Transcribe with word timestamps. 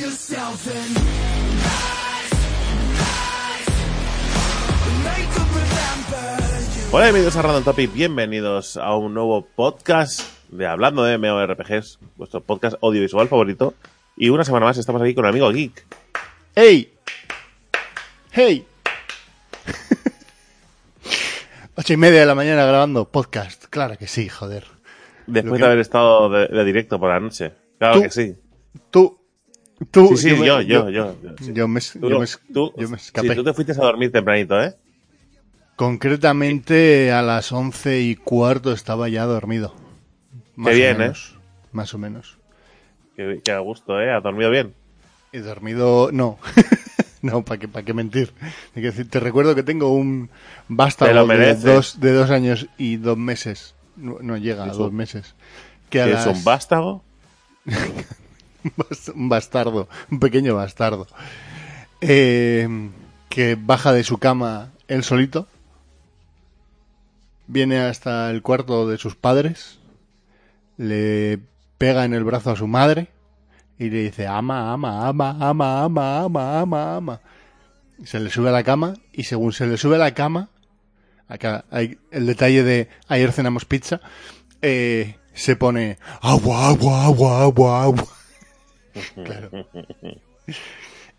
yourself 0.00 0.66
and. 0.66 2.00
Hola, 6.92 7.04
bienvenidos 7.06 7.36
a 7.36 7.42
Random 7.42 7.62
Topic, 7.62 7.92
bienvenidos 7.92 8.76
a 8.76 8.96
un 8.96 9.14
nuevo 9.14 9.46
podcast 9.46 10.22
de 10.50 10.66
Hablando 10.66 11.04
de 11.04 11.18
MMORPGs, 11.18 12.00
vuestro 12.16 12.40
podcast 12.40 12.76
audiovisual 12.82 13.28
favorito. 13.28 13.74
Y 14.16 14.28
una 14.30 14.44
semana 14.44 14.66
más 14.66 14.76
estamos 14.78 15.00
aquí 15.00 15.14
con 15.14 15.24
el 15.24 15.30
amigo 15.30 15.50
Geek. 15.52 15.86
¡Ey! 16.56 16.92
¡Hey! 18.32 18.66
Ocho 21.76 21.92
y 21.92 21.96
media 21.96 22.20
de 22.20 22.26
la 22.26 22.34
mañana 22.34 22.64
grabando 22.64 23.08
podcast. 23.08 23.66
Claro 23.70 23.96
que 23.96 24.08
sí, 24.08 24.28
joder. 24.28 24.64
Después 25.28 25.54
que- 25.54 25.60
de 25.60 25.66
haber 25.66 25.78
estado 25.78 26.28
de, 26.28 26.48
de 26.48 26.64
directo 26.64 26.98
por 26.98 27.10
la 27.10 27.20
noche. 27.20 27.52
Claro 27.78 27.94
Tú- 27.96 28.02
que 28.02 28.10
sí. 28.10 28.34
Tú, 28.90 29.19
tú. 29.90 30.08
Sí, 30.16 30.16
sí, 30.16 30.44
yo, 30.44 30.60
yo, 30.60 30.88
yo. 30.90 31.14
yo, 31.52 31.68
me, 31.68 31.80
Tú, 31.80 32.08
yo 32.10 32.18
me, 32.20 32.26
tú- 32.52 32.72
yo 32.76 32.88
me 32.88 32.98
sí, 32.98 33.04
escapé. 33.06 33.34
tú 33.34 33.44
te 33.44 33.52
fuiste 33.54 33.72
a 33.72 33.76
dormir 33.76 34.10
tempranito, 34.12 34.60
¿eh? 34.62 34.74
Concretamente 35.76 37.10
a 37.12 37.22
las 37.22 37.52
once 37.52 38.00
y 38.02 38.14
cuarto 38.16 38.72
estaba 38.72 39.08
ya 39.08 39.24
dormido. 39.24 39.74
Más 40.54 40.74
bien, 40.74 40.90
¿eh? 40.90 40.94
o 40.94 40.98
menos. 40.98 41.36
Más 41.72 41.94
o 41.94 41.98
menos. 41.98 42.38
Que, 43.16 43.40
que 43.42 43.50
a 43.50 43.60
gusto, 43.60 44.00
¿eh? 44.00 44.12
¿Has 44.12 44.22
dormido 44.22 44.50
bien? 44.50 44.74
He 45.32 45.40
dormido. 45.40 46.10
No. 46.12 46.38
no, 47.22 47.42
¿para 47.44 47.58
qué, 47.58 47.66
pa' 47.68 47.82
qué 47.82 47.94
mentir? 47.94 48.32
Decir, 48.74 49.08
te 49.08 49.20
recuerdo 49.20 49.54
que 49.54 49.62
tengo 49.62 49.92
un 49.94 50.28
vástago 50.68 51.26
de 51.26 51.54
dos, 51.54 51.98
de 52.00 52.12
dos 52.12 52.30
años 52.30 52.66
y 52.76 52.96
dos 52.96 53.16
meses. 53.16 53.74
No, 53.96 54.18
no 54.20 54.36
llega 54.36 54.64
a 54.64 54.68
dos 54.68 54.92
meses. 54.92 55.34
Que 55.88 56.02
a 56.02 56.04
¿Que 56.04 56.10
las- 56.12 56.26
es 56.26 56.36
un 56.36 56.44
vástago? 56.44 57.02
un 59.14 59.28
bastardo, 59.28 59.88
un 60.10 60.20
pequeño 60.20 60.54
bastardo, 60.54 61.06
eh, 62.00 62.90
que 63.28 63.56
baja 63.60 63.92
de 63.92 64.04
su 64.04 64.18
cama 64.18 64.70
él 64.88 65.04
solito, 65.04 65.46
viene 67.46 67.80
hasta 67.80 68.30
el 68.30 68.42
cuarto 68.42 68.88
de 68.88 68.98
sus 68.98 69.16
padres, 69.16 69.78
le 70.76 71.38
pega 71.78 72.04
en 72.04 72.14
el 72.14 72.24
brazo 72.24 72.50
a 72.50 72.56
su 72.56 72.66
madre. 72.66 73.08
Y 73.78 73.88
le 73.88 74.02
dice 74.02 74.26
ama, 74.26 74.72
ama, 74.72 75.08
ama, 75.08 75.30
ama, 75.40 75.84
ama, 75.84 76.20
ama, 76.24 76.60
ama, 76.60 76.96
ama. 76.96 77.20
Se 78.04 78.20
le 78.20 78.28
sube 78.28 78.50
a 78.50 78.52
la 78.52 78.62
cama. 78.62 78.94
Y 79.12 79.24
según 79.24 79.52
se 79.54 79.66
le 79.66 79.78
sube 79.78 79.96
a 79.96 79.98
la 79.98 80.12
cama, 80.12 80.50
acá 81.28 81.64
hay 81.70 81.98
el 82.10 82.26
detalle 82.26 82.62
de 82.62 82.88
ayer 83.08 83.32
cenamos 83.32 83.64
pizza, 83.64 84.00
eh, 84.60 85.16
se 85.32 85.56
pone 85.56 85.96
agua, 86.20 86.68
agua, 86.68 87.06
agua, 87.06 87.42
agua, 87.42 87.82
agua. 87.84 88.08
Claro. 89.24 89.50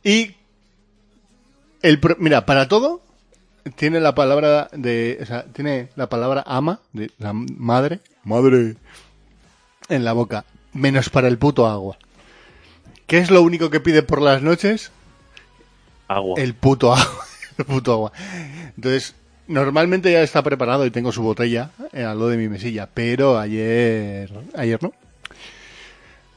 Y 0.03 0.35
el 1.81 1.99
pro- 1.99 2.15
mira, 2.19 2.45
para 2.45 2.67
todo 2.67 3.01
tiene 3.75 3.99
la 3.99 4.15
palabra 4.15 4.69
de, 4.73 5.19
o 5.21 5.25
sea, 5.25 5.43
tiene 5.45 5.89
la 5.95 6.07
palabra 6.09 6.43
ama 6.45 6.79
de 6.93 7.11
la 7.19 7.33
madre, 7.33 7.99
madre 8.23 8.75
en 9.89 10.03
la 10.03 10.13
boca, 10.13 10.45
menos 10.73 11.09
para 11.09 11.27
el 11.27 11.37
puto 11.37 11.67
agua. 11.67 11.97
¿Qué 13.07 13.17
es 13.19 13.29
lo 13.29 13.41
único 13.41 13.69
que 13.69 13.79
pide 13.79 14.03
por 14.03 14.21
las 14.21 14.41
noches? 14.41 14.91
Agua. 16.07 16.39
El 16.41 16.53
puto 16.55 16.93
agua. 16.93 17.25
El 17.57 17.65
puto 17.65 17.91
agua. 17.93 18.11
Entonces, 18.75 19.13
normalmente 19.47 20.11
ya 20.11 20.21
está 20.23 20.41
preparado 20.41 20.85
y 20.85 20.91
tengo 20.91 21.11
su 21.11 21.21
botella 21.21 21.71
eh, 21.93 22.03
al 22.03 22.17
lado 22.17 22.29
de 22.29 22.37
mi 22.37 22.47
mesilla, 22.47 22.87
pero 22.91 23.37
ayer, 23.37 24.31
ayer 24.55 24.81
no. 24.81 24.93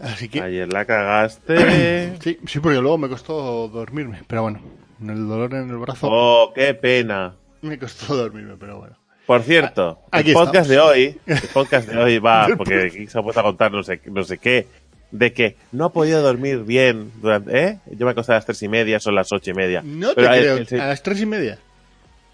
Así 0.04 0.28
que, 0.28 0.40
Ayer 0.40 0.70
la 0.72 0.84
cagaste. 0.84 2.16
sí, 2.20 2.38
sí, 2.46 2.60
porque 2.60 2.78
luego 2.80 2.98
me 2.98 3.08
costó 3.08 3.68
dormirme, 3.68 4.22
pero 4.26 4.42
bueno, 4.42 4.60
el 5.00 5.26
dolor 5.26 5.54
en 5.54 5.70
el 5.70 5.76
brazo 5.78 6.08
oh, 6.10 6.52
qué 6.54 6.74
pena. 6.74 7.34
me 7.62 7.78
costó 7.78 8.14
dormirme, 8.14 8.54
pero 8.58 8.78
bueno. 8.78 8.96
Por 9.26 9.42
cierto, 9.42 10.00
Aquí 10.10 10.30
el 10.30 10.34
podcast 10.34 10.68
estamos. 10.68 10.68
de 10.68 10.78
hoy, 10.78 11.20
el 11.26 11.48
podcast 11.54 11.88
de 11.88 11.96
hoy 11.96 12.18
va, 12.18 12.48
porque 12.58 12.82
aquí 12.88 13.06
se 13.06 13.18
ha 13.18 13.22
puesto 13.22 13.40
a 13.40 13.44
contar 13.44 13.72
no 13.72 13.82
sé, 13.82 13.98
no 14.04 14.22
sé 14.22 14.36
qué, 14.36 14.66
de 15.10 15.32
que 15.32 15.56
no 15.72 15.86
ha 15.86 15.92
podido 15.92 16.20
dormir 16.20 16.58
bien 16.64 17.10
durante, 17.22 17.58
¿eh? 17.58 17.78
Yo 17.86 18.04
me 18.04 18.12
acosté 18.12 18.32
a 18.32 18.34
las 18.34 18.44
tres 18.44 18.62
y 18.62 18.68
media, 18.68 19.00
son 19.00 19.14
las 19.14 19.32
ocho 19.32 19.50
y 19.50 19.54
media. 19.54 19.80
No 19.82 20.08
te 20.14 20.26
creo, 20.26 20.58
el 20.58 20.80
a 20.80 20.88
las 20.88 21.02
tres 21.02 21.20
y 21.22 21.26
media. 21.26 21.58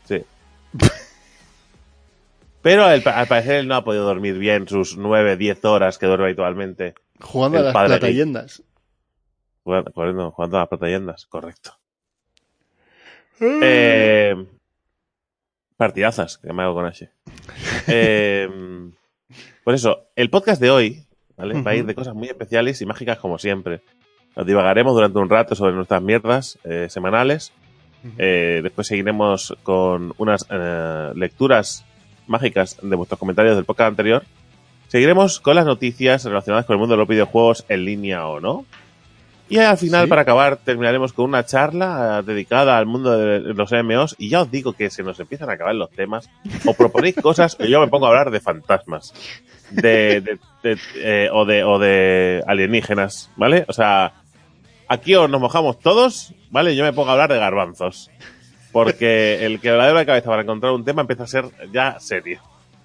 sí. 0.08 0.22
Pero 2.62 2.91
el- 2.91 3.06
al 3.08 3.26
parecer 3.26 3.56
él 3.56 3.69
no 3.69 3.75
ha 3.75 3.84
podido 3.84 4.04
dormir 4.04 4.34
bien 4.38 4.69
sus 4.69 4.97
nueve, 4.97 5.37
diez 5.37 5.64
horas 5.64 5.97
que 5.98 6.06
duerme 6.06 6.26
habitualmente. 6.26 6.94
Jugando 7.20 7.58
a 7.58 7.62
las 7.62 7.72
platayendas. 7.72 8.62
Jugando, 9.62 9.92
jugando, 9.92 10.31
jugando 10.31 10.56
a 10.56 10.60
las 10.60 10.69
proteyendas, 10.69 11.26
correcto. 11.26 11.78
Eh, 13.41 14.34
partidazas, 15.76 16.38
que 16.38 16.53
me 16.53 16.62
hago 16.62 16.75
con 16.75 16.86
H. 16.86 17.10
Eh, 17.86 18.48
por 19.64 19.75
eso, 19.75 20.10
el 20.14 20.28
podcast 20.28 20.60
de 20.60 20.70
hoy 20.70 21.06
¿vale? 21.36 21.60
va 21.62 21.70
a 21.70 21.75
ir 21.75 21.86
de 21.86 21.94
cosas 21.94 22.14
muy 22.14 22.28
especiales 22.28 22.81
y 22.82 22.86
mágicas 22.86 23.19
como 23.19 23.38
siempre. 23.38 23.81
Nos 24.37 24.47
divagaremos 24.47 24.94
durante 24.94 25.19
un 25.19 25.28
rato 25.28 25.54
sobre 25.54 25.72
nuestras 25.72 26.02
mierdas 26.02 26.58
eh, 26.64 26.88
semanales. 26.91 27.52
Eh, 28.19 28.60
después 28.62 28.87
seguiremos 28.87 29.56
con 29.62 30.14
unas 30.19 30.47
lecturas 31.14 31.84
mágicas 32.26 32.78
de 32.82 32.97
vuestros 32.97 33.19
comentarios 33.19 33.56
del 33.56 33.64
podcast 33.64 33.88
anterior. 33.88 34.25
Seguiremos 34.90 35.38
con 35.40 35.54
las 35.56 35.64
noticias 35.66 36.24
relacionadas 36.24 36.66
con 36.66 36.74
el 36.74 36.80
mundo 36.80 36.94
de 36.94 36.98
los 36.98 37.08
videojuegos 37.08 37.64
en 37.68 37.84
línea 37.84 38.26
o 38.26 38.40
no. 38.40 38.66
Y 39.48 39.58
al 39.58 39.76
final, 39.78 40.04
Sí. 40.04 40.08
para 40.10 40.22
acabar, 40.22 40.56
terminaremos 40.58 41.12
con 41.12 41.24
una 41.26 41.44
charla 41.44 42.18
eh, 42.20 42.22
dedicada 42.24 42.76
al 42.78 42.86
mundo 42.86 43.16
de 43.16 43.40
los 43.54 43.72
MMOs. 43.72 44.14
Y 44.18 44.28
ya 44.28 44.42
os 44.42 44.50
digo 44.50 44.72
que 44.74 44.90
se 44.90 45.02
nos 45.02 45.18
empiezan 45.18 45.50
a 45.50 45.54
acabar 45.54 45.74
los 45.74 45.90
temas. 45.90 46.28
O 46.66 46.74
proponéis 46.74 47.16
cosas, 47.22 47.56
o 47.58 47.64
yo 47.64 47.80
me 47.80 47.88
pongo 47.88 48.06
a 48.06 48.10
hablar 48.10 48.30
de 48.30 48.40
fantasmas. 48.40 49.12
De, 49.70 50.20
de- 50.20 50.38
de, 50.62 50.78
eh, 50.96 51.28
o, 51.32 51.44
de, 51.44 51.64
o 51.64 51.78
de 51.80 52.42
alienígenas, 52.46 53.30
¿vale? 53.36 53.64
O 53.68 53.72
sea, 53.72 54.12
aquí 54.88 55.14
o 55.16 55.26
nos 55.28 55.40
mojamos 55.40 55.78
todos, 55.80 56.32
¿vale? 56.50 56.74
Yo 56.76 56.84
me 56.84 56.92
pongo 56.92 57.10
a 57.10 57.12
hablar 57.12 57.32
de 57.32 57.38
garbanzos. 57.38 58.10
Porque 58.72 59.44
el 59.46 59.58
que 59.60 59.70
la 59.70 59.92
de 59.92 60.06
cabeza 60.06 60.28
para 60.30 60.42
encontrar 60.42 60.72
un 60.72 60.84
tema 60.84 61.02
empieza 61.02 61.24
a 61.24 61.28
ser 61.28 61.44
ya 61.72 61.98
serio. 61.98 62.40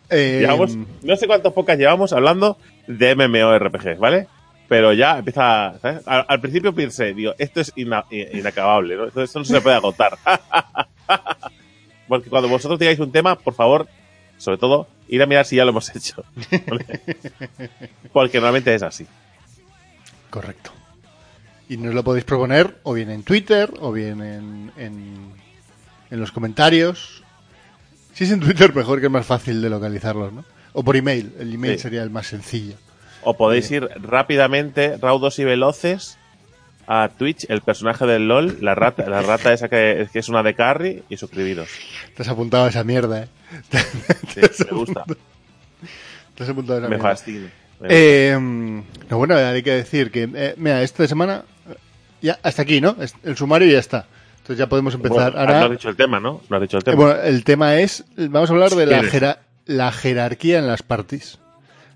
Eh, 0.10 0.38
Llevamos, 0.42 0.76
no 1.04 1.16
sé 1.16 1.28
cuántos 1.28 1.54
pocas 1.54 1.78
llevamos 1.78 2.14
hablando 2.14 2.58
de 2.88 3.16
MMORPG, 3.16 3.98
¿vale? 3.98 4.28
Pero 4.68 4.94
ya 4.94 5.20
empieza, 5.20 5.76
¿sabes? 5.82 6.02
Al, 6.08 6.26
al 6.28 6.42
principio 6.42 6.74
pensé, 6.74 7.14
digo, 7.14 7.34
esto 7.38 7.62
es 7.62 7.72
ina- 7.76 8.06
inacabable, 8.12 8.96
¿no? 8.96 9.06
Esto, 9.06 9.22
esto 9.24 9.40
no 9.40 9.46
se 9.46 9.62
puede 9.62 9.76
agotar. 9.76 10.18
Porque 12.08 12.30
cuando 12.30 12.50
vosotros 12.50 12.80
digáis 12.80 13.00
un 13.00 13.12
tema, 13.12 13.36
por 13.38 13.54
favor, 13.54 13.88
sobre 14.38 14.58
todo, 14.58 14.88
ir 15.08 15.22
a 15.22 15.26
mirar 15.26 15.46
si 15.46 15.56
ya 15.56 15.64
lo 15.66 15.72
hemos 15.72 15.96
hecho. 15.96 16.24
¿vale? 16.68 16.86
Porque 18.14 18.38
normalmente 18.38 18.74
es 18.76 18.84
así. 18.84 19.06
Correcto. 20.30 20.72
Y 21.68 21.78
nos 21.78 21.96
lo 21.96 22.04
podéis 22.04 22.26
proponer 22.26 22.76
o 22.84 22.94
bien 22.94 23.10
en 23.10 23.24
Twitter 23.24 23.72
o 23.80 23.92
bien 23.92 24.22
en, 24.22 24.72
en, 24.78 25.32
en 26.12 26.20
los 26.20 26.32
comentarios. 26.32 27.24
Si 28.16 28.24
es 28.24 28.32
en 28.32 28.40
Twitter, 28.40 28.74
mejor 28.74 29.00
que 29.00 29.06
es 29.08 29.12
más 29.12 29.26
fácil 29.26 29.62
de 29.62 29.70
localizarlos, 29.70 30.34
¿no? 30.34 30.44
O 30.74 30.84
por 30.84 30.96
email. 30.96 31.34
El 31.40 31.54
email 31.54 31.76
Sí. 31.76 31.84
sería 31.84 32.02
el 32.02 32.10
más 32.10 32.28
sencillo. 32.28 32.76
O 33.22 33.36
podéis 33.36 33.70
ir 33.72 33.88
rápidamente, 34.02 34.98
raudos 34.98 35.38
y 35.40 35.44
veloces, 35.44 36.18
a 36.88 37.10
Twitch, 37.18 37.46
el 37.50 37.62
personaje 37.62 38.06
del 38.06 38.28
LOL, 38.28 38.58
la 38.62 38.74
rata, 38.76 39.08
la 39.10 39.22
rata 39.22 39.52
esa 39.54 39.68
que, 39.70 40.08
que 40.14 40.20
es 40.20 40.30
una 40.30 40.44
de 40.44 40.54
carry, 40.56 41.04
y 41.10 41.18
suscribiros. 41.18 41.68
Te 42.16 42.22
has 42.24 42.28
apuntado 42.30 42.66
a 42.66 42.70
esa 42.70 42.84
mierda, 42.84 43.24
¿eh? 43.24 43.28
Sí, 44.34 44.64
me 44.72 44.78
gusta. 44.78 45.04
Te 46.36 46.44
has 46.44 46.50
apuntado 46.50 46.78
a 46.78 46.82
esa 46.82 46.90
Me 46.90 46.96
mierda. 46.96 47.10
fastidia. 47.10 47.52
Me 47.82 47.88
Eh, 47.90 48.38
no, 49.10 49.18
bueno, 49.18 49.36
hay 49.36 49.62
que 49.64 49.72
decir 49.72 50.12
que, 50.12 50.30
eh, 50.34 50.54
mira, 50.58 50.82
esta 50.84 51.08
semana, 51.08 51.44
ya 52.22 52.40
hasta 52.44 52.62
aquí, 52.62 52.80
¿no? 52.80 52.96
El 53.24 53.36
sumario 53.36 53.68
ya 53.70 53.80
está. 53.80 54.06
Entonces 54.46 54.60
ya 54.60 54.70
podemos 54.70 54.94
empezar. 54.94 55.32
Bueno, 55.32 55.40
Ahora, 55.40 55.60
No 55.62 55.66
has 55.66 55.72
dicho 55.72 55.90
el 55.90 55.96
tema, 55.96 56.20
¿no? 56.20 56.40
No 56.48 56.56
has 56.56 56.62
dicho 56.62 56.78
el 56.78 56.84
tema. 56.84 56.96
bueno, 56.98 57.20
el 57.24 57.44
tema 57.44 57.78
es, 57.78 58.06
vamos 58.16 58.48
a 58.52 58.54
hablar 58.54 58.70
de 58.76 58.86
la, 59.66 59.92
jerarquía 59.92 60.60
en 60.60 60.68
las 60.68 60.84
parties. 60.84 61.40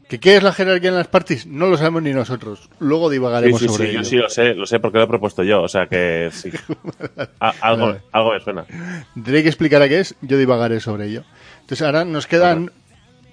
¿Que 0.07 0.19
¿Qué 0.19 0.35
es 0.35 0.41
la 0.41 0.51
jerarquía 0.51 0.89
en 0.89 0.95
las 0.95 1.07
parties? 1.07 1.45
No 1.45 1.67
lo 1.67 1.77
sabemos 1.77 2.01
ni 2.01 2.11
nosotros. 2.11 2.67
Luego 2.79 3.09
sí, 3.09 3.13
divagaremos 3.13 3.59
sí, 3.61 3.67
sobre 3.67 3.85
sí, 3.89 3.93
yo 3.93 3.99
ello. 3.99 4.09
sí 4.09 4.15
lo 4.15 4.29
sé, 4.31 4.55
lo 4.55 4.65
sé 4.65 4.79
porque 4.79 4.97
lo 4.97 5.03
he 5.03 5.07
propuesto 5.07 5.43
yo, 5.43 5.61
o 5.61 5.67
sea 5.67 5.85
que 5.85 6.29
sí. 6.33 6.49
A- 7.39 7.53
algo, 7.61 7.85
Vale. 7.85 8.01
algo 8.11 8.33
me 8.33 8.39
suena. 8.39 8.65
Tendré 9.13 9.43
que 9.43 9.49
explicar 9.49 9.83
a 9.83 9.87
qué 9.87 9.99
es, 9.99 10.15
yo 10.21 10.39
divagaré 10.39 10.79
sobre 10.79 11.05
ello. 11.05 11.25
Entonces 11.61 11.85
ahora 11.85 12.03
nos 12.03 12.25
quedan, 12.25 12.71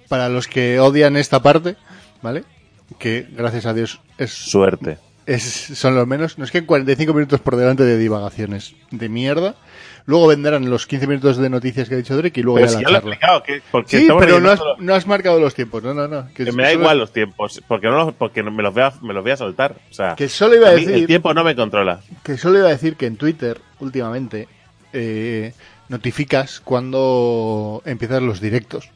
para 0.09 0.29
los 0.29 0.47
que 0.47 0.79
odian 0.79 1.17
esta 1.17 1.41
parte, 1.41 1.77
¿vale? 2.21 2.45
Que 2.99 3.27
gracias 3.33 3.65
a 3.65 3.73
Dios 3.73 3.99
es 4.19 4.31
Suerte. 4.35 4.99
Es, 5.27 5.43
son 5.43 5.95
los 5.95 6.07
menos. 6.07 6.39
Nos 6.39 6.51
quedan 6.51 6.67
45 6.67 7.13
minutos 7.15 7.41
por 7.41 7.57
delante 7.57 7.83
de 7.85 7.99
divagaciones 7.99 8.75
de 8.91 9.09
mierda. 9.09 9.55
Luego 10.09 10.29
vendrán 10.29 10.71
los 10.71 10.87
15 10.87 11.07
minutos 11.09 11.37
de 11.37 11.51
noticias 11.51 11.89
que 11.89 11.97
ha 11.97 11.99
dicho 11.99 12.17
Drake 12.17 12.39
y 12.39 12.43
luego 12.45 12.61
Pero 12.61 12.71
ya 12.71 12.79
si 12.79 12.85
la 12.85 12.91
ya 12.91 12.91
lo 12.93 12.97
he 12.97 13.01
charla. 13.01 13.11
explicado, 13.13 13.43
que, 13.43 13.63
porque 13.73 13.99
Sí, 13.99 14.09
pero 14.21 14.39
no 14.39 14.51
has, 14.53 14.61
no 14.79 14.95
has 14.95 15.05
marcado 15.09 15.41
los 15.41 15.53
tiempos. 15.55 15.83
No, 15.83 15.95
no, 15.95 16.07
no. 16.07 16.29
Que, 16.33 16.45
que 16.45 16.53
me 16.53 16.63
da 16.63 16.69
solo- 16.71 16.81
igual 16.83 16.99
los 17.01 17.13
tiempos, 17.13 17.61
porque 17.67 17.89
no 17.89 18.13
porque 18.13 18.43
no 18.45 18.53
me 18.53 18.63
los 18.63 18.73
voy 18.73 18.85
a, 18.85 18.93
me 19.03 19.13
los 19.13 19.25
voy 19.25 19.33
a 19.33 19.37
soltar. 19.37 19.75
O 19.91 19.93
sea, 19.95 20.15
Que 20.15 20.29
solo 20.29 20.55
iba 20.55 20.69
a 20.71 20.75
mí 20.75 20.83
el 20.83 20.87
decir 20.87 21.07
tiempo 21.09 21.35
no 21.35 21.43
me 21.43 21.57
controla. 21.57 22.01
que 22.23 22.39
solo 22.39 22.59
iba 22.59 22.69
a 22.69 22.71
decir 22.71 22.95
que 22.95 23.07
en 23.07 23.17
Twitter 23.17 23.61
últimamente 23.81 24.47
eh, 24.93 25.53
notificas 25.89 26.61
cuando 26.61 27.83
empiezan 27.85 28.27
los 28.27 28.41
directos 28.41 28.91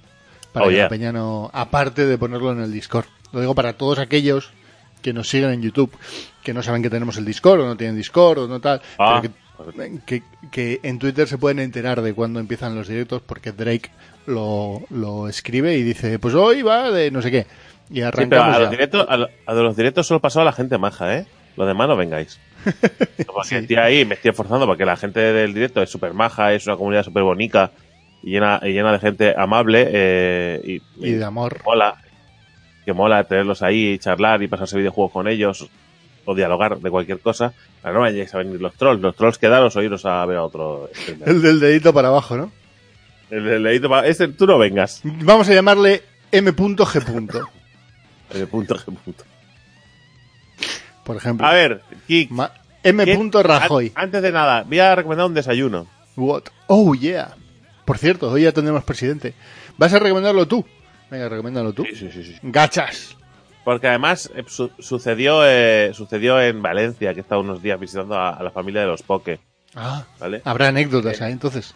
para 0.52 0.66
Oh, 0.66 0.68
que 0.68 0.74
yeah. 0.76 0.84
la 0.84 0.88
peña 0.90 1.12
no 1.12 1.50
aparte 1.52 2.06
de 2.06 2.18
ponerlo 2.18 2.52
en 2.52 2.60
el 2.60 2.72
Discord. 2.72 3.06
Lo 3.32 3.40
digo 3.40 3.54
para 3.56 3.72
todos 3.72 3.98
aquellos 3.98 4.50
que 5.00 5.12
nos 5.12 5.28
siguen 5.28 5.50
en 5.50 5.62
YouTube, 5.62 5.90
que 6.42 6.52
no 6.54 6.62
saben 6.62 6.82
que 6.82 6.90
tenemos 6.90 7.16
el 7.16 7.24
Discord 7.24 7.60
o 7.60 7.66
no 7.66 7.76
tienen 7.76 7.96
Discord 7.96 8.38
o 8.40 8.48
no 8.48 8.60
tal, 8.60 8.80
Ah. 8.98 9.20
pero 9.22 9.72
que, 9.72 10.00
que- 10.06 10.22
que 10.50 10.80
en 10.82 10.98
Twitter 10.98 11.28
se 11.28 11.38
pueden 11.38 11.58
enterar 11.58 12.00
de 12.02 12.14
cuándo 12.14 12.40
empiezan 12.40 12.74
los 12.74 12.88
directos 12.88 13.22
porque 13.24 13.52
Drake 13.52 13.90
lo, 14.26 14.82
lo 14.90 15.28
escribe 15.28 15.76
y 15.76 15.82
dice, 15.82 16.18
pues 16.18 16.34
hoy 16.34 16.62
va 16.62 16.90
de 16.90 17.10
no 17.10 17.20
sé 17.22 17.30
qué. 17.30 17.46
Y 17.90 17.94
Sí, 17.96 18.02
arrancamos 18.02 18.56
a 18.56 18.58
los, 18.60 18.70
directos, 18.70 19.06
a, 19.08 19.16
lo- 19.16 19.28
a 19.46 19.52
los 19.54 19.76
directos 19.76 20.06
solo 20.06 20.20
pasó 20.20 20.40
a 20.40 20.44
la 20.44 20.52
gente 20.52 20.78
maja, 20.78 21.16
¿eh? 21.18 21.26
Los 21.56 21.66
demás 21.66 21.88
no 21.88 21.96
vengáis. 21.96 22.38
Porque 23.26 23.48
Sí. 23.48 23.54
estoy 23.56 23.76
ahí, 23.76 24.04
me 24.04 24.14
estoy 24.14 24.30
esforzando 24.30 24.66
porque 24.66 24.84
la 24.84 24.96
gente 24.96 25.18
del 25.20 25.52
directo 25.54 25.82
es 25.82 25.90
súper 25.90 26.14
maja, 26.14 26.52
es 26.52 26.66
una 26.66 26.76
comunidad 26.76 27.02
súper 27.02 27.22
bonita 27.22 27.72
y 28.22 28.30
llena, 28.32 28.60
y 28.62 28.68
llena 28.72 28.92
de 28.92 28.98
gente 28.98 29.34
amable 29.36 29.88
eh, 29.90 30.60
y, 30.64 31.06
Y 31.08 31.12
de 31.12 31.24
amor. 31.24 31.60
mola. 31.64 31.96
Que 32.90 32.94
mola 32.94 33.22
tenerlos 33.22 33.62
ahí, 33.62 33.98
charlar 34.00 34.42
y 34.42 34.48
pasarse 34.48 34.76
videojuegos 34.76 35.12
con 35.12 35.28
ellos 35.28 35.68
o 36.24 36.34
dialogar 36.34 36.76
de 36.80 36.90
cualquier 36.90 37.20
cosa. 37.20 37.52
Pero 37.80 37.94
no 37.94 38.00
vayáis 38.00 38.34
a 38.34 38.38
venir 38.38 38.60
los 38.60 38.74
trolls. 38.74 39.00
Los 39.00 39.14
trolls 39.14 39.38
quedaros 39.38 39.76
o 39.76 39.82
iros 39.82 40.04
a 40.06 40.26
ver 40.26 40.38
a 40.38 40.42
otro. 40.42 40.90
El 41.24 41.40
del 41.40 41.60
dedito 41.60 41.94
para 41.94 42.08
abajo, 42.08 42.36
¿no? 42.36 42.50
El, 43.30 43.46
el 43.46 43.62
dedito 43.62 43.88
pa- 43.88 44.04
este, 44.08 44.26
tú 44.26 44.44
no 44.44 44.58
vengas. 44.58 45.02
Vamos 45.04 45.48
a 45.48 45.54
llamarle 45.54 46.02
M.G. 46.32 46.48
El 46.48 46.54
punto, 46.54 46.84
G 46.84 47.04
punto. 48.84 49.24
Por 51.04 51.16
ejemplo. 51.16 51.46
A 51.46 51.52
ver, 51.52 51.82
Kik. 52.08 52.30
M. 52.82 53.04
¿qué- 53.04 53.42
Rajoy. 53.44 53.92
an- 53.94 54.04
Antes 54.04 54.22
de 54.22 54.32
nada, 54.32 54.64
voy 54.66 54.80
a 54.80 54.96
recomendar 54.96 55.26
un 55.26 55.34
desayuno. 55.34 55.86
What? 56.16 56.44
Oh, 56.66 56.92
yeah. 56.94 57.36
Por 57.84 57.98
cierto, 57.98 58.30
hoy 58.30 58.42
ya 58.42 58.52
tendremos 58.52 58.82
presidente. 58.82 59.34
¿Vas 59.78 59.92
a 59.94 59.98
recomendarlo 60.00 60.46
tú? 60.48 60.64
Venga, 61.10 61.28
recomiéndalo 61.28 61.72
tú. 61.72 61.84
Sí, 61.84 61.96
sí, 61.96 62.10
sí, 62.12 62.24
sí. 62.24 62.38
Gachas. 62.42 63.16
Porque 63.64 63.88
además 63.88 64.30
eh, 64.34 64.44
su- 64.46 64.70
sucedió, 64.78 65.42
eh, 65.44 65.92
sucedió 65.92 66.40
en 66.40 66.62
Valencia, 66.62 67.12
que 67.12 67.20
he 67.20 67.22
estado 67.22 67.40
unos 67.42 67.62
días 67.62 67.78
visitando 67.78 68.14
a, 68.14 68.30
a 68.30 68.42
la 68.42 68.50
familia 68.50 68.80
de 68.82 68.86
los 68.86 69.02
Poke, 69.02 69.38
Ah, 69.74 70.04
¿vale? 70.18 70.40
habrá 70.44 70.68
anécdotas 70.68 71.20
ahí 71.20 71.32
entonces. 71.32 71.74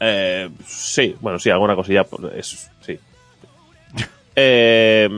Eh, 0.00 0.48
sí, 0.64 1.16
bueno, 1.20 1.38
sí, 1.38 1.50
alguna 1.50 1.74
cosilla. 1.74 2.04
pues, 2.04 2.32
Es, 2.34 2.70
sí. 2.80 2.98
Eh, 4.40 5.08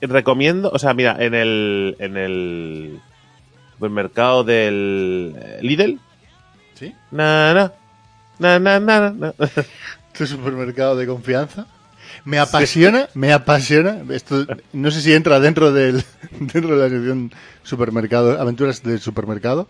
recomiendo, 0.00 0.70
o 0.72 0.78
sea, 0.78 0.94
mira, 0.94 1.16
en 1.20 1.34
el, 1.34 1.96
en 2.00 2.16
el 2.16 3.00
supermercado 3.74 4.42
del 4.44 5.36
eh, 5.38 5.58
Lidl, 5.62 6.00
¿Sí? 6.74 6.94
na, 7.12 7.54
na, 7.54 7.72
na, 8.38 8.58
na, 8.58 8.80
na, 8.80 9.10
na. 9.10 9.34
Tu 10.16 10.26
supermercado 10.26 10.96
de 10.96 11.06
confianza. 11.06 11.66
Me 12.24 12.38
apasiona, 12.38 13.08
me 13.14 13.32
apasiona. 13.32 14.02
Esto 14.10 14.46
no 14.72 14.90
sé 14.90 15.00
si 15.00 15.12
entra 15.12 15.38
dentro 15.40 15.72
del 15.72 16.02
dentro 16.32 16.76
de 16.76 16.82
la 16.82 16.88
sección 16.94 17.32
supermercado, 17.62 18.40
aventuras 18.40 18.82
del 18.82 19.00
supermercado. 19.00 19.68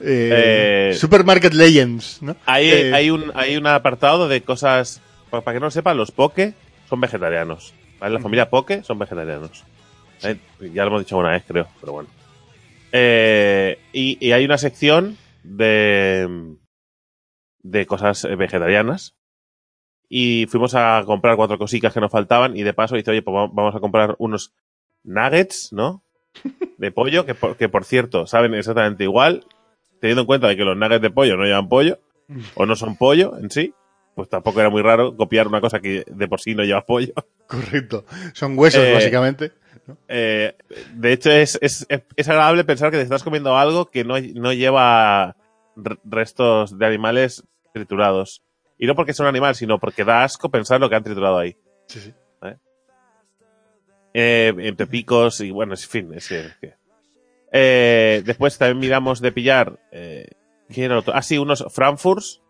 Eh, 0.00 0.90
Eh, 0.92 0.94
Supermarket 0.96 1.54
Legends, 1.54 2.20
¿no? 2.20 2.36
Hay, 2.46 2.68
Eh, 2.70 2.94
hay, 2.94 3.10
un, 3.10 3.32
hay 3.34 3.56
un 3.56 3.66
apartado 3.66 4.28
de 4.28 4.42
cosas. 4.42 5.00
pa- 5.30 5.40
Para 5.40 5.54
que 5.56 5.60
no 5.60 5.66
lo 5.66 5.70
sepan, 5.70 5.96
los 5.96 6.10
Poke 6.10 6.54
son 6.88 7.00
vegetarianos. 7.00 7.72
¿vale? 7.98 8.14
La 8.14 8.20
familia 8.20 8.50
Poke 8.50 8.82
son 8.84 8.98
vegetarianos. 8.98 9.64
¿vale? 10.22 10.38
Ya 10.72 10.82
lo 10.82 10.88
hemos 10.88 11.00
dicho 11.02 11.16
una 11.16 11.30
vez, 11.30 11.44
creo, 11.46 11.66
pero 11.80 11.92
bueno. 11.92 12.08
Y, 13.92 14.18
y 14.20 14.32
hay 14.32 14.44
una 14.44 14.58
sección 14.58 15.16
de. 15.42 16.54
de 17.62 17.86
cosas 17.86 18.26
vegetarianas. 18.36 19.14
Y 20.08 20.46
fuimos 20.48 20.74
a 20.74 21.02
comprar 21.06 21.36
cuatro 21.36 21.58
cositas 21.58 21.92
que 21.92 22.00
nos 22.00 22.10
faltaban. 22.12 22.56
Y 22.56 22.62
de 22.62 22.74
paso 22.74 22.94
dice, 22.96 23.10
oye, 23.10 23.22
pues 23.22 23.34
va- 23.34 23.48
vamos 23.52 23.74
a 23.74 23.80
comprar 23.80 24.14
unos 24.18 24.52
nuggets, 25.02 25.72
¿no? 25.72 26.02
De 26.78 26.90
pollo, 26.92 27.24
que 27.24 27.34
por, 27.34 27.56
que 27.56 27.68
por 27.68 27.84
cierto, 27.84 28.26
saben 28.26 28.54
exactamente 28.54 29.04
igual. 29.04 29.46
Teniendo 30.00 30.22
en 30.22 30.26
cuenta 30.26 30.48
de 30.48 30.56
que 30.56 30.64
los 30.64 30.76
nuggets 30.76 31.00
de 31.02 31.10
pollo 31.10 31.36
no 31.36 31.44
llevan 31.44 31.68
pollo 31.68 31.98
o 32.54 32.66
no 32.66 32.76
son 32.76 32.96
pollo 32.96 33.36
en 33.38 33.50
sí, 33.50 33.72
pues 34.14 34.28
tampoco 34.28 34.60
era 34.60 34.70
muy 34.70 34.82
raro 34.82 35.16
copiar 35.16 35.46
una 35.48 35.60
cosa 35.60 35.80
que 35.80 36.04
de 36.06 36.28
por 36.28 36.40
sí 36.40 36.54
no 36.54 36.62
lleva 36.64 36.84
pollo. 36.84 37.12
Correcto. 37.46 38.04
Son 38.34 38.58
huesos, 38.58 38.82
Eh, 38.82 38.92
básicamente. 38.92 39.52
Eh, 40.08 40.54
de 40.94 41.12
hecho, 41.12 41.30
es, 41.30 41.58
es, 41.60 41.86
es 41.88 42.28
agradable 42.28 42.64
pensar 42.64 42.90
que 42.90 42.96
te 42.96 43.02
estás 43.02 43.22
comiendo 43.22 43.56
algo 43.56 43.86
que 43.86 44.04
no, 44.04 44.14
no 44.34 44.52
lleva 44.52 45.36
restos 46.04 46.78
de 46.78 46.86
animales 46.86 47.44
triturados. 47.72 48.42
Y 48.78 48.86
no 48.86 48.94
porque 48.94 49.12
sea 49.12 49.24
un 49.24 49.28
animal, 49.30 49.54
sino 49.54 49.78
porque 49.78 50.04
da 50.04 50.24
asco 50.24 50.50
pensar 50.50 50.80
lo 50.80 50.88
que 50.90 50.96
han 50.96 51.04
triturado 51.04 51.38
ahí. 51.38 51.56
Sí, 51.86 52.00
sí. 52.00 52.14
Eh, 54.16 54.54
en 54.56 54.76
pepicos 54.76 55.40
y 55.40 55.50
bueno, 55.50 55.72
en 55.74 55.78
fin. 55.78 56.14
Es 56.14 56.28
que, 56.28 56.40
es 56.40 56.56
que- 56.60 56.74
Eh, 57.52 58.22
después 58.24 58.56
también 58.58 58.78
miramos 58.78 59.20
de 59.20 59.32
pillar. 59.32 59.78
Eh, 59.92 60.28
¿Quién 60.68 60.86
era 60.86 60.98
otro? 60.98 61.14
Ah, 61.14 61.22
sí, 61.22 61.36
unos 61.38 61.64
Frankfurts, 61.70 62.40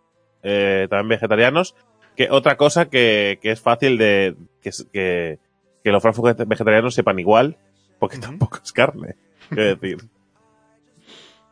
eh, 0.42 0.86
también 0.90 1.08
vegetarianos. 1.08 1.74
Que 2.16 2.30
otra 2.30 2.56
cosa 2.56 2.88
que, 2.88 3.38
que 3.42 3.50
es 3.50 3.60
fácil 3.60 3.98
de. 3.98 4.36
que, 4.62 4.70
que, 4.92 5.38
que 5.82 5.90
los 5.90 6.02
Frankfurt 6.02 6.38
vegetarianos 6.46 6.94
sepan 6.94 7.18
igual, 7.18 7.56
porque 7.98 8.18
tampoco 8.18 8.60
es 8.62 8.72
carne. 8.72 9.16
Quiero 9.48 9.76
decir. 9.76 9.98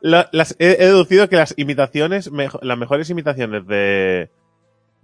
La- 0.00 0.28
las, 0.32 0.56
he, 0.58 0.72
he 0.72 0.86
deducido 0.86 1.28
que 1.28 1.36
las 1.36 1.54
imitaciones, 1.56 2.30
mejo- 2.32 2.58
las 2.62 2.76
mejores 2.78 3.08
imitaciones 3.10 3.66
de 3.66 4.30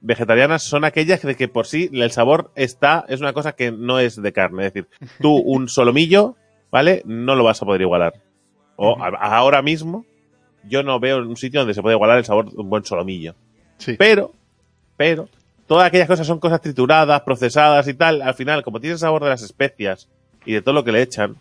vegetarianas 0.00 0.62
son 0.62 0.84
aquellas 0.84 1.22
de 1.22 1.34
que 1.36 1.48
por 1.48 1.66
sí 1.66 1.90
el 1.92 2.10
sabor 2.10 2.50
está, 2.54 3.04
es 3.08 3.20
una 3.20 3.32
cosa 3.32 3.52
que 3.52 3.72
no 3.72 3.98
es 3.98 4.20
de 4.20 4.32
carne. 4.32 4.66
Es 4.66 4.72
decir, 4.74 4.88
tú 5.20 5.36
un 5.44 5.68
solomillo, 5.68 6.36
¿vale? 6.70 7.02
No 7.04 7.34
lo 7.34 7.44
vas 7.44 7.60
a 7.62 7.66
poder 7.66 7.80
igualar. 7.82 8.14
O 8.76 8.96
a- 9.02 9.08
ahora 9.38 9.62
mismo, 9.62 10.04
yo 10.64 10.82
no 10.82 11.00
veo 11.00 11.18
un 11.18 11.36
sitio 11.36 11.60
donde 11.60 11.74
se 11.74 11.82
puede 11.82 11.96
igualar 11.96 12.18
el 12.18 12.24
sabor 12.24 12.50
de 12.50 12.56
un 12.60 12.70
buen 12.70 12.84
solomillo. 12.84 13.34
Sí. 13.78 13.96
Pero, 13.98 14.32
pero, 14.96 15.28
todas 15.66 15.86
aquellas 15.86 16.08
cosas 16.08 16.26
son 16.26 16.38
cosas 16.40 16.60
trituradas, 16.60 17.20
procesadas 17.22 17.86
y 17.88 17.94
tal. 17.94 18.22
Al 18.22 18.34
final, 18.34 18.62
como 18.62 18.80
tiene 18.80 18.92
el 18.94 18.98
sabor 18.98 19.22
de 19.24 19.30
las 19.30 19.42
especias 19.42 20.08
y 20.44 20.52
de 20.52 20.62
todo 20.62 20.74
lo 20.74 20.84
que 20.84 20.92
le 20.92 21.02
echan, 21.02 21.36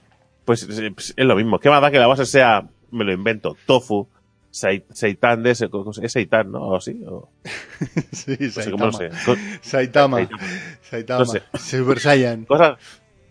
pues 0.45 0.63
es, 0.63 1.13
es 1.15 1.25
lo 1.25 1.36
mismo. 1.36 1.60
¿Qué 1.60 1.69
más 1.69 1.81
da 1.81 1.92
que 1.92 2.00
la 2.00 2.07
base 2.07 2.25
sea, 2.25 2.68
me 2.92 3.03
lo 3.03 3.12
invento, 3.12 3.56
tofu, 3.65 4.08
seitan 4.59 5.43
de 5.43 5.51
ese, 5.51 5.69
es 6.01 6.11
seitan, 6.11 6.51
¿no? 6.51 6.59
O 6.69 6.75
así, 6.77 7.01
o, 7.07 7.29
sí, 8.11 8.35
no 8.39 8.51
sé 8.51 8.51
Saitama. 8.51 8.85
no 8.85 8.91
sé. 8.91 9.09
Saitama. 9.61 10.17
Saitama. 10.17 10.39
Saitama. 10.81 11.19
No 11.19 11.25
sé. 11.25 11.43
Super 11.57 11.99
Saiyan. 11.99 12.45
Cosas, 12.45 12.77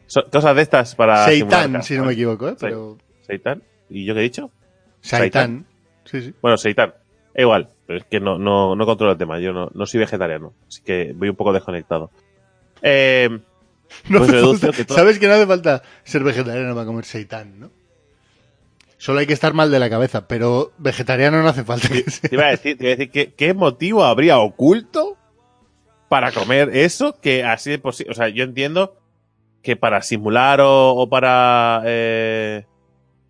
so- 0.07 0.25
cosas 0.31 0.57
de 0.57 0.63
estas 0.63 0.95
para. 0.95 1.27
Simular 1.29 1.83
si 1.85 1.97
no 1.97 2.05
me 2.05 2.13
equivoco, 2.13 2.49
¿eh? 2.49 2.53
Sí. 2.53 2.57
Pero... 2.61 2.99
Seitan. 3.23 3.63
¿Y 3.91 4.05
yo 4.05 4.15
qué 4.15 4.21
he 4.21 4.25
dicho? 4.25 4.51
Saitan. 5.01 5.67
Sí, 6.05 6.23
sí. 6.23 6.35
Bueno, 6.41 6.57
seitan. 6.57 6.95
E 7.35 7.43
igual, 7.43 7.69
pero 7.87 7.99
es 7.99 8.05
que 8.07 8.19
no, 8.19 8.39
no, 8.39 8.75
no 8.75 8.87
controlo 8.87 9.13
el 9.13 9.19
tema. 9.19 9.39
Yo 9.41 9.53
no, 9.53 9.71
no 9.75 9.85
soy 9.87 10.01
vegetariano, 10.01 10.55
así 10.69 10.81
que 10.83 11.13
voy 11.15 11.29
un 11.29 11.37
poco 11.37 11.53
desconectado. 11.53 12.11
Eh, 12.83 13.29
No 14.09 14.19
Pues 14.19 14.33
falta- 14.33 14.73
que 14.73 14.85
todo- 14.85 14.97
Sabes 14.97 15.19
que 15.21 15.29
no 15.29 15.35
hace 15.35 15.47
falta 15.47 15.83
ser 16.03 16.25
vegetariano 16.25 16.75
para 16.75 16.87
comer 16.87 17.05
seitan, 17.05 17.61
¿no? 17.61 17.71
Solo 18.99 19.19
hay 19.21 19.27
que 19.27 19.33
estar 19.35 19.53
mal 19.55 19.71
de 19.71 19.79
la 19.79 19.91
cabeza, 19.91 20.27
pero 20.27 20.73
vegetariano 20.79 21.43
no 21.43 21.49
hace 21.49 21.65
falta. 21.65 21.89
que 21.89 22.11
sea. 22.11 22.29
te 22.31 22.35
iba 22.37 22.47
a 22.47 22.51
decir, 22.51 22.79
te 22.79 22.85
iba 22.85 22.93
a 22.93 22.97
decir 22.97 23.11
¿qué, 23.11 23.35
qué 23.35 23.55
motivo 23.55 24.05
habría 24.05 24.39
oculto 24.39 25.17
para 26.09 26.33
comer 26.33 26.71
eso 26.75 27.19
que 27.21 27.45
así 27.45 27.71
de 27.71 27.79
posible. 27.79 28.13
O 28.13 28.15
sea, 28.15 28.29
yo 28.29 28.45
entiendo 28.45 28.97
que 29.63 29.77
para 29.77 30.01
simular 30.03 30.61
o, 30.61 30.95
o 30.95 31.09
para 31.09 31.83
eh, 31.85 32.65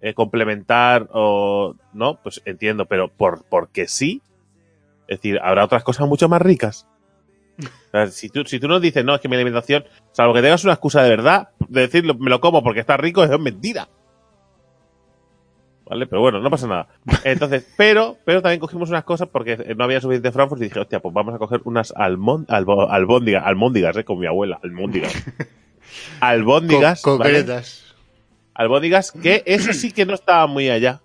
eh, 0.01 0.15
complementar 0.15 1.09
o. 1.13 1.75
No, 1.93 2.21
pues 2.23 2.43
entiendo, 2.45 2.87
pero 2.87 3.09
por 3.09 3.45
porque 3.49 3.89
sí. 3.89 4.23
Es 5.09 5.19
decir, 5.19 5.39
habrá 5.43 5.65
otras 5.65 5.83
cosas 5.85 6.07
mucho 6.09 6.29
más 6.29 6.43
ricas. 6.43 6.87
O 7.59 7.91
sea, 7.91 8.07
si, 8.09 8.29
tú, 8.29 8.45
si 8.45 8.61
tú 8.61 8.69
nos 8.69 8.83
dices, 8.83 9.05
no, 9.05 9.15
es 9.15 9.21
que 9.21 9.29
mi 9.29 9.37
alimentación, 9.37 9.85
salvo 10.13 10.35
que 10.35 10.43
tengas 10.43 10.63
una 10.65 10.75
excusa 10.75 11.03
de 11.03 11.09
verdad, 11.11 11.49
de 11.69 11.81
decir, 11.83 12.05
"Lo- 12.05 12.15
me 12.15 12.29
lo 12.29 12.41
como 12.41 12.63
porque 12.63 12.81
está 12.81 12.97
rico, 12.99 13.25
es 13.25 13.31
mentira. 13.41 13.89
¿Vale? 15.89 16.07
Pero 16.07 16.21
bueno, 16.21 16.41
no 16.41 16.51
pasa 16.51 16.67
nada. 16.67 16.89
Entonces, 17.25 17.65
pero, 17.77 18.17
pero 18.25 18.43
también 18.43 18.59
cogimos 18.61 18.91
unas 18.91 19.05
cosas 19.05 19.29
porque 19.29 19.75
no 19.77 19.85
había 19.85 20.01
suficiente 20.01 20.33
Frankfurt 20.33 20.61
y 20.61 20.65
dije, 20.65 20.81
hostia, 20.81 21.01
pues 21.01 21.15
vamos 21.15 21.35
a 21.35 21.39
coger 21.39 21.61
unas 21.65 21.93
albo- 21.95 22.45
albóndigas, 22.91 23.45
almóndigas, 23.47 23.97
eh, 23.97 24.05
con 24.05 24.19
mi 24.19 24.27
abuela, 24.27 24.59
almóndigas. 24.63 25.15
albóndigas, 26.21 27.03
Co- 27.03 27.19
¿vale? 27.19 27.35
concretas. 27.39 27.95
Albóndigas, 28.55 29.13
que 29.13 29.43
eso 29.47 29.73
sí 29.73 29.93
que 29.93 30.07
no 30.07 30.15
estaba 30.15 30.47
muy 30.47 30.71
allá, 30.71 31.01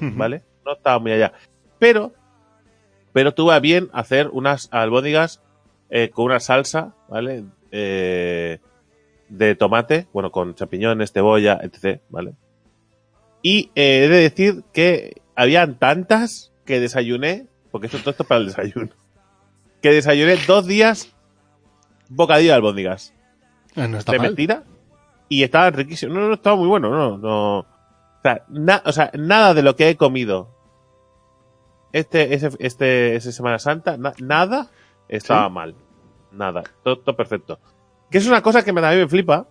¿vale? 0.00 0.42
No 0.66 0.72
estaba 0.72 0.98
muy 0.98 1.12
allá. 1.12 1.32
pero, 1.78 2.12
pero 3.12 3.32
tuve 3.32 3.54
a 3.54 3.60
bien 3.60 3.88
hacer 3.92 4.28
unas 4.32 4.68
albóndigas 4.72 5.40
eh, 5.88 6.10
con 6.10 6.26
una 6.26 6.40
salsa, 6.40 6.94
¿vale? 7.08 7.44
Eh, 7.70 8.58
de 9.28 9.54
tomate, 9.54 10.08
bueno, 10.12 10.30
con 10.32 10.54
champiñones, 10.56 11.12
cebolla, 11.12 11.60
etc., 11.62 12.00
¿vale? 12.08 12.32
Y 13.42 13.70
eh, 13.74 14.04
he 14.04 14.08
de 14.08 14.16
decir 14.18 14.64
que 14.72 15.22
habían 15.34 15.78
tantas 15.78 16.52
que 16.66 16.80
desayuné, 16.80 17.46
porque 17.70 17.86
esto 17.86 17.98
todo 17.98 18.10
esto 18.10 18.22
es 18.24 18.28
para 18.28 18.40
el 18.40 18.46
desayuno, 18.48 18.90
que 19.82 19.90
desayuné 19.92 20.36
dos 20.46 20.66
días 20.66 21.14
bocadillo 22.08 22.50
de 22.50 22.54
albóndigas 22.56 23.14
Eh, 23.76 23.86
No 23.88 23.98
está 23.98 24.12
de 24.12 24.18
mal. 24.18 24.26
mentira 24.28 24.64
y 25.28 25.42
estaban 25.42 25.72
riquísimos. 25.74 26.14
No, 26.14 26.28
no, 26.28 26.34
estaba 26.34 26.56
muy 26.56 26.66
bueno, 26.68 26.90
no, 26.90 27.16
no. 27.16 27.58
O 27.60 27.66
sea, 28.22 28.44
na- 28.48 28.82
o 28.84 28.92
sea, 28.92 29.10
nada 29.14 29.54
de 29.54 29.62
lo 29.62 29.76
que 29.76 29.88
he 29.88 29.96
comido 29.96 30.48
este, 31.92 32.34
ese, 32.34 32.50
este, 32.58 33.16
esa 33.16 33.32
Semana 33.32 33.58
Santa, 33.58 33.96
na- 33.96 34.14
nada 34.20 34.68
estaba 35.08 35.46
¿Sí? 35.48 35.52
mal. 35.54 35.74
Nada. 36.32 36.62
Todo, 36.84 36.98
todo 36.98 37.16
perfecto. 37.16 37.58
Que 38.10 38.18
es 38.18 38.26
una 38.26 38.42
cosa 38.42 38.64
que 38.64 38.72
me, 38.72 38.80
también 38.80 39.02
me 39.02 39.08
flipa, 39.08 39.46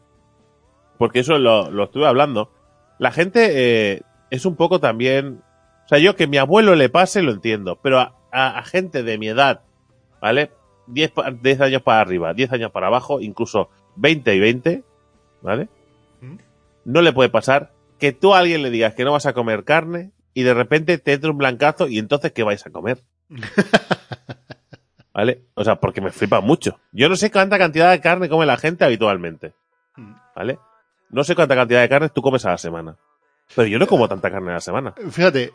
porque 0.98 1.20
eso 1.20 1.38
lo, 1.38 1.70
lo 1.72 1.86
estuve 1.86 2.08
hablando. 2.08 2.52
La 3.00 3.12
gente 3.12 3.94
eh, 3.96 4.02
es 4.30 4.46
un 4.46 4.56
poco 4.56 4.80
también. 4.80 5.42
O 5.86 5.88
sea, 5.88 5.98
yo 5.98 6.16
que 6.16 6.28
mi 6.28 6.38
abuelo 6.38 6.76
le 6.76 6.90
pase 6.90 7.24
lo 7.24 7.32
entiendo, 7.32 7.78
pero 7.82 8.00
a, 8.00 8.16
a- 8.32 8.60
a 8.60 8.64
gente 8.64 9.02
de 9.02 9.18
mi 9.18 9.30
edad, 9.30 9.62
¿vale? 10.22 10.52
10, 10.88 11.12
pa- 11.12 11.32
10 11.32 11.62
años 11.62 11.82
para 11.82 12.02
arriba, 12.02 12.34
10 12.34 12.52
años 12.54 12.72
para 12.72 12.88
abajo, 12.88 13.22
incluso 13.22 13.70
20 13.96 14.36
y 14.36 14.40
20, 14.40 14.84
¿vale? 15.42 15.68
¿Mm? 16.22 16.36
No 16.86 17.02
le 17.02 17.12
puede 17.14 17.30
pasar 17.30 17.72
que 17.98 18.12
tú 18.12 18.34
a 18.36 18.40
alguien 18.40 18.62
le 18.62 18.70
digas 18.70 18.94
que 18.94 19.04
no 19.04 19.12
vas 19.14 19.26
a 19.26 19.34
comer 19.34 19.64
carne 19.64 20.12
y 20.34 20.44
de 20.44 20.54
repente 20.54 20.98
te 21.00 21.14
entre 21.14 21.30
un 21.32 21.38
blancazo 21.38 21.88
y 21.88 21.98
entonces 22.00 22.32
¿qué 22.34 22.44
vais 22.44 22.66
a 22.66 22.70
comer? 22.70 23.00
¿Vale? 25.14 25.42
O 25.56 25.64
sea, 25.64 25.76
porque 25.80 26.02
me 26.02 26.12
flipa 26.12 26.40
mucho. 26.40 26.80
Yo 26.92 27.10
no 27.10 27.16
sé 27.16 27.32
cuánta 27.32 27.58
cantidad 27.58 27.92
de 27.92 28.00
carne 28.00 28.30
come 28.30 28.46
la 28.46 28.58
gente 28.58 28.86
habitualmente. 28.86 29.54
Mm. 29.98 30.14
¿Vale? 30.36 30.60
No 31.10 31.24
sé 31.24 31.36
cuánta 31.36 31.56
cantidad 31.56 31.82
de 31.82 31.90
carne 31.90 32.10
tú 32.10 32.22
comes 32.22 32.46
a 32.46 32.52
la 32.52 32.58
semana. 32.58 32.98
Pero 33.56 33.68
yo 33.68 33.80
no 33.80 33.88
como 33.88 34.08
tanta 34.08 34.30
carne 34.32 34.52
a 34.52 34.56
la 34.56 34.60
semana. 34.62 34.94
Fíjate, 35.12 35.54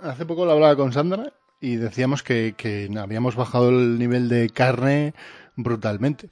hace 0.00 0.24
poco 0.26 0.44
lo 0.44 0.52
hablaba 0.52 0.76
con 0.76 0.92
Sandra 0.92 1.32
y 1.60 1.76
decíamos 1.76 2.22
que, 2.22 2.54
que 2.56 2.88
habíamos 2.98 3.34
bajado 3.36 3.70
el 3.70 3.98
nivel 3.98 4.28
de 4.28 4.48
carne 4.50 5.14
brutalmente. 5.56 6.30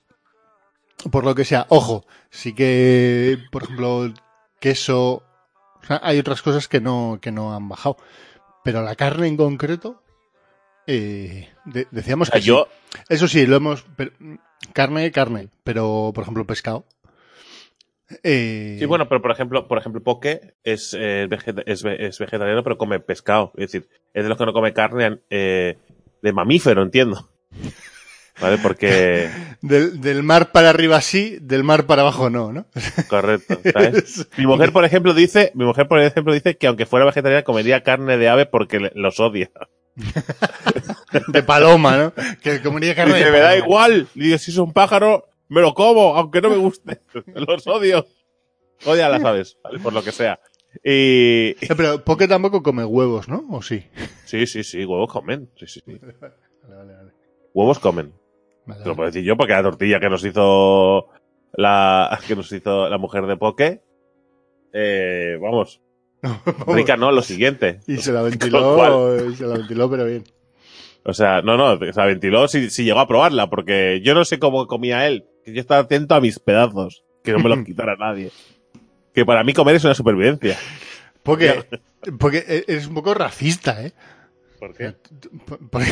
Por 1.10 1.24
lo 1.24 1.34
que 1.34 1.44
sea, 1.44 1.66
ojo, 1.70 2.04
sí 2.30 2.54
que, 2.54 3.38
por 3.50 3.62
ejemplo, 3.64 4.12
queso, 4.60 5.22
o 5.82 5.84
sea, 5.86 5.98
hay 6.02 6.18
otras 6.18 6.42
cosas 6.42 6.68
que 6.68 6.80
no, 6.80 7.18
que 7.20 7.32
no 7.32 7.54
han 7.54 7.68
bajado. 7.68 7.96
Pero 8.62 8.82
la 8.82 8.94
carne 8.94 9.26
en 9.26 9.36
concreto, 9.38 10.02
eh, 10.86 11.48
de- 11.64 11.88
decíamos 11.90 12.28
O 12.28 12.32
sea, 12.32 12.40
que 12.40 12.46
yo. 12.46 12.68
Eso 13.08 13.26
sí, 13.28 13.46
lo 13.46 13.56
hemos... 13.56 13.84
pero- 13.96 14.12
carne, 14.74 15.10
carne, 15.10 15.48
pero 15.64 16.12
por 16.14 16.22
ejemplo 16.22 16.46
pescado. 16.46 16.84
Eh, 18.22 18.76
Sí, 18.78 18.84
bueno, 18.86 19.08
pero 19.08 19.22
por 19.22 19.30
ejemplo, 19.30 19.66
por 19.68 19.78
ejemplo, 19.78 20.02
Poke 20.02 20.54
es, 20.64 20.96
eh, 20.98 21.26
vegeta- 21.28 21.62
es, 21.66 21.82
ve- 21.82 21.96
es 22.06 22.18
vegetariano, 22.18 22.62
pero 22.62 22.78
come 22.78 23.00
pescado. 23.00 23.52
Es 23.56 23.72
decir, 23.72 23.88
es 24.14 24.22
de 24.22 24.28
los 24.28 24.38
que 24.38 24.46
no 24.46 24.52
come 24.52 24.72
carne 24.72 25.18
eh, 25.30 25.76
de 26.22 26.32
mamífero, 26.32 26.82
entiendo. 26.82 27.28
¿Vale? 28.40 28.56
Porque, 28.62 29.28
Del, 29.60 30.00
del 30.00 30.22
mar 30.22 30.50
para 30.52 30.70
arriba 30.70 31.00
sí, 31.02 31.36
del 31.42 31.62
mar 31.62 31.84
para 31.84 32.00
abajo 32.02 32.30
no, 32.30 32.52
¿no? 32.52 32.64
correcto, 33.08 33.60
¿sabes? 33.72 34.26
Mi 34.38 34.46
mujer, 34.46 34.72
por 34.72 34.84
ejemplo, 34.86 35.12
dice, 35.12 35.52
mi 35.54 35.64
mujer, 35.66 35.86
por 35.88 36.00
ejemplo, 36.00 36.32
dice 36.32 36.56
que 36.56 36.66
aunque 36.66 36.86
fuera 36.86 37.04
vegetariana 37.04 37.44
comería 37.44 37.82
carne 37.82 38.16
de 38.16 38.28
ave 38.30 38.46
porque 38.46 38.90
los 38.94 39.20
odia. 39.20 39.50
De 41.28 41.42
paloma, 41.42 41.96
¿no? 41.96 42.12
Que 42.40 42.62
comería 42.62 42.94
carne 42.94 43.14
Dice, 43.14 43.26
de 43.26 43.32
me 43.32 43.40
da 43.40 43.56
igual. 43.56 44.06
Y 44.14 44.20
digo, 44.20 44.38
si 44.38 44.50
es 44.50 44.56
un 44.56 44.72
pájaro, 44.72 45.26
me 45.50 45.60
lo 45.60 45.74
como, 45.74 46.16
aunque 46.16 46.40
no 46.40 46.48
me 46.48 46.56
guste. 46.56 47.02
los 47.34 47.66
odio. 47.66 48.06
Odia 48.86 49.08
las 49.08 49.22
aves, 49.22 49.58
¿vale? 49.62 49.78
Por 49.80 49.92
lo 49.92 50.02
que 50.02 50.12
sea. 50.12 50.40
Y, 50.82 51.50
Eh, 51.50 51.56
Pero 51.76 52.02
Poke 52.04 52.28
tampoco 52.28 52.62
come 52.62 52.84
huevos, 52.84 53.28
¿no? 53.28 53.44
¿O 53.50 53.60
sí? 53.60 53.84
sí, 54.24 54.46
sí, 54.46 54.62
sí, 54.62 54.84
huevos 54.84 55.12
comen. 55.12 55.50
Sí, 55.56 55.66
sí, 55.66 55.82
sí. 55.84 55.92
Vale, 55.92 56.34
vale, 56.76 56.94
vale. 56.94 57.12
Huevos 57.52 57.78
comen. 57.80 58.14
Vale, 58.64 58.82
Te 58.82 58.88
lo 58.88 58.94
puedo 58.94 59.08
decir 59.08 59.24
yo 59.24 59.36
porque 59.36 59.52
la 59.52 59.62
tortilla 59.62 59.98
que 60.00 60.08
nos 60.08 60.24
hizo 60.24 61.08
la 61.52 62.18
que 62.26 62.36
nos 62.36 62.50
hizo 62.52 62.88
la 62.88 62.98
mujer 62.98 63.26
de 63.26 63.36
Poke, 63.36 63.82
eh, 64.72 65.36
vamos, 65.42 65.80
rica 66.68 66.96
no, 66.96 67.10
lo 67.10 67.22
siguiente. 67.22 67.80
Y 67.88 67.96
se 67.96 68.12
la 68.12 68.22
ventiló, 68.22 69.28
y 69.28 69.34
se 69.34 69.46
la 69.46 69.58
ventiló, 69.58 69.90
pero 69.90 70.04
bien. 70.04 70.24
O 71.04 71.12
sea, 71.14 71.42
no, 71.42 71.56
no, 71.56 71.78
se 71.78 71.98
la 71.98 72.06
ventiló 72.06 72.46
si, 72.46 72.70
si 72.70 72.84
llegó 72.84 73.00
a 73.00 73.08
probarla, 73.08 73.50
porque 73.50 74.00
yo 74.04 74.14
no 74.14 74.24
sé 74.24 74.38
cómo 74.38 74.66
comía 74.66 75.06
él, 75.06 75.24
que 75.44 75.52
yo 75.52 75.60
estaba 75.60 75.80
atento 75.82 76.14
a 76.14 76.20
mis 76.20 76.38
pedazos, 76.38 77.04
que 77.22 77.32
no 77.32 77.38
me 77.40 77.48
los 77.48 77.58
quitara 77.64 77.96
nadie. 77.96 78.30
Que 79.14 79.24
para 79.26 79.42
mí 79.44 79.52
comer 79.52 79.76
es 79.76 79.84
una 79.84 79.94
supervivencia. 79.94 80.56
Poke, 81.22 81.66
porque 82.18 82.38
e, 82.48 82.64
eres 82.68 82.86
un 82.86 82.94
poco 82.94 83.12
racista, 83.14 83.84
¿eh? 83.84 83.92
¿Por 84.58 84.74
qué? 84.74 84.94
Porque, 85.70 85.86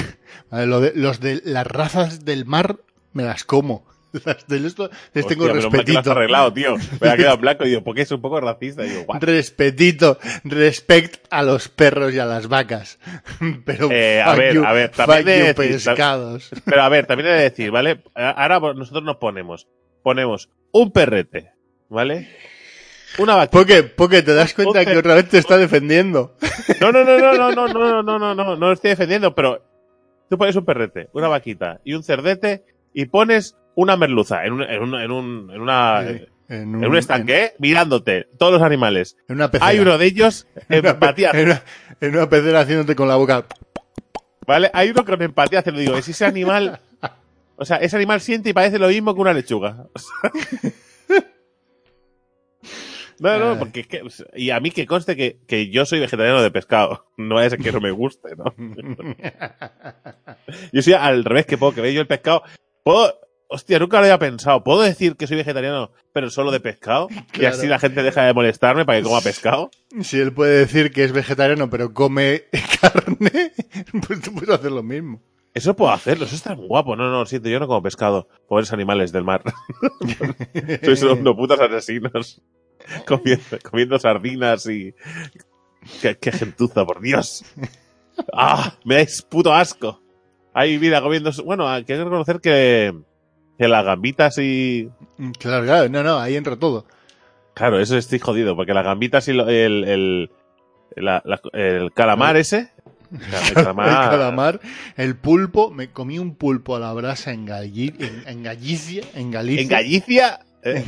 vale, 0.51 0.67
lo 0.67 0.81
de- 0.81 0.93
los 0.95 1.21
de 1.21 1.41
las 1.45 1.67
razas 1.67 2.25
del 2.25 2.45
mar 2.47 2.79
me 3.13 3.23
las 3.25 3.45
como. 3.45 3.85
Las 4.25 4.47
del 4.47 4.65
esto 4.65 4.89
les 5.13 5.27
tengo 5.27 5.45
Hostia, 5.45 5.61
lo 5.61 5.67
has 5.69 5.73
respetito. 5.73 6.13
arreglado, 6.13 6.53
tío. 6.53 6.77
Me 7.01 7.09
ha 7.11 7.17
quedado 7.17 7.35
en 7.35 7.41
blanco 7.43 7.65
y 7.65 7.69
digo, 7.69 7.85
porque 7.85 8.03
es 8.03 8.11
un 8.11 8.21
poco 8.23 8.41
racista. 8.41 8.85
Y 8.85 8.89
digo, 8.89 9.03
"What?". 9.07 9.21
Respetito, 9.23 10.19
respect 10.45 11.27
a 11.31 11.43
los 11.43 11.69
perros 11.69 12.15
y 12.15 12.19
a 12.19 12.25
las 12.25 12.49
vacas. 12.49 12.99
Pero 13.65 13.91
Eh, 13.91 14.23
a 14.23 14.35
ver, 14.35 14.55
you- 14.55 14.65
a 14.65 14.73
ver, 14.73 14.91
también 14.91 15.25
de 15.25 15.53
decir, 15.53 15.55
pescados. 15.85 16.51
Pero 16.65 16.83
a 16.83 16.89
ver, 16.89 17.07
también 17.07 17.29
he 17.29 17.33
de 17.33 17.43
decir, 17.43 17.71
¿vale? 17.71 18.03
Ahora 18.15 18.61
nosotros 18.75 19.05
nos 19.05 19.17
ponemos, 19.17 19.69
ponemos 20.03 20.49
un 20.73 20.91
perrete, 20.93 21.53
¿vale? 21.89 22.29
Una 23.19 23.35
vaquita. 23.37 23.51
Porque, 23.59 23.83
porque 23.83 24.23
te 24.23 24.35
das 24.35 24.55
cuenta 24.55 24.85
que 24.85 24.97
otra 24.97 25.15
vez 25.15 25.29
te 25.29 25.39
está 25.39 25.57
defendiendo. 25.59 26.37
No, 26.81 26.93
no, 26.93 27.05
no, 27.05 27.19
no, 27.19 27.33
no, 27.33 27.51
no, 27.51 27.69
no, 27.69 28.03
no, 28.03 28.03
no, 28.03 28.19
no, 28.19 28.35
no, 28.35 28.45
no 28.57 28.67
lo 28.69 28.73
estoy 28.73 28.91
defendiendo, 28.91 29.35
pero 29.35 29.65
tú 30.29 30.37
pones 30.39 30.55
un 30.57 30.65
perrete, 30.65 31.09
una 31.13 31.29
vaquita 31.29 31.81
y 31.85 31.95
un 31.95 32.03
cerdete 32.03 32.65
y 32.93 33.07
pones 33.07 33.57
una 33.81 33.97
merluza 33.97 34.45
en 34.45 34.55
un, 34.55 34.63
en 34.63 34.83
un, 34.83 34.95
en 35.01 35.11
un, 35.13 35.51
en 35.53 35.61
una, 35.61 36.03
En 36.03 36.27
en 36.49 36.85
un 36.85 36.97
estanque, 36.97 37.45
¿eh? 37.45 37.53
mirándote, 37.61 38.27
todos 38.39 38.53
los 38.55 38.63
animales. 38.63 39.17
En, 39.29 39.37
una 39.37 39.51
pecera. 39.51 39.69
Hay 39.69 39.79
uno 39.79 39.99
de 39.99 40.07
ellos 40.07 40.49
en 40.69 40.85
empatía, 40.85 41.31
en 41.33 41.47
una- 41.47 41.63
en 42.01 42.17
una 42.17 42.29
pecera 42.29 42.61
haciéndote 42.61 42.97
con 42.97 43.07
la 43.07 43.15
boca. 43.17 43.47
¿vale? 44.47 44.69
Hay 44.73 44.91
uno 44.91 45.05
con 45.05 45.23
empatía, 45.23 45.63
te 45.63 45.71
lo 45.71 45.79
digo, 45.79 45.97
es 45.97 46.09
ese 46.09 46.25
animal, 46.25 46.81
o 47.57 47.65
sea, 47.65 47.77
ese 47.77 47.95
animal 47.97 48.21
siente 48.21 48.51
y 48.51 48.53
parece 48.53 48.79
lo 48.81 48.89
mismo 48.89 49.15
que 49.15 49.21
una 49.21 49.33
lechuga. 49.33 49.87
O 49.95 49.99
sea, 50.01 50.33
No, 53.21 53.37
no, 53.39 53.51
Ay. 53.53 53.57
porque 53.59 53.81
es 53.81 53.87
que, 53.89 54.03
y 54.37 54.51
a 54.51 54.61
mí 54.61 54.71
que 54.71 54.87
conste 54.87 55.17
que, 55.17 55.39
que 55.47 55.71
yo 55.71 55.85
soy 55.87 55.99
vegetariano 56.01 56.41
de 56.41 56.51
pescado, 56.53 57.07
no 57.17 57.41
es 57.41 57.55
que 57.57 57.73
no 57.73 57.81
me 57.81 57.91
guste, 57.91 58.31
¿no? 58.37 58.55
Yo 60.73 60.83
soy 60.83 60.93
al 60.95 61.25
revés 61.25 61.47
que 61.47 61.59
puedo, 61.59 61.75
que 61.75 61.81
veo 61.81 61.91
yo 61.93 62.01
el 62.01 62.07
pescado, 62.07 62.43
puedo, 62.85 63.13
hostia, 63.49 63.79
nunca 63.79 63.99
lo 63.99 64.05
había 64.05 64.19
pensado, 64.19 64.63
puedo 64.63 64.83
decir 64.83 65.17
que 65.17 65.27
soy 65.27 65.39
vegetariano, 65.39 65.91
pero 66.13 66.31
solo 66.31 66.51
de 66.51 66.61
pescado, 66.61 67.09
y 67.35 67.45
así 67.45 67.67
la 67.67 67.79
gente 67.79 68.03
deja 68.03 68.23
de 68.25 68.35
molestarme 68.35 68.85
para 68.85 68.99
que 68.99 69.05
coma 69.05 69.21
pescado. 69.21 69.71
Si 70.03 70.21
él 70.21 70.33
puede 70.33 70.59
decir 70.59 70.93
que 70.93 71.05
es 71.05 71.13
vegetariano 71.13 71.69
pero 71.71 71.93
come 71.93 72.45
carne, 72.81 73.53
pues 74.07 74.21
tú 74.21 74.33
puedes 74.35 74.51
hacer 74.51 74.71
lo 74.71 74.83
mismo. 74.83 75.21
Eso 75.55 75.75
puedo 75.75 75.91
hacerlo, 75.91 76.27
eso 76.27 76.37
está 76.37 76.55
muy 76.55 76.69
guapo. 76.69 76.95
No, 76.95 77.11
no, 77.11 77.21
lo 77.21 77.27
siento, 77.27 77.49
yo 77.49 77.59
no 77.59 77.67
como 77.67 77.83
pescado. 77.83 78.29
Pobres 78.47 78.73
animales 78.73 79.11
del 79.11 79.25
mar. 79.25 79.43
Sois 80.85 81.03
unos 81.03 81.35
putos 81.35 81.59
asesinos. 81.59 82.41
Comiendo, 83.07 83.59
comiendo 83.69 83.99
sardinas 83.99 84.67
y. 84.67 84.95
Qué, 86.01 86.17
qué 86.17 86.31
gentuza, 86.31 86.85
por 86.85 87.01
Dios. 87.01 87.45
¡Ah! 88.33 88.75
Me 88.85 88.97
dais 88.97 89.23
puto 89.23 89.53
asco. 89.53 90.01
Ahí, 90.55 90.79
mira, 90.79 91.01
comiendo. 91.01 91.33
Bueno, 91.45 91.69
hay 91.69 91.85
que 91.85 91.97
reconocer 91.97 92.41
que. 92.41 92.95
Que 93.59 93.69
las 93.69 93.85
gambitas 93.85 94.39
y. 94.39 94.89
Claro, 95.39 95.65
claro, 95.65 95.89
no, 95.89 96.03
no, 96.03 96.19
ahí 96.19 96.37
entra 96.37 96.57
todo. 96.57 96.87
Claro, 97.55 97.81
eso 97.81 97.97
estoy 97.97 98.21
jodido, 98.21 98.55
porque 98.55 98.73
las 98.73 98.85
gambitas 98.85 99.27
y 99.29 99.33
lo- 99.33 99.49
el. 99.49 99.85
El, 99.85 100.31
la- 100.97 101.23
la- 101.25 101.41
el 101.53 101.93
calamar 101.93 102.37
ese. 102.37 102.71
El 103.11 103.55
calamar. 103.55 103.89
El 103.89 104.11
calamar, 104.11 104.61
el 104.99 105.17
pulpo, 105.17 105.71
me 105.71 105.91
comí 105.91 106.19
un 106.19 106.35
pulpo 106.35 106.77
a 106.77 106.79
la 106.79 106.93
brasa 106.93 107.33
en, 107.33 107.47
Galli- 107.47 107.95
en, 107.99 108.23
en 108.29 108.43
Galicia, 108.43 109.03
en 109.15 109.31
Galicia. 109.31 109.63
En 109.63 109.69
Galicia. 109.69 110.41
eh, 110.63 110.85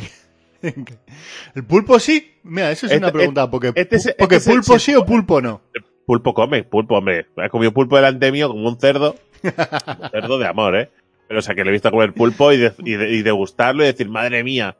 El 1.55 1.65
pulpo 1.65 1.99
sí, 1.99 2.35
mira, 2.43 2.71
eso 2.71 2.87
es 2.87 2.93
Este- 2.93 3.05
una 3.05 3.13
pregunta, 3.13 3.51
porque, 3.51 3.73
este 3.75 3.97
es- 3.97 4.15
porque 4.19 4.37
este 4.37 4.51
es 4.51 4.55
el 4.57 4.61
pulpo 4.63 4.79
sí 4.79 4.95
o 4.95 5.05
pulpo 5.07 5.41
no. 5.41 5.63
Pulpo 6.07 6.35
come, 6.35 6.63
pulpo, 6.65 6.97
hombre. 6.99 7.27
He 7.37 7.49
comido 7.49 7.73
pulpo 7.73 7.97
delante 7.97 8.31
mío 8.33 8.49
como 8.49 8.69
un 8.69 8.79
cerdo. 8.79 9.17
Un 9.43 10.11
cerdo 10.11 10.39
de 10.39 10.47
amor, 10.47 10.77
¿eh? 10.77 10.91
Pero, 11.31 11.39
o 11.39 11.43
sea, 11.45 11.55
que 11.55 11.63
le 11.63 11.71
he 11.71 11.73
visto 11.73 11.93
comer 11.93 12.13
pulpo 12.13 12.51
y, 12.51 12.57
de- 12.57 12.75
y, 12.79 12.95
de- 12.95 13.11
y 13.13 13.23
degustarlo 13.23 13.85
y 13.85 13.87
decir, 13.87 14.09
madre 14.09 14.43
mía. 14.43 14.77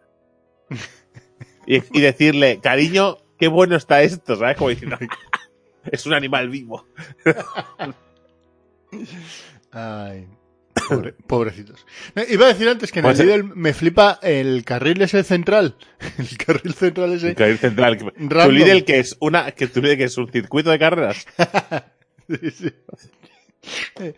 Y, 1.65 1.77
y 1.97 2.01
decirle, 2.01 2.59
cariño, 2.61 3.19
qué 3.39 3.47
bueno 3.47 3.77
está 3.77 4.03
esto, 4.03 4.35
¿sabes? 4.35 4.57
Como 4.57 4.71
diciendo, 4.71 4.99
es 5.93 6.07
un 6.07 6.13
animal 6.15 6.49
vivo. 6.49 6.89
Ay, 9.71 10.27
pobre- 10.89 11.15
pobrecitos. 11.27 11.87
Iba 12.29 12.47
a 12.47 12.49
decir 12.49 12.69
antes 12.69 12.91
que 12.91 12.99
en 12.99 13.05
Pues, 13.05 13.21
el 13.21 13.29
Lidl 13.29 13.45
me 13.55 13.73
flipa 13.73 14.19
el 14.21 14.65
carril 14.65 15.01
ese 15.03 15.23
central. 15.23 15.77
El 16.19 16.37
carril 16.37 16.75
central 16.75 17.13
ese. 17.13 17.29
El 17.29 17.35
carril 17.37 17.59
central. 17.59 17.97
Tu. 17.97 18.11
Lidl 18.51 18.85
que 18.85 18.99
es 18.99 19.17
una, 19.21 19.53
que 19.53 19.69
tu 19.69 19.81
Lidl 19.81 19.97
que 19.99 20.05
es 20.05 20.19
un 20.19 20.29
circuito 20.33 20.71
de 20.71 20.79
carreras. 20.79 21.27
Sí, 22.29 22.51
sí. 22.53 22.71
El, 23.97 24.15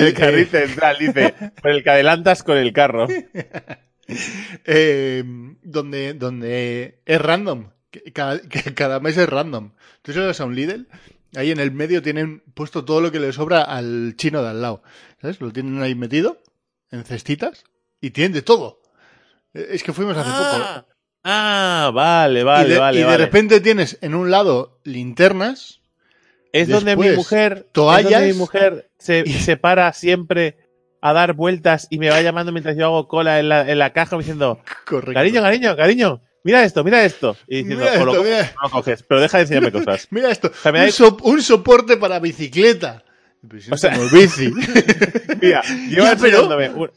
El, 0.00 0.14
carril 0.14 0.48
eh, 0.52 0.66
central 0.66 0.96
dice, 0.98 1.34
por 1.60 1.70
el 1.70 1.82
que 1.84 1.90
adelantas 1.90 2.42
con 2.42 2.56
el 2.56 2.72
carro. 2.72 3.06
eh, 4.64 5.22
donde, 5.62 6.14
donde 6.14 7.00
es 7.06 7.20
random. 7.20 7.70
Que 7.90 8.12
cada, 8.12 8.40
que 8.40 8.74
cada 8.74 9.00
mes 9.00 9.16
es 9.18 9.28
random. 9.28 9.72
Tú 10.02 10.12
sabes 10.12 10.40
a 10.40 10.44
un 10.46 10.54
Lidl, 10.54 10.88
ahí 11.36 11.50
en 11.50 11.60
el 11.60 11.70
medio 11.72 12.02
tienen 12.02 12.40
puesto 12.54 12.84
todo 12.84 13.00
lo 13.00 13.12
que 13.12 13.20
le 13.20 13.32
sobra 13.32 13.62
al 13.62 14.14
chino 14.16 14.42
de 14.42 14.48
al 14.50 14.62
lado. 14.62 14.82
¿Sabes? 15.20 15.40
Lo 15.40 15.52
tienen 15.52 15.80
ahí 15.82 15.94
metido 15.94 16.42
en 16.90 17.04
cestitas 17.04 17.64
y 18.00 18.10
tienen 18.10 18.32
de 18.32 18.42
todo. 18.42 18.80
Eh, 19.54 19.68
Es 19.72 19.82
que 19.82 19.92
fuimos 19.92 20.16
hace 20.16 20.30
poco. 20.30 20.64
Ah, 20.64 20.86
ah, 21.24 21.90
vale, 21.94 22.42
vale, 22.42 22.68
y 22.68 22.72
de, 22.72 22.78
vale. 22.78 22.98
y 22.98 23.00
de 23.02 23.06
vale. 23.06 23.24
repente 23.24 23.60
tienes 23.60 23.98
en 24.00 24.14
un 24.14 24.30
lado 24.30 24.80
linternas. 24.84 25.81
Es 26.52 26.68
donde 26.68 26.96
mi 26.96 27.10
mujer, 27.10 27.66
toallas. 27.72 28.06
es 28.12 28.18
donde 28.18 28.32
mi 28.32 28.38
mujer 28.38 28.90
se, 28.98 29.24
se 29.26 29.56
para 29.56 29.92
siempre 29.92 30.56
a 31.00 31.12
dar 31.12 31.32
vueltas 31.32 31.88
y 31.90 31.98
me 31.98 32.10
va 32.10 32.20
llamando 32.22 32.52
mientras 32.52 32.76
yo 32.76 32.84
hago 32.86 33.08
cola 33.08 33.40
en 33.40 33.48
la, 33.48 33.68
en 33.70 33.78
la 33.78 33.92
caja 33.92 34.16
diciendo, 34.16 34.60
Correcto. 34.86 35.14
cariño, 35.14 35.42
cariño, 35.42 35.76
cariño, 35.76 36.22
mira 36.44 36.62
esto, 36.64 36.84
mira 36.84 37.04
esto. 37.04 37.36
Y 37.48 37.58
diciendo, 37.64 37.84
Mira 37.84 38.02
"O 38.02 38.04
lo 38.04 38.12
esto, 38.12 38.24
mira. 38.24 38.38
o 38.40 38.44
no 38.44 38.62
lo 38.62 38.70
coges, 38.70 39.02
pero 39.02 39.20
deja 39.20 39.38
de 39.38 39.42
enseñarme 39.42 39.72
cosas. 39.72 40.06
Mira 40.10 40.30
esto. 40.30 40.52
sea, 40.62 40.70
me 40.72 40.84
un, 40.84 40.92
so- 40.92 41.16
un 41.22 41.42
soporte 41.42 41.96
para 41.96 42.20
bicicleta. 42.20 43.02
O 43.72 43.76
sea- 43.76 43.98
bici. 44.12 44.52
Mira, 45.42 45.62
lleva 45.88 46.12
enseñándome, 46.12 46.68
un- 46.70 46.90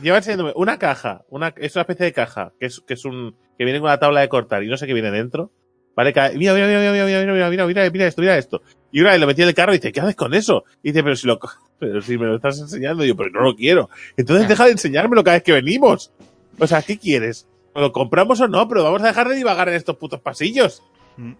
lleva 0.00 0.18
enseñándome 0.18 0.52
una 0.54 0.78
caja, 0.78 1.24
una, 1.28 1.52
es 1.56 1.74
una 1.74 1.82
especie 1.82 2.06
de 2.06 2.12
caja, 2.12 2.52
que 2.60 2.66
es, 2.66 2.80
que 2.86 2.94
es 2.94 3.04
un, 3.04 3.34
que 3.58 3.64
viene 3.64 3.80
con 3.80 3.88
una 3.88 3.98
tabla 3.98 4.20
de 4.20 4.28
cortar 4.28 4.62
y 4.62 4.68
no 4.68 4.76
sé 4.76 4.86
qué 4.86 4.94
viene 4.94 5.10
dentro. 5.10 5.50
Vale, 5.98 6.12
mira, 6.36 6.54
mira, 6.54 6.68
mira, 6.68 6.78
mira, 6.78 6.92
mira, 6.92 7.04
mira, 7.06 7.32
mira, 7.32 7.50
mira, 7.50 7.66
mira, 7.66 7.90
mira 7.90 8.06
esto, 8.06 8.22
mira 8.22 8.38
esto. 8.38 8.62
Y 8.92 9.00
una 9.00 9.10
vez 9.10 9.20
lo 9.20 9.26
metí 9.26 9.42
en 9.42 9.48
el 9.48 9.54
carro 9.54 9.74
y 9.74 9.78
dice, 9.78 9.90
¿qué 9.90 10.00
haces 10.00 10.14
con 10.14 10.32
eso? 10.32 10.62
Y 10.80 10.92
dice, 10.92 11.02
pero 11.02 11.16
si 11.16 11.26
lo, 11.26 11.40
pero 11.80 12.00
si 12.00 12.16
me 12.16 12.26
lo 12.26 12.36
estás 12.36 12.60
enseñando, 12.60 13.04
y 13.04 13.08
yo, 13.08 13.16
pero 13.16 13.30
no 13.30 13.40
lo 13.40 13.56
quiero. 13.56 13.90
Entonces 14.16 14.46
deja 14.46 14.66
de 14.66 14.70
enseñármelo 14.70 15.24
cada 15.24 15.38
vez 15.38 15.42
que 15.42 15.50
venimos. 15.50 16.12
O 16.56 16.68
sea, 16.68 16.82
¿qué 16.82 16.98
quieres? 16.98 17.48
¿O 17.72 17.80
¿Lo 17.80 17.90
compramos 17.90 18.40
o 18.40 18.46
no? 18.46 18.68
Pero 18.68 18.84
vamos 18.84 19.02
a 19.02 19.08
dejar 19.08 19.28
de 19.28 19.34
divagar 19.34 19.70
en 19.70 19.74
estos 19.74 19.96
putos 19.96 20.20
pasillos. 20.20 20.84
Mm. 21.16 21.32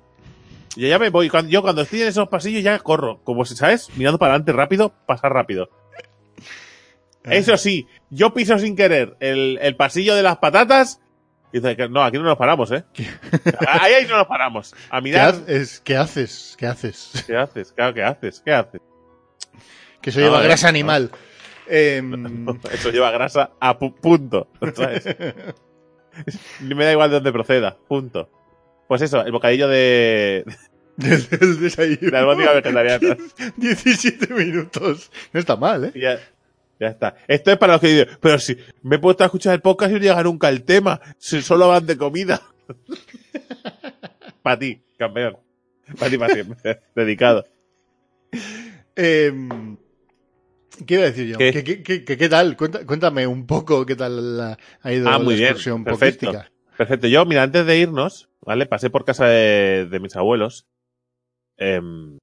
Yo 0.74 0.88
ya 0.88 0.98
me 0.98 1.10
voy. 1.10 1.28
Cuando, 1.28 1.52
yo 1.52 1.62
cuando 1.62 1.82
estoy 1.82 2.02
en 2.02 2.08
esos 2.08 2.28
pasillos 2.28 2.64
ya 2.64 2.76
corro. 2.80 3.20
Como 3.22 3.44
si, 3.44 3.54
¿sabes? 3.54 3.90
Mirando 3.96 4.18
para 4.18 4.32
adelante 4.32 4.50
rápido, 4.54 4.92
pasar 5.06 5.32
rápido. 5.32 5.70
Eso 7.22 7.56
sí, 7.58 7.86
yo 8.10 8.34
piso 8.34 8.58
sin 8.58 8.74
querer 8.74 9.16
el, 9.20 9.60
el 9.62 9.76
pasillo 9.76 10.16
de 10.16 10.24
las 10.24 10.38
patatas. 10.38 11.00
Dice 11.52 11.76
que 11.76 11.88
no, 11.88 12.02
aquí 12.04 12.18
no 12.18 12.24
nos 12.24 12.36
paramos, 12.36 12.70
¿eh? 12.72 12.84
Ahí, 13.66 13.94
ahí 13.94 14.06
no 14.06 14.18
nos 14.18 14.26
paramos. 14.26 14.74
A 14.90 14.98
¿Qué, 14.98 15.02
mirar. 15.02 15.28
haces? 15.34 15.80
¿Qué 15.80 15.96
haces? 15.96 16.54
¿Qué 16.58 16.66
haces? 16.66 17.24
¿Qué 17.26 17.36
haces? 17.36 17.72
Claro, 17.72 17.94
¿qué 17.94 18.02
haces? 18.02 18.42
¿Qué 18.44 18.52
haces? 18.52 18.80
Que 20.02 20.10
eso 20.10 20.20
No, 20.20 20.26
lleva 20.26 20.40
eh, 20.42 20.44
grasa 20.44 20.66
no. 20.66 20.70
animal. 20.70 21.10
Eso 21.68 22.90
lleva 22.90 23.10
grasa 23.10 23.50
a 23.60 23.78
pu- 23.78 23.94
punto. 23.94 24.48
¿sabes? 24.74 25.04
Ni 26.60 26.74
me 26.74 26.84
da 26.84 26.92
igual 26.92 27.10
de 27.10 27.16
dónde 27.16 27.32
proceda. 27.32 27.76
Punto. 27.88 28.30
Pues 28.88 29.02
eso, 29.02 29.20
el 29.22 29.32
bocadillo 29.32 29.68
de, 29.68 30.46
desde 30.96 31.36
el 31.44 31.60
desayuno. 31.60 32.10
de 32.10 32.16
albóndiga 32.16 32.52
vegetariana. 32.54 33.16
17 33.56 34.32
minutos. 34.32 35.10
No 35.34 35.40
está 35.40 35.56
mal, 35.56 35.84
¿eh? 35.84 35.92
Ya, 35.94 36.18
ya 36.80 36.88
está. 36.88 37.16
Esto 37.26 37.50
es 37.52 37.58
para 37.58 37.74
los 37.74 37.80
que 37.80 37.88
dicen, 37.88 38.08
pero 38.20 38.38
si 38.38 38.56
me 38.82 38.96
he 38.96 38.98
puesto 38.98 39.24
a 39.24 39.26
escuchar 39.26 39.54
el 39.54 39.60
podcast 39.60 39.90
y 39.90 39.94
no 39.94 40.00
llega 40.00 40.22
nunca 40.22 40.48
el 40.48 40.62
tema, 40.64 41.00
si 41.18 41.42
solo 41.42 41.66
hablan 41.66 41.86
de 41.86 41.96
comida. 41.96 42.40
para 44.42 44.58
ti, 44.58 44.80
campeón. 44.98 45.36
Para 45.98 46.10
ti, 46.10 46.18
para 46.18 46.34
siempre. 46.34 46.80
Dedicado. 46.94 47.44
Em, 48.94 49.76
¿Qué 50.86 50.94
iba 50.94 51.02
a 51.04 51.06
decir 51.06 51.26
yo? 51.28 51.38
¿Qué? 51.38 51.52
¿Qué, 51.64 51.82
qué, 51.82 52.04
qué- 52.04 52.28
tal? 52.28 52.56
Cuéntame 52.56 53.26
un 53.26 53.46
poco 53.46 53.84
qué 53.86 53.96
tal 53.96 54.36
la- 54.36 54.58
ha 54.82 54.92
ido 54.92 55.08
Ah, 55.08 55.18
muy 55.18 55.34
la 55.34 55.38
bien. 55.38 55.44
excursión 55.50 55.84
Perfecto. 55.84 56.26
popística. 56.26 56.50
Perfecto. 56.76 57.06
Yo, 57.08 57.24
mira, 57.26 57.42
antes 57.42 57.66
de 57.66 57.78
irnos, 57.78 58.28
¿vale? 58.42 58.66
Pasé 58.66 58.90
por 58.90 59.04
casa 59.04 59.26
de, 59.26 59.86
de 59.90 60.00
mis 60.00 60.14
abuelos. 60.16 60.66
em, 61.56 62.18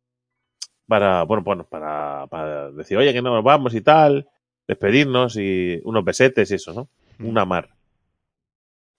para, 0.87 1.23
bueno, 1.23 1.43
bueno, 1.43 1.65
para, 1.67 2.27
para 2.27 2.69
decir, 2.71 2.95
oye, 2.97 3.11
que 3.11 3.21
no 3.21 3.33
nos 3.33 3.43
vamos 3.43 3.73
y 3.73 3.81
tal. 3.81 4.29
Despedirnos 4.67 5.37
y 5.37 5.79
unos 5.83 6.03
besetes 6.03 6.49
y 6.51 6.55
eso, 6.55 6.73
¿no? 6.73 6.89
Mm. 7.19 7.29
Una 7.29 7.45
mar. 7.45 7.69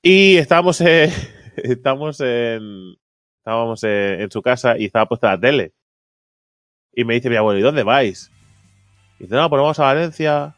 Y 0.02 0.37
estábamos, 0.37 0.81
eh, 0.81 1.11
estábamos 1.57 2.20
en, 2.20 2.96
estábamos 3.38 3.83
eh, 3.85 4.22
en 4.22 4.31
su 4.31 4.42
casa 4.42 4.79
y 4.79 4.85
estaba 4.87 5.07
puesta 5.09 5.29
la 5.31 5.40
tele. 5.40 5.72
Y 6.94 7.05
me 7.05 7.14
dice 7.14 7.29
mi 7.29 7.37
abuelo, 7.37 7.59
¿y 7.59 7.62
dónde 7.62 7.83
vais? 7.83 8.31
Y 9.18 9.24
dice, 9.24 9.35
no, 9.35 9.48
pues 9.50 9.61
vamos 9.61 9.79
a 9.81 9.85
Valencia. 9.85 10.55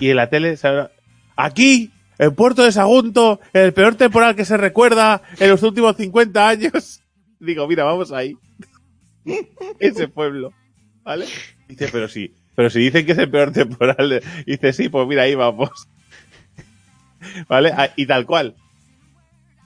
Y 0.00 0.10
en 0.10 0.16
la 0.16 0.28
tele, 0.28 0.56
se- 0.56 0.88
aquí, 1.36 1.90
en 2.18 2.34
Puerto 2.34 2.62
de 2.62 2.72
Sagunto, 2.72 3.40
el 3.52 3.72
peor 3.72 3.94
temporal 3.96 4.36
que 4.36 4.44
se 4.44 4.56
recuerda 4.56 5.22
en 5.40 5.50
los 5.50 5.62
últimos 5.62 5.96
50 5.96 6.48
años. 6.48 7.02
Digo, 7.40 7.66
mira, 7.66 7.84
vamos 7.84 8.12
ahí. 8.12 8.36
Ese 9.80 10.08
pueblo. 10.08 10.52
¿Vale? 11.02 11.26
Dice, 11.68 11.88
pero 11.90 12.08
sí, 12.08 12.34
pero 12.58 12.70
si 12.70 12.80
dicen 12.80 13.06
que 13.06 13.12
es 13.12 13.18
el 13.18 13.30
peor 13.30 13.52
temporal, 13.52 14.20
dice, 14.46 14.72
sí, 14.72 14.88
pues 14.88 15.06
mira, 15.06 15.22
ahí 15.22 15.36
vamos. 15.36 15.70
¿Vale? 17.48 17.70
Ah, 17.72 17.90
Y 17.94 18.04
tal 18.04 18.26
cual. 18.26 18.56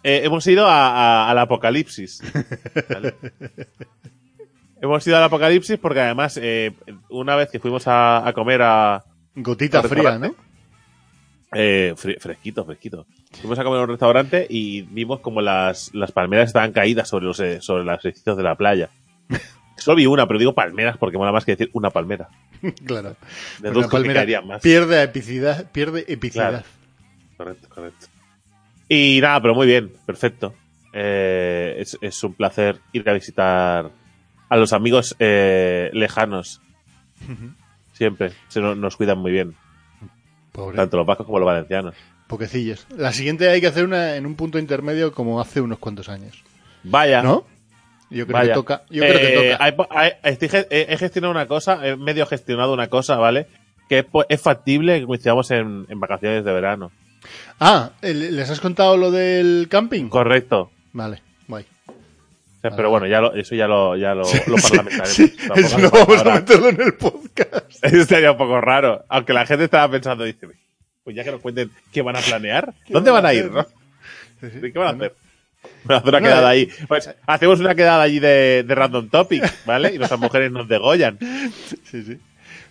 Eh, 0.04 0.20
hemos 0.24 0.46
ido 0.46 0.66
a- 0.66 0.88
a- 1.24 1.30
al 1.30 1.38
apocalipsis. 1.38 2.20
¿vale? 2.90 3.14
hemos 4.82 5.06
ido 5.06 5.16
al 5.16 5.22
apocalipsis 5.22 5.78
porque 5.78 6.00
además, 6.00 6.38
eh, 6.42 6.74
una 7.08 7.34
vez 7.34 7.48
que 7.50 7.60
fuimos 7.60 7.88
a, 7.88 8.28
a 8.28 8.32
comer 8.34 8.60
a, 8.60 9.02
Gotita 9.36 9.82
fría, 9.84 10.18
¿no? 10.18 10.34
eh, 11.54 11.94
fre- 11.96 12.20
fresquito, 12.20 12.66
fresquito. 12.66 13.06
Fuimos 13.40 13.58
a 13.58 13.64
comer 13.64 13.80
a 13.80 13.82
un 13.84 13.88
restaurante 13.88 14.46
y 14.50 14.82
vimos 14.82 15.20
como 15.20 15.40
las, 15.40 15.94
las 15.94 16.12
palmeras 16.12 16.48
estaban 16.48 16.72
caídas 16.72 17.08
sobre 17.08 17.24
los, 17.24 17.38
sobre 17.64 17.84
los 17.84 18.04
edificios 18.04 18.36
de 18.36 18.42
la 18.42 18.54
playa. 18.54 18.90
Solo 19.82 19.96
vi 19.96 20.06
una, 20.06 20.26
pero 20.26 20.38
digo 20.38 20.54
palmeras 20.54 20.96
porque 20.98 21.18
mola 21.18 21.32
más 21.32 21.44
que 21.44 21.52
decir 21.52 21.70
una 21.72 21.90
palmera. 21.90 22.28
Claro. 22.86 23.16
De 23.58 23.70
Una 23.70 23.88
palmera 23.88 24.40
más. 24.42 24.62
pierde 24.62 25.02
epicidad. 25.02 25.70
Pierde 25.72 26.04
epicidad. 26.08 26.50
Claro. 26.50 26.64
Correcto, 27.36 27.68
correcto. 27.68 28.06
Y 28.88 29.18
nada, 29.20 29.40
pero 29.42 29.54
muy 29.54 29.66
bien, 29.66 29.90
perfecto. 30.06 30.54
Eh, 30.92 31.76
es, 31.78 31.96
es 32.00 32.22
un 32.22 32.34
placer 32.34 32.78
ir 32.92 33.08
a 33.08 33.12
visitar 33.14 33.90
a 34.48 34.56
los 34.56 34.72
amigos 34.72 35.16
eh, 35.18 35.90
lejanos. 35.92 36.60
Siempre. 37.94 38.32
Se 38.48 38.60
no- 38.60 38.74
nos 38.74 38.96
cuidan 38.96 39.18
muy 39.18 39.32
bien. 39.32 39.54
Pobre. 40.52 40.76
Tanto 40.76 40.96
los 40.98 41.06
vascos 41.06 41.26
como 41.26 41.38
los 41.38 41.46
valencianos. 41.46 41.94
Poquecillos. 42.26 42.86
La 42.96 43.12
siguiente 43.12 43.48
hay 43.48 43.60
que 43.60 43.66
hacer 43.66 43.84
una 43.84 44.16
en 44.16 44.26
un 44.26 44.34
punto 44.34 44.58
intermedio 44.58 45.12
como 45.12 45.40
hace 45.40 45.60
unos 45.60 45.78
cuantos 45.78 46.08
años. 46.08 46.42
Vaya. 46.84 47.22
¿No? 47.22 47.46
Yo 48.12 48.26
creo 48.26 48.38
Vaya. 48.38 48.48
que 48.50 48.54
toca. 48.54 48.82
Yo 48.90 49.02
creo 49.02 49.18
que 49.18 49.50
toca. 49.52 49.64
hay 49.64 49.72
po- 49.72 49.88
hay- 49.90 50.12
estoy 50.24 50.48
ge- 50.48 50.66
he 50.70 50.86
he 50.92 50.96
gestionado 50.98 51.30
una 51.30 51.46
cosa, 51.46 51.86
he 51.86 51.96
medio 51.96 52.26
gestionado 52.26 52.72
una 52.72 52.88
cosa, 52.88 53.16
¿vale? 53.16 53.46
Que 53.88 54.06
es, 54.28 54.40
factible 54.40 55.00
que 55.00 55.06
coincidamos 55.06 55.50
en, 55.50 55.86
en 55.88 56.00
vacaciones 56.00 56.44
de 56.44 56.52
verano. 56.52 56.92
Ah, 57.60 57.90
¿el- 58.02 58.36
¿les 58.36 58.50
has 58.50 58.60
contado 58.60 58.96
lo 58.96 59.10
del 59.10 59.68
camping? 59.70 60.08
Correcto. 60.08 60.70
Vale, 60.92 61.22
guay. 61.48 61.64
O 61.86 61.92
sea, 62.60 62.70
Vale, 62.70 62.76
pero 62.76 62.90
bueno, 62.90 63.06
ya 63.06 63.20
lo, 63.20 63.34
eso 63.34 63.54
ya 63.54 63.66
lo, 63.66 63.96
ya 63.96 64.14
lo, 64.14 64.22
lo 64.22 64.56
parlamentaremos. 64.56 65.08
Sí, 65.08 65.34
eso 65.56 65.78
no 65.78 65.90
vamos 65.90 66.20
a 66.24 66.34
meterlo 66.34 66.68
en 66.68 66.80
el 66.80 66.94
podcast. 66.94 67.64
Eso 67.82 68.04
sería 68.04 68.32
un 68.32 68.38
poco 68.38 68.60
raro. 68.60 69.04
Aunque 69.08 69.32
la 69.32 69.44
gente 69.46 69.64
estaba 69.64 69.90
pensando, 69.90 70.22
dice, 70.22 70.46
pues 71.02 71.16
ya 71.16 71.24
que 71.24 71.32
nos 71.32 71.40
cuenten 71.40 71.70
qué 71.92 72.02
van 72.02 72.14
a 72.16 72.20
planear, 72.20 72.72
¿Qué 72.86 72.92
¿dónde 72.92 73.10
van 73.10 73.24
van 73.24 73.30
a 73.30 73.34
ir, 73.34 73.50
no? 73.50 73.66
¿Qué 74.40 74.72
van 74.78 74.86
a 74.88 74.90
hacer? 74.90 75.14
Una 75.84 76.00
No, 76.00 76.18
quedada 76.20 76.54
eh. 76.54 76.58
ahí. 76.58 76.68
Pues 76.88 77.10
hacemos 77.26 77.60
una 77.60 77.74
quedada 77.74 78.02
allí 78.02 78.18
de, 78.20 78.64
de 78.66 78.74
random 78.74 79.08
topic, 79.08 79.42
¿vale? 79.66 79.94
Y 79.94 79.98
nuestras 79.98 80.20
mujeres 80.20 80.50
nos 80.52 80.68
degollan. 80.68 81.18
Sí, 81.84 82.02
sí. 82.04 82.18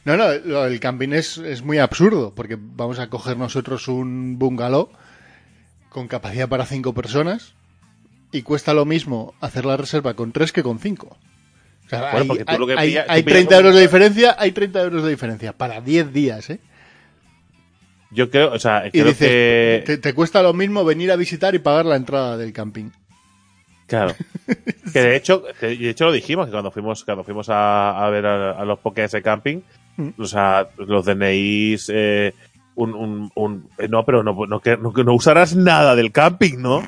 No, 0.04 0.18
no, 0.18 0.34
lo 0.34 0.64
del 0.64 0.80
camping 0.80 1.10
es, 1.14 1.38
es 1.38 1.62
muy 1.62 1.78
absurdo, 1.78 2.34
porque 2.36 2.58
vamos 2.60 2.98
a 3.00 3.08
coger 3.10 3.38
nosotros 3.38 3.88
un 3.88 4.40
bungalow 4.40 4.90
con 5.90 6.08
capacidad 6.08 6.50
para 6.50 6.66
cinco 6.66 6.94
personas 6.94 7.54
y 8.32 8.42
cuesta 8.42 8.74
lo 8.74 8.86
mismo 8.86 9.36
hacer 9.42 9.64
la 9.66 9.78
reserva 9.78 10.16
con 10.16 10.32
tres 10.32 10.52
que 10.52 10.64
con 10.64 10.80
cinco. 10.80 11.18
O 11.86 11.90
sea, 11.90 12.12
Bueno, 12.14 12.34
hay, 12.34 12.40
tú 12.40 12.44
hay- 12.48 12.58
lo 12.58 12.66
que 12.68 12.74
hay- 12.78 12.90
pillas- 12.90 13.06
tú 13.06 13.12
hay 13.12 13.24
pillas 13.24 13.34
30 13.36 13.56
un- 13.56 13.60
euros 13.62 13.76
de 13.76 13.82
diferencia, 13.82 14.36
hay 14.40 14.52
30 14.54 14.82
euros 14.82 15.04
de 15.04 15.10
diferencia 15.12 15.54
para 15.54 15.82
10 15.82 16.12
días, 16.14 16.50
¿eh? 16.50 16.60
Yo 18.12 18.30
creo, 18.30 18.52
o 18.52 18.60
sea, 18.60 18.88
Y 18.88 18.92
creo 18.92 19.06
dices, 19.06 19.28
que... 19.28 19.84
te, 19.86 19.98
te 19.98 20.14
cuesta 20.14 20.42
lo 20.44 20.54
mismo 20.54 20.84
venir 20.84 21.12
a 21.12 21.16
visitar 21.16 21.56
y 21.56 21.60
pagar 21.60 21.86
la 21.86 21.96
entrada 21.96 22.38
del 22.38 22.52
camping. 22.54 22.90
Claro. 23.88 24.14
Que 24.92 25.02
de 25.02 25.16
hecho, 25.16 25.44
de 25.62 25.90
hecho 25.90 26.04
lo 26.06 26.12
dijimos 26.12 26.48
que 26.48 26.52
cuando 26.52 26.70
fuimos, 26.72 27.06
cuando 27.06 27.24
fuimos 27.24 27.48
a, 27.50 28.06
a 28.06 28.10
ver 28.10 28.26
a, 28.26 28.52
a 28.60 28.66
los 28.66 28.80
pokés 28.80 29.12
de 29.14 29.22
camping, 29.22 29.62
O 30.18 30.26
sea, 30.26 30.68
los 30.78 31.06
DNIs, 31.06 31.90
eh, 31.94 32.34
un, 32.76 32.94
un, 32.94 33.32
un- 33.36 33.70
eh, 33.78 33.88
no, 33.88 34.04
pero 34.04 34.22
no, 34.24 34.34
no, 34.48 34.60
que, 34.60 34.76
no, 34.76 34.92
que 34.92 35.06
no 35.06 35.14
usarás 35.14 35.56
nada 35.56 35.96
del 35.96 36.12
camping, 36.12 36.58
¿no? 36.58 36.86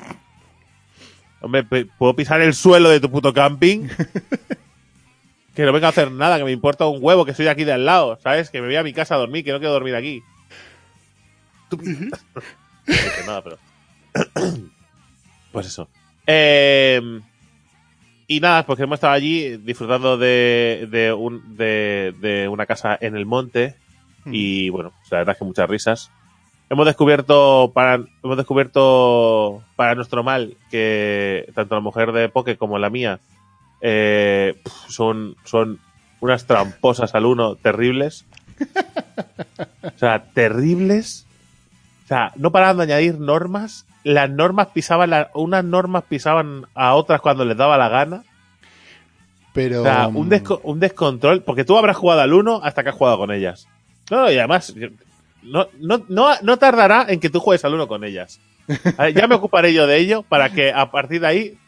Hombre, 1.40 1.64
¿puedo 1.64 2.14
pisar 2.14 2.42
el 2.42 2.52
suelo 2.54 2.90
de 2.90 3.00
tu 3.00 3.10
puto 3.10 3.32
camping? 3.32 3.88
que 5.54 5.62
no 5.62 5.72
venga 5.72 5.86
a 5.86 5.90
hacer 5.90 6.10
nada, 6.10 6.36
que 6.38 6.44
me 6.44 6.52
importa 6.52 6.86
un 6.86 6.98
huevo, 7.00 7.24
que 7.24 7.32
soy 7.32 7.44
de 7.46 7.50
aquí 7.50 7.64
de 7.64 7.72
al 7.72 7.86
lado, 7.86 8.18
¿sabes? 8.22 8.50
Que 8.50 8.60
me 8.60 8.66
voy 8.66 8.76
a 8.76 8.82
mi 8.82 8.92
casa 8.92 9.14
a 9.14 9.18
dormir, 9.18 9.44
que 9.44 9.52
no 9.52 9.58
quiero 9.60 9.72
dormir 9.72 9.94
aquí. 9.94 10.22
Tú- 11.76 11.84
no 12.86 12.92
dije 12.94 13.22
nada, 13.26 13.42
pero... 13.42 13.58
pues 15.52 15.66
eso. 15.66 15.88
Eh, 16.26 17.20
y 18.26 18.40
nada, 18.40 18.64
porque 18.64 18.84
hemos 18.84 18.96
estado 18.96 19.12
allí 19.12 19.56
disfrutando 19.58 20.16
de, 20.16 20.88
de, 20.90 21.12
un, 21.12 21.56
de, 21.56 22.14
de 22.20 22.48
una 22.48 22.66
casa 22.66 22.96
en 23.00 23.16
el 23.16 23.26
monte 23.26 23.76
y 24.26 24.70
bueno, 24.70 24.90
pues 25.00 25.12
la 25.12 25.18
verdad 25.18 25.32
es 25.34 25.38
que 25.38 25.44
muchas 25.44 25.68
risas. 25.68 26.10
Hemos 26.70 26.86
descubierto 26.86 27.72
para 27.74 28.02
hemos 28.22 28.36
descubierto 28.38 29.62
para 29.76 29.94
nuestro 29.94 30.22
mal 30.24 30.56
que 30.70 31.46
tanto 31.54 31.74
la 31.74 31.82
mujer 31.82 32.12
de 32.12 32.30
Poke 32.30 32.56
como 32.56 32.78
la 32.78 32.88
mía 32.88 33.20
eh, 33.82 34.56
son 34.88 35.36
son 35.44 35.78
unas 36.20 36.46
tramposas 36.46 37.14
al 37.14 37.26
uno 37.26 37.56
terribles. 37.56 38.24
O 39.82 39.98
sea, 39.98 40.24
terribles. 40.32 41.26
O 42.04 42.06
sea, 42.06 42.32
no 42.36 42.50
paraban 42.52 42.76
de 42.76 42.82
añadir 42.84 43.18
normas. 43.18 43.86
Las 44.02 44.28
normas 44.30 44.68
pisaban, 44.68 45.10
la- 45.10 45.30
unas 45.34 45.64
normas 45.64 46.04
pisaban 46.08 46.66
a 46.74 46.94
otras 46.94 47.20
cuando 47.20 47.44
les 47.44 47.56
daba 47.56 47.78
la 47.78 47.88
gana. 47.88 48.22
Pero. 49.52 49.80
O 49.80 49.84
sea, 49.84 50.08
un, 50.08 50.28
desco- 50.30 50.60
un 50.62 50.80
descontrol, 50.80 51.42
porque 51.42 51.64
tú 51.64 51.78
habrás 51.78 51.96
jugado 51.96 52.20
al 52.20 52.32
1 52.32 52.60
hasta 52.62 52.82
que 52.82 52.90
has 52.90 52.94
jugado 52.94 53.18
con 53.18 53.30
ellas. 53.30 53.68
No, 54.10 54.30
y 54.30 54.36
además, 54.38 54.74
no, 55.42 55.68
no, 55.80 56.02
no, 56.08 56.28
no 56.42 56.56
tardará 56.58 57.06
en 57.08 57.20
que 57.20 57.30
tú 57.30 57.40
juegues 57.40 57.64
al 57.64 57.74
1 57.74 57.86
con 57.88 58.04
ellas. 58.04 58.40
Ver, 58.98 59.14
Ya 59.14 59.26
me 59.26 59.36
ocuparé 59.36 59.72
yo 59.72 59.86
de 59.86 59.98
ello 59.98 60.22
para 60.22 60.50
que 60.50 60.72
a 60.72 60.90
partir 60.90 61.20
de 61.22 61.26
ahí, 61.26 61.58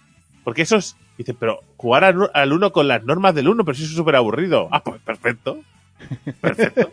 porque 0.45 0.63
eso 0.63 0.77
es, 0.77 0.97
dice, 1.17 1.33
pero 1.33 1.61
jugar 1.77 2.05
al, 2.05 2.31
al 2.35 2.53
1 2.53 2.73
con 2.73 2.89
las 2.89 3.05
normas 3.05 3.35
del 3.35 3.49
1, 3.49 3.65
pero 3.65 3.75
si 3.75 3.85
eso 3.85 3.93
es 3.93 3.97
súper 3.97 4.17
aburrido. 4.17 4.69
Ah, 4.73 4.83
pues 4.83 5.01
perfecto. 5.01 5.59
Perfecto. 6.41 6.91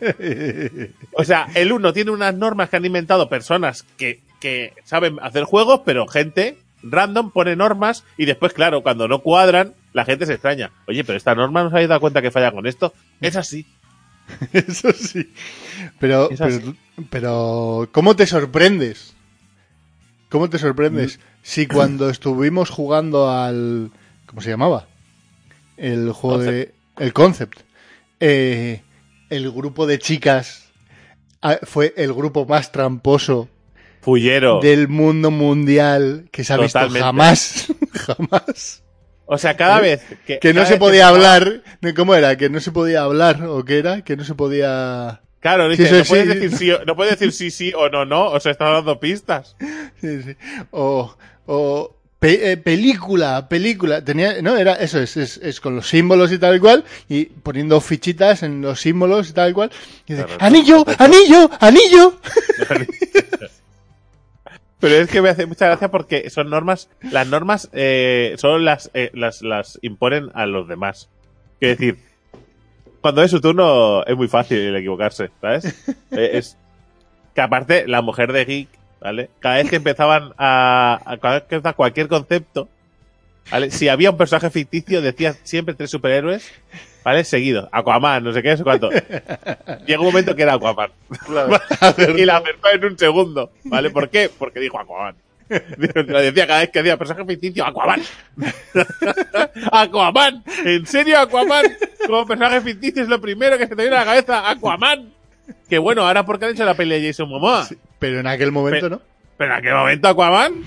O 1.12 1.24
sea, 1.24 1.48
el 1.54 1.72
1 1.72 1.92
tiene 1.92 2.10
unas 2.10 2.34
normas 2.34 2.68
que 2.70 2.76
han 2.76 2.84
inventado 2.84 3.28
personas 3.28 3.84
que, 3.96 4.20
que 4.40 4.72
saben 4.84 5.18
hacer 5.22 5.44
juegos, 5.44 5.82
pero 5.84 6.06
gente 6.06 6.58
random 6.82 7.30
pone 7.30 7.56
normas 7.56 8.04
y 8.18 8.26
después, 8.26 8.52
claro, 8.52 8.82
cuando 8.82 9.08
no 9.08 9.20
cuadran, 9.20 9.74
la 9.92 10.04
gente 10.04 10.26
se 10.26 10.34
extraña. 10.34 10.70
Oye, 10.86 11.04
pero 11.04 11.16
esta 11.16 11.34
norma 11.34 11.62
no 11.62 11.70
se 11.70 11.76
habéis 11.76 11.88
dado 11.88 12.00
cuenta 12.00 12.20
que 12.22 12.30
falla 12.30 12.52
con 12.52 12.66
esto. 12.66 12.92
Es 13.20 13.36
así. 13.36 13.66
Eso 14.52 14.92
sí. 14.92 15.32
Pero, 15.98 16.30
Es 16.30 16.38
pero, 16.38 16.56
así. 16.56 16.76
pero, 17.10 17.88
¿cómo 17.92 18.16
te 18.16 18.26
sorprendes? 18.26 19.14
¿Cómo 20.30 20.48
te 20.50 20.56
Mm. 20.56 20.60
sorprendes? 20.60 21.20
Si 21.42 21.66
cuando 21.66 22.08
estuvimos 22.10 22.70
jugando 22.70 23.30
al. 23.30 23.90
¿Cómo 24.26 24.40
se 24.40 24.50
llamaba? 24.50 24.86
El 25.76 26.10
juego 26.12 26.38
de. 26.38 26.72
El 26.98 27.12
concept. 27.12 27.60
eh, 28.20 28.82
el 29.30 29.50
grupo 29.50 29.86
de 29.86 29.98
chicas 29.98 30.70
ah, 31.42 31.58
fue 31.62 31.92
el 31.96 32.12
grupo 32.12 32.46
más 32.46 32.72
tramposo 32.72 33.48
Fullero. 34.00 34.60
del 34.60 34.88
mundo 34.88 35.30
mundial 35.30 36.28
que 36.30 36.44
se 36.44 36.52
ha 36.52 36.56
visto 36.58 36.78
jamás. 36.90 37.66
jamás. 37.92 38.82
O 39.26 39.38
sea, 39.38 39.56
cada 39.56 39.80
vez 39.80 40.04
que. 40.26 40.38
Que 40.38 40.52
no 40.52 40.66
se 40.66 40.76
podía 40.76 41.08
empezaba- 41.08 41.36
hablar. 41.36 41.62
¿Cómo 41.96 42.14
era? 42.14 42.36
Que 42.36 42.50
no 42.50 42.60
se 42.60 42.72
podía 42.72 43.02
hablar. 43.02 43.42
¿O 43.44 43.64
qué 43.64 43.78
era? 43.78 44.02
Que 44.02 44.16
no 44.16 44.24
se 44.24 44.34
podía. 44.34 45.22
Claro, 45.40 45.70
Sí, 45.70 45.82
dice, 45.82 45.84
eso 45.84 45.96
no, 45.98 46.04
puedes 46.08 46.26
sí. 46.26 46.34
decir 46.40 46.58
sí, 46.58 46.70
o- 46.70 46.84
no 46.84 46.96
puedes 46.96 47.18
decir 47.18 47.32
sí, 47.32 47.50
sí 47.50 47.72
o 47.74 47.88
no, 47.88 48.04
no. 48.04 48.26
O 48.26 48.40
sea, 48.40 48.52
está 48.52 48.68
dando 48.70 49.00
pistas. 49.00 49.56
Sí, 50.00 50.22
sí. 50.22 50.36
O, 50.70 51.16
o 51.46 51.96
pe- 52.24 52.52
eh, 52.52 52.56
película, 52.56 53.48
película. 53.48 54.02
Tenía, 54.02 54.40
no, 54.40 54.56
era 54.56 54.72
eso, 54.74 54.98
es, 54.98 55.16
es, 55.18 55.36
es 55.36 55.60
con 55.60 55.76
los 55.76 55.86
símbolos 55.86 56.32
y 56.32 56.38
tal 56.38 56.56
y 56.56 56.60
cual, 56.60 56.82
y 57.08 57.26
poniendo 57.26 57.80
fichitas 57.82 58.42
en 58.42 58.62
los 58.62 58.80
símbolos 58.80 59.28
y 59.28 59.32
tal 59.34 59.50
y 59.50 59.52
cual. 59.52 59.70
Y 60.06 60.14
dice, 60.14 60.26
anillo, 60.38 60.84
anillo, 60.98 61.50
anillo. 61.60 62.18
Pero 64.80 64.94
es 64.96 65.08
que 65.08 65.22
me 65.22 65.28
hace 65.30 65.46
mucha 65.46 65.66
gracia 65.66 65.90
porque 65.90 66.28
son 66.30 66.50
normas, 66.50 66.88
las 67.10 67.26
normas 67.26 67.68
eh, 67.72 68.34
solo 68.38 68.58
las, 68.58 68.90
eh, 68.94 69.10
las, 69.14 69.42
las 69.42 69.78
imponen 69.82 70.30
a 70.34 70.46
los 70.46 70.66
demás. 70.68 71.08
Quiero 71.58 71.74
decir, 71.76 71.98
cuando 73.00 73.22
es 73.22 73.30
su 73.30 73.40
turno 73.40 74.04
es 74.04 74.16
muy 74.16 74.28
fácil 74.28 74.58
el 74.58 74.76
equivocarse, 74.76 75.30
¿sabes? 75.40 75.64
Eh, 76.10 76.30
es 76.38 76.56
que 77.34 77.40
aparte 77.40 77.88
la 77.88 78.00
mujer 78.02 78.32
de 78.32 78.44
Geek, 78.44 78.68
¿vale? 79.04 79.30
Cada 79.38 79.56
vez 79.56 79.70
que 79.70 79.76
empezaban 79.76 80.32
a, 80.38 80.98
a- 81.04 81.16
cada 81.18 81.34
vez 81.34 81.42
que 81.44 81.54
empezaba 81.56 81.74
cualquier 81.76 82.08
concepto, 82.08 82.68
¿vale? 83.50 83.70
Si 83.70 83.88
había 83.88 84.10
un 84.10 84.16
personaje 84.16 84.50
ficticio 84.50 85.02
decía 85.02 85.34
siempre 85.44 85.74
tres 85.74 85.90
superhéroes, 85.90 86.50
¿vale? 87.04 87.22
Seguidos, 87.22 87.68
Aquaman, 87.70 88.24
no 88.24 88.32
sé 88.32 88.42
qué, 88.42 88.50
no 88.52 88.56
sé 88.56 88.64
cuánto. 88.64 88.90
Llega 89.86 90.00
un 90.00 90.06
momento 90.06 90.34
que 90.34 90.42
era 90.42 90.54
Aquaman. 90.54 90.90
y 92.16 92.24
la 92.24 92.38
acertó 92.38 92.70
en 92.72 92.84
un 92.86 92.98
segundo, 92.98 93.52
¿vale? 93.64 93.90
¿Por 93.90 94.08
qué? 94.08 94.30
Porque 94.36 94.58
dijo 94.58 94.80
Aquaman. 94.80 95.14
Lo 96.06 96.20
decía 96.22 96.46
cada 96.46 96.60
vez 96.60 96.70
que 96.70 96.78
decía 96.78 96.96
personaje 96.96 97.26
ficticio, 97.26 97.66
Aquaman. 97.66 98.00
Aquaman. 99.70 100.42
¿En 100.64 100.86
serio 100.86 101.18
Aquaman? 101.20 101.64
Como 102.06 102.26
personaje 102.26 102.60
ficticio 102.62 103.02
es 103.02 103.08
lo 103.08 103.20
primero 103.20 103.58
que 103.58 103.66
se 103.66 103.76
te 103.76 103.82
viene 103.82 103.96
a 103.96 104.00
la 104.00 104.04
cabeza, 104.06 104.50
Aquaman. 104.50 105.12
Que 105.68 105.76
bueno, 105.78 106.06
ahora 106.06 106.24
porque 106.24 106.46
han 106.46 106.52
hecho 106.52 106.64
la 106.64 106.72
pelea 106.74 106.98
de 106.98 107.08
Jason 107.08 107.28
Momoa. 107.28 107.68
Pero 108.04 108.20
en 108.20 108.26
aquel 108.26 108.52
momento, 108.52 108.90
¿no? 108.90 109.00
Pero 109.38 109.52
en 109.52 109.58
aquel 109.58 109.72
momento 109.74 110.08
Aquaman. 110.08 110.62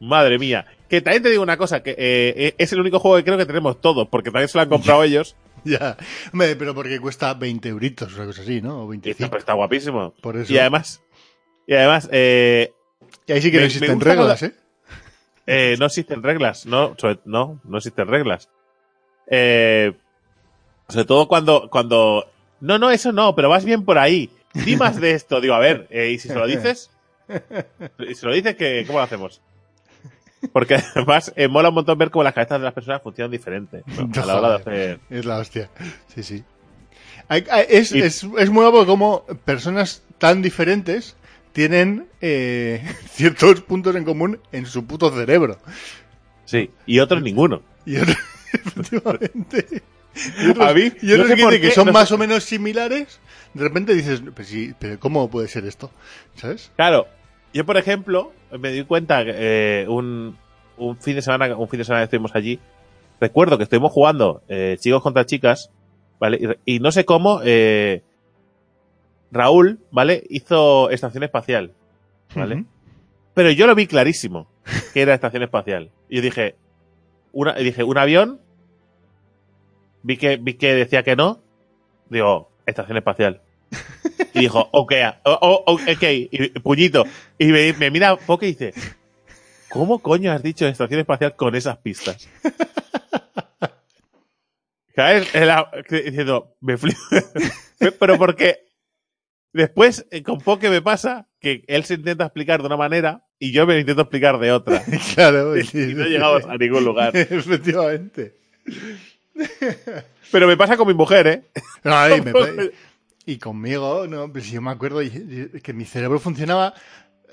Madre 0.00 0.38
mía. 0.38 0.66
Que 0.88 1.00
también 1.00 1.22
te 1.22 1.30
digo 1.30 1.42
una 1.42 1.56
cosa, 1.56 1.82
que 1.82 1.94
eh, 1.96 2.54
es 2.58 2.72
el 2.74 2.80
único 2.80 2.98
juego 2.98 3.16
que 3.16 3.24
creo 3.24 3.38
que 3.38 3.46
tenemos 3.46 3.80
todos, 3.80 4.06
porque 4.08 4.30
también 4.30 4.48
se 4.48 4.58
lo 4.58 4.62
han 4.62 4.68
comprado 4.68 5.02
ellos. 5.04 5.34
Ya. 5.64 5.96
Pero 6.38 6.74
porque 6.74 7.00
cuesta 7.00 7.32
20 7.32 7.70
euritos 7.70 8.12
o 8.12 8.16
una 8.16 8.26
cosa 8.26 8.42
así, 8.42 8.60
¿no? 8.60 8.84
O 8.84 8.92
Y 8.92 8.96
está, 8.96 9.06
25. 9.06 9.30
pero 9.30 9.38
está 9.38 9.52
guapísimo. 9.54 10.12
Por 10.20 10.36
eso. 10.36 10.52
Y 10.52 10.58
además, 10.58 11.02
y 11.66 11.74
además, 11.74 12.08
eh, 12.12 12.70
Y 13.26 13.32
ahí 13.32 13.40
sí 13.40 13.50
que 13.50 13.56
me- 13.56 13.62
no 13.62 13.66
existen 13.66 14.00
reglas, 14.00 14.42
¿eh? 14.42 14.54
Eh, 15.46 15.76
no 15.78 15.86
existen 15.86 16.22
reglas, 16.22 16.66
no, 16.66 16.94
sobre- 16.98 17.20
no, 17.24 17.60
no 17.64 17.78
existen 17.78 18.06
reglas. 18.08 18.50
Eh, 19.30 19.92
sobre 20.88 21.06
todo 21.06 21.28
cuando, 21.28 21.70
cuando, 21.70 22.26
no, 22.60 22.78
no, 22.78 22.90
eso 22.90 23.10
no, 23.12 23.34
pero 23.34 23.48
vas 23.48 23.64
bien 23.64 23.86
por 23.86 23.96
ahí. 23.96 24.28
Di 24.54 24.76
más 24.76 25.00
de 25.00 25.12
esto, 25.12 25.40
digo, 25.40 25.54
a 25.54 25.58
ver, 25.58 25.86
eh, 25.90 26.10
y 26.12 26.18
si 26.18 26.28
se 26.28 26.34
lo 26.34 26.46
dices, 26.46 26.90
y 27.98 28.14
si 28.14 28.24
lo 28.26 28.32
dices, 28.32 28.54
que, 28.56 28.84
¿cómo 28.86 28.98
lo 29.00 29.04
hacemos? 29.04 29.40
Porque 30.52 30.74
además 30.94 31.32
eh, 31.36 31.48
mola 31.48 31.70
un 31.70 31.74
montón 31.76 31.96
ver 31.98 32.10
cómo 32.10 32.22
las 32.22 32.34
cabezas 32.34 32.60
de 32.60 32.64
las 32.64 32.74
personas 32.74 33.02
funcionan 33.02 33.30
diferente 33.30 33.82
¿no? 33.86 34.10
a 34.22 34.26
la 34.26 34.36
hora 34.36 34.48
de 34.50 34.54
hacer. 34.56 35.00
Es 35.10 35.24
la 35.24 35.38
hostia. 35.38 35.70
Sí, 36.14 36.22
sí. 36.22 36.44
Hay- 37.28 37.46
hay- 37.50 37.66
es, 37.70 37.92
Y- 37.92 38.00
es, 38.02 38.22
es 38.38 38.50
muy 38.50 38.62
guapo 38.62 38.84
como 38.86 39.24
personas 39.44 40.02
tan 40.18 40.42
diferentes 40.42 41.16
tienen 41.52 42.08
eh, 42.20 42.82
ciertos 43.10 43.62
puntos 43.62 43.96
en 43.96 44.04
común 44.04 44.38
en 44.52 44.66
su 44.66 44.86
puto 44.86 45.10
cerebro. 45.10 45.58
Sí, 46.44 46.70
y 46.86 46.98
otros 46.98 47.22
ninguno. 47.22 47.62
Y 47.86 47.96
otros, 47.96 48.16
efectivamente. 48.52 49.82
Y 50.44 50.50
otros, 50.50 50.68
A 50.68 50.74
mí, 50.74 50.92
y 51.02 51.12
otros 51.12 51.18
no 51.18 51.24
sé 51.24 51.28
que, 51.28 51.34
dicen 51.36 51.50
que 51.50 51.60
qué, 51.68 51.70
son 51.70 51.86
no 51.86 51.92
más 51.92 52.08
sé- 52.08 52.14
o 52.14 52.18
menos 52.18 52.44
similares. 52.44 53.18
De 53.54 53.62
repente 53.62 53.94
dices, 53.94 54.22
pero, 54.34 54.48
sí, 54.48 54.74
pero 54.78 54.98
¿cómo 54.98 55.30
puede 55.30 55.48
ser 55.48 55.64
esto? 55.64 55.90
¿Sabes? 56.34 56.72
Claro, 56.76 57.06
yo 57.52 57.64
por 57.64 57.76
ejemplo 57.76 58.32
me 58.58 58.70
di 58.70 58.84
cuenta 58.84 59.22
eh, 59.24 59.86
un, 59.88 60.36
un 60.76 60.96
fin 60.98 61.14
de 61.14 61.22
semana, 61.22 61.56
un 61.56 61.68
fin 61.68 61.78
de 61.78 61.84
semana 61.84 62.02
que 62.02 62.04
estuvimos 62.04 62.34
allí. 62.34 62.58
Recuerdo 63.20 63.56
que 63.56 63.64
estuvimos 63.64 63.92
jugando 63.92 64.42
eh, 64.48 64.76
chicos 64.80 65.02
contra 65.02 65.24
chicas, 65.24 65.70
vale, 66.18 66.58
y, 66.66 66.76
y 66.76 66.80
no 66.80 66.90
sé 66.90 67.04
cómo 67.04 67.40
eh, 67.44 68.02
Raúl, 69.30 69.78
vale, 69.90 70.24
hizo 70.30 70.90
estación 70.90 71.22
espacial, 71.22 71.72
vale. 72.34 72.64
Pero 73.34 73.50
yo 73.50 73.66
lo 73.66 73.74
vi 73.74 73.86
clarísimo 73.86 74.48
que 74.92 75.02
era 75.02 75.14
estación 75.14 75.42
espacial. 75.42 75.90
Y 76.08 76.16
yo 76.16 76.22
dije, 76.22 76.54
una, 77.32 77.54
dije, 77.54 77.82
un 77.82 77.98
avión. 77.98 78.40
Vi 80.02 80.16
que, 80.16 80.36
vi 80.36 80.54
que 80.54 80.74
decía 80.74 81.02
que 81.02 81.16
no. 81.16 81.40
Digo, 82.10 82.50
estación 82.66 82.96
espacial. 82.96 83.40
Y 84.34 84.40
dijo, 84.40 84.68
ok, 84.72 84.92
y, 86.02 86.48
puñito. 86.60 87.04
Y 87.38 87.46
me, 87.46 87.72
me 87.74 87.90
mira 87.90 88.16
Poke 88.16 88.46
y 88.46 88.52
dice, 88.52 88.74
¿cómo 89.68 90.00
coño 90.00 90.32
has 90.32 90.42
dicho 90.42 90.66
estación 90.66 91.00
espacial 91.00 91.36
con 91.36 91.54
esas 91.54 91.78
pistas? 91.78 92.28
¿Sabes? 94.94 95.28
Diciendo, 95.90 96.56
me 96.60 96.76
flipo. 96.76 96.98
Pero 97.98 98.16
porque 98.18 98.66
después 99.52 100.06
eh, 100.10 100.22
con 100.22 100.38
Poke 100.38 100.70
me 100.70 100.82
pasa 100.82 101.28
que 101.40 101.64
él 101.66 101.84
se 101.84 101.94
intenta 101.94 102.24
explicar 102.24 102.60
de 102.60 102.66
una 102.66 102.76
manera 102.76 103.24
y 103.38 103.52
yo 103.52 103.66
me 103.66 103.74
lo 103.74 103.80
intento 103.80 104.02
explicar 104.02 104.38
de 104.38 104.52
otra. 104.52 104.82
Claro. 105.14 105.56
Y 105.56 105.64
no 105.94 106.04
llegamos 106.04 106.44
a 106.44 106.56
ningún 106.56 106.84
lugar. 106.84 107.16
Efectivamente. 107.16 108.36
Pero 110.30 110.46
me 110.46 110.56
pasa 110.56 110.76
con 110.76 110.86
mi 110.86 110.94
mujer, 110.94 111.26
¿eh? 111.26 111.42
No, 111.82 112.16
y, 112.16 112.20
me- 112.20 112.32
y 113.26 113.38
conmigo, 113.38 114.06
no, 114.06 114.30
pues 114.32 114.50
yo 114.50 114.60
me 114.60 114.70
acuerdo 114.70 115.00
que 115.62 115.72
mi 115.72 115.84
cerebro 115.84 116.18
funcionaba 116.20 116.74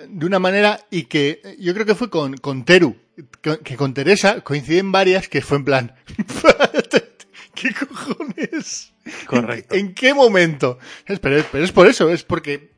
de 0.08 0.26
una 0.26 0.40
manera 0.40 0.80
y 0.90 1.04
que 1.04 1.42
yo 1.60 1.74
creo 1.74 1.86
que 1.86 1.96
fue 1.96 2.10
con, 2.10 2.38
con 2.38 2.64
Teru, 2.66 2.96
que, 3.42 3.60
que 3.60 3.76
con 3.78 3.94
Teresa 3.94 4.42
coinciden 4.42 4.92
varias 4.92 5.28
que 5.28 5.42
fue 5.42 5.58
en 5.58 5.66
plan, 5.66 5.96
¿qué 7.56 7.70
cojones? 7.74 8.94
Correcto. 9.28 9.76
¿En, 9.76 9.94
qué 9.94 10.14
momento? 10.14 10.80
Es- 11.06 11.20
Pero, 11.20 11.38
es- 11.38 11.46
pero 11.52 11.64
es 11.64 11.72
por 11.72 11.88
eso, 11.88 12.10
es 12.10 12.24
porque 12.24 12.72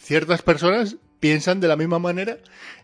ciertas 0.00 0.42
personas 0.42 0.96
piensan 1.20 1.60
de 1.60 1.68
la 1.68 1.76
misma 1.76 1.98
manera 1.98 2.38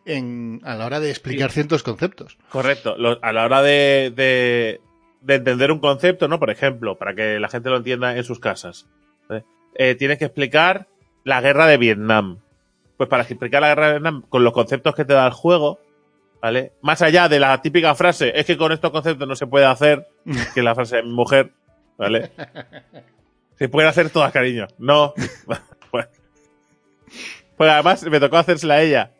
en, 0.04 0.60
a 0.64 0.74
la 0.74 0.86
hora 0.86 1.00
de 1.00 1.10
explicar 1.10 1.52
ciertos 1.52 1.82
conceptos. 1.82 2.36
Correcto. 2.50 2.96
Lo- 2.98 3.18
a 3.22 3.32
la 3.32 3.44
hora 3.44 3.62
de, 3.62 4.12
de, 4.14 4.80
de 5.20 5.34
entender 5.36 5.70
un 5.70 5.78
concepto, 5.78 6.26
¿no? 6.28 6.38
Por 6.40 6.50
ejemplo, 6.50 6.98
para 6.98 7.14
que 7.14 7.38
la 7.38 7.48
gente 7.48 7.70
lo 7.70 7.76
entienda 7.76 8.16
en 8.16 8.24
sus 8.24 8.40
casas. 8.40 8.86
¿Vale? 9.28 9.44
Eh, 9.74 9.94
tienes 9.94 10.18
que 10.18 10.26
explicar 10.26 10.86
la 11.24 11.40
guerra 11.40 11.66
de 11.66 11.76
Vietnam. 11.78 12.38
Pues 12.96 13.08
para 13.08 13.22
explicar 13.24 13.60
la 13.60 13.68
guerra 13.68 13.86
de 13.86 13.92
Vietnam 13.94 14.22
con 14.28 14.44
los 14.44 14.52
conceptos 14.52 14.94
que 14.94 15.04
te 15.04 15.14
da 15.14 15.26
el 15.26 15.32
juego, 15.32 15.80
¿vale? 16.40 16.72
Más 16.82 17.02
allá 17.02 17.28
de 17.28 17.40
la 17.40 17.60
típica 17.60 17.94
frase, 17.94 18.32
es 18.38 18.46
que 18.46 18.56
con 18.56 18.70
estos 18.72 18.90
conceptos 18.92 19.26
no 19.26 19.34
se 19.36 19.46
puede 19.46 19.66
hacer, 19.66 20.06
que 20.54 20.60
es 20.60 20.64
la 20.64 20.74
frase 20.74 20.96
de 20.96 21.02
mi 21.02 21.10
mujer, 21.12 21.50
¿vale? 21.98 22.30
Se 23.58 23.68
pueden 23.68 23.88
hacer 23.88 24.10
todas, 24.10 24.32
cariño. 24.32 24.66
No. 24.78 25.14
Pues, 25.90 26.08
pues 27.56 27.70
además 27.70 28.02
me 28.10 28.18
tocó 28.18 28.36
hacérsela 28.36 28.74
a 28.74 28.82
ella. 28.82 29.10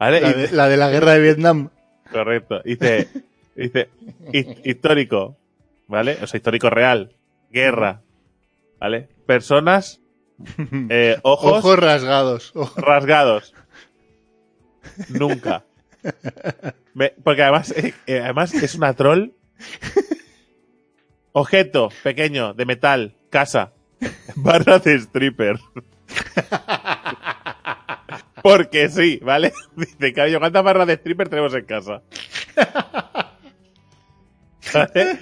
¿Vale? 0.00 0.20
La 0.20 0.32
de, 0.32 0.50
la 0.50 0.68
de 0.68 0.76
la 0.76 0.90
guerra 0.90 1.12
de 1.12 1.20
Vietnam. 1.20 1.68
Correcto. 2.10 2.60
Dice, 2.64 3.06
dice, 3.54 3.88
hi- 4.32 4.56
histórico, 4.64 5.36
¿vale? 5.86 6.18
O 6.20 6.26
sea, 6.26 6.38
histórico 6.38 6.70
real. 6.70 7.12
Guerra, 7.52 8.00
¿vale? 8.82 9.08
Personas, 9.26 10.00
eh, 10.90 11.16
ojos, 11.22 11.58
Ojos 11.64 11.78
rasgados. 11.78 12.52
Rasgados. 12.76 13.54
Nunca. 15.08 15.64
Me- 16.94 17.14
porque 17.22 17.42
además, 17.44 17.70
eh, 17.70 17.94
eh, 18.06 18.20
además 18.20 18.52
es 18.54 18.74
una 18.74 18.92
troll. 18.94 19.28
Objeto 21.30 21.90
pequeño 22.02 22.54
de 22.54 22.66
metal, 22.66 23.14
casa, 23.30 23.72
barra 24.34 24.80
de 24.80 24.96
stripper. 24.96 25.60
Porque 28.42 28.88
sí, 28.88 29.20
¿vale? 29.22 29.52
Dice, 29.76 30.12
cariño, 30.12 30.40
¿cuántas 30.40 30.64
barras 30.64 30.88
de 30.88 30.94
stripper 30.94 31.28
tenemos 31.28 31.54
en 31.54 31.64
casa? 31.66 32.02
¿Vale? 34.74 35.20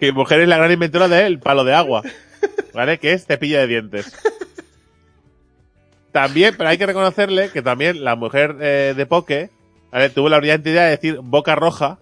Que 0.00 0.12
mujer 0.12 0.40
es 0.40 0.48
la 0.48 0.56
gran 0.56 0.72
inventora 0.72 1.06
del 1.06 1.38
palo 1.38 1.62
de 1.64 1.74
agua, 1.74 2.02
¿vale? 2.74 2.98
Que 2.98 3.12
es 3.12 3.26
cepillo 3.26 3.58
de 3.58 3.66
dientes. 3.66 4.12
También, 6.12 6.54
pero 6.58 6.68
hay 6.68 6.76
que 6.78 6.86
reconocerle 6.86 7.50
que 7.50 7.62
también 7.62 8.04
la 8.04 8.16
mujer 8.16 8.56
eh, 8.60 8.94
de 8.96 9.06
Poke, 9.06 9.50
¿vale? 9.90 10.10
Tuvo 10.10 10.28
la 10.28 10.38
brillante 10.38 10.70
idea 10.70 10.84
de 10.84 10.90
decir 10.90 11.18
boca 11.22 11.54
roja, 11.54 11.98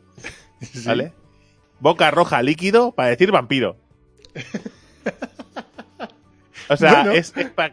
¿vale? 0.85 1.13
Boca 1.79 2.11
roja 2.11 2.43
líquido 2.43 2.93
para 2.93 3.11
decir 3.11 3.31
vampiro. 3.31 3.77
O 6.69 6.77
sea, 6.77 6.95
Bueno. 7.03 7.13
es, 7.13 7.33
es 7.37 7.51
pa- 7.51 7.73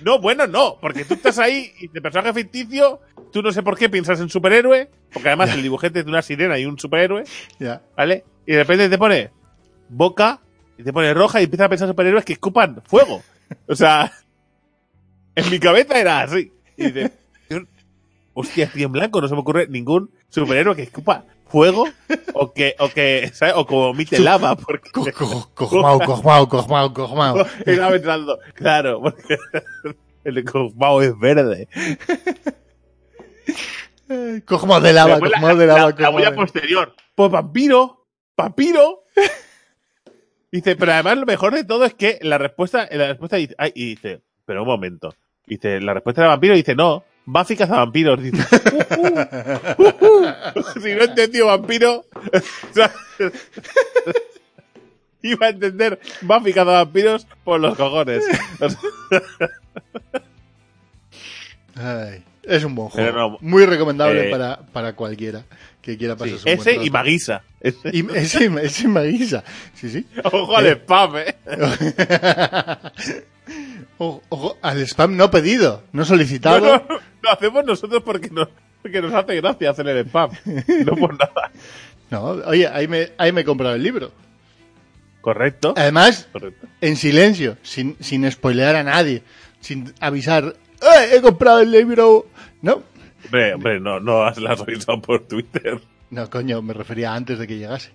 No, 0.00 0.18
bueno, 0.18 0.46
no, 0.46 0.78
porque 0.80 1.04
tú 1.04 1.14
estás 1.14 1.38
ahí 1.38 1.72
y 1.78 1.88
de 1.88 2.00
personaje 2.02 2.34
ficticio, 2.34 3.00
tú 3.32 3.40
no 3.42 3.52
sé 3.52 3.62
por 3.62 3.78
qué 3.78 3.88
piensas 3.88 4.18
en 4.20 4.28
superhéroe, 4.28 4.90
porque 5.12 5.28
además 5.28 5.50
el 5.54 5.62
dibujete 5.62 6.00
es 6.00 6.04
de 6.04 6.10
una 6.10 6.22
sirena 6.22 6.58
y 6.58 6.66
un 6.66 6.78
superhéroe, 6.78 7.24
Ya. 7.58 7.82
¿vale? 7.96 8.24
Y 8.46 8.52
de 8.52 8.58
repente 8.58 8.88
te 8.88 8.98
pone 8.98 9.30
boca 9.88 10.40
y 10.82 10.84
te 10.84 10.92
pone 10.92 11.14
roja 11.14 11.40
y 11.40 11.44
empieza 11.44 11.64
a 11.64 11.68
pensar 11.68 11.88
superhéroes 11.88 12.24
que 12.24 12.34
escupan 12.34 12.82
fuego. 12.86 13.22
O 13.68 13.74
sea, 13.74 14.12
en 15.34 15.50
mi 15.50 15.58
cabeza 15.58 15.98
era 16.00 16.20
así. 16.22 16.52
Y 16.76 16.90
dice, 16.90 17.12
hostia, 18.34 18.64
estoy 18.66 18.82
en 18.82 18.92
blanco, 18.92 19.20
no 19.20 19.28
se 19.28 19.34
me 19.34 19.40
ocurre 19.40 19.66
ningún 19.68 20.10
superhéroe 20.28 20.74
que 20.76 20.82
escupa 20.82 21.24
fuego 21.48 21.84
o 22.32 22.52
que, 22.54 22.74
o 22.78 22.88
que, 22.88 23.30
¿sabes? 23.34 23.54
O 23.56 23.66
como 23.66 23.88
vomite 23.88 24.18
lava, 24.18 24.56
porque 24.56 24.90
Co- 24.90 25.06
co- 25.12 25.50
Cojmao, 25.54 25.98
cojmao, 26.00 26.48
cojmao, 26.48 26.92
cojmao. 26.94 27.46
estaba 27.66 27.90
pensando, 27.92 28.38
claro, 28.54 29.00
porque 29.02 29.36
el 30.24 30.34
de 30.36 30.44
Cosmao 30.44 31.02
es 31.02 31.18
verde. 31.18 31.68
Cojmao 34.46 34.80
de 34.80 34.92
lava, 34.92 35.18
la- 35.18 35.20
cojmao 35.20 35.56
de 35.56 35.66
la- 35.66 35.74
lava, 35.76 35.94
la 35.98 36.10
huella 36.10 36.30
de- 36.30 36.36
posterior. 36.36 36.94
Pues 37.14 37.30
vampiro, 37.30 38.06
vampiro. 38.36 39.04
Dice, 40.52 40.76
pero 40.76 40.92
además 40.92 41.16
lo 41.16 41.26
mejor 41.26 41.54
de 41.54 41.64
todo 41.64 41.86
es 41.86 41.94
que 41.94 42.18
la 42.20 42.36
respuesta, 42.36 42.86
la 42.92 43.08
respuesta 43.08 43.38
dice, 43.38 43.54
ay, 43.56 43.72
y 43.74 43.86
dice, 43.86 44.20
pero 44.44 44.62
un 44.62 44.68
momento. 44.68 45.14
Dice, 45.46 45.80
la 45.80 45.94
respuesta 45.94 46.20
de 46.22 46.28
vampiro 46.28 46.54
dice, 46.54 46.74
no, 46.74 47.04
Buffy 47.24 47.56
caza 47.56 47.76
vampiros. 47.76 48.22
Dice, 48.22 48.42
"Uh, 48.98 49.06
uh, 49.78 49.78
uh, 49.78 50.26
uh". 50.58 50.80
si 50.80 50.94
no 50.94 51.04
entendió 51.04 51.46
vampiro, 51.46 52.04
iba 55.22 55.46
a 55.46 55.50
entender 55.50 56.00
Buffy 56.20 56.52
caza 56.52 56.72
vampiros 56.72 57.26
por 57.44 57.60
los 57.60 57.76
cojones. 57.76 58.24
Ay, 61.74 62.22
es 62.44 62.64
un 62.64 62.74
buen 62.74 62.88
juego. 62.88 63.12
no, 63.16 63.38
Muy 63.40 63.64
recomendable 63.66 64.28
eh, 64.28 64.30
para, 64.30 64.58
para 64.72 64.94
cualquiera 64.94 65.44
que 65.80 65.96
quiera 65.98 66.14
sí, 66.14 66.18
pasar 66.20 66.38
su 66.38 66.44
buen 66.44 66.58
ese 66.58 66.84
y 66.84 66.90
Magisa. 66.90 67.42
Ese- 67.60 67.90
Y 67.92 68.06
ese, 68.14 68.50
ese 68.62 68.88
Maguisa. 68.88 69.44
Sí, 69.74 69.88
sí. 69.90 70.06
Ojo 70.24 70.56
al 70.56 70.66
spam, 70.66 71.16
eh. 71.18 71.34
Ojo, 73.98 74.22
ojo, 74.28 74.56
al 74.62 74.78
spam 74.86 75.16
no 75.16 75.30
pedido, 75.30 75.82
no 75.92 76.00
No, 76.00 76.04
solicitado. 76.04 76.60
no, 76.60 76.76
no, 76.88 77.00
lo 77.22 77.30
hacemos 77.30 77.64
nosotros 77.64 78.02
porque 78.04 78.30
nos, 78.30 78.48
porque 78.80 79.00
nos 79.00 79.12
hace 79.14 79.36
gracia 79.40 79.70
hacer 79.70 79.88
el 79.88 79.98
spam. 80.06 80.30
No 80.86 80.96
por 80.96 81.12
nada. 81.18 81.50
No, 82.10 82.22
oye, 82.24 82.66
ahí 82.68 82.88
me, 82.88 83.10
ahí 83.18 83.32
me 83.32 83.40
he 83.42 83.44
comprado 83.44 83.74
el 83.74 83.82
libro. 83.82 84.12
Correcto. 85.20 85.74
Además, 85.76 86.28
Correcto. 86.32 86.66
en 86.80 86.96
silencio, 86.96 87.56
sin, 87.62 87.96
sin 88.00 88.28
spoilear 88.30 88.74
a 88.76 88.82
nadie, 88.82 89.22
sin 89.60 89.92
avisar, 90.00 90.56
"Eh, 90.82 91.16
he 91.16 91.22
comprado 91.22 91.60
el 91.60 91.70
libro. 91.70 92.26
No, 92.60 92.82
Hombre, 93.24 93.54
hombre, 93.54 93.80
no, 93.80 94.00
no 94.00 94.24
has 94.24 94.38
la 94.38 94.54
revisado 94.54 95.00
por 95.00 95.20
Twitter. 95.26 95.80
no, 96.10 96.28
coño, 96.28 96.60
me 96.62 96.74
refería 96.74 97.14
antes 97.14 97.38
de 97.38 97.46
que 97.46 97.56
llegase. 97.58 97.90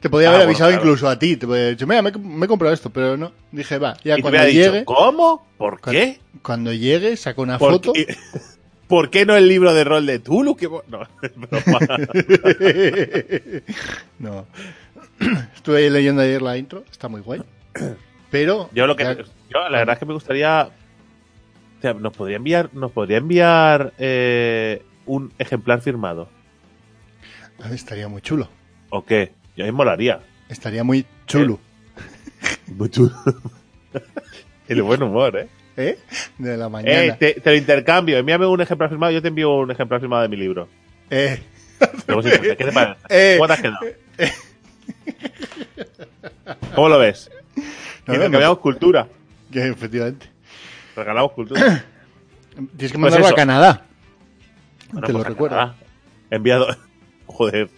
Te 0.00 0.08
podía 0.08 0.28
Ah, 0.28 0.30
haber 0.30 0.40
bueno, 0.46 0.50
avisado 0.50 0.70
claro. 0.70 0.82
incluso 0.84 1.08
a 1.08 1.18
ti. 1.18 1.36
Te 1.36 1.46
podía 1.46 1.62
haber 1.62 1.74
dicho, 1.76 1.86
mira, 1.86 2.02
me, 2.02 2.10
me 2.12 2.46
he 2.46 2.48
comprado 2.48 2.72
esto, 2.74 2.90
pero 2.90 3.16
no. 3.16 3.32
Dije, 3.52 3.78
va, 3.78 3.96
ya 4.04 4.14
y 4.14 4.16
te 4.16 4.22
cuando 4.22 4.44
dicho, 4.44 4.72
llegue, 4.72 4.84
¿cómo? 4.84 5.46
¿Por 5.58 5.80
cuando, 5.80 6.00
qué? 6.00 6.20
cuando 6.42 6.72
llegue, 6.72 7.16
saco 7.16 7.42
una 7.42 7.58
¿Por 7.58 7.72
foto. 7.72 7.92
qué? 7.92 8.16
¿Por 8.88 9.10
qué 9.10 9.24
no 9.26 9.36
el 9.36 9.46
libro 9.46 9.72
de 9.74 9.84
rol 9.84 10.06
de 10.06 10.18
Tulu? 10.18 10.56
Que 10.56 10.68
No, 10.88 10.98
no. 14.18 14.46
Estuve 15.54 15.90
leyendo 15.90 16.22
ayer 16.22 16.40
la 16.42 16.56
intro, 16.56 16.84
está 16.90 17.08
muy 17.08 17.20
guay. 17.20 17.42
Pero. 18.30 18.70
Yo 18.72 18.86
lo 18.86 18.96
que 18.96 19.04
ya- 19.04 19.16
yo, 19.16 19.68
la 19.68 19.78
verdad 19.78 19.94
es 19.94 19.98
que 19.98 20.06
me 20.06 20.14
gustaría 20.14 20.68
o 21.80 21.82
sea, 21.82 21.94
nos 21.94 22.14
podría 22.14 22.36
enviar 22.36 22.68
nos 22.74 22.92
podría 22.92 23.16
enviar 23.16 23.94
eh, 23.98 24.82
un 25.06 25.32
ejemplar 25.38 25.80
firmado 25.80 26.28
estaría 27.72 28.06
muy 28.06 28.20
chulo. 28.20 28.48
o 28.90 29.02
qué 29.02 29.32
yo 29.56 29.64
mí 29.64 29.72
molaría 29.72 30.20
Estaría 30.50 30.84
muy 30.84 31.06
chulo. 31.26 31.58
muy 32.66 32.90
chulo 32.90 33.12
el 34.68 34.82
buen 34.82 35.02
humor 35.02 35.38
eh 35.38 35.48
¿Eh? 35.76 35.98
De 36.36 36.56
la 36.58 36.68
mañana. 36.68 37.04
Eh, 37.04 37.16
te, 37.18 37.40
te 37.40 37.50
lo 37.50 37.56
intercambio 37.56 38.18
envíame 38.18 38.44
un 38.46 38.60
ejemplar 38.60 38.90
firmado 38.90 39.12
yo 39.12 39.22
te 39.22 39.28
envío 39.28 39.54
un 39.54 39.70
ejemplar 39.70 40.00
firmado 40.00 40.22
de 40.22 40.28
mi 40.28 40.36
libro 40.36 40.68
Eh. 41.08 41.40
Eh. 41.80 43.36
¿cómo 43.38 43.46
te 43.46 43.52
has 43.54 43.60
quedado? 43.62 43.78
¿cómo 46.74 46.90
lo 46.90 46.98
ves? 46.98 47.30
No, 47.56 47.62
no, 48.08 48.14
intercambiamos 48.16 48.58
cultura 48.58 49.08
que 49.50 49.68
efectivamente. 49.68 50.26
Regalamos 50.96 51.32
cultura 51.32 51.60
Tienes 52.76 52.92
que 52.92 52.98
Pues 52.98 52.98
mandarlo 52.98 53.26
eso. 53.26 53.34
a 53.34 53.36
Canadá. 53.36 53.82
Bueno, 54.92 55.06
Te 55.06 55.12
lo 55.12 55.18
pues 55.20 55.28
recuerdo. 55.28 55.56
Canadá. 55.56 55.76
Enviado. 56.30 56.66
Joder. 57.26 57.70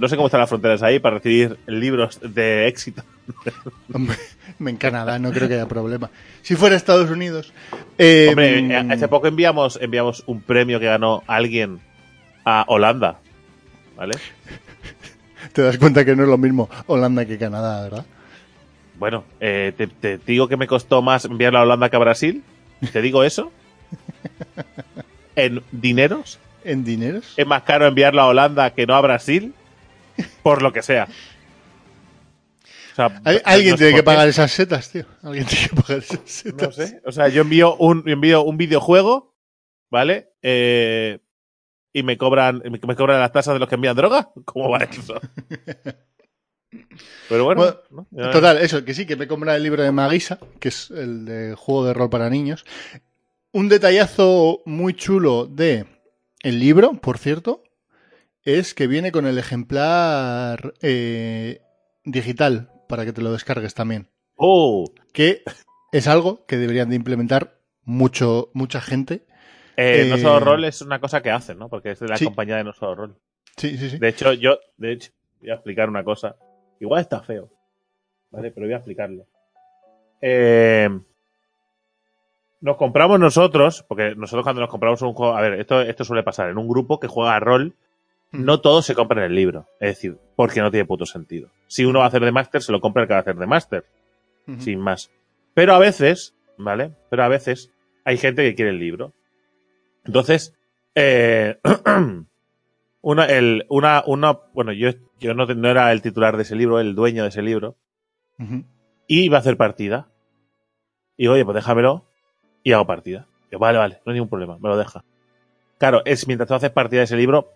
No 0.00 0.08
sé 0.08 0.14
cómo 0.16 0.26
están 0.28 0.40
las 0.40 0.48
fronteras 0.48 0.82
ahí 0.84 1.00
para 1.00 1.16
recibir 1.16 1.58
libros 1.66 2.20
de 2.22 2.68
éxito. 2.68 3.02
Hombre, 3.92 4.16
en 4.60 4.76
Canadá 4.76 5.18
no 5.18 5.32
creo 5.32 5.48
que 5.48 5.54
haya 5.54 5.66
problema. 5.66 6.10
Si 6.42 6.54
fuera 6.54 6.76
Estados 6.76 7.10
Unidos. 7.10 7.52
eh, 7.98 8.28
Hombre, 8.30 8.76
hace 8.76 9.08
poco 9.08 9.26
enviamos, 9.26 9.78
enviamos 9.82 10.22
un 10.26 10.40
premio 10.40 10.78
que 10.78 10.86
ganó 10.86 11.24
alguien 11.26 11.80
a 12.44 12.64
Holanda. 12.68 13.18
¿Vale? 13.96 14.14
Te 15.52 15.62
das 15.62 15.76
cuenta 15.78 16.04
que 16.04 16.14
no 16.14 16.22
es 16.22 16.28
lo 16.28 16.38
mismo 16.38 16.70
Holanda 16.86 17.26
que 17.26 17.36
Canadá, 17.36 17.82
¿verdad? 17.82 18.06
Bueno, 18.98 19.24
eh, 19.40 19.72
te, 19.76 19.86
te 19.86 20.18
digo 20.18 20.48
que 20.48 20.56
me 20.56 20.66
costó 20.66 21.02
más 21.02 21.24
enviarla 21.24 21.60
a 21.60 21.62
Holanda 21.62 21.88
que 21.88 21.96
a 21.96 22.00
Brasil. 22.00 22.42
¿Te 22.92 23.02
digo 23.02 23.24
eso? 23.24 23.52
En 25.34 25.62
dineros. 25.72 26.38
En 26.62 26.84
dineros. 26.84 27.32
Es 27.38 27.46
más 27.46 27.62
caro 27.62 27.86
enviarla 27.86 28.22
a 28.22 28.26
Holanda 28.26 28.74
que 28.74 28.86
no 28.86 28.94
a 28.94 29.00
Brasil. 29.00 29.54
por 30.42 30.62
lo 30.62 30.72
que 30.72 30.82
sea. 30.82 31.08
O 32.92 32.94
sea, 32.94 33.22
Alguien 33.44 33.70
no 33.70 33.76
tiene 33.78 33.94
que 33.94 34.02
pagar 34.02 34.28
esas 34.28 34.50
setas, 34.50 34.90
tío. 34.90 35.06
Alguien 35.22 35.46
tiene 35.46 35.68
que 35.68 35.76
pagar 35.76 35.98
esas 35.98 36.20
setas. 36.26 36.68
No 36.68 36.72
sé. 36.72 37.00
O 37.06 37.12
sea, 37.12 37.28
yo 37.28 37.42
envío 37.42 37.76
un, 37.76 38.06
envío 38.06 38.42
un 38.42 38.58
videojuego, 38.58 39.34
¿vale? 39.90 40.32
Eh, 40.42 41.18
y 41.94 42.02
me 42.02 42.18
cobran, 42.18 42.62
me 42.64 42.78
me 42.82 42.96
cobran 42.96 43.20
las 43.20 43.32
tasas 43.32 43.54
de 43.54 43.60
los 43.60 43.68
que 43.68 43.76
envían 43.76 43.96
droga. 43.96 44.30
¿Cómo 44.44 44.68
va 44.70 44.78
eso? 44.78 45.18
Pero 47.28 47.44
bueno, 47.44 47.60
Bueno, 47.90 48.06
¿no? 48.10 48.30
Total, 48.30 48.58
eso, 48.58 48.84
que 48.84 48.94
sí, 48.94 49.06
que 49.06 49.16
me 49.16 49.26
compré 49.26 49.54
el 49.54 49.62
libro 49.62 49.82
de 49.82 49.92
Magisa, 49.92 50.38
que 50.60 50.68
es 50.68 50.90
el 50.90 51.24
de 51.24 51.54
juego 51.54 51.84
de 51.86 51.94
rol 51.94 52.10
para 52.10 52.30
niños. 52.30 52.64
Un 53.52 53.68
detallazo 53.68 54.62
muy 54.64 54.94
chulo 54.94 55.46
de 55.46 55.86
el 56.42 56.58
libro, 56.58 56.92
por 56.94 57.18
cierto, 57.18 57.62
es 58.44 58.74
que 58.74 58.86
viene 58.86 59.12
con 59.12 59.26
el 59.26 59.38
ejemplar 59.38 60.74
eh, 60.80 61.60
digital 62.04 62.70
para 62.88 63.04
que 63.04 63.12
te 63.12 63.22
lo 63.22 63.32
descargues 63.32 63.74
también. 63.74 64.08
Oh, 64.36 64.84
Que 65.12 65.42
es 65.92 66.08
algo 66.08 66.44
que 66.46 66.56
deberían 66.56 66.88
de 66.88 66.96
implementar 66.96 67.58
mucho, 67.84 68.50
mucha 68.54 68.80
gente. 68.80 69.26
eh, 69.76 70.06
No 70.08 70.16
Eh, 70.16 70.18
Solo 70.20 70.40
Roll 70.40 70.64
es 70.64 70.80
una 70.82 71.00
cosa 71.00 71.22
que 71.22 71.30
hacen, 71.30 71.58
¿no? 71.58 71.68
Porque 71.68 71.90
es 71.92 72.00
de 72.00 72.08
la 72.08 72.16
Sí. 72.16 72.24
compañía 72.24 72.56
de 72.56 72.64
No 72.64 72.72
Solo 72.72 72.94
Roll. 72.94 73.16
Sí, 73.56 73.76
sí, 73.76 73.90
sí. 73.90 73.98
De 73.98 74.08
hecho, 74.08 74.32
yo, 74.32 74.58
de 74.78 74.92
hecho, 74.92 75.12
voy 75.40 75.50
a 75.50 75.54
explicar 75.54 75.88
una 75.90 76.02
cosa. 76.02 76.36
Igual 76.82 77.00
está 77.00 77.22
feo, 77.22 77.48
¿vale? 78.30 78.50
Pero 78.50 78.66
voy 78.66 78.74
a 78.74 78.78
explicarlo. 78.78 79.24
Eh, 80.20 80.88
nos 82.60 82.76
compramos 82.76 83.18
nosotros, 83.18 83.84
porque 83.88 84.14
nosotros 84.16 84.44
cuando 84.44 84.60
nos 84.60 84.70
compramos 84.70 85.00
un 85.02 85.14
juego, 85.14 85.36
a 85.36 85.40
ver, 85.40 85.54
esto, 85.54 85.80
esto 85.80 86.04
suele 86.04 86.22
pasar 86.22 86.50
en 86.50 86.58
un 86.58 86.68
grupo 86.68 86.98
que 87.00 87.08
juega 87.08 87.36
a 87.36 87.40
rol, 87.40 87.74
Mm. 88.32 88.44
no 88.46 88.60
todos 88.60 88.86
se 88.86 88.94
compran 88.94 89.24
el 89.24 89.34
libro. 89.34 89.66
Es 89.78 89.90
decir, 89.96 90.16
porque 90.36 90.60
no 90.60 90.70
tiene 90.70 90.86
puto 90.86 91.04
sentido. 91.06 91.50
Si 91.66 91.84
uno 91.84 91.98
va 91.98 92.06
a 92.06 92.08
hacer 92.08 92.24
de 92.24 92.32
máster, 92.32 92.62
se 92.62 92.72
lo 92.72 92.80
compra 92.80 93.02
el 93.02 93.08
que 93.08 93.12
va 93.14 93.18
a 93.18 93.20
hacer 93.20 93.36
de 93.36 93.46
máster, 93.46 93.84
sin 94.58 94.80
más. 94.80 95.10
Pero 95.54 95.74
a 95.74 95.78
veces, 95.78 96.34
¿vale? 96.56 96.92
Pero 97.10 97.24
a 97.24 97.28
veces 97.28 97.70
hay 98.04 98.16
gente 98.16 98.42
que 98.42 98.54
quiere 98.54 98.70
el 98.70 98.78
libro. 98.78 99.12
Entonces, 100.04 100.54
eh, 100.94 101.58
una, 103.02 103.26
el, 103.26 103.66
una, 103.68 104.02
una, 104.06 104.38
bueno, 104.54 104.72
yo, 104.72 104.90
yo 105.18 105.34
no, 105.34 105.44
no 105.46 105.68
era 105.68 105.92
el 105.92 106.00
titular 106.00 106.36
de 106.36 106.44
ese 106.44 106.56
libro, 106.56 106.80
el 106.80 106.94
dueño 106.94 107.24
de 107.24 107.28
ese 107.28 107.42
libro, 107.42 107.76
y 109.06 109.24
iba 109.24 109.36
a 109.36 109.40
hacer 109.40 109.56
partida. 109.56 110.08
Y 111.16 111.26
oye, 111.26 111.44
pues 111.44 111.54
déjamelo 111.54 112.06
y 112.62 112.72
hago 112.72 112.86
partida. 112.86 113.26
Yo, 113.50 113.58
vale, 113.58 113.78
vale, 113.78 114.00
no 114.04 114.10
hay 114.10 114.14
ningún 114.14 114.30
problema, 114.30 114.56
me 114.58 114.68
lo 114.68 114.76
deja. 114.76 115.04
Claro, 115.78 116.02
es 116.04 116.26
mientras 116.26 116.48
tú 116.48 116.54
haces 116.54 116.70
partida 116.70 117.00
de 117.00 117.04
ese 117.04 117.16
libro, 117.16 117.52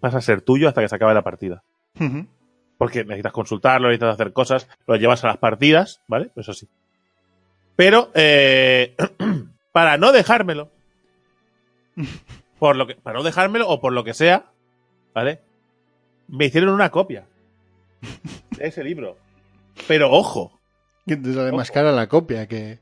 pasa 0.00 0.18
a 0.18 0.20
ser 0.20 0.42
tuyo 0.42 0.68
hasta 0.68 0.82
que 0.82 0.88
se 0.88 0.96
acabe 0.96 1.14
la 1.14 1.22
partida. 1.22 1.62
Porque 2.76 3.04
necesitas 3.04 3.32
consultarlo, 3.32 3.88
necesitas 3.88 4.14
hacer 4.14 4.32
cosas, 4.32 4.68
lo 4.86 4.96
llevas 4.96 5.24
a 5.24 5.28
las 5.28 5.38
partidas, 5.38 6.02
¿vale? 6.06 6.30
Eso 6.36 6.52
sí. 6.52 6.68
Pero, 7.76 8.10
eh, 8.14 8.96
para 9.72 9.96
no 9.96 10.12
dejármelo, 10.12 10.70
por 12.58 12.76
lo 12.76 12.86
que, 12.86 12.96
para 12.96 13.18
no 13.18 13.24
dejármelo 13.24 13.68
o 13.68 13.80
por 13.80 13.92
lo 13.92 14.04
que 14.04 14.14
sea, 14.14 14.46
¿vale? 15.18 15.40
Me 16.28 16.46
hicieron 16.46 16.70
una 16.70 16.90
copia 16.90 17.26
de 18.56 18.68
ese 18.68 18.84
libro. 18.84 19.16
Pero 19.88 20.12
ojo, 20.12 20.52
Que 21.08 21.16
te 21.16 21.32
sale 21.34 21.50
más 21.50 21.70
Ojo. 21.70 21.74
cara 21.74 21.90
la 21.90 22.06
copia 22.06 22.46
que... 22.46 22.78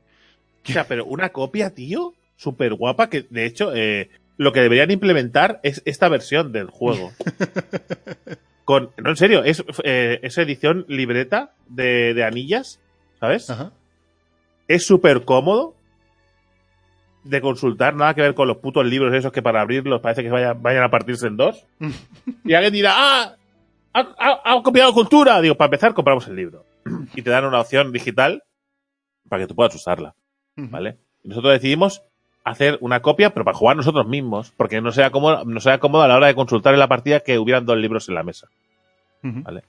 o 0.69 0.71
sea, 0.71 0.87
pero 0.87 1.05
una 1.05 1.29
copia, 1.29 1.71
tío, 1.71 2.13
súper 2.35 2.75
guapa, 2.75 3.09
que 3.09 3.25
de 3.27 3.45
hecho, 3.45 3.73
eh, 3.73 4.11
lo 4.37 4.53
que 4.53 4.59
deberían 4.61 4.91
implementar 4.91 5.59
es 5.63 5.81
esta 5.85 6.09
versión 6.09 6.51
del 6.51 6.69
juego. 6.69 7.11
Con, 8.65 8.91
no, 8.97 9.09
en 9.09 9.15
serio, 9.15 9.43
es, 9.43 9.63
eh, 9.83 10.19
es 10.21 10.37
edición 10.37 10.85
libreta 10.87 11.53
de, 11.69 12.13
de 12.13 12.23
anillas, 12.23 12.79
¿sabes? 13.19 13.49
Ajá. 13.49 13.71
Es 14.67 14.85
súper 14.85 15.23
cómodo 15.23 15.73
de 17.29 17.41
consultar, 17.41 17.95
nada 17.95 18.13
que 18.13 18.21
ver 18.21 18.33
con 18.35 18.47
los 18.47 18.57
putos 18.57 18.85
libros 18.85 19.13
esos 19.13 19.31
que 19.31 19.41
para 19.41 19.61
abrirlos 19.61 20.01
parece 20.01 20.23
que 20.23 20.29
vayan, 20.29 20.61
vayan 20.61 20.83
a 20.83 20.89
partirse 20.89 21.27
en 21.27 21.37
dos. 21.37 21.65
y 22.45 22.53
alguien 22.53 22.73
dirá, 22.73 22.93
¡ah! 22.95 23.35
Ha, 23.93 23.99
ha- 24.19 24.41
ha 24.53 24.61
copiado 24.63 24.93
cultura. 24.93 25.41
Digo, 25.41 25.55
para 25.55 25.67
empezar, 25.67 25.93
compramos 25.93 26.27
el 26.27 26.35
libro. 26.35 26.65
y 27.15 27.21
te 27.21 27.29
dan 27.29 27.45
una 27.45 27.61
opción 27.61 27.91
digital 27.91 28.43
para 29.29 29.43
que 29.43 29.47
tú 29.47 29.55
puedas 29.55 29.73
usarla. 29.75 30.13
¿vale? 30.55 30.97
Y 31.23 31.29
nosotros 31.29 31.53
decidimos 31.53 32.01
hacer 32.43 32.77
una 32.81 33.01
copia, 33.01 33.31
pero 33.31 33.43
para 33.43 33.57
jugar 33.57 33.75
nosotros 33.75 34.07
mismos, 34.07 34.53
porque 34.55 34.79
no 34.81 34.91
sea 34.91 35.09
cómodo, 35.11 35.43
no 35.45 35.59
sea 35.59 35.79
cómodo 35.79 36.03
a 36.03 36.07
la 36.07 36.15
hora 36.15 36.27
de 36.27 36.35
consultar 36.35 36.73
en 36.73 36.79
la 36.79 36.87
partida 36.87 37.19
que 37.19 37.37
hubieran 37.39 37.65
dos 37.65 37.77
libros 37.77 38.07
en 38.07 38.15
la 38.15 38.23
mesa. 38.23 38.47
Vale. 39.21 39.63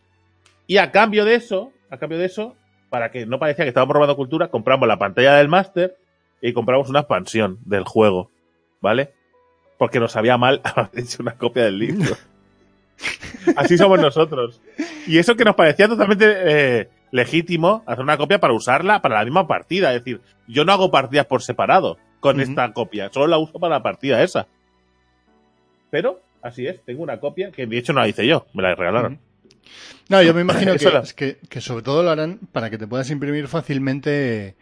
Y 0.67 0.77
a 0.77 0.93
cambio 0.93 1.25
de 1.25 1.35
eso, 1.35 1.73
a 1.91 1.97
cambio 1.97 2.19
de 2.19 2.27
eso, 2.27 2.55
para 2.91 3.11
que 3.11 3.27
no 3.27 3.39
parecía 3.39 3.65
que 3.65 3.71
estábamos 3.71 3.95
robando 3.95 4.15
cultura, 4.17 4.49
compramos 4.49 4.87
la 4.87 4.99
pantalla 4.99 5.35
del 5.37 5.49
máster 5.49 5.97
y 6.41 6.53
compramos 6.53 6.89
una 6.91 7.01
expansión 7.01 7.59
del 7.65 7.85
juego, 7.85 8.31
¿vale? 8.81 9.13
Porque 9.79 10.01
nos 10.01 10.13
sabía 10.13 10.37
mal 10.39 10.61
haber 10.65 10.91
hecho 10.95 11.23
una 11.23 11.33
copia 11.37 11.65
del 11.65 11.79
libro. 11.79 12.17
Así 13.57 13.79
somos 13.79 14.01
nosotros. 14.01 14.61
Y 15.07 15.19
eso 15.19 15.37
que 15.37 15.45
nos 15.45 15.55
parecía 15.55 15.89
totalmente 15.89 16.27
eh, 16.81 16.89
legítimo, 17.13 17.83
hacer 17.87 18.03
una 18.03 18.17
copia 18.17 18.39
para 18.41 18.53
usarla 18.55 19.01
para 19.03 19.17
la 19.19 19.25
misma 19.25 19.47
partida. 19.47 19.95
Es 19.95 20.05
decir, 20.05 20.21
yo 20.47 20.65
no 20.65 20.73
hago 20.73 20.91
partidas 20.91 21.27
por 21.27 21.43
separado 21.43 21.99
con 22.21 22.41
esta 22.41 22.73
copia, 22.73 23.11
solo 23.13 23.29
la 23.29 23.39
uso 23.39 23.59
para 23.61 23.77
la 23.77 23.83
partida 23.83 24.23
esa. 24.25 24.49
Pero, 25.91 26.21
así 26.43 26.67
es, 26.67 26.83
tengo 26.85 27.03
una 27.03 27.21
copia 27.21 27.51
que 27.53 27.67
de 27.67 27.79
hecho 27.79 27.93
no 27.93 28.01
la 28.01 28.09
hice 28.09 28.27
yo, 28.27 28.47
me 28.55 28.63
la 28.63 28.75
regalaron. 28.75 29.21
No, 30.09 30.23
yo 30.23 30.35
me 30.35 30.41
imagino 30.41 30.75
que, 30.79 30.91
la- 30.91 31.01
es 31.01 31.15
que, 31.15 31.39
que 31.49 31.61
sobre 31.61 31.83
todo 31.85 32.03
lo 32.03 32.11
harán 32.11 32.39
para 32.53 32.71
que 32.71 32.79
te 32.79 32.87
puedas 32.87 33.11
imprimir 33.11 33.47
fácilmente 33.49 34.57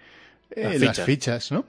eh, 0.57 0.79
Las 0.81 0.99
las, 0.99 1.01
fichas. 1.07 1.53
¿no? 1.53 1.65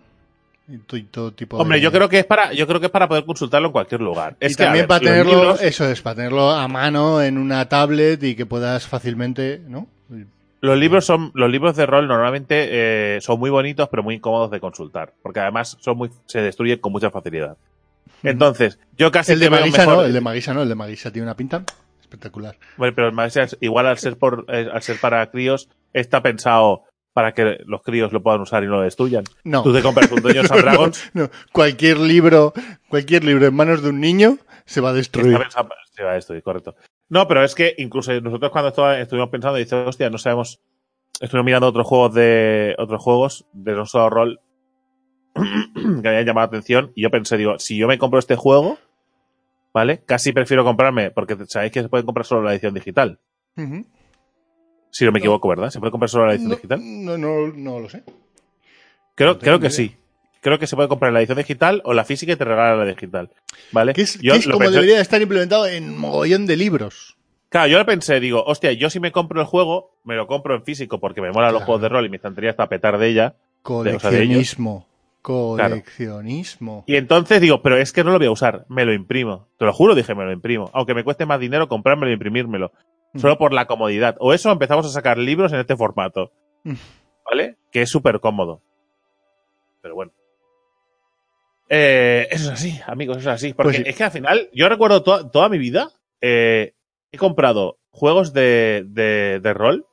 Y, 0.70 0.80
to- 0.80 0.98
y 0.98 1.04
todo 1.04 1.32
tipo 1.32 1.58
Hombre, 1.58 1.78
de- 1.78 1.84
yo 1.84 1.92
creo 1.92 2.10
que 2.10 2.20
es 2.20 2.26
para, 2.26 2.52
yo 2.54 2.68
creo 2.68 2.80
que 2.80 2.88
es 2.88 2.92
para 2.92 3.08
poder 3.08 3.24
consultarlo 3.26 3.68
en 3.68 3.72
cualquier 3.72 4.02
lugar. 4.02 4.36
Y 4.42 4.46
Es 4.48 4.58
que, 4.58 4.64
a 4.64 4.66
también 4.68 4.84
ver, 4.84 4.88
para 4.88 5.00
tenerlo, 5.00 5.32
libros- 5.34 5.62
eso 5.62 5.86
es, 5.90 6.02
para 6.02 6.16
tenerlo 6.18 6.50
a 6.52 6.68
mano 6.68 7.22
en 7.22 7.38
una 7.38 7.70
tablet 7.70 8.22
y 8.24 8.36
que 8.36 8.46
puedas 8.46 8.86
fácilmente, 8.88 9.62
¿no? 9.68 9.88
Los 10.60 10.78
libros 10.78 11.06
son, 11.06 11.32
los 11.36 11.50
libros 11.52 11.76
de 11.76 11.86
rol 11.86 12.08
normalmente 12.08 12.68
eh, 12.72 13.20
son 13.22 13.40
muy 13.40 13.50
bonitos, 13.52 13.88
pero 13.90 14.02
muy 14.02 14.16
incómodos 14.16 14.50
de 14.50 14.60
consultar, 14.60 15.14
porque 15.22 15.40
además 15.40 15.78
son 15.80 15.98
muy, 15.98 16.10
se 16.26 16.42
destruyen 16.42 16.80
con 16.80 16.92
mucha 16.92 17.12
facilidad. 17.12 17.56
Entonces, 18.24 18.80
yo 18.98 19.12
casi 19.12 19.34
el 19.34 19.40
de 19.40 19.50
Magisa 19.52 19.86
mejor- 19.86 19.98
no, 19.98 20.04
el 20.04 20.14
de 20.14 20.22
Magisa 20.22 20.54
no, 20.56 20.64
el 20.64 20.70
de 20.70 20.76
Magisa 20.76 21.12
tiene 21.12 21.28
una 21.28 21.36
pinta 21.38 21.64
espectacular. 22.02 22.58
Bueno, 22.76 22.94
pero 22.96 23.08
el 23.08 23.14
Magisa 23.14 23.46
igual 23.62 23.86
al 23.86 24.00
ser 24.00 24.18
por, 24.18 24.46
eh, 24.50 24.68
al 24.74 24.82
ser 24.82 25.00
para 25.00 25.30
críos, 25.30 25.70
está 25.94 26.22
pensado 26.24 26.84
para 27.18 27.34
que 27.34 27.58
los 27.66 27.82
críos 27.82 28.14
lo 28.14 28.22
puedan 28.22 28.42
usar 28.42 28.64
y 28.64 28.68
no 28.68 28.74
lo 28.74 28.82
destruyan. 28.84 29.24
No. 29.44 29.64
Tú 29.64 29.74
te 29.74 29.82
compras 29.82 30.12
un 30.12 30.22
Dungeons 30.22 30.52
and 30.52 30.62
Dragons, 30.62 31.10
No, 31.16 31.32
cualquier 31.52 31.98
libro, 31.98 32.54
cualquier 32.90 33.24
libro 33.24 33.48
en 33.48 33.56
manos 33.56 33.82
de 33.82 33.90
un 33.90 34.00
niño 34.00 34.38
se 34.66 34.82
va 34.82 34.90
a 34.90 34.94
destruir. 34.94 35.36
sí, 35.96 36.04
va, 36.04 36.16
estoy 36.16 36.44
correcto. 36.44 36.76
No, 37.10 37.28
pero 37.28 37.44
es 37.44 37.56
que 37.56 37.74
incluso 37.80 38.14
nosotros 38.22 38.52
cuando 38.52 38.72
estu- 38.72 39.00
estuvimos 39.02 39.30
pensando, 39.30 39.58
dice, 39.58 39.76
hostia, 39.78 40.12
no 40.12 40.20
sabemos, 40.20 40.62
estuvimos 41.20 41.46
mirando 41.46 41.66
otros 41.66 41.88
juegos 41.88 42.14
de, 42.14 42.76
otros 42.78 43.02
juegos 43.02 43.48
de 43.52 43.72
no 43.74 43.88
solo 43.88 44.12
rol 44.12 44.40
que 45.34 46.08
habían 46.08 46.24
llamado 46.24 46.46
la 46.46 46.50
atención 46.58 46.92
y 46.94 47.02
yo 47.02 47.10
pensé, 47.10 47.36
digo, 47.38 47.58
si 47.58 47.78
yo 47.78 47.88
me 47.88 47.98
compro 47.98 48.20
este 48.20 48.36
juego, 48.36 48.78
¿vale? 49.74 50.04
Casi 50.06 50.34
prefiero 50.34 50.64
comprarme, 50.64 51.10
porque 51.10 51.36
sabéis 51.48 51.72
que 51.72 51.82
se 51.82 51.90
puede 51.90 52.06
comprar 52.06 52.28
solo 52.28 52.44
la 52.44 52.52
edición 52.54 52.76
digital. 52.76 53.20
Ujú. 53.58 53.88
Si 54.92 55.06
no 55.06 55.12
me 55.12 55.20
equivoco, 55.20 55.48
¿verdad? 55.50 55.70
¿Se 55.70 55.80
puede 55.80 55.92
comprar 55.92 56.10
solo 56.10 56.26
la 56.28 56.34
edición 56.34 56.50
no, 56.50 56.56
digital? 56.56 56.80
no, 56.84 57.18
no, 57.18 57.48
no 57.54 57.80
lo 57.80 57.90
sé. 57.90 58.04
Creo, 59.16 59.34
no 59.34 59.40
creo 59.40 59.60
que 59.60 59.68
idea. 59.68 59.76
sí. 59.76 59.96
Creo 60.42 60.60
que 60.60 60.68
se 60.68 60.76
puede 60.76 60.88
comprar 60.88 61.12
la 61.12 61.20
edición 61.20 61.38
digital 61.38 61.82
o 61.84 61.94
la 61.94 62.06
física 62.06 62.32
y 62.32 62.36
te 62.36 62.46
regalan 62.46 62.80
la 62.80 62.86
digital. 62.86 63.30
¿Vale? 63.72 63.94
Que 63.94 64.04
es, 64.04 64.20
Yo 64.22 64.34
que 64.34 64.40
es 64.40 64.46
lo 64.46 64.54
como 64.54 64.66
pensé- 64.66 64.74
debería 64.76 65.02
estar 65.02 65.22
implementado 65.22 65.68
en 65.68 65.98
mogollón 65.98 66.46
de 66.46 66.56
libros. 66.56 67.18
Claro, 67.50 67.68
yo 67.68 67.78
lo 67.80 67.86
pensé, 67.86 68.20
digo, 68.20 68.44
hostia, 68.46 68.72
yo 68.74 68.90
si 68.90 69.00
me 69.00 69.12
compro 69.12 69.40
el 69.42 69.48
juego, 69.48 69.92
me 70.04 70.16
lo 70.16 70.28
compro 70.28 70.56
en 70.56 70.64
físico 70.64 71.00
porque 71.00 71.22
me 71.22 71.32
molan 71.32 71.52
los 71.54 71.60
Claro. 71.62 71.66
juegos 71.66 71.82
de 71.82 71.90
rol 71.90 72.06
y 72.06 72.10
mi 72.10 72.18
estantería 72.18 72.50
está 72.52 72.64
a 72.64 72.70
petar 72.70 72.98
de 72.98 73.08
ella. 73.10 73.36
o 73.64 73.84
sea, 73.84 73.84
de 73.84 73.90
ellos. 73.92 74.04
Coleccionismo. 74.04 74.86
Coleccionismo. 75.22 76.84
Y 76.88 76.96
entonces 76.96 77.42
digo, 77.42 77.62
pero 77.62 77.78
es 77.78 77.92
que 77.92 78.04
no 78.04 78.12
lo 78.12 78.18
voy 78.18 78.28
a 78.28 78.32
usar, 78.32 78.66
me 78.70 78.86
lo 78.86 78.94
imprimo. 78.94 79.48
Te 79.58 79.66
lo 79.66 79.74
juro, 79.74 79.96
dije, 79.96 80.16
me 80.16 80.24
lo 80.26 80.32
imprimo. 80.32 80.70
Aunque 80.74 80.94
me 80.94 81.04
cueste 81.04 81.26
más 81.26 81.40
dinero 81.40 81.68
comprármelo 81.68 82.10
e 82.10 82.14
imprimírmelo. 82.14 82.72
Mm. 83.14 83.20
Solo 83.20 83.38
por 83.38 83.54
la 83.54 83.66
comodidad. 83.68 84.16
O 84.20 84.34
eso 84.34 84.52
empezamos 84.52 84.86
a 84.86 84.90
sacar 84.90 85.18
libros 85.18 85.54
en 85.54 85.60
este 85.60 85.76
formato. 85.76 86.32
Mm. 86.64 86.74
¿Vale? 87.30 87.58
Que 87.72 87.82
es 87.84 87.90
súper 87.90 88.20
cómodo. 88.20 88.62
Pero 89.82 89.96
bueno. 89.96 90.12
Eh, 91.70 92.28
eso 92.32 92.46
es 92.46 92.52
así, 92.60 92.80
amigos, 92.86 93.18
eso 93.18 93.30
es 93.30 93.36
así. 93.36 93.54
Porque 93.54 93.70
Pues 93.70 93.78
sí. 93.78 93.84
es 93.88 93.96
que 93.98 94.04
al 94.04 94.12
final, 94.12 94.50
yo 94.54 94.70
recuerdo 94.70 95.04
to- 95.04 95.30
toda 95.30 95.50
mi 95.50 95.58
vida, 95.58 95.90
eh, 96.22 96.74
he 97.12 97.18
comprado 97.18 97.78
juegos 97.90 98.32
de, 98.34 98.86
de, 98.88 99.40
de 99.42 99.54
rol. 99.54 99.86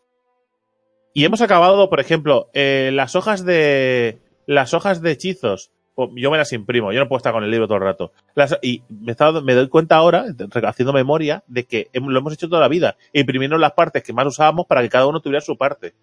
Y 1.12 1.25
hemos 1.25 1.41
acabado, 1.41 1.89
por 1.91 2.01
ejemplo, 2.01 2.51
eh, 2.55 2.91
las 2.93 3.15
hojas 3.17 3.45
de. 3.45 4.19
Las 4.47 4.75
hojas 4.75 5.01
de 5.01 5.11
hechizos 5.12 5.71
yo 6.16 6.30
me 6.30 6.38
las 6.38 6.53
imprimo, 6.53 6.92
yo 6.92 7.01
no 7.01 7.09
puedo 7.09 7.18
estar 7.18 7.32
con 7.32 7.45
el 7.45 7.51
libro 7.51 7.66
todo 7.66 7.78
el 7.78 7.84
rato. 7.84 8.12
Las- 8.34 8.59
y 8.62 8.82
me, 8.88 9.12
estaba- 9.12 9.40
me 9.40 9.55
doy 9.55 9.68
cuenta 9.68 9.97
ahora, 9.97 10.24
haciendo 10.64 10.92
memoria, 10.92 11.45
de 11.47 11.64
que 11.64 11.88
lo 11.92 12.18
hemos 12.18 12.32
hecho 12.32 12.49
toda 12.49 12.61
la 12.61 12.68
vida. 12.68 12.97
Imprimimos 13.12 13.59
las 13.61 13.72
partes 13.72 14.03
que 14.03 14.12
más 14.12 14.26
usábamos 14.26 14.66
para 14.66 14.82
que 14.82 14.88
cada 14.88 15.07
uno 15.07 15.20
tuviera 15.20 15.40
su 15.40 15.57
parte. 15.57 15.95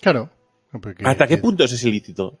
Claro. 0.00 0.30
Porque- 0.82 1.04
¿Hasta 1.06 1.26
qué 1.26 1.38
punto 1.38 1.64
eso 1.64 1.74
es 1.74 1.84
ilícito? 1.84 2.38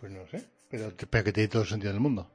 Pues 0.00 0.12
no 0.12 0.26
sé. 0.26 0.44
Pero, 0.70 0.92
pero 1.10 1.24
que 1.24 1.32
tiene 1.32 1.48
todo 1.48 1.62
el 1.62 1.68
sentido 1.68 1.92
del 1.92 2.00
mundo. 2.00 2.30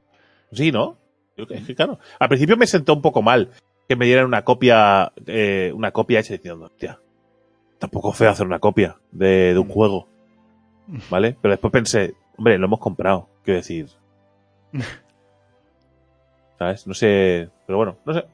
Sí, 0.52 0.70
¿no? 0.70 0.98
Es 1.36 1.64
que, 1.66 1.74
claro. 1.74 1.98
Al 2.18 2.28
principio 2.28 2.56
me 2.56 2.66
sentó 2.66 2.92
un 2.94 3.02
poco 3.02 3.22
mal 3.22 3.50
que 3.88 3.96
me 3.96 4.06
dieran 4.06 4.26
una 4.26 4.42
copia, 4.44 5.12
eh, 5.26 5.72
una 5.74 5.90
copia 5.92 6.20
hecha 6.20 6.34
diciendo, 6.34 6.66
hostia, 6.66 7.00
tampoco 7.78 8.12
feo 8.12 8.30
hacer 8.30 8.46
una 8.46 8.58
copia 8.58 8.98
de, 9.10 9.52
de 9.54 9.58
un 9.58 9.68
juego. 9.68 10.08
¿Vale? 11.10 11.36
Pero 11.40 11.52
después 11.52 11.72
pensé, 11.72 12.14
hombre, 12.36 12.58
lo 12.58 12.66
hemos 12.66 12.80
comprado. 12.80 13.28
Quiero 13.44 13.58
decir. 13.58 13.88
¿Sabes? 16.58 16.86
No 16.86 16.94
sé. 16.94 17.50
Pero 17.66 17.76
bueno, 17.76 17.98
no 18.04 18.14
sé. 18.14 18.24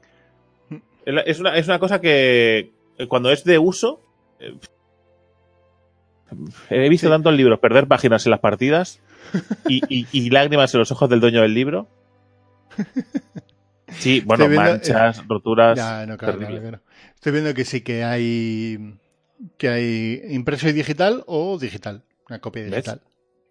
Es 1.05 1.39
una, 1.39 1.55
es 1.57 1.67
una 1.67 1.79
cosa 1.79 1.99
que 1.99 2.71
eh, 2.97 3.07
cuando 3.07 3.31
es 3.31 3.43
de 3.43 3.59
uso. 3.59 4.01
eh, 4.39 4.57
He 6.69 6.89
visto 6.89 7.07
Sí. 7.07 7.11
tantos 7.11 7.33
libros 7.33 7.59
perder 7.59 7.87
páginas 7.87 8.25
en 8.25 8.31
las 8.31 8.39
partidas 8.39 8.99
y, 9.67 9.81
y- 9.87 10.07
y 10.11 10.29
lágrimas 10.31 10.73
en 10.73 10.79
los 10.79 10.91
ojos 10.91 11.09
del 11.09 11.19
dueño 11.19 11.41
del 11.41 11.53
libro. 11.53 11.87
Sí, 13.99 14.21
bueno, 14.21 14.47
viendo, 14.47 14.71
manchas, 14.71 15.27
roturas. 15.27 15.77
Ya, 15.77 16.05
no, 16.07 16.17
claro, 16.17 16.39
claro, 16.39 16.59
claro. 16.59 16.79
Estoy 17.13 17.31
viendo 17.33 17.53
que 17.53 17.65
sí 17.65 17.81
que 17.81 18.03
hay 18.03 18.97
que 19.57 19.69
hay 19.69 20.21
impreso 20.29 20.67
y 20.69 20.71
digital 20.71 21.23
o 21.27 21.59
digital, 21.59 22.03
una 22.29 22.39
copia 22.39 22.63
¿Ves? 22.63 22.97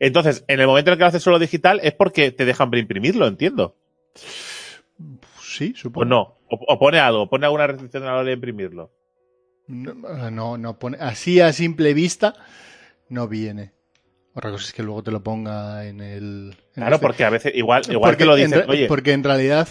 Entonces, 0.05 0.45
en 0.49 0.59
el 0.61 0.67
momento 0.67 0.91
en 0.91 0.93
el 0.95 0.99
que 0.99 1.03
lo 1.05 1.07
haces 1.09 1.23
solo 1.23 1.39
digital 1.39 1.79
es 1.83 1.95
porque 1.95 2.33
te 2.33 2.45
dejan 2.45 2.75
imprimirlo, 2.75 3.27
entiendo. 3.29 3.77
Sí, 5.41 5.73
O 5.77 5.79
supongo. 5.79 6.05
no. 6.07 6.21
O, 6.51 6.59
o 6.69 6.79
pone 6.79 6.99
algo, 6.99 7.29
pone 7.29 7.47
alguna 7.47 7.67
restricción 7.69 8.03
a 8.03 8.07
la 8.07 8.13
hora 8.15 8.25
de 8.25 8.33
imprimirlo. 8.33 8.91
No, 9.69 9.95
no, 10.31 10.59
no 10.59 10.79
pone 10.79 10.99
así 11.01 11.41
a 11.41 11.53
simple 11.53 11.95
vista 11.95 12.35
no 13.09 13.29
viene. 13.29 13.73
Otra 14.35 14.51
cosa 14.51 14.67
es 14.67 14.73
que 14.73 14.83
luego 14.83 15.03
te 15.03 15.11
lo 15.13 15.23
ponga 15.23 15.87
en 15.87 16.01
el 16.01 16.57
en 16.75 16.75
Claro, 16.75 16.97
este. 16.97 17.07
porque 17.07 17.25
a 17.25 17.31
veces, 17.31 17.53
igual, 17.55 17.83
igual 17.89 18.11
Porque 18.11 18.17
que 18.19 18.25
lo 18.25 18.37
en 18.37 18.45
dicen, 18.51 18.61
re- 18.67 18.73
oye, 18.73 18.87
Porque 18.89 19.13
en 19.13 19.23
realidad, 19.23 19.69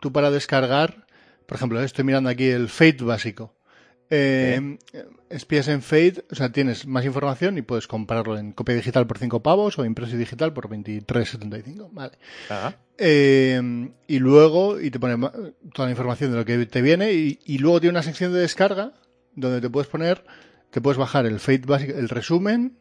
tú 0.00 0.12
para 0.12 0.30
descargar, 0.30 1.06
por 1.46 1.56
ejemplo, 1.56 1.80
estoy 1.80 2.04
mirando 2.04 2.30
aquí 2.30 2.46
el 2.48 2.68
Fate 2.68 3.02
básico. 3.02 3.54
Eh, 4.10 4.78
Espías 5.30 5.68
en 5.68 5.82
Fate, 5.82 6.24
o 6.30 6.34
sea, 6.34 6.52
tienes 6.52 6.86
más 6.86 7.04
información 7.04 7.58
y 7.58 7.62
puedes 7.62 7.86
comprarlo 7.86 8.38
en 8.38 8.52
copia 8.52 8.74
digital 8.74 9.06
por 9.06 9.18
5 9.18 9.42
pavos 9.42 9.78
o 9.78 9.84
impreso 9.84 10.16
digital 10.16 10.52
por 10.52 10.68
23,75. 10.68 11.88
Vale. 11.92 12.12
ah, 12.50 12.74
Eh, 12.98 13.90
y 14.06 14.18
luego, 14.18 14.80
y 14.80 14.90
te 14.90 15.00
pone 15.00 15.16
toda 15.72 15.88
la 15.88 15.90
información 15.90 16.30
de 16.30 16.36
lo 16.36 16.44
que 16.44 16.64
te 16.66 16.82
viene, 16.82 17.12
y, 17.12 17.40
y 17.44 17.58
luego 17.58 17.80
tiene 17.80 17.92
una 17.92 18.02
sección 18.02 18.32
de 18.32 18.40
descarga 18.40 18.92
donde 19.34 19.60
te 19.60 19.68
puedes 19.70 19.88
poner, 19.88 20.24
te 20.70 20.80
puedes 20.80 20.98
bajar 20.98 21.26
el 21.26 21.40
Fate 21.40 21.62
básico, 21.66 21.98
el 21.98 22.08
resumen, 22.08 22.78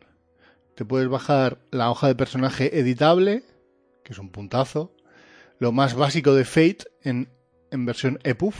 te 0.75 0.85
puedes 0.85 1.07
bajar 1.07 1.59
la 1.71 1.89
hoja 1.89 2.07
de 2.07 2.15
personaje 2.15 2.79
editable, 2.79 3.43
que 4.03 4.13
es 4.13 4.19
un 4.19 4.29
puntazo, 4.29 4.95
lo 5.59 5.71
más 5.71 5.95
básico 5.95 6.35
de 6.35 6.45
Fate 6.45 6.85
en, 7.01 7.29
en 7.71 7.85
versión 7.85 8.19
EPUB, 8.23 8.53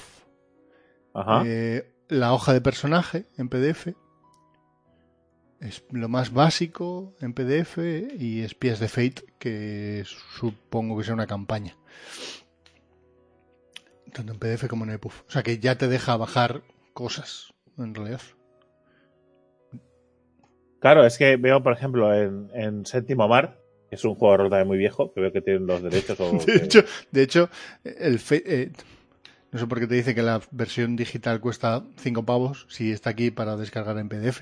ajá. 1.13 1.43
eh, 1.45 1.92
la 2.13 2.33
hoja 2.33 2.53
de 2.53 2.61
personaje 2.61 3.25
en 3.37 3.49
PDF, 3.49 3.87
es 5.59 5.83
lo 5.91 6.09
más 6.09 6.33
básico 6.33 7.15
en 7.21 7.33
PDF 7.33 7.77
y 8.19 8.41
espías 8.41 8.79
de 8.79 8.87
Fate, 8.89 9.23
que 9.39 10.03
supongo 10.05 10.97
que 10.97 11.03
sea 11.05 11.13
una 11.13 11.27
campaña. 11.27 11.77
Tanto 14.13 14.33
en 14.33 14.39
PDF 14.39 14.67
como 14.67 14.83
en 14.83 14.91
EPUB. 14.91 15.11
O 15.27 15.31
sea 15.31 15.41
que 15.43 15.57
ya 15.59 15.77
te 15.77 15.87
deja 15.87 16.17
bajar 16.17 16.63
cosas, 16.93 17.53
en 17.77 17.95
realidad. 17.95 18.21
Claro, 20.79 21.05
es 21.05 21.17
que 21.17 21.37
veo, 21.37 21.63
por 21.63 21.73
ejemplo, 21.73 22.13
en, 22.13 22.49
en 22.53 22.85
Séptimo 22.85 23.27
Mar, 23.27 23.57
que 23.89 23.95
es 23.95 24.03
un 24.03 24.15
juego 24.15 24.33
de 24.33 24.37
rol 24.39 24.49
también 24.49 24.67
muy 24.67 24.77
viejo, 24.77 25.13
que 25.13 25.21
veo 25.21 25.31
que 25.31 25.41
tienen 25.41 25.65
los 25.65 25.81
derechos 25.81 26.19
o 26.19 26.31
De 26.45 26.45
que- 26.45 26.65
hecho, 26.65 26.83
de 27.11 27.23
hecho 27.23 27.49
el 27.85 28.19
Fate- 28.19 28.43
eh, 28.45 28.71
no 29.53 29.59
sé 29.59 29.67
por 29.67 29.79
qué 29.79 29.85
te 29.85 29.93
dice 29.93 30.15
que 30.15 30.23
la 30.23 30.41
versión 30.49 30.95
digital 30.95 31.39
cuesta 31.39 31.83
5 31.97 32.25
pavos 32.25 32.65
si 32.69 32.91
está 32.91 33.11
aquí 33.11 33.29
para 33.29 33.55
descargar 33.55 33.99
en 33.99 34.09
PDF. 34.09 34.41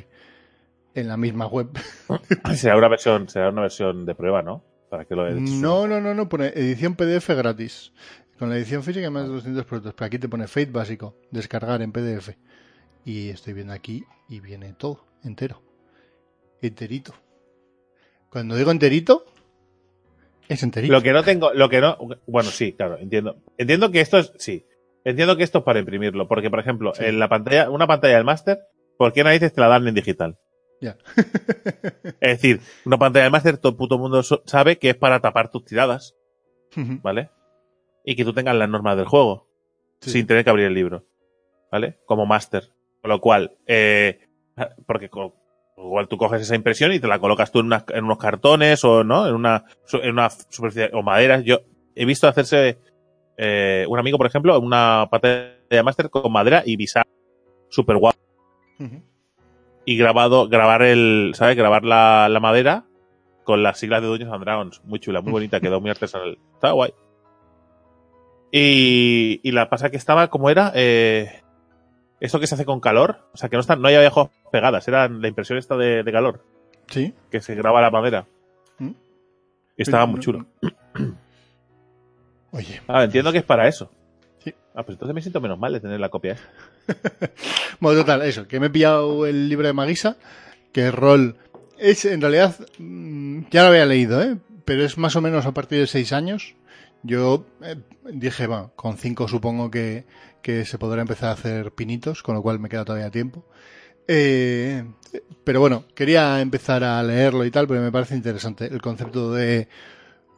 En 0.96 1.10
la 1.10 1.18
misma 1.18 1.48
web. 1.48 1.68
será 2.56 2.78
una 2.78 2.88
versión, 2.88 3.28
será 3.28 3.50
una 3.50 3.62
versión 3.62 4.06
de 4.06 4.16
prueba, 4.16 4.42
¿no? 4.42 4.64
Para 4.90 5.04
que 5.04 5.16
lo 5.16 5.30
No, 5.30 5.86
no, 5.86 6.00
no, 6.00 6.14
no, 6.14 6.30
pone 6.30 6.48
edición 6.48 6.96
PDF 6.96 7.30
gratis. 7.30 7.92
Con 8.40 8.50
la 8.50 8.56
edición 8.56 8.84
física 8.84 9.06
hay 9.06 9.12
más 9.12 9.24
de 9.24 9.34
200 9.34 9.66
productos. 9.66 9.94
Pero 9.96 10.06
aquí 10.06 10.18
te 10.18 10.30
pone 10.30 10.48
Fate 10.48 10.72
básico, 10.72 11.18
descargar 11.30 11.82
en 11.82 11.92
PDF. 11.92 12.30
Y 13.04 13.30
estoy 13.30 13.52
viendo 13.52 13.74
aquí 13.74 14.06
y 14.30 14.40
viene 14.40 14.74
todo, 14.74 15.06
entero. 15.26 15.62
Enterito. 16.62 17.14
Cuando 18.30 18.56
digo 18.56 18.72
enterito, 18.72 19.26
es 20.48 20.64
enterito. 20.64 20.94
Lo 20.94 21.02
que 21.02 21.12
no 21.12 21.24
tengo, 21.24 21.54
lo 21.54 21.68
que 21.68 21.82
no, 21.82 21.98
bueno, 22.28 22.50
sí, 22.50 22.74
claro, 22.74 22.98
entiendo. 22.98 23.38
Entiendo 23.58 23.92
que 23.92 24.00
esto 24.00 24.18
es, 24.18 24.32
sí, 24.38 24.66
entiendo 25.06 25.38
que 25.38 25.44
esto 25.44 25.60
es 25.60 25.64
para 25.64 25.80
imprimirlo, 25.80 26.28
porque 26.28 26.50
por 26.50 26.60
ejemplo, 26.60 26.94
Sí. 26.94 27.06
en 27.06 27.20
la 27.20 27.30
pantalla, 27.30 27.70
una 27.70 27.88
pantalla 27.88 28.16
del 28.16 28.24
máster, 28.26 28.60
¿por 28.98 29.14
qué 29.14 29.24
narices 29.24 29.54
te 29.54 29.62
la 29.62 29.68
dan 29.68 29.88
en 29.88 29.96
digital? 29.96 30.38
Ya. 30.82 30.98
Es 32.22 32.42
decir, 32.42 32.60
una 32.86 32.98
pantalla 32.98 33.24
del 33.24 33.32
máster, 33.32 33.58
todo 33.58 33.72
el 33.72 33.78
puto 33.78 33.98
mundo 33.98 34.22
sabe 34.24 34.78
que 34.78 34.90
es 34.92 34.96
para 34.96 35.20
tapar 35.20 35.50
tus 35.52 35.66
tiradas, 35.66 36.16
¿vale? 37.02 37.30
Y 38.06 38.16
que 38.16 38.24
tú 38.26 38.34
tengas 38.34 38.56
las 38.56 38.70
normas 38.70 38.96
del 38.98 39.06
juego, 39.06 39.48
Sí. 40.02 40.10
sin 40.12 40.28
tener 40.28 40.44
que 40.44 40.50
abrir 40.50 40.66
el 40.68 40.74
libro, 40.74 41.06
¿vale? 41.72 42.00
Como 42.06 42.26
máster. 42.26 42.70
Con 43.02 43.10
lo 43.10 43.20
cual, 43.22 43.58
eh, 43.68 44.20
porque 44.88 45.10
igual 45.78 46.08
tú 46.08 46.18
coges 46.18 46.42
esa 46.42 46.56
impresión 46.56 46.92
y 46.94 47.00
te 47.00 47.08
la 47.08 47.20
colocas 47.20 47.52
tú 47.52 47.60
en, 47.60 47.72
en 47.90 48.04
unos 48.06 48.18
cartones 48.18 48.84
o, 48.84 49.04
¿no? 49.04 49.28
En 49.28 49.34
una, 49.36 49.66
en 49.94 50.12
una 50.12 50.30
superficie, 50.30 50.90
o 50.94 51.02
madera. 51.04 51.40
Yo 51.42 51.62
he 51.96 52.06
visto 52.06 52.28
hacerse, 52.28 52.78
eh, 53.38 53.86
un 53.88 53.98
amigo, 54.00 54.18
por 54.18 54.28
ejemplo, 54.28 54.60
una 54.60 55.08
pantalla 55.10 55.56
de 55.70 55.84
máster 55.84 56.10
con 56.10 56.32
madera 56.32 56.64
y 56.66 56.76
visar 56.76 57.06
super 57.70 57.98
guapo. 57.98 58.20
Y 59.86 59.98
grabado, 59.98 60.48
grabar 60.48 60.82
el, 60.84 61.32
¿sabes? 61.36 61.56
Grabar 61.56 61.84
la, 61.84 62.28
la 62.30 62.40
madera 62.40 62.86
con 63.44 63.64
las 63.64 63.80
siglas 63.80 64.02
de 64.02 64.08
Dungeons 64.08 64.34
and 64.34 64.44
Dragons. 64.44 64.82
Muy 64.86 65.00
chula, 65.00 65.22
muy 65.22 65.32
bonita, 65.32 65.60
quedó 65.60 65.82
muy 65.82 65.90
artesanal. 65.92 66.38
Estaba 66.54 66.74
guay. 66.74 66.94
Y, 68.52 69.40
y 69.44 69.52
la 69.52 69.70
pasa 69.70 69.90
que 69.90 69.98
estaba, 69.98 70.28
como 70.30 70.50
era? 70.50 70.72
Eh, 70.76 71.42
eso 72.20 72.40
que 72.40 72.48
se 72.48 72.56
hace 72.56 72.66
con 72.66 72.80
calor. 72.80 73.20
O 73.34 73.38
sea, 73.38 73.50
que 73.50 73.56
no 73.56 73.62
están, 73.62 73.82
no 73.82 73.88
hay 73.88 73.96
abajo 73.96 74.30
pegadas, 74.52 74.88
era 74.88 75.08
la 75.08 75.28
impresión 75.28 75.58
esta 75.58 75.78
de, 75.78 76.04
de 76.04 76.12
calor, 76.12 76.44
Sí. 76.88 77.14
que 77.30 77.40
se 77.42 77.56
graba 77.56 77.82
la 77.82 77.90
madera. 77.92 78.26
¿Mm? 78.78 78.90
Y 79.78 79.82
estaba 79.82 80.04
Pero 80.04 80.08
muy 80.12 80.18
no- 80.18 80.22
chulo. 80.22 80.46
Oye. 82.52 82.82
Ah, 82.88 83.04
entiendo 83.04 83.32
que 83.32 83.40
es 83.40 83.44
para 83.44 83.68
eso. 83.68 83.92
Sí. 84.44 84.54
Ah, 84.74 84.84
pues 84.84 84.96
entonces 84.96 85.16
me 85.16 85.22
siento 85.22 85.42
menos 85.42 85.60
mal 85.60 85.74
de 85.74 85.80
tener 85.80 86.00
la 86.00 86.10
copia. 86.10 86.38
Bueno, 87.80 88.02
total, 88.02 88.22
eso, 88.22 88.48
que 88.48 88.60
me 88.60 88.68
he 88.68 88.70
pillado 88.70 89.26
el 89.26 89.50
libro 89.50 89.66
de 89.66 89.74
Magisa, 89.74 90.18
que 90.72 90.86
el 90.86 90.94
rol 90.94 91.36
es, 91.80 92.06
en 92.06 92.22
realidad, 92.22 92.56
mm, 92.78 93.46
ya 93.50 93.64
lo 93.64 93.70
había 93.70 93.88
leído, 93.88 94.22
¿eh? 94.22 94.38
Pero 94.66 94.84
es 94.84 95.00
más 95.00 95.16
o 95.16 95.22
menos 95.22 95.48
a 95.48 95.54
partir 95.54 95.80
de 95.80 95.88
seis 95.88 96.14
años. 96.14 96.54
Yo 97.02 97.48
eh, 97.64 97.78
dije, 98.14 98.46
bueno, 98.46 98.72
con 98.76 98.98
cinco 98.98 99.28
supongo 99.28 99.72
que, 99.72 100.06
que 100.44 100.66
se 100.66 100.78
podrá 100.78 101.02
empezar 101.02 101.30
a 101.30 101.34
hacer 101.34 101.72
pinitos, 101.72 102.22
con 102.22 102.36
lo 102.36 102.44
cual 102.44 102.60
me 102.60 102.70
queda 102.70 102.86
todavía 102.86 103.10
tiempo. 103.10 103.46
Eh, 104.08 104.84
pero 105.44 105.60
bueno, 105.60 105.86
quería 105.96 106.40
empezar 106.42 106.84
a 106.84 107.02
leerlo 107.02 107.46
y 107.46 107.52
tal, 107.52 107.68
porque 107.68 107.82
me 107.82 107.92
parece 107.92 108.16
interesante 108.16 108.66
el 108.66 108.82
concepto 108.82 109.34
de 109.34 109.68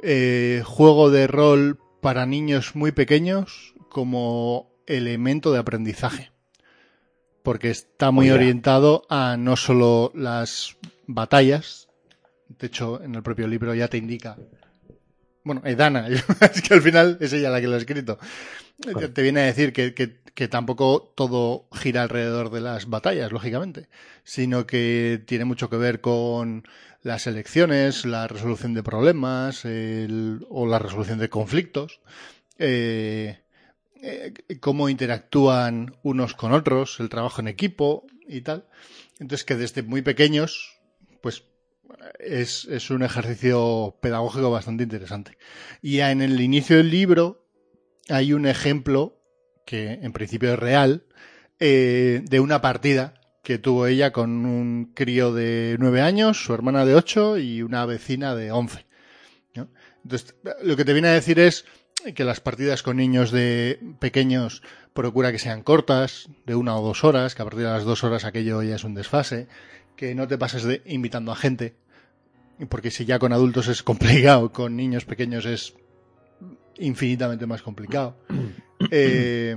eh, 0.01 0.61
juego 0.65 1.09
de 1.09 1.27
rol 1.27 1.79
para 2.03 2.25
niños 2.27 2.75
muy 2.75 2.91
pequeños 2.91 3.73
como 3.89 4.69
elemento 4.85 5.51
de 5.51 5.59
aprendizaje 5.59 6.31
porque 7.43 7.69
está 7.71 8.11
muy 8.11 8.27
orientado 8.35 9.03
a 9.09 9.35
no 9.37 9.55
solo 9.57 10.11
las 10.15 10.77
batallas, 11.07 11.89
de 12.47 12.67
hecho 12.67 13.01
en 13.03 13.15
el 13.15 13.23
propio 13.23 13.47
libro 13.47 13.73
ya 13.73 13.89
te 13.89 13.97
indica, 13.97 14.37
bueno, 15.43 15.61
Edana, 15.65 16.07
es 16.41 16.61
que 16.61 16.73
al 16.73 16.81
final 16.81 17.17
es 17.19 17.33
ella 17.33 17.49
la 17.49 17.59
que 17.59 17.67
lo 17.67 17.73
ha 17.75 17.79
escrito, 17.79 18.17
te- 18.97 19.09
te 19.09 19.21
viene 19.21 19.41
a 19.41 19.45
decir 19.45 19.73
que, 19.73 19.93
que- 19.93 20.21
que 20.33 20.47
tampoco 20.47 21.13
todo 21.15 21.67
gira 21.73 22.01
alrededor 22.03 22.49
de 22.49 22.61
las 22.61 22.89
batallas, 22.89 23.31
lógicamente, 23.31 23.87
sino 24.23 24.65
que 24.65 25.21
tiene 25.27 25.45
mucho 25.45 25.69
que 25.69 25.77
ver 25.77 25.99
con 26.01 26.63
las 27.03 27.27
elecciones, 27.27 28.05
la 28.05 28.27
resolución 28.27 28.73
de 28.73 28.81
problemas 28.83 29.65
el- 29.65 30.45
o 30.49 30.65
la 30.65 30.79
resolución 30.79 31.19
de 31.19 31.29
conflictos. 31.29 32.01
eh, 32.59 33.39
eh, 34.01 34.33
cómo 34.59 34.89
interactúan 34.89 35.95
unos 36.03 36.33
con 36.35 36.51
otros, 36.53 36.99
el 36.99 37.09
trabajo 37.09 37.41
en 37.41 37.47
equipo 37.47 38.05
y 38.27 38.41
tal. 38.41 38.67
Entonces 39.19 39.43
que 39.43 39.55
desde 39.55 39.81
muy 39.81 40.01
pequeños, 40.01 40.79
pues 41.21 41.43
es, 42.19 42.65
es 42.65 42.89
un 42.89 43.01
ejercicio 43.03 43.97
pedagógico 44.01 44.51
bastante 44.51 44.83
interesante. 44.83 45.37
Y 45.81 45.99
en 46.01 46.21
el 46.21 46.39
inicio 46.41 46.77
del 46.77 46.89
libro 46.91 47.47
hay 48.09 48.33
un 48.33 48.45
ejemplo 48.45 49.19
que 49.65 49.93
en 49.93 50.13
principio 50.13 50.53
es 50.53 50.59
real 50.59 51.05
eh, 51.59 52.21
de 52.23 52.39
una 52.39 52.61
partida 52.61 53.13
que 53.43 53.59
tuvo 53.59 53.87
ella 53.87 54.11
con 54.11 54.45
un 54.45 54.91
crío 54.95 55.33
de 55.33 55.75
nueve 55.77 56.01
años, 56.01 56.43
su 56.43 56.53
hermana 56.53 56.85
de 56.85 56.95
ocho 56.95 57.37
y 57.37 57.61
una 57.61 57.85
vecina 57.85 58.35
de 58.35 58.51
once. 58.51 58.85
¿no? 59.53 59.67
Entonces, 60.03 60.35
lo 60.63 60.75
que 60.77 60.85
te 60.85 60.93
viene 60.93 61.09
a 61.09 61.13
decir 61.13 61.39
es 61.39 61.65
que 62.15 62.23
las 62.23 62.39
partidas 62.39 62.83
con 62.83 62.97
niños 62.97 63.31
de 63.31 63.79
pequeños 63.99 64.63
procura 64.93 65.31
que 65.31 65.39
sean 65.39 65.61
cortas, 65.61 66.29
de 66.45 66.55
una 66.55 66.77
o 66.77 66.85
dos 66.85 67.03
horas, 67.03 67.35
que 67.35 67.41
a 67.41 67.45
partir 67.45 67.63
de 67.63 67.71
las 67.71 67.83
dos 67.83 68.03
horas 68.03 68.23
aquello 68.23 68.63
ya 68.63 68.75
es 68.75 68.83
un 68.85 68.95
desfase, 68.95 69.47
que 69.97 70.15
no 70.15 70.27
te 70.27 70.37
pases 70.37 70.63
de 70.63 70.81
invitando 70.85 71.31
a 71.31 71.35
gente, 71.35 71.75
porque 72.69 72.91
si 72.91 73.05
ya 73.05 73.19
con 73.19 73.33
adultos 73.33 73.67
es 73.67 73.83
complicado, 73.83 74.51
con 74.53 74.77
niños 74.77 75.03
pequeños 75.03 75.45
es 75.45 75.73
infinitamente 76.77 77.45
más 77.45 77.61
complicado. 77.61 78.17
Eh, 78.91 79.55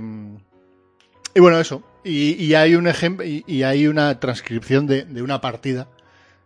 y 1.37 1.39
bueno, 1.39 1.59
eso. 1.59 1.83
Y, 2.03 2.33
y 2.43 2.55
hay 2.55 2.73
un 2.73 2.87
ejemplo 2.87 3.23
y, 3.23 3.43
y 3.45 3.61
hay 3.61 3.85
una 3.85 4.19
transcripción 4.19 4.87
de, 4.87 5.05
una 5.21 5.39
partida 5.39 5.87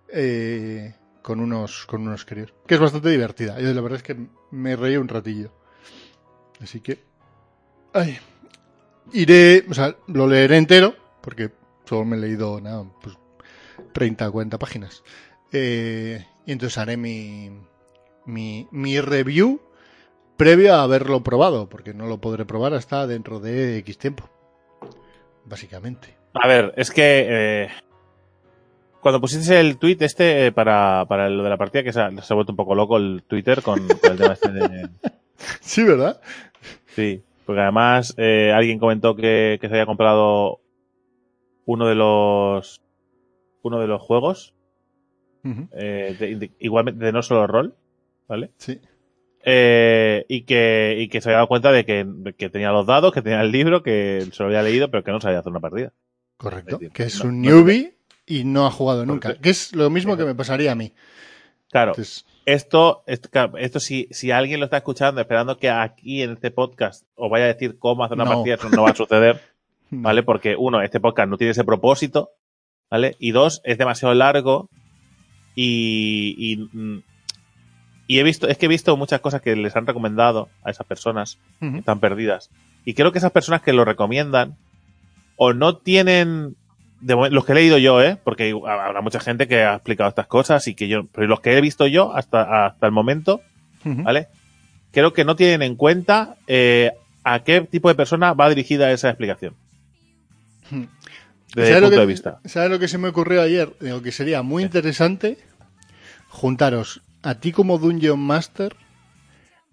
eh, 0.09 0.95
con 1.21 1.39
unos 1.39 1.85
con 1.85 2.01
unos 2.01 2.25
críos, 2.25 2.53
que 2.67 2.73
es 2.73 2.79
bastante 2.81 3.07
divertida. 3.07 3.57
Yo 3.61 3.73
la 3.73 3.79
verdad 3.79 3.99
es 3.99 4.03
que 4.03 4.17
me 4.51 4.75
reí 4.75 4.97
un 4.97 5.07
ratillo. 5.07 5.53
Así 6.59 6.81
que 6.81 6.99
ay, 7.93 8.19
iré, 9.13 9.65
o 9.69 9.73
sea, 9.73 9.95
lo 10.07 10.27
leeré 10.27 10.57
entero 10.57 10.93
porque 11.21 11.51
solo 11.85 12.03
me 12.03 12.17
he 12.17 12.19
leído 12.19 12.59
nada, 12.59 12.83
pues 13.01 13.15
30 13.93 14.27
o 14.27 14.31
40 14.33 14.59
páginas. 14.59 15.03
Eh, 15.53 16.27
y 16.45 16.51
entonces 16.51 16.77
haré 16.77 16.97
mi, 16.97 17.49
mi, 18.25 18.67
mi 18.71 18.99
review 18.99 19.61
previo 20.35 20.75
a 20.75 20.83
haberlo 20.83 21.23
probado, 21.23 21.69
porque 21.69 21.93
no 21.93 22.07
lo 22.07 22.19
podré 22.19 22.43
probar 22.43 22.73
hasta 22.73 23.07
dentro 23.07 23.39
de 23.39 23.77
X 23.77 23.97
tiempo. 23.97 24.29
Básicamente. 25.51 26.15
A 26.33 26.47
ver, 26.47 26.73
es 26.77 26.89
que 26.89 27.25
eh, 27.29 27.67
cuando 29.01 29.19
pusiste 29.21 29.59
el 29.59 29.77
tweet 29.77 29.97
este 29.99 30.47
eh, 30.47 30.51
para, 30.51 31.05
para 31.07 31.29
lo 31.29 31.43
de 31.43 31.49
la 31.49 31.57
partida, 31.57 31.83
que 31.83 31.91
se 31.93 31.99
ha, 32.01 32.09
se 32.21 32.33
ha 32.33 32.35
vuelto 32.35 32.53
un 32.53 32.57
poco 32.57 32.73
loco 32.73 32.97
el 32.97 33.23
Twitter 33.27 33.61
con, 33.61 33.85
con 33.87 34.11
el 34.11 34.17
tema 34.17 34.33
este 34.33 34.51
de... 34.51 34.89
Sí, 35.59 35.83
¿verdad? 35.83 36.21
Sí, 36.95 37.21
porque 37.45 37.61
además 37.61 38.13
eh, 38.17 38.51
alguien 38.53 38.79
comentó 38.79 39.15
que, 39.15 39.57
que 39.59 39.67
se 39.67 39.73
había 39.73 39.85
comprado 39.87 40.59
uno 41.65 41.87
de 41.87 41.95
los 41.95 42.81
uno 43.63 43.79
de 43.79 43.87
los 43.87 44.01
juegos, 44.01 44.53
Ujú, 45.43 45.67
de- 45.71 46.35
de- 46.39 46.51
igualmente 46.59 47.03
de 47.05 47.11
no 47.11 47.21
solo 47.23 47.45
rol, 47.47 47.75
¿vale? 48.27 48.51
Sí. 48.57 48.79
Eh, 49.43 50.25
y 50.29 50.41
que 50.43 50.95
y 50.99 51.07
que 51.07 51.19
se 51.21 51.29
había 51.29 51.37
dado 51.37 51.47
cuenta 51.47 51.71
de 51.71 51.83
que, 51.85 52.05
que 52.37 52.49
tenía 52.49 52.71
los 52.71 52.85
dados, 52.85 53.11
que 53.11 53.21
tenía 53.21 53.41
el 53.41 53.51
libro, 53.51 53.81
que 53.81 54.27
se 54.31 54.43
lo 54.43 54.47
había 54.47 54.61
leído, 54.61 54.91
pero 54.91 55.03
que 55.03 55.11
no 55.11 55.19
sabía 55.21 55.39
hacer 55.39 55.51
una 55.51 55.59
partida. 55.59 55.91
Correcto. 56.37 56.79
Que 56.93 57.03
es 57.03 57.23
No, 57.23 57.29
un 57.29 57.41
no 57.41 57.49
newbie 57.49 57.93
y 58.25 58.43
no 58.43 58.65
ha 58.67 58.71
jugado 58.71 59.05
nunca. 59.05 59.35
Que 59.35 59.49
es 59.49 59.75
lo 59.75 59.89
mismo 59.89 60.15
que 60.17 60.25
me 60.25 60.35
pasaría 60.35 60.71
a 60.71 60.75
mí. 60.75 60.93
Claro, 61.71 61.91
Entonces, 61.91 62.25
esto, 62.45 63.03
esto, 63.07 63.79
si, 63.79 64.07
si 64.11 64.29
alguien 64.31 64.59
lo 64.59 64.65
está 64.65 64.77
escuchando 64.77 65.21
esperando 65.21 65.57
que 65.57 65.69
aquí 65.69 66.21
en 66.21 66.31
este 66.33 66.51
podcast 66.51 67.05
os 67.15 67.31
vaya 67.31 67.45
a 67.45 67.53
decir 67.53 67.79
cómo 67.79 68.03
hacer 68.03 68.15
una 68.15 68.25
No. 68.25 68.31
partida, 68.31 68.55
eso 68.55 68.69
no 68.69 68.83
va 68.83 68.89
a 68.91 68.95
suceder, 68.95 69.39
¿vale? 69.89 70.21
Porque 70.23 70.55
uno, 70.57 70.81
este 70.81 70.99
podcast 70.99 71.29
no 71.29 71.37
tiene 71.37 71.51
ese 71.51 71.63
propósito, 71.63 72.31
¿vale? 72.89 73.15
Y 73.19 73.31
dos, 73.31 73.61
es 73.63 73.77
demasiado 73.77 74.13
largo 74.13 74.69
y, 75.55 76.35
y, 76.37 76.57
mm, 76.57 77.03
y 78.15 78.19
he 78.19 78.23
visto, 78.23 78.47
es 78.47 78.57
que 78.57 78.65
he 78.65 78.69
visto 78.69 78.95
muchas 78.97 79.19
cosas 79.21 79.41
que 79.41 79.55
les 79.55 79.75
han 79.75 79.85
recomendado 79.87 80.49
a 80.63 80.71
esas 80.71 80.85
personas 80.87 81.37
Ujú. 81.61 81.71
que 81.73 81.79
están 81.79 81.99
perdidas. 81.99 82.49
Y 82.85 82.93
creo 82.93 83.11
que 83.11 83.19
esas 83.19 83.31
personas 83.31 83.61
que 83.61 83.73
lo 83.73 83.85
recomiendan 83.85 84.55
o 85.35 85.53
no 85.53 85.77
tienen 85.77 86.55
de 86.99 87.15
los 87.31 87.45
que 87.45 87.51
he 87.53 87.55
leído 87.55 87.77
yo, 87.77 88.01
¿eh? 88.01 88.17
Porque 88.23 88.53
habrá 88.67 89.01
mucha 89.01 89.19
gente 89.19 89.47
que 89.47 89.63
ha 89.63 89.75
explicado 89.75 90.09
estas 90.09 90.27
cosas 90.27 90.67
y 90.67 90.75
que 90.75 90.87
yo, 90.87 91.05
pero 91.07 91.25
los 91.27 91.39
que 91.41 91.57
he 91.57 91.61
visto 91.61 91.87
yo 91.87 92.15
hasta, 92.15 92.65
hasta 92.67 92.85
el 92.85 92.91
momento. 92.91 93.41
¿vale? 93.83 94.27
Creo 94.91 95.11
que 95.13 95.25
no 95.25 95.35
tienen 95.35 95.61
en 95.63 95.75
cuenta 95.75 96.35
eh, 96.47 96.91
a 97.23 97.39
qué 97.43 97.61
tipo 97.61 97.87
de 97.89 97.95
persona 97.95 98.33
va 98.33 98.49
dirigida 98.49 98.91
esa 98.91 99.09
explicación. 99.09 99.55
Desde 100.69 100.87
¿Sabes 101.55 101.69
el 101.77 101.81
punto 101.81 101.89
que- 101.95 101.99
de 102.01 102.05
vista. 102.05 102.39
¿Sabes 102.45 102.69
lo 102.71 102.79
que 102.79 102.87
se 102.87 102.97
me 102.97 103.07
ocurrió 103.09 103.41
ayer? 103.41 103.73
Digo 103.79 104.01
que 104.01 104.11
sería 104.11 104.41
muy 104.41 104.63
interesante 104.63 105.37
juntaros 106.29 107.01
a 107.23 107.35
ti 107.35 107.51
como 107.51 107.77
Dungeon 107.77 108.19
Master, 108.19 108.75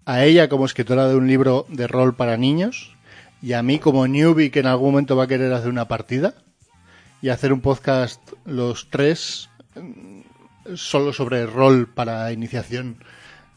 a 0.05 0.23
ella 0.23 0.49
como 0.49 0.65
escritora 0.65 1.07
de 1.07 1.15
un 1.15 1.27
libro 1.27 1.65
de 1.69 1.87
rol 1.87 2.15
para 2.15 2.37
niños, 2.37 2.95
y 3.41 3.53
a 3.53 3.63
mí 3.63 3.79
como 3.79 4.07
newbie 4.07 4.51
que 4.51 4.59
en 4.59 4.67
algún 4.67 4.91
momento 4.91 5.15
va 5.15 5.23
a 5.25 5.27
querer 5.27 5.53
hacer 5.53 5.69
una 5.69 5.87
partida, 5.87 6.33
y 7.21 7.29
hacer 7.29 7.51
un 7.51 7.61
podcast 7.61 8.21
los 8.45 8.89
tres 8.89 9.49
mm, 9.75 10.21
solo 10.75 11.11
sobre 11.13 11.45
rol 11.45 11.87
para 11.87 12.31
iniciación 12.31 13.03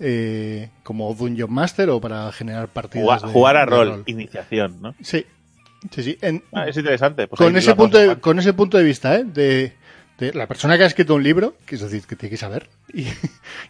eh, 0.00 0.70
como 0.82 1.14
Dungeon 1.14 1.52
Master 1.52 1.90
o 1.90 2.00
para 2.00 2.30
generar 2.32 2.68
partidas. 2.68 3.04
Jugar, 3.04 3.20
de- 3.22 3.32
jugar 3.32 3.56
a 3.56 3.66
rol, 3.66 4.02
iniciación, 4.06 4.80
¿no? 4.82 4.94
Sí, 5.00 5.24
sí, 5.92 6.02
sí. 6.02 6.18
En- 6.22 6.42
Ah, 6.52 6.66
es 6.66 6.76
interesante. 6.76 7.28
Pues 7.28 7.38
con 7.38 7.54
ese 7.56 7.74
punto 7.76 7.98
de, 7.98 8.18
con 8.18 8.38
ese 8.40 8.52
punto 8.52 8.78
de 8.78 8.84
vista 8.84 9.14
¿eh? 9.16 9.24
de, 9.24 9.74
de 10.26 10.34
la 10.34 10.46
persona 10.46 10.76
que 10.76 10.84
ha 10.84 10.86
escrito 10.86 11.14
un 11.14 11.22
libro 11.22 11.54
que 11.66 11.74
es 11.74 11.80
decir 11.80 12.02
que 12.06 12.16
tiene 12.16 12.30
que 12.30 12.36
saber 12.36 12.68
y, 12.92 13.02
y 13.02 13.08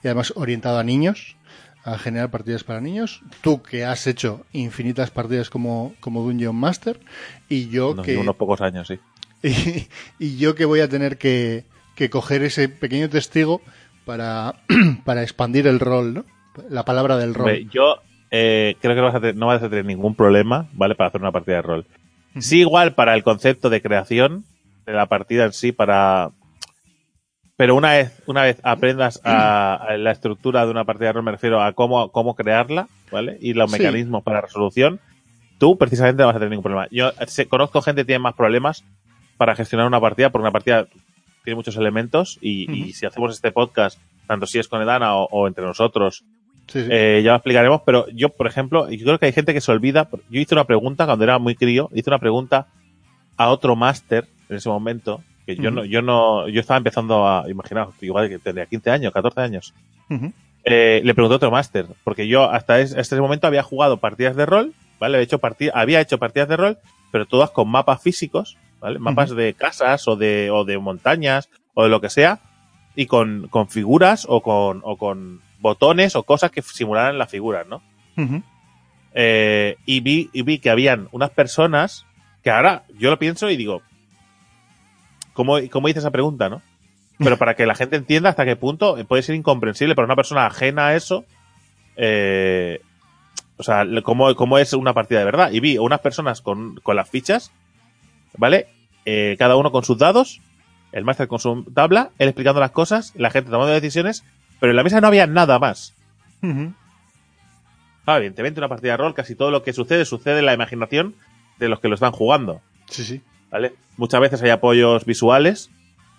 además 0.04 0.32
orientado 0.36 0.78
a 0.78 0.84
niños 0.84 1.36
a 1.84 1.98
generar 1.98 2.30
partidas 2.30 2.64
para 2.64 2.80
niños 2.80 3.22
tú 3.40 3.62
que 3.62 3.84
has 3.84 4.06
hecho 4.06 4.44
infinitas 4.52 5.10
partidas 5.10 5.50
como 5.50 5.94
como 6.00 6.22
Dungeon 6.22 6.56
Master 6.56 7.00
y 7.48 7.68
yo 7.68 7.94
No, 7.94 8.02
que 8.02 8.16
unos 8.16 8.36
pocos 8.36 8.60
años, 8.60 8.88
sí. 8.88 8.98
y, 9.42 9.88
y 10.24 10.36
yo 10.36 10.54
que 10.54 10.64
voy 10.64 10.80
a 10.80 10.88
tener 10.88 11.18
que, 11.18 11.64
que 11.96 12.10
coger 12.10 12.42
ese 12.42 12.68
pequeño 12.68 13.08
testigo 13.08 13.62
para 14.04 14.56
para 15.04 15.22
expandir 15.22 15.66
el 15.66 15.80
rol 15.80 16.14
¿no? 16.14 16.24
la 16.68 16.84
palabra 16.84 17.16
del 17.16 17.34
rol 17.34 17.48
Hombre, 17.48 17.66
yo 17.72 18.02
eh, 18.34 18.76
creo 18.80 18.94
que 18.94 19.00
no 19.02 19.06
vas, 19.06 19.14
a 19.14 19.20
tener, 19.20 19.36
no 19.36 19.46
vas 19.46 19.62
a 19.62 19.68
tener 19.68 19.84
ningún 19.84 20.14
problema, 20.14 20.66
¿vale? 20.72 20.94
Para 20.94 21.08
hacer 21.08 21.20
una 21.20 21.32
partida 21.32 21.56
de 21.56 21.62
rol. 21.62 21.86
Sí, 22.38 22.60
igual 22.60 22.94
para 22.94 23.14
el 23.14 23.22
concepto 23.22 23.68
de 23.68 23.82
creación 23.82 24.44
de 24.86 24.94
la 24.94 25.06
partida 25.06 25.44
en 25.44 25.52
sí, 25.52 25.70
para. 25.70 26.30
Pero 27.62 27.76
una 27.76 27.92
vez, 27.92 28.20
una 28.26 28.42
vez 28.42 28.58
aprendas 28.64 29.20
a, 29.22 29.74
a 29.76 29.96
la 29.96 30.10
estructura 30.10 30.64
de 30.64 30.72
una 30.72 30.84
partida 30.84 31.06
de 31.10 31.12
rol, 31.12 31.22
me 31.22 31.30
refiero 31.30 31.62
a 31.62 31.72
cómo, 31.74 32.10
cómo 32.10 32.34
crearla, 32.34 32.88
¿vale? 33.12 33.38
Y 33.40 33.52
los 33.54 33.70
Sí. 33.70 33.78
mecanismos 33.78 34.24
para 34.24 34.40
resolución, 34.40 34.98
tú 35.58 35.78
precisamente 35.78 36.22
no 36.22 36.26
vas 36.26 36.34
a 36.34 36.38
tener 36.40 36.50
ningún 36.50 36.64
problema. 36.64 36.88
Yo 36.90 37.12
sé- 37.28 37.46
conozco 37.46 37.80
gente 37.80 38.00
que 38.00 38.06
tiene 38.06 38.18
más 38.18 38.34
problemas 38.34 38.84
para 39.36 39.54
gestionar 39.54 39.86
una 39.86 40.00
partida, 40.00 40.30
porque 40.30 40.42
una 40.42 40.50
partida 40.50 40.88
tiene 41.44 41.54
muchos 41.54 41.76
elementos 41.76 42.36
y, 42.40 42.68
y 42.72 42.94
si 42.94 43.06
hacemos 43.06 43.32
este 43.32 43.52
podcast, 43.52 44.00
tanto 44.26 44.46
si 44.46 44.58
es 44.58 44.66
con 44.66 44.82
Edana 44.82 45.14
o- 45.14 45.28
o 45.30 45.46
entre 45.46 45.64
nosotros, 45.64 46.24
Sí, 46.66 46.80
sí. 46.82 46.88
eh, 46.90 47.22
ya 47.24 47.30
lo 47.30 47.36
explicaremos, 47.36 47.82
pero 47.86 48.08
yo, 48.08 48.30
por 48.30 48.48
ejemplo, 48.48 48.90
yo 48.90 49.04
creo 49.04 49.18
que 49.20 49.26
hay 49.26 49.32
gente 49.32 49.54
que 49.54 49.60
se 49.60 49.70
olvida. 49.70 50.08
Yo 50.30 50.40
hice 50.40 50.54
una 50.56 50.64
pregunta 50.64 51.06
cuando 51.06 51.22
era 51.22 51.38
muy 51.38 51.54
crío, 51.54 51.90
hice 51.94 52.10
una 52.10 52.18
pregunta 52.18 52.66
a 53.36 53.50
otro 53.50 53.76
máster 53.76 54.26
en 54.48 54.56
ese 54.56 54.68
momento, 54.68 55.22
que 55.46 55.56
yo 55.56 55.70
no, 55.70 55.84
yo 55.84 56.02
no, 56.02 56.48
yo 56.48 56.60
estaba 56.60 56.78
empezando 56.78 57.26
a, 57.26 57.48
imaginaos, 57.50 57.94
igual 58.00 58.28
que 58.28 58.38
tendría 58.38 58.66
15 58.66 58.90
años, 58.90 59.12
14 59.12 59.40
años. 59.40 59.74
Eh, 60.64 61.00
le 61.04 61.14
pregunté 61.14 61.34
a 61.34 61.36
otro 61.36 61.50
máster, 61.50 61.86
porque 62.04 62.28
yo 62.28 62.44
hasta 62.50 62.78
es- 62.80 62.90
hasta 62.92 63.16
ese 63.16 63.20
momento 63.20 63.46
había 63.48 63.62
jugado 63.64 63.96
partidas 63.96 64.36
de 64.36 64.46
rol, 64.46 64.72
¿vale? 65.00 65.16
Había 65.18 65.24
hecho, 65.24 65.40
había 65.74 66.00
hecho 66.00 66.18
partidas 66.18 66.48
de 66.48 66.56
rol, 66.56 66.78
pero 67.10 67.26
todas 67.26 67.50
con 67.50 67.68
mapas 67.68 68.00
físicos, 68.00 68.56
¿vale? 68.80 68.98
Mapas 69.00 69.30
de 69.34 69.54
casas 69.54 70.06
o 70.06 70.14
de, 70.16 70.50
o 70.52 70.64
de 70.64 70.78
montañas 70.78 71.48
o 71.74 71.82
de 71.84 71.88
lo 71.88 72.00
que 72.00 72.10
sea, 72.10 72.38
y 72.94 73.06
con, 73.06 73.48
con 73.48 73.68
figuras 73.68 74.26
o 74.28 74.40
con, 74.42 74.80
o 74.84 74.96
con 74.96 75.40
botones 75.58 76.14
o 76.14 76.22
cosas 76.22 76.50
que 76.52 76.62
simularan 76.62 77.18
las 77.18 77.30
figuras, 77.30 77.66
¿no? 77.66 77.82
Eh, 79.14 79.76
y, 79.84 80.00
vi, 80.00 80.30
y 80.32 80.42
vi 80.42 80.58
que 80.58 80.70
habían 80.70 81.08
unas 81.12 81.30
personas 81.30 82.06
que 82.42 82.50
ahora 82.50 82.84
yo 82.98 83.10
lo 83.10 83.18
pienso 83.18 83.50
y 83.50 83.56
digo, 83.56 83.82
¿cómo, 85.32 85.56
cómo 85.70 85.88
hice 85.88 85.98
esa 85.98 86.10
pregunta, 86.10 86.48
no? 86.48 86.62
Pero 87.18 87.36
para 87.36 87.54
que 87.54 87.66
la 87.66 87.74
gente 87.74 87.96
entienda 87.96 88.30
hasta 88.30 88.44
qué 88.44 88.56
punto 88.56 88.96
puede 89.06 89.22
ser 89.22 89.34
incomprensible 89.34 89.94
para 89.94 90.06
una 90.06 90.16
persona 90.16 90.46
ajena 90.46 90.88
a 90.88 90.96
eso, 90.96 91.24
eh, 91.96 92.80
o 93.56 93.62
sea, 93.62 93.84
cómo, 94.02 94.34
cómo 94.34 94.58
es 94.58 94.72
una 94.72 94.92
partida 94.92 95.20
de 95.20 95.24
verdad. 95.24 95.52
Y 95.52 95.60
vi 95.60 95.78
unas 95.78 96.00
personas 96.00 96.40
con, 96.40 96.76
con 96.82 96.96
las 96.96 97.08
fichas, 97.08 97.52
¿vale? 98.36 98.66
Eh, 99.04 99.36
cada 99.38 99.56
uno 99.56 99.70
con 99.70 99.84
sus 99.84 99.98
dados, 99.98 100.40
el 100.90 101.04
máster 101.04 101.28
con 101.28 101.38
su 101.38 101.64
tabla, 101.72 102.10
él 102.18 102.28
explicando 102.28 102.60
las 102.60 102.72
cosas, 102.72 103.12
la 103.14 103.30
gente 103.30 103.50
tomando 103.50 103.72
decisiones, 103.72 104.24
pero 104.58 104.70
en 104.70 104.76
la 104.76 104.82
mesa 104.82 105.00
no 105.00 105.06
había 105.06 105.26
nada 105.26 105.58
más. 105.58 105.94
Ujú. 106.42 106.72
Ah, 108.06 108.16
evidentemente, 108.16 108.58
una 108.58 108.68
partida 108.68 108.92
de 108.92 108.96
rol, 108.96 109.14
casi 109.14 109.36
todo 109.36 109.50
lo 109.52 109.62
que 109.62 109.72
sucede, 109.72 110.04
sucede 110.04 110.40
en 110.40 110.46
la 110.46 110.54
imaginación 110.54 111.14
de 111.58 111.68
los 111.68 111.78
que 111.78 111.88
lo 111.88 111.94
están 111.94 112.10
jugando, 112.10 112.60
sí 112.88 113.04
sí 113.04 113.22
¿vale? 113.52 113.74
Muchas 113.96 114.20
veces 114.20 114.42
hay 114.42 114.50
apoyos 114.50 115.04
visuales, 115.04 115.70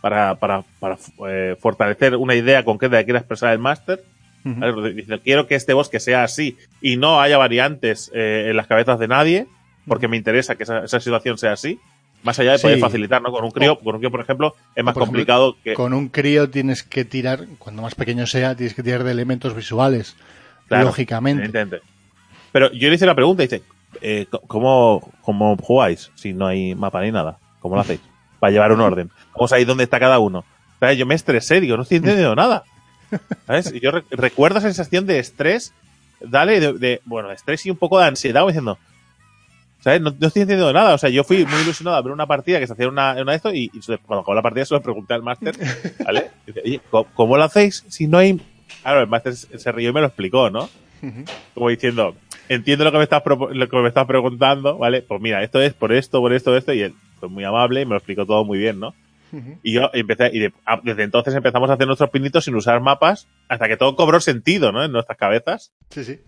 para, 0.01 0.35
para, 0.35 0.63
para 0.79 0.97
eh, 1.29 1.55
fortalecer 1.59 2.15
una 2.17 2.35
idea 2.35 2.63
concreta 2.65 2.97
que 2.99 3.05
quiera 3.05 3.19
expresar 3.19 3.51
el 3.53 3.59
máster. 3.59 4.03
Dice, 4.43 5.19
quiero 5.19 5.47
que 5.47 5.55
este 5.55 5.71
bosque 5.71 6.01
sea 6.01 6.23
así 6.25 6.57
y 6.81 6.97
no 6.97 7.21
haya 7.21 7.37
variantes 7.37 8.11
eh, 8.13 8.47
en 8.49 8.57
las 8.57 8.67
cabezas 8.67 8.99
de 8.99 9.07
nadie, 9.07 9.47
porque 9.87 10.09
me 10.09 10.17
interesa 10.17 10.55
que 10.55 10.63
esa, 10.63 10.83
esa 10.83 10.99
situación 10.99 11.37
sea 11.37 11.53
así. 11.53 11.79
Más 12.23 12.37
allá 12.39 12.53
de 12.53 12.59
poder 12.59 12.75
Sí. 12.77 12.81
facilitar, 12.81 13.21
¿no? 13.21 13.31
Con 13.31 13.45
un 13.45 13.51
crío, 13.51 13.79
con 13.79 13.95
un 13.95 14.01
crío, 14.01 14.11
por 14.11 14.19
ejemplo, 14.19 14.55
es 14.75 14.83
más 14.83 14.91
ejemplo, 14.91 15.05
complicado 15.05 15.55
que. 15.63 15.73
Con 15.73 15.93
un 15.93 16.09
crío 16.09 16.49
tienes 16.49 16.83
que 16.83 17.05
tirar, 17.05 17.45
cuando 17.57 17.81
más 17.81 17.95
pequeño 17.95 18.27
sea, 18.27 18.55
tienes 18.55 18.73
que 18.73 18.83
tirar 18.83 19.03
de 19.05 19.11
elementos 19.11 19.55
visuales. 19.55 20.15
Claro, 20.67 20.85
lógicamente. 20.85 21.49
Pero 22.51 22.71
yo 22.73 22.89
le 22.89 22.95
hice 22.95 23.05
la 23.05 23.15
pregunta, 23.15 23.43
dice, 23.43 23.61
eh, 24.01 24.27
¿cómo, 24.47 25.11
¿cómo 25.21 25.55
jugáis 25.57 26.11
si 26.15 26.33
no 26.33 26.47
hay 26.47 26.75
mapa 26.75 27.01
ni 27.01 27.11
nada? 27.11 27.37
¿Cómo 27.59 27.75
lo 27.75 27.81
hacéis? 27.81 28.01
Para 28.39 28.51
llevar 28.51 28.71
un 28.71 28.81
orden. 28.81 29.09
¿Cómo 29.31 29.47
sabéis 29.47 29.67
dónde 29.67 29.83
está 29.85 29.99
cada 29.99 30.19
uno? 30.19 30.43
¿Sabes? 30.79 30.97
Yo 30.97 31.05
me 31.05 31.15
estresé, 31.15 31.61
digo, 31.61 31.77
no 31.77 31.83
estoy 31.83 31.97
entendiendo 31.97 32.35
nada. 32.35 32.63
¿Sabes? 33.47 33.71
Y 33.73 33.79
yo 33.79 33.91
re- 33.91 34.03
recuerdo 34.11 34.57
esa 34.59 34.67
sensación 34.67 35.05
de 35.05 35.19
estrés, 35.19 35.73
dale, 36.19 36.59
de, 36.59 36.73
de- 36.73 37.01
bueno, 37.05 37.31
estrés 37.31 37.65
y 37.65 37.71
un 37.71 37.77
poco 37.77 37.99
de 37.99 38.05
ansiedad, 38.07 38.41
como 38.41 38.49
diciendo, 38.49 38.77
¿sabes? 39.79 40.01
No, 40.01 40.11
no 40.19 40.27
estoy 40.27 40.41
entendiendo 40.41 40.73
nada. 40.73 40.93
O 40.93 40.97
sea, 40.97 41.09
yo 41.09 41.23
fui 41.23 41.45
muy 41.45 41.61
ilusionado 41.61 41.97
a 41.97 42.01
ver 42.01 42.11
una 42.11 42.25
partida 42.27 42.59
que 42.59 42.67
se 42.67 42.73
hacía 42.73 42.87
una, 42.89 43.13
una 43.21 43.31
de 43.31 43.35
esto 43.37 43.53
y, 43.53 43.71
y 43.73 43.79
cuando 44.05 44.21
acabó 44.21 44.33
la 44.33 44.41
partida 44.41 44.65
se 44.65 44.73
lo 44.73 44.81
pregunté 44.81 45.13
al 45.13 45.23
máster, 45.23 45.55
¿vale? 46.05 46.31
Y 46.45 46.47
dice, 46.51 46.61
Oye, 46.65 46.81
¿cómo, 46.89 47.07
cómo 47.13 47.37
lo 47.37 47.43
hacéis 47.43 47.85
si 47.87 48.07
no 48.07 48.17
hay...? 48.17 48.41
Claro, 48.81 48.99
el 49.01 49.07
máster 49.07 49.33
se 49.35 49.71
rió 49.71 49.89
y 49.89 49.93
me 49.93 50.01
lo 50.01 50.07
explicó, 50.07 50.49
¿no? 50.49 50.69
Como 51.53 51.69
diciendo, 51.69 52.15
entiendo 52.49 52.83
lo 52.83 52.91
que 52.91 52.97
me 52.97 53.03
estás 53.03 53.23
lo 53.25 53.67
que 53.69 53.77
me 53.77 53.87
estás 53.87 54.05
preguntando, 54.05 54.77
¿vale? 54.77 55.01
Pues 55.01 55.21
mira, 55.21 55.43
esto 55.43 55.61
es 55.61 55.73
por 55.73 55.91
esto, 55.93 56.19
por 56.19 56.33
esto, 56.33 56.55
esto, 56.55 56.73
y 56.73 56.81
él 56.81 56.93
fue 57.19 57.29
muy 57.29 57.43
amable 57.43 57.81
y 57.81 57.85
me 57.85 57.91
lo 57.91 57.97
explicó 57.97 58.25
todo 58.25 58.43
muy 58.45 58.57
bien, 58.59 58.79
¿no? 58.79 58.93
Y 59.63 59.73
yo 59.73 59.89
empecé, 59.93 60.29
y 60.31 60.39
de- 60.39 60.53
a- 60.65 60.79
desde 60.83 61.01
entonces 61.03 61.33
empezamos 61.33 61.67
a 61.69 61.73
hacer 61.73 61.87
nuestros 61.87 62.11
pinitos 62.11 62.45
sin 62.45 62.53
usar 62.55 62.79
mapas, 62.81 63.27
hasta 63.49 63.67
que 63.67 63.77
todo 63.77 63.95
cobró 63.95 64.19
sentido, 64.19 64.71
¿no? 64.71 64.83
En 64.83 64.91
nuestras 64.91 65.17
cabezas. 65.17 65.71
Sí, 65.89 66.03
sí. 66.03 66.19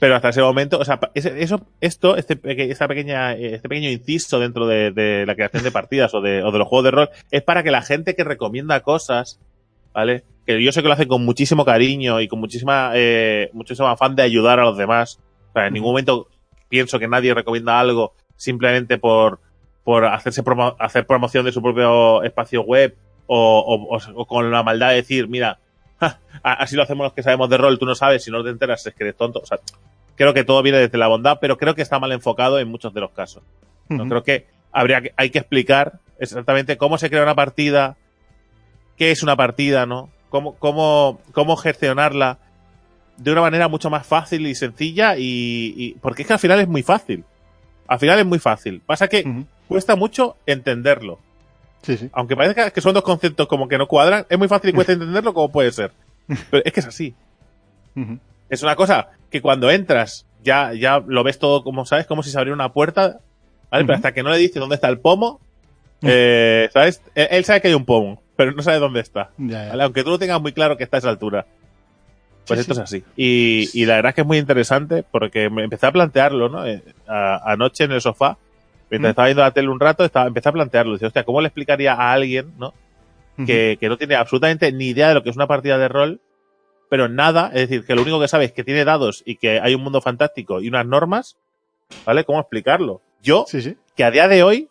Pero 0.00 0.16
hasta 0.16 0.30
ese 0.30 0.42
momento, 0.42 0.78
o 0.78 0.84
sea, 0.84 0.98
ese- 1.14 1.40
eso, 1.40 1.64
esto, 1.80 2.16
este, 2.16 2.38
esta 2.70 2.88
pequeña, 2.88 3.32
este 3.34 3.68
pequeño 3.68 3.88
inciso 3.90 4.40
dentro 4.40 4.66
de, 4.66 4.90
de 4.90 5.24
la 5.24 5.34
creación 5.36 5.62
de 5.62 5.70
partidas 5.70 6.12
o 6.14 6.20
de, 6.20 6.42
o 6.42 6.50
de 6.50 6.58
los 6.58 6.66
juegos 6.68 6.84
de 6.84 6.90
rol, 6.90 7.10
es 7.30 7.42
para 7.42 7.62
que 7.62 7.70
la 7.70 7.80
gente 7.82 8.14
que 8.16 8.24
recomienda 8.24 8.80
cosas, 8.80 9.38
¿vale? 9.94 10.24
Que 10.46 10.60
yo 10.62 10.72
sé 10.72 10.82
que 10.82 10.88
lo 10.88 10.94
hacen 10.94 11.08
con 11.08 11.24
muchísimo 11.24 11.64
cariño 11.64 12.20
y 12.20 12.26
con 12.28 12.40
muchísima, 12.40 12.90
eh, 12.94 13.50
muchísimo 13.52 13.88
afán 13.88 14.16
de 14.16 14.22
ayudar 14.22 14.58
a 14.60 14.64
los 14.64 14.76
demás. 14.76 15.18
Sea, 15.60 15.66
en 15.68 15.72
ningún 15.74 15.90
momento 15.92 16.28
pienso 16.68 16.98
que 16.98 17.08
nadie 17.08 17.32
recomienda 17.34 17.80
algo 17.80 18.12
simplemente 18.36 18.98
por, 18.98 19.40
por 19.84 20.04
hacerse 20.04 20.44
promo- 20.44 20.76
hacer 20.78 21.06
promoción 21.06 21.44
de 21.44 21.52
su 21.52 21.62
propio 21.62 22.22
espacio 22.22 22.62
web 22.62 22.94
o, 23.26 23.60
o- 23.60 23.96
o- 23.96 24.20
o 24.22 24.26
con 24.26 24.50
la 24.50 24.62
maldad 24.62 24.90
de 24.90 24.96
decir, 24.96 25.28
mira, 25.28 25.58
ja, 25.98 26.18
así 26.42 26.76
lo 26.76 26.82
hacemos 26.82 27.04
los 27.04 27.12
que 27.14 27.22
sabemos 27.22 27.48
de 27.48 27.56
rol, 27.56 27.78
tú 27.78 27.86
no 27.86 27.94
sabes, 27.94 28.22
si 28.24 28.30
no 28.30 28.44
te 28.44 28.50
enteras 28.50 28.86
es 28.86 28.94
que 28.94 29.04
eres 29.04 29.16
tonto. 29.16 29.40
O 29.42 29.46
sea, 29.46 29.58
creo 30.16 30.34
que 30.34 30.44
todo 30.44 30.62
viene 30.62 30.78
desde 30.78 30.98
la 30.98 31.06
bondad, 31.08 31.38
pero 31.40 31.56
creo 31.56 31.74
que 31.74 31.82
está 31.82 31.98
mal 31.98 32.12
enfocado 32.12 32.58
en 32.58 32.68
muchos 32.68 32.92
de 32.92 33.00
los 33.00 33.12
casos. 33.12 33.42
¿no? 33.88 34.08
Creo 34.08 34.22
que 34.22 34.46
habría 34.72 35.00
que, 35.00 35.14
hay 35.16 35.30
que 35.30 35.38
explicar 35.38 36.00
exactamente 36.18 36.76
cómo 36.76 36.98
se 36.98 37.08
crea 37.08 37.22
una 37.22 37.34
partida, 37.34 37.96
qué 38.96 39.10
es 39.10 39.22
una 39.22 39.36
partida, 39.36 39.86
¿no? 39.86 40.10
Cómo, 40.28 40.54
cómo, 40.56 41.20
cómo 41.32 41.56
gestionarla 41.56 42.38
de 43.16 43.32
una 43.32 43.40
manera 43.40 43.68
mucho 43.68 43.88
más 43.90 44.06
fácil 44.06 44.46
y 44.46 44.54
sencilla 44.54 45.16
y, 45.16 45.74
y- 45.76 45.94
porque 46.00 46.22
es 46.22 46.28
que 46.28 46.34
al 46.34 46.38
final 46.38 46.60
es 46.60 46.68
muy 46.68 46.82
fácil. 46.82 47.24
Al 47.88 47.98
final 47.98 48.18
es 48.18 48.26
muy 48.26 48.38
fácil. 48.38 48.82
Pasa 48.84 49.08
que 49.08 49.22
cuesta 49.68 49.96
mucho 49.96 50.36
entenderlo. 50.46 51.18
Sí, 51.82 51.96
sí. 51.96 52.10
Aunque 52.12 52.36
parezca 52.36 52.70
que 52.70 52.80
son 52.80 52.94
dos 52.94 53.02
conceptos 53.04 53.46
como 53.46 53.68
que 53.68 53.78
no 53.78 53.86
cuadran, 53.86 54.26
es 54.28 54.38
muy 54.38 54.48
fácil 54.48 54.70
y 54.70 54.72
cuesta 54.72 54.92
entenderlo 54.94 55.32
como 55.34 55.50
puede 55.52 55.70
ser. 55.72 55.92
Pero 56.50 56.62
es 56.64 56.72
que 56.72 56.80
es 56.80 56.86
así. 56.86 57.14
Es 58.50 58.62
una 58.62 58.76
cosa 58.76 59.08
que 59.30 59.40
cuando 59.40 59.70
entras 59.70 60.26
ya, 60.42 60.72
ya 60.74 61.00
lo 61.06 61.24
ves 61.24 61.38
todo 61.38 61.62
como, 61.64 61.86
¿sabes? 61.86 62.06
Como 62.06 62.22
si 62.22 62.30
se 62.30 62.38
abriera 62.38 62.54
una 62.54 62.72
puerta, 62.72 63.20
¿vale? 63.70 63.84
Pero 63.84 63.94
hasta 63.96 64.12
que 64.12 64.22
no 64.22 64.30
le 64.30 64.38
dices 64.38 64.56
dónde 64.60 64.74
está 64.76 64.88
el 64.88 64.98
pomo, 64.98 65.40
eh, 66.02 66.68
¿sabes? 66.72 67.00
Él, 67.14 67.28
él 67.30 67.44
sabe 67.44 67.60
que 67.60 67.68
hay 67.68 67.74
un 67.74 67.84
pomo, 67.84 68.22
pero 68.36 68.52
no 68.52 68.62
sabe 68.62 68.78
dónde 68.78 69.00
está. 69.00 69.30
Ya, 69.38 69.64
ya. 69.64 69.68
¿vale? 69.70 69.82
Aunque 69.84 70.04
tú 70.04 70.10
lo 70.10 70.18
tengas 70.18 70.40
muy 70.40 70.52
claro 70.52 70.76
que 70.76 70.84
está 70.84 70.96
a 70.96 71.00
esa 71.00 71.08
altura. 71.10 71.46
Pues 72.46 72.60
Sí, 72.60 72.62
esto 72.62 72.74
sí. 72.74 72.80
es 72.80 72.84
así. 72.84 73.04
Y, 73.16 73.70
y 73.82 73.86
la 73.86 73.96
verdad 73.96 74.10
es 74.10 74.14
que 74.14 74.20
es 74.22 74.26
muy 74.26 74.38
interesante 74.38 75.02
porque 75.10 75.50
me 75.50 75.64
empecé 75.64 75.86
a 75.86 75.92
plantearlo, 75.92 76.48
¿no? 76.48 76.66
Eh, 76.66 76.82
a- 77.08 77.52
anoche 77.52 77.84
en 77.84 77.92
el 77.92 78.00
sofá, 78.00 78.38
mientras 78.90 79.10
Mm. 79.10 79.12
estaba 79.12 79.26
viendo 79.26 79.42
la 79.42 79.50
tele 79.50 79.68
un 79.68 79.80
rato, 79.80 80.04
estaba, 80.04 80.26
empecé 80.28 80.48
a 80.48 80.52
plantearlo. 80.52 80.92
Dice, 80.92 81.06
hostia, 81.06 81.24
¿cómo 81.24 81.40
le 81.40 81.48
explicaría 81.48 81.94
a 81.94 82.12
alguien, 82.12 82.52
¿no? 82.58 82.72
Que, 83.44 83.76
que 83.78 83.88
no 83.90 83.98
tiene 83.98 84.14
absolutamente 84.14 84.72
ni 84.72 84.86
idea 84.86 85.08
de 85.08 85.14
lo 85.14 85.22
que 85.22 85.28
es 85.28 85.36
una 85.36 85.46
partida 85.46 85.76
de 85.76 85.88
rol, 85.88 86.20
pero 86.88 87.08
nada, 87.08 87.48
es 87.52 87.68
decir, 87.68 87.84
que 87.84 87.94
lo 87.94 88.00
único 88.02 88.18
que 88.18 88.28
sabe 88.28 88.46
es 88.46 88.52
que 88.52 88.64
tiene 88.64 88.84
dados 88.86 89.22
y 89.26 89.36
que 89.36 89.60
hay 89.60 89.74
un 89.74 89.82
mundo 89.82 90.00
fantástico 90.00 90.60
y 90.62 90.68
unas 90.68 90.86
normas, 90.86 91.36
¿vale? 92.06 92.24
¿Cómo 92.24 92.40
explicarlo? 92.40 93.02
Yo, 93.22 93.44
Sí, 93.46 93.76
que 93.94 94.04
a 94.04 94.10
día 94.10 94.28
de 94.28 94.42
hoy, 94.42 94.68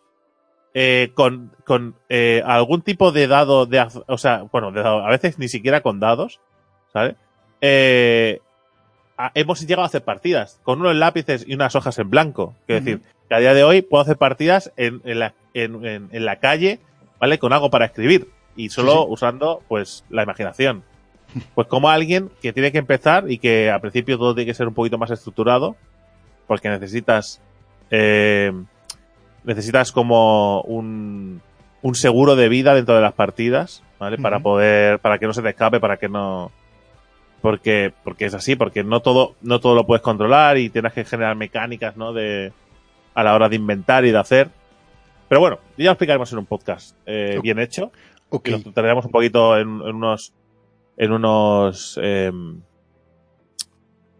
eh, 0.74 1.12
con, 1.14 1.52
con 1.64 1.94
eh, 2.08 2.42
algún 2.44 2.82
tipo 2.82 3.12
de 3.12 3.28
dado, 3.28 3.66
de, 3.66 3.86
o 4.08 4.18
sea, 4.18 4.42
bueno, 4.50 4.72
de 4.72 4.82
dado, 4.82 5.04
a 5.06 5.10
veces 5.10 5.38
ni 5.38 5.46
siquiera 5.48 5.80
con 5.82 6.00
dados, 6.00 6.40
¿sabes? 6.92 7.14
Eh, 7.60 8.40
a- 9.18 9.30
hemos 9.34 9.60
llegado 9.60 9.82
a 9.82 9.86
hacer 9.86 10.02
partidas 10.04 10.60
con 10.62 10.80
unos 10.80 10.94
lápices 10.96 11.44
y 11.46 11.54
unas 11.54 11.74
hojas 11.74 11.98
en 11.98 12.10
blanco. 12.10 12.54
Quiero 12.66 12.84
decir, 12.84 13.00
que 13.28 13.34
a 13.34 13.38
día 13.38 13.54
de 13.54 13.64
hoy 13.64 13.82
puedo 13.82 14.02
hacer 14.02 14.16
partidas 14.18 14.72
en, 14.76 15.00
en, 15.04 15.18
la, 15.20 15.34
en, 15.54 15.84
en- 15.86 16.08
en 16.12 16.24
la 16.24 16.36
calle, 16.36 16.80
¿vale? 17.18 17.38
Con 17.38 17.52
algo 17.52 17.70
para 17.70 17.86
escribir 17.86 18.28
y 18.56 18.68
solo 18.68 18.92
Sí, 18.92 18.98
sí. 18.98 19.04
usando, 19.08 19.62
pues, 19.68 20.04
la 20.10 20.22
imaginación. 20.22 20.82
Pues 21.54 21.66
como 21.66 21.90
alguien 21.90 22.30
que 22.40 22.52
tiene 22.52 22.72
que 22.72 22.78
empezar 22.78 23.30
y 23.30 23.38
que 23.38 23.70
al 23.70 23.80
principio 23.80 24.16
todo 24.16 24.34
tiene 24.34 24.46
que 24.46 24.54
ser 24.54 24.68
un 24.68 24.74
poquito 24.74 24.96
más 24.96 25.10
estructurado, 25.10 25.76
porque 26.46 26.68
necesitas, 26.68 27.40
eh, 27.90 28.52
necesitas 29.44 29.92
como 29.92 30.60
un, 30.62 31.42
un 31.82 31.94
seguro 31.94 32.36
de 32.36 32.48
vida 32.48 32.74
dentro 32.74 32.94
de 32.94 33.00
las 33.00 33.12
partidas, 33.12 33.82
¿vale? 33.98 34.18
Para 34.18 34.38
poder, 34.40 34.98
para 35.00 35.18
que 35.18 35.26
no 35.26 35.32
se 35.32 35.42
te 35.42 35.48
escape, 35.50 35.80
para 35.80 35.96
que 35.96 36.08
no, 36.08 36.52
porque, 37.42 37.92
porque 38.04 38.26
es 38.26 38.34
así, 38.34 38.56
porque 38.56 38.82
no 38.84 39.00
todo, 39.00 39.34
no 39.42 39.60
todo 39.60 39.74
lo 39.74 39.86
puedes 39.86 40.02
controlar 40.02 40.58
y 40.58 40.70
tienes 40.70 40.92
que 40.92 41.04
generar 41.04 41.36
mecánicas, 41.36 41.96
¿no? 41.96 42.12
De, 42.12 42.52
a 43.14 43.22
la 43.22 43.34
hora 43.34 43.48
de 43.48 43.56
inventar 43.56 44.04
y 44.04 44.10
de 44.10 44.18
hacer. 44.18 44.48
Pero 45.28 45.40
bueno, 45.40 45.58
ya 45.76 45.86
lo 45.86 45.90
explicaremos 45.92 46.32
en 46.32 46.38
un 46.38 46.46
podcast 46.46 46.96
eh, 47.06 47.38
bien 47.42 47.58
hecho. 47.58 47.90
Ok. 48.28 48.48
Y 48.48 48.50
nos 48.52 48.64
tardaremos 48.74 49.04
un 49.04 49.10
poquito 49.10 49.56
en, 49.56 49.68
en 49.68 49.94
unos, 49.94 50.32
en 50.96 51.12
unos, 51.12 51.98
em, 52.02 52.60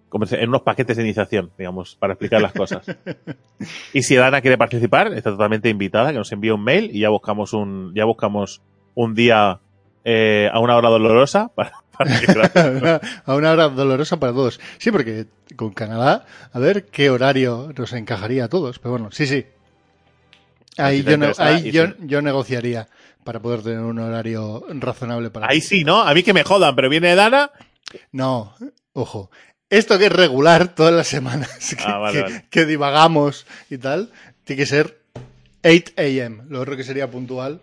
¿cómo 0.08 0.26
se- 0.26 0.40
en 0.42 0.48
unos 0.48 0.62
paquetes 0.62 0.96
de 0.96 1.02
iniciación, 1.02 1.50
digamos, 1.58 1.96
para 1.96 2.12
explicar 2.14 2.40
las 2.40 2.52
cosas. 2.52 2.86
y 3.92 4.02
si 4.02 4.14
Dana 4.16 4.40
quiere 4.40 4.56
participar, 4.58 5.12
está 5.14 5.30
totalmente 5.30 5.68
invitada, 5.68 6.12
que 6.12 6.18
nos 6.18 6.30
envíe 6.32 6.50
un 6.50 6.62
mail 6.64 6.90
y 6.92 7.00
ya 7.00 7.08
buscamos 7.08 7.52
un, 7.52 7.92
ya 7.94 8.04
buscamos 8.04 8.62
un 8.94 9.14
día 9.14 9.60
eh, 10.04 10.48
a 10.52 10.60
una 10.60 10.76
hora 10.76 10.88
dolorosa 10.88 11.50
para, 11.54 11.72
para 11.99 12.20
que 12.20 12.32
la- 12.34 13.01
a 13.24 13.34
una 13.34 13.53
hora 13.53 13.68
dolorosa 13.68 14.18
para 14.18 14.32
todos. 14.32 14.61
Sí, 14.78 14.90
porque 14.90 15.26
con 15.57 15.72
Canadá, 15.72 16.24
a 16.53 16.59
ver 16.59 16.86
qué 16.86 17.11
horario 17.11 17.72
nos 17.76 17.92
encajaría 17.92 18.44
a 18.44 18.49
todos. 18.49 18.78
Pero 18.78 18.92
bueno, 18.92 19.11
sí, 19.12 19.26
sí. 19.26 19.47
Ahí, 20.78 21.03
yo, 21.03 21.12
interesa, 21.12 21.47
ahí 21.47 21.70
yo, 21.70 21.84
yo 22.01 22.20
negociaría 22.20 22.86
para 23.24 23.40
poder 23.40 23.62
tener 23.62 23.80
un 23.80 23.99
horario 23.99 24.64
razonable 24.68 25.30
para 25.30 25.49
Ahí 25.49 25.61
sí, 25.61 25.84
¿no? 25.84 26.03
A 26.03 26.12
mí 26.14 26.22
que 26.22 26.34
me 26.34 26.44
jodan, 26.44 26.76
pero 26.76 26.88
viene 26.90 27.14
Dana. 27.14 27.51
No, 28.12 28.55
ojo. 28.92 29.30
Esto 29.70 29.99
que 29.99 30.07
es 30.07 30.12
regular 30.12 30.74
todas 30.74 30.92
las 30.94 31.09
semanas 31.09 31.51
que, 31.76 31.82
Ah, 31.84 31.99
vale, 31.99 32.14
que- 32.18 32.22
vale. 32.22 32.44
que 32.51 32.66
divagamos 32.66 33.47
y 33.70 33.78
tal, 33.78 34.11
tiene 34.44 34.61
que 34.62 34.66
ser 34.66 35.01
8 35.64 35.92
a.m. 35.97 36.42
Lo 36.49 36.61
otro 36.61 36.76
que 36.76 36.84
sería 36.84 37.11
puntual. 37.11 37.61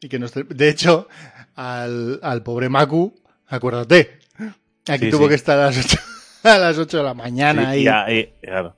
Y 0.00 0.08
que 0.08 0.18
no 0.18 0.26
esté- 0.26 0.44
De 0.48 0.68
hecho, 0.68 1.08
al, 1.54 2.18
al 2.22 2.42
pobre 2.42 2.68
Maku, 2.68 3.14
acuérdate, 3.48 4.18
aquí 4.88 5.06
Sí, 5.06 5.10
tuvo 5.10 5.24
sí. 5.24 5.28
que 5.30 5.34
estar 5.34 5.58
a 5.58 5.66
las 5.66 5.78
8, 5.78 5.98
a 6.44 6.58
las 6.58 6.78
8 6.78 6.96
de 6.98 7.02
la 7.02 7.14
mañana 7.14 7.62
Sí, 7.62 7.68
ahí. 7.68 7.82
y 7.84 7.88
ahí- 7.88 8.32
claro. 8.42 8.76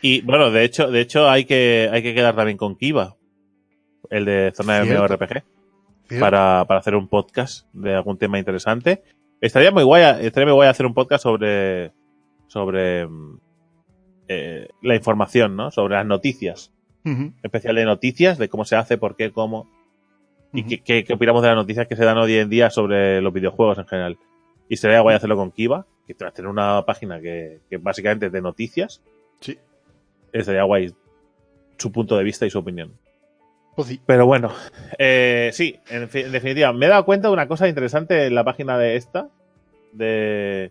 Y 0.00 0.20
bueno, 0.22 0.50
de 0.50 0.64
hecho, 0.64 0.90
de 0.90 1.00
hecho 1.00 1.28
hay 1.30 1.44
que, 1.44 1.88
hay 1.92 2.02
que 2.02 2.14
quedar 2.14 2.34
también 2.34 2.58
con 2.58 2.76
Kiva, 2.76 3.16
el 4.10 4.24
de 4.24 4.52
Zona 4.54 4.80
de. 4.82 4.94
MMORPG, 4.96 5.42
para, 6.18 6.64
para 6.66 6.80
hacer 6.80 6.94
un 6.96 7.06
podcast 7.08 7.66
de 7.72 7.94
algún 7.94 8.18
tema 8.18 8.38
interesante. 8.38 9.02
Estaría 9.40 9.70
muy 9.70 9.84
guay, 9.84 10.02
estaría 10.26 10.46
muy 10.46 10.54
guay 10.54 10.68
hacer 10.68 10.86
un 10.86 10.94
podcast 10.94 11.22
sobre, 11.22 11.92
sobre 12.48 13.06
mm, 13.06 13.38
eh, 14.28 14.68
la 14.82 14.94
información, 14.96 15.56
¿no? 15.56 15.70
Sobre 15.70 15.94
las 15.94 16.06
noticias. 16.06 16.72
ujú, 17.04 17.32
Especial 17.42 17.76
de 17.76 17.84
noticias, 17.84 18.38
de 18.38 18.48
cómo 18.48 18.64
se 18.64 18.74
hace, 18.76 18.98
por 18.98 19.14
qué, 19.16 19.30
cómo. 19.32 19.70
Y 20.52 20.60
ujú. 20.60 20.68
qué, 20.68 20.80
qué, 20.82 21.04
qué 21.04 21.12
opinamos 21.14 21.42
de 21.42 21.48
las 21.48 21.56
noticias 21.56 21.86
que 21.86 21.96
se 21.96 22.04
dan 22.04 22.18
hoy 22.18 22.34
en 22.36 22.48
día 22.50 22.70
sobre 22.70 23.20
los 23.20 23.32
videojuegos 23.32 23.78
en 23.78 23.86
general. 23.86 24.18
Y 24.68 24.76
sería 24.76 25.00
guay 25.00 25.16
hacerlo 25.16 25.36
con 25.36 25.50
Kiva, 25.50 25.86
que 26.06 26.14
tras 26.14 26.32
tener 26.34 26.48
una 26.50 26.84
página 26.84 27.20
que, 27.20 27.60
que 27.70 27.76
básicamente 27.78 28.26
es 28.26 28.32
de 28.32 28.42
noticias, 28.42 29.02
Sí. 29.40 29.58
estaría 30.32 30.62
guay 30.62 30.94
su 31.78 31.90
punto 31.92 32.16
de 32.16 32.24
vista 32.24 32.46
y 32.46 32.50
su 32.50 32.58
opinión. 32.58 32.92
Pues 33.74 33.88
sí. 33.88 34.00
Pero 34.04 34.26
bueno, 34.26 34.52
eh, 34.98 35.50
sí, 35.54 35.78
en, 35.88 36.08
fi- 36.08 36.20
en 36.20 36.32
definitiva, 36.32 36.72
me 36.72 36.86
he 36.86 36.88
dado 36.90 37.04
cuenta 37.06 37.28
de 37.28 37.34
una 37.34 37.48
cosa 37.48 37.68
interesante 37.68 38.26
en 38.26 38.34
la 38.34 38.44
página 38.44 38.76
de 38.78 38.96
esta, 38.96 39.28
de, 39.92 40.70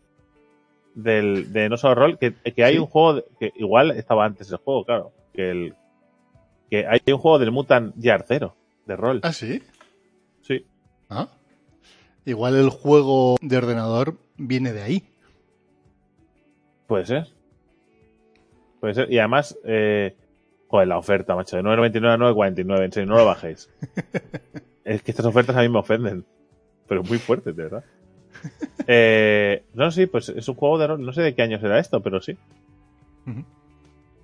del, 0.95 1.51
de 1.51 1.69
No 1.69 1.77
Solo 1.77 1.95
Roll, 1.95 2.17
que, 2.19 2.34
que 2.34 2.63
hay 2.63 2.73
Sí. 2.75 2.79
un 2.79 2.86
juego, 2.86 3.23
que 3.39 3.51
igual 3.55 3.91
estaba 3.91 4.25
antes 4.25 4.51
el 4.51 4.57
juego, 4.57 4.86
claro, 4.86 5.11
que 5.34 5.49
el 5.51 5.73
que 6.69 6.86
hay 6.88 7.01
un 7.11 7.17
juego 7.17 7.38
del 7.39 7.51
Mutant 7.51 7.95
Year 7.97 8.23
Zero, 8.27 8.55
de 8.86 8.95
rol. 8.95 9.19
¿Ah, 9.23 9.34
sí? 9.34 9.61
Sí. 10.41 10.65
Ah. 11.09 11.29
Igual 12.25 12.55
el 12.55 12.69
juego 12.69 13.38
de 13.41 13.57
ordenador 13.57 14.17
viene 14.38 14.73
de 14.73 14.82
ahí. 14.82 15.03
Puede 16.88 17.05
ser. 17.05 17.27
Puede 18.79 18.93
ser. 18.93 19.11
Y 19.11 19.19
además, 19.19 19.57
eh, 19.63 20.15
joder, 20.67 20.88
la 20.88 20.97
oferta, 20.97 21.36
macho, 21.36 21.55
de 21.57 21.63
9.99 21.63 22.13
a 22.13 22.17
9.49, 22.17 22.86
en 22.86 22.91
serio, 22.91 23.09
no 23.09 23.17
lo 23.17 23.25
bajéis. 23.25 23.69
es 24.84 25.01
que 25.01 25.11
estas 25.11 25.25
ofertas 25.25 25.55
a 25.55 25.61
mí 25.61 25.69
me 25.69 25.79
ofenden. 25.79 26.25
Pero 26.88 27.03
muy 27.03 27.17
fuertes, 27.17 27.55
de 27.55 27.63
verdad. 27.63 27.84
Eh, 28.88 29.63
no, 29.73 29.91
sí, 29.91 30.07
pues 30.07 30.29
es 30.29 30.47
un 30.47 30.55
juego 30.55 30.77
de 30.77 30.88
rol. 30.88 31.05
No 31.05 31.13
sé 31.13 31.21
de 31.21 31.36
qué 31.36 31.43
año 31.43 31.59
será 31.59 31.79
esto, 31.79 32.01
pero 32.01 32.21
sí. 32.21 32.38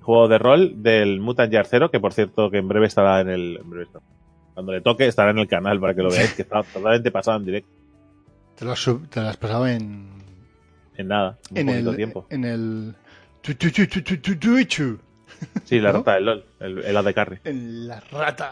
Juego 0.01 0.27
de 0.27 0.37
rol 0.37 0.83
del 0.83 1.19
Mutant 1.19 1.51
Year 1.51 1.65
Zero, 1.65 1.91
que 1.91 1.99
por 1.99 2.13
cierto, 2.13 2.49
que 2.49 2.57
en 2.57 2.67
breve 2.67 2.87
estará 2.87 3.21
en 3.21 3.29
el. 3.29 3.57
en 3.61 3.69
breve 3.69 3.85
estará. 3.85 4.05
Cuando 4.57 4.71
le 4.71 4.81
toque, 4.81 5.05
estará 5.05 5.29
en 5.29 5.37
el 5.37 5.47
canal 5.47 5.79
para 5.79 5.93
que 5.93 6.01
lo 6.01 6.09
veáis, 6.09 6.33
que 6.35 6.41
está 6.41 6.63
totalmente 6.63 7.11
pasado 7.11 7.37
en 7.37 7.45
directo. 7.45 7.69
Te 8.55 8.65
lo 8.65 8.71
has, 8.71 8.79
sub- 8.79 9.07
te 9.07 9.21
lo 9.21 9.27
has 9.27 9.37
pasado 9.37 9.67
en. 9.67 10.07
En 10.95 11.07
nada, 11.09 11.37
un 11.51 11.57
En 11.59 11.67
poquito 11.67 11.89
el. 11.91 11.95
tiempo. 11.95 12.25
En 12.31 12.43
el. 12.43 12.95
Sí, 15.65 15.79
la 15.79 15.91
¿no? 15.91 15.99
rata 15.99 16.15
del 16.15 16.25
LOL, 16.25 16.45
el, 16.59 16.77
el 16.79 16.97
AD 16.97 17.13
Carry. 17.13 17.39
En 17.43 17.87
la 17.87 17.99
rata. 17.99 18.51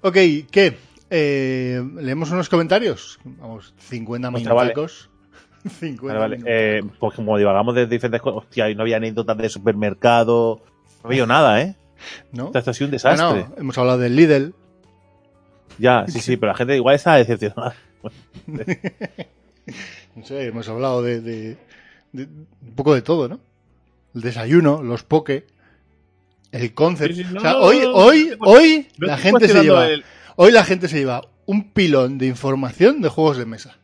Ok, 0.00 0.14
¿qué? 0.50 0.76
Eh, 1.10 1.80
¿Leemos 2.00 2.32
unos 2.32 2.48
comentarios? 2.48 3.20
Vamos, 3.24 3.72
50 3.78 4.30
Hostia, 4.30 4.52
vale. 4.52 4.70
minutos. 4.70 5.10
50 5.78 6.18
Vale, 6.18 6.38
vale. 6.38 6.42
Eh, 6.44 6.82
pues 6.98 7.14
como 7.14 7.38
divagamos 7.38 7.76
de 7.76 7.86
diferentes 7.86 8.20
cosas, 8.20 8.38
hostia, 8.44 8.74
no 8.74 8.82
había 8.82 8.96
anécdotas 8.96 9.38
de 9.38 9.48
supermercado. 9.48 10.60
No 11.04 11.10
había 11.10 11.24
nada, 11.26 11.62
¿eh? 11.62 11.76
¿No? 12.32 12.50
Esto, 12.52 12.70
ha 12.70 12.74
sido 12.74 12.86
un 12.88 12.90
desastre. 12.92 13.26
Bueno, 13.42 13.54
hemos 13.58 13.78
hablado 13.78 13.98
del 13.98 14.16
Lidl. 14.16 14.54
Ya, 15.80 16.04
sí, 16.06 16.20
sí, 16.20 16.36
pero 16.36 16.52
la 16.52 16.58
gente 16.58 16.76
igual 16.76 16.94
está 16.96 17.14
decepcionada. 17.16 17.74
No 20.16 20.24
sé, 20.24 20.46
hemos 20.46 20.68
hablado 20.68 21.02
de, 21.02 21.20
de- 21.20 21.56
de 22.12 22.24
un 22.24 22.74
poco 22.74 22.94
de 22.94 23.02
todo, 23.02 23.28
¿no? 23.28 23.38
El 24.14 24.20
desayuno, 24.22 24.82
los 24.82 25.04
poke, 25.04 25.46
el 26.50 26.74
concept. 26.74 27.14
Sí, 27.14 27.22
sí, 27.24 27.30
no, 27.32 27.38
o 27.38 27.42
sea, 27.42 27.58
hoy, 27.58 27.82
hoy, 27.86 28.32
hoy 28.40 28.88
No 28.98 29.06
la 29.06 29.16
gente 29.16 29.46
se 29.46 29.62
lleva, 29.62 29.88
el- 29.88 30.04
hoy 30.36 30.50
la 30.50 30.64
gente 30.64 30.88
se 30.88 30.98
lleva 30.98 31.22
un 31.46 31.70
pilón 31.72 32.18
de 32.18 32.26
información 32.26 33.00
de 33.00 33.08
juegos 33.08 33.36
de 33.36 33.46
mesa. 33.46 33.78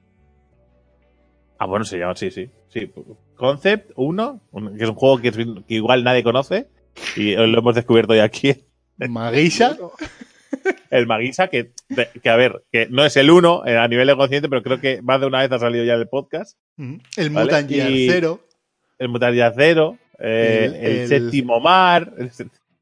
Ah, 1.58 1.66
bueno, 1.66 1.84
se 1.84 1.98
llama, 1.98 2.16
sí, 2.16 2.30
sí. 2.32 2.50
sí. 2.68 2.90
Concept 3.36 3.92
1, 3.94 4.40
que 4.76 4.82
es 4.84 4.88
un 4.90 4.96
juego 4.96 5.18
que 5.20 5.64
igual 5.68 6.02
nadie 6.02 6.24
conoce. 6.24 6.66
Y 7.14 7.34
lo 7.36 7.58
hemos 7.60 7.74
descubierto 7.76 8.12
hoy 8.14 8.18
aquí. 8.18 8.64
Maguisa, 8.98 9.76
El 10.90 11.06
Magisa, 11.06 11.48
que, 11.48 11.70
que 12.22 12.28
a 12.30 12.36
ver, 12.36 12.62
que 12.72 12.86
no 12.90 13.04
es 13.04 13.16
el 13.16 13.30
1 13.30 13.62
a 13.64 13.88
nivel 13.88 14.06
de 14.06 14.16
consciente, 14.16 14.48
pero 14.48 14.62
creo 14.62 14.80
que 14.80 15.02
más 15.02 15.20
de 15.20 15.26
una 15.26 15.40
vez 15.40 15.52
ha 15.52 15.58
salido 15.58 15.84
ya 15.84 15.94
en 15.94 16.00
el 16.00 16.08
podcast. 16.08 16.56
El 16.78 17.30
Vale, 17.30 17.44
Mutant 17.46 17.68
Year 17.68 17.88
Zero, 18.10 18.40
El 18.98 19.08
Mutaria 19.08 19.52
Zero, 19.56 19.98
eh, 20.18 20.62
El- 20.66 20.74
el, 20.74 20.96
el- 21.02 21.08
séptimo 21.08 21.60
mar. 21.60 22.12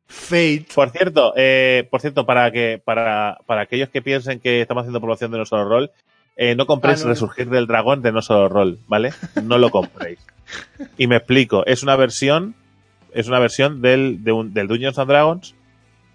Fate. 0.07 0.67
Por 0.75 0.91
cierto, 0.91 1.33
eh, 1.37 1.89
por 1.91 2.01
cierto, 2.01 2.27
para 2.27 2.51
que 2.53 2.81
para, 2.85 3.39
para 3.47 3.63
aquellos 3.63 3.89
que 3.89 4.03
piensen 4.03 4.39
que 4.39 4.61
estamos 4.61 4.83
haciendo 4.83 5.01
promoción 5.01 5.31
de 5.33 5.39
No 5.39 5.47
Solo 5.47 5.65
Roll, 5.69 5.91
eh, 6.37 6.55
no 6.55 6.67
compréis 6.67 7.01
Ah, 7.01 7.05
no. 7.05 7.09
Resurgir 7.11 7.49
del 7.49 7.67
Dragón 7.67 8.03
de 8.03 8.13
No 8.13 8.23
Solo 8.23 8.49
Roll, 8.49 8.79
¿vale? 8.87 9.13
No 9.43 9.59
lo 9.59 9.71
compréis. 9.71 10.19
y 10.99 11.07
me 11.07 11.17
explico, 11.17 11.65
es 11.67 11.83
una 11.83 11.97
versión, 11.97 12.55
es 13.13 13.27
una 13.29 13.39
versión 13.41 13.81
del, 13.83 14.23
de 14.23 14.33
un- 14.33 14.53
del 14.55 14.69
Dungeons 14.69 14.99
and 14.99 15.09
Dragons, 15.11 15.55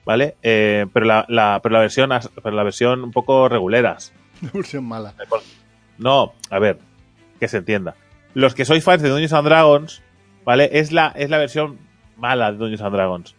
¿vale? 0.10 0.36
Eh, 0.42 0.88
pero 0.92 1.06
la, 1.06 1.24
la- 1.30 1.60
pero 1.62 1.74
la 1.74 1.82
versión, 1.82 2.10
pero 2.42 2.56
la 2.56 2.64
versión 2.64 3.04
un 3.04 3.12
poco 3.12 3.48
reguleras. 3.48 4.12
Una 4.42 4.52
versión 4.54 4.84
mala. 4.86 5.14
No, 6.00 6.34
a 6.50 6.58
ver, 6.58 6.80
que 7.40 7.48
se 7.48 7.58
entienda. 7.58 7.94
Los 8.34 8.56
que 8.56 8.66
sois 8.66 8.84
fans 8.84 9.04
de 9.04 9.10
Dungeons 9.10 9.34
and 9.34 9.48
Dragons, 9.48 10.02
¿vale? 10.46 10.70
Es 10.74 10.92
la, 10.92 11.10
es 11.16 11.30
la 11.30 11.38
versión 11.38 11.78
mala 12.18 12.52
de 12.52 12.58
Dungeons 12.58 12.82
and 12.82 12.96
Dragons. 12.96 13.36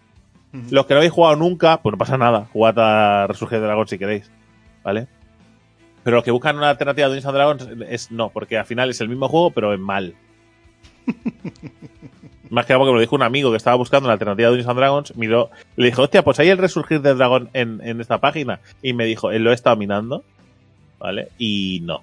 Los 0.70 0.86
que 0.86 0.94
no 0.94 0.98
habéis 0.98 1.12
jugado 1.12 1.34
nunca, 1.34 1.80
pues 1.82 1.92
no 1.92 1.98
pasa 1.98 2.16
nada. 2.16 2.46
Jugad 2.52 2.78
a 2.78 3.26
Resurgir 3.26 3.58
del 3.58 3.66
Dragón 3.66 3.88
si 3.88 3.98
queréis. 3.98 4.30
¿Vale? 4.84 5.08
Pero 6.04 6.16
los 6.18 6.24
que 6.24 6.30
buscan 6.30 6.56
una 6.56 6.70
alternativa 6.70 7.06
a 7.06 7.08
Dungeons 7.08 7.26
and 7.26 7.34
Dragons 7.36 7.68
es 7.90 8.10
no, 8.12 8.28
porque 8.30 8.58
al 8.58 8.66
final 8.66 8.90
es 8.90 9.00
el 9.00 9.08
mismo 9.08 9.28
juego, 9.28 9.50
pero 9.50 9.74
en 9.74 9.80
mal. 9.80 10.14
Más 12.50 12.66
que 12.66 12.72
nada 12.72 12.80
porque 12.80 12.90
me 12.90 12.96
lo 12.96 13.00
dijo 13.00 13.14
un 13.16 13.22
amigo 13.22 13.50
que 13.52 13.56
estaba 13.56 13.76
buscando 13.76 14.06
una 14.08 14.14
alternativa 14.14 14.48
a 14.48 14.50
Dungeons 14.50 14.68
and 14.68 14.78
Dragons. 14.78 15.16
Miró, 15.16 15.50
le 15.76 15.86
dijo, 15.86 16.02
hostia, 16.02 16.22
pues 16.22 16.38
hay 16.40 16.48
el 16.48 16.58
Resurgir 16.58 17.00
del 17.00 17.16
Dragón 17.16 17.48
en, 17.52 17.80
en 17.84 18.00
esta 18.00 18.18
página. 18.18 18.60
Y 18.82 18.92
me 18.92 19.04
dijo, 19.06 19.30
él 19.30 19.44
lo 19.44 19.52
he 19.52 19.54
estado 19.54 19.76
mirando. 19.76 20.24
¿Vale? 20.98 21.28
Y 21.38 21.80
no. 21.84 22.02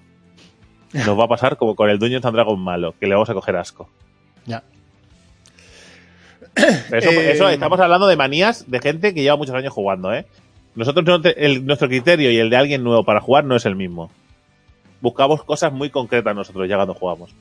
Nos 0.94 1.20
va 1.20 1.26
a 1.26 1.28
pasar 1.28 1.58
como 1.58 1.76
con 1.76 1.90
el 1.90 2.00
Dungeons 2.00 2.26
and 2.26 2.34
Dragons 2.36 2.60
malo, 2.60 2.96
que 3.00 3.08
le 3.08 3.14
vamos 3.14 3.30
a 3.30 3.34
coger 3.34 3.58
asco. 3.58 3.90
Ya. 4.46 4.64
Eso, 6.92 7.10
Eh, 7.12 7.32
eso 7.34 7.50
estamos 7.50 7.80
hablando 7.80 8.08
de 8.08 8.16
manías 8.16 8.70
de 8.72 8.80
gente 8.80 9.14
que 9.14 9.22
lleva 9.22 9.36
muchos 9.36 9.54
años 9.54 9.74
jugando, 9.74 10.14
¿eh? 10.14 10.26
Nosotros 10.76 11.06
no 11.06 11.22
te- 11.22 11.46
el- 11.46 11.66
nuestro 11.66 11.88
criterio 11.88 12.32
y 12.32 12.38
el 12.38 12.50
de 12.50 12.56
alguien 12.58 12.84
nuevo 12.84 13.04
para 13.04 13.20
jugar 13.22 13.44
no 13.44 13.56
es 13.56 13.66
el 13.66 13.76
mismo. 13.76 14.10
Buscamos 15.02 15.44
cosas 15.44 15.72
muy 15.74 15.90
concretas 15.90 16.36
nosotros 16.36 16.68
ya 16.68 16.76
cuando 16.78 16.94
jugamos. 16.96 17.32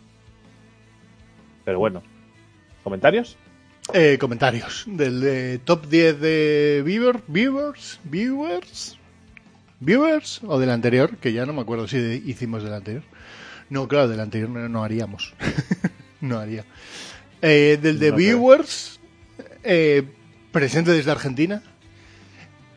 Pero 1.64 1.78
bueno. 1.78 2.02
¿Comentarios? 2.86 3.36
Eh, 3.94 4.16
comentarios 4.20 4.84
del 4.86 5.20
de 5.20 5.58
top 5.58 5.88
10 5.88 6.20
de 6.20 6.82
viewer, 6.86 7.18
viewers, 7.26 7.98
viewers, 8.04 8.96
viewers 9.80 10.40
o 10.46 10.56
del 10.60 10.70
anterior, 10.70 11.16
que 11.16 11.32
ya 11.32 11.46
no 11.46 11.52
me 11.52 11.62
acuerdo 11.62 11.88
si 11.88 11.98
de- 11.98 12.14
hicimos 12.24 12.62
del 12.62 12.74
anterior. 12.74 13.02
No, 13.70 13.88
claro, 13.88 14.06
del 14.06 14.20
anterior 14.20 14.50
no, 14.50 14.68
no 14.68 14.84
haríamos. 14.84 15.34
no 16.20 16.38
haría. 16.38 16.64
Eh, 17.42 17.76
del 17.82 17.98
de 17.98 18.12
No 18.12 18.16
viewers, 18.18 19.00
eh, 19.64 20.04
presente 20.52 20.92
desde 20.92 21.10
Argentina, 21.10 21.64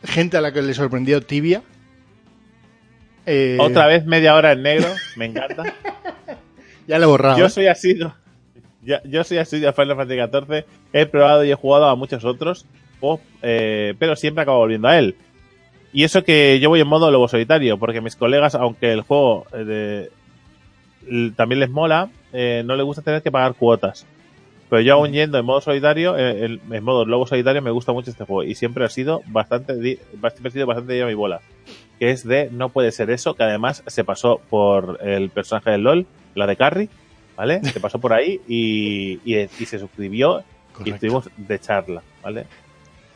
gente 0.03 0.37
a 0.37 0.41
la 0.41 0.51
que 0.51 0.63
le 0.63 0.73
sorprendió 0.73 1.21
Tibia. 1.21 1.61
Eh, 3.27 3.57
Otra 3.61 3.85
vez 3.85 4.07
media 4.07 4.33
hora 4.33 4.53
en 4.53 4.63
negro, 4.63 4.87
me 5.15 5.25
encanta. 5.25 5.71
Ya 6.87 6.97
le 6.97 7.03
he 7.03 7.07
borrado. 7.07 7.37
Yo 7.37 7.45
¿eh? 7.45 7.49
soy 7.51 7.67
así, 7.67 7.93
yo, 8.89 8.97
yo 9.05 9.23
soy 9.23 9.37
así 9.37 9.59
de 9.59 9.71
Final 9.73 9.95
Fantasy 9.95 10.19
XIV. 10.19 10.65
He 10.93 11.05
probado 11.05 11.43
y 11.45 11.51
he 11.51 11.55
jugado 11.55 11.85
a 11.87 11.95
muchos 11.95 12.25
otros, 12.25 12.65
eh, 13.41 13.93
pero 13.99 14.15
siempre 14.15 14.41
acabo 14.41 14.59
volviendo 14.59 14.87
a 14.87 14.97
él. 14.97 15.15
Y 15.93 16.03
eso 16.03 16.23
que 16.23 16.59
yo 16.59 16.69
voy 16.69 16.81
en 16.81 16.87
modo 16.87 17.09
lobo 17.11 17.27
solitario, 17.27 17.77
porque 17.77 18.01
mis 18.01 18.15
colegas, 18.15 18.55
aunque 18.55 18.91
el 18.91 19.01
juego 19.01 19.45
eh, 19.53 20.09
de- 21.07 21.31
también 21.35 21.59
les 21.59 21.69
mola, 21.69 22.09
eh, 22.33 22.61
no 22.65 22.75
les 22.75 22.85
gusta 22.85 23.01
tener 23.01 23.21
que 23.23 23.31
pagar 23.31 23.55
cuotas. 23.55 24.05
Pero 24.69 24.81
yo 24.83 24.93
aún 24.93 25.11
yendo 25.11 25.39
en 25.39 25.45
modo 25.45 25.61
solitario, 25.61 26.15
en 26.15 26.59
modo 26.83 27.03
lobo 27.05 27.25
solitario, 27.25 27.59
me 27.61 27.71
gusta 27.71 27.91
mucho 27.91 28.11
este 28.11 28.23
juego. 28.25 28.43
Y 28.43 28.53
siempre 28.53 28.85
ha 28.85 28.89
sido 28.89 29.21
bastante, 29.25 29.73
siempre 29.81 30.47
ha 30.47 30.51
sido 30.51 30.67
bastante 30.67 30.93
de 30.93 31.05
mi 31.05 31.15
bola. 31.15 31.41
Que 31.97 32.11
es 32.11 32.23
de 32.23 32.49
no 32.51 32.69
puede 32.69 32.91
ser 32.91 33.09
eso, 33.09 33.33
que 33.33 33.41
además 33.43 33.83
se 33.87 34.03
pasó 34.03 34.39
por 34.47 34.99
el 35.01 35.31
personaje 35.31 35.71
del 35.71 35.81
LOL, 35.81 36.05
la 36.35 36.45
de 36.45 36.55
Carrie, 36.55 36.89
¿vale? 37.39 37.61
Se 37.71 37.79
pasó 37.79 37.99
por 37.99 38.11
ahí 38.11 38.41
y, 38.49 39.13
y, 39.23 39.37
y 39.39 39.65
se 39.65 39.79
suscribió 39.79 40.43
y 40.83 40.89
estuvimos 40.91 41.29
de 41.37 41.57
charla, 41.59 42.03
¿vale? 42.21 42.45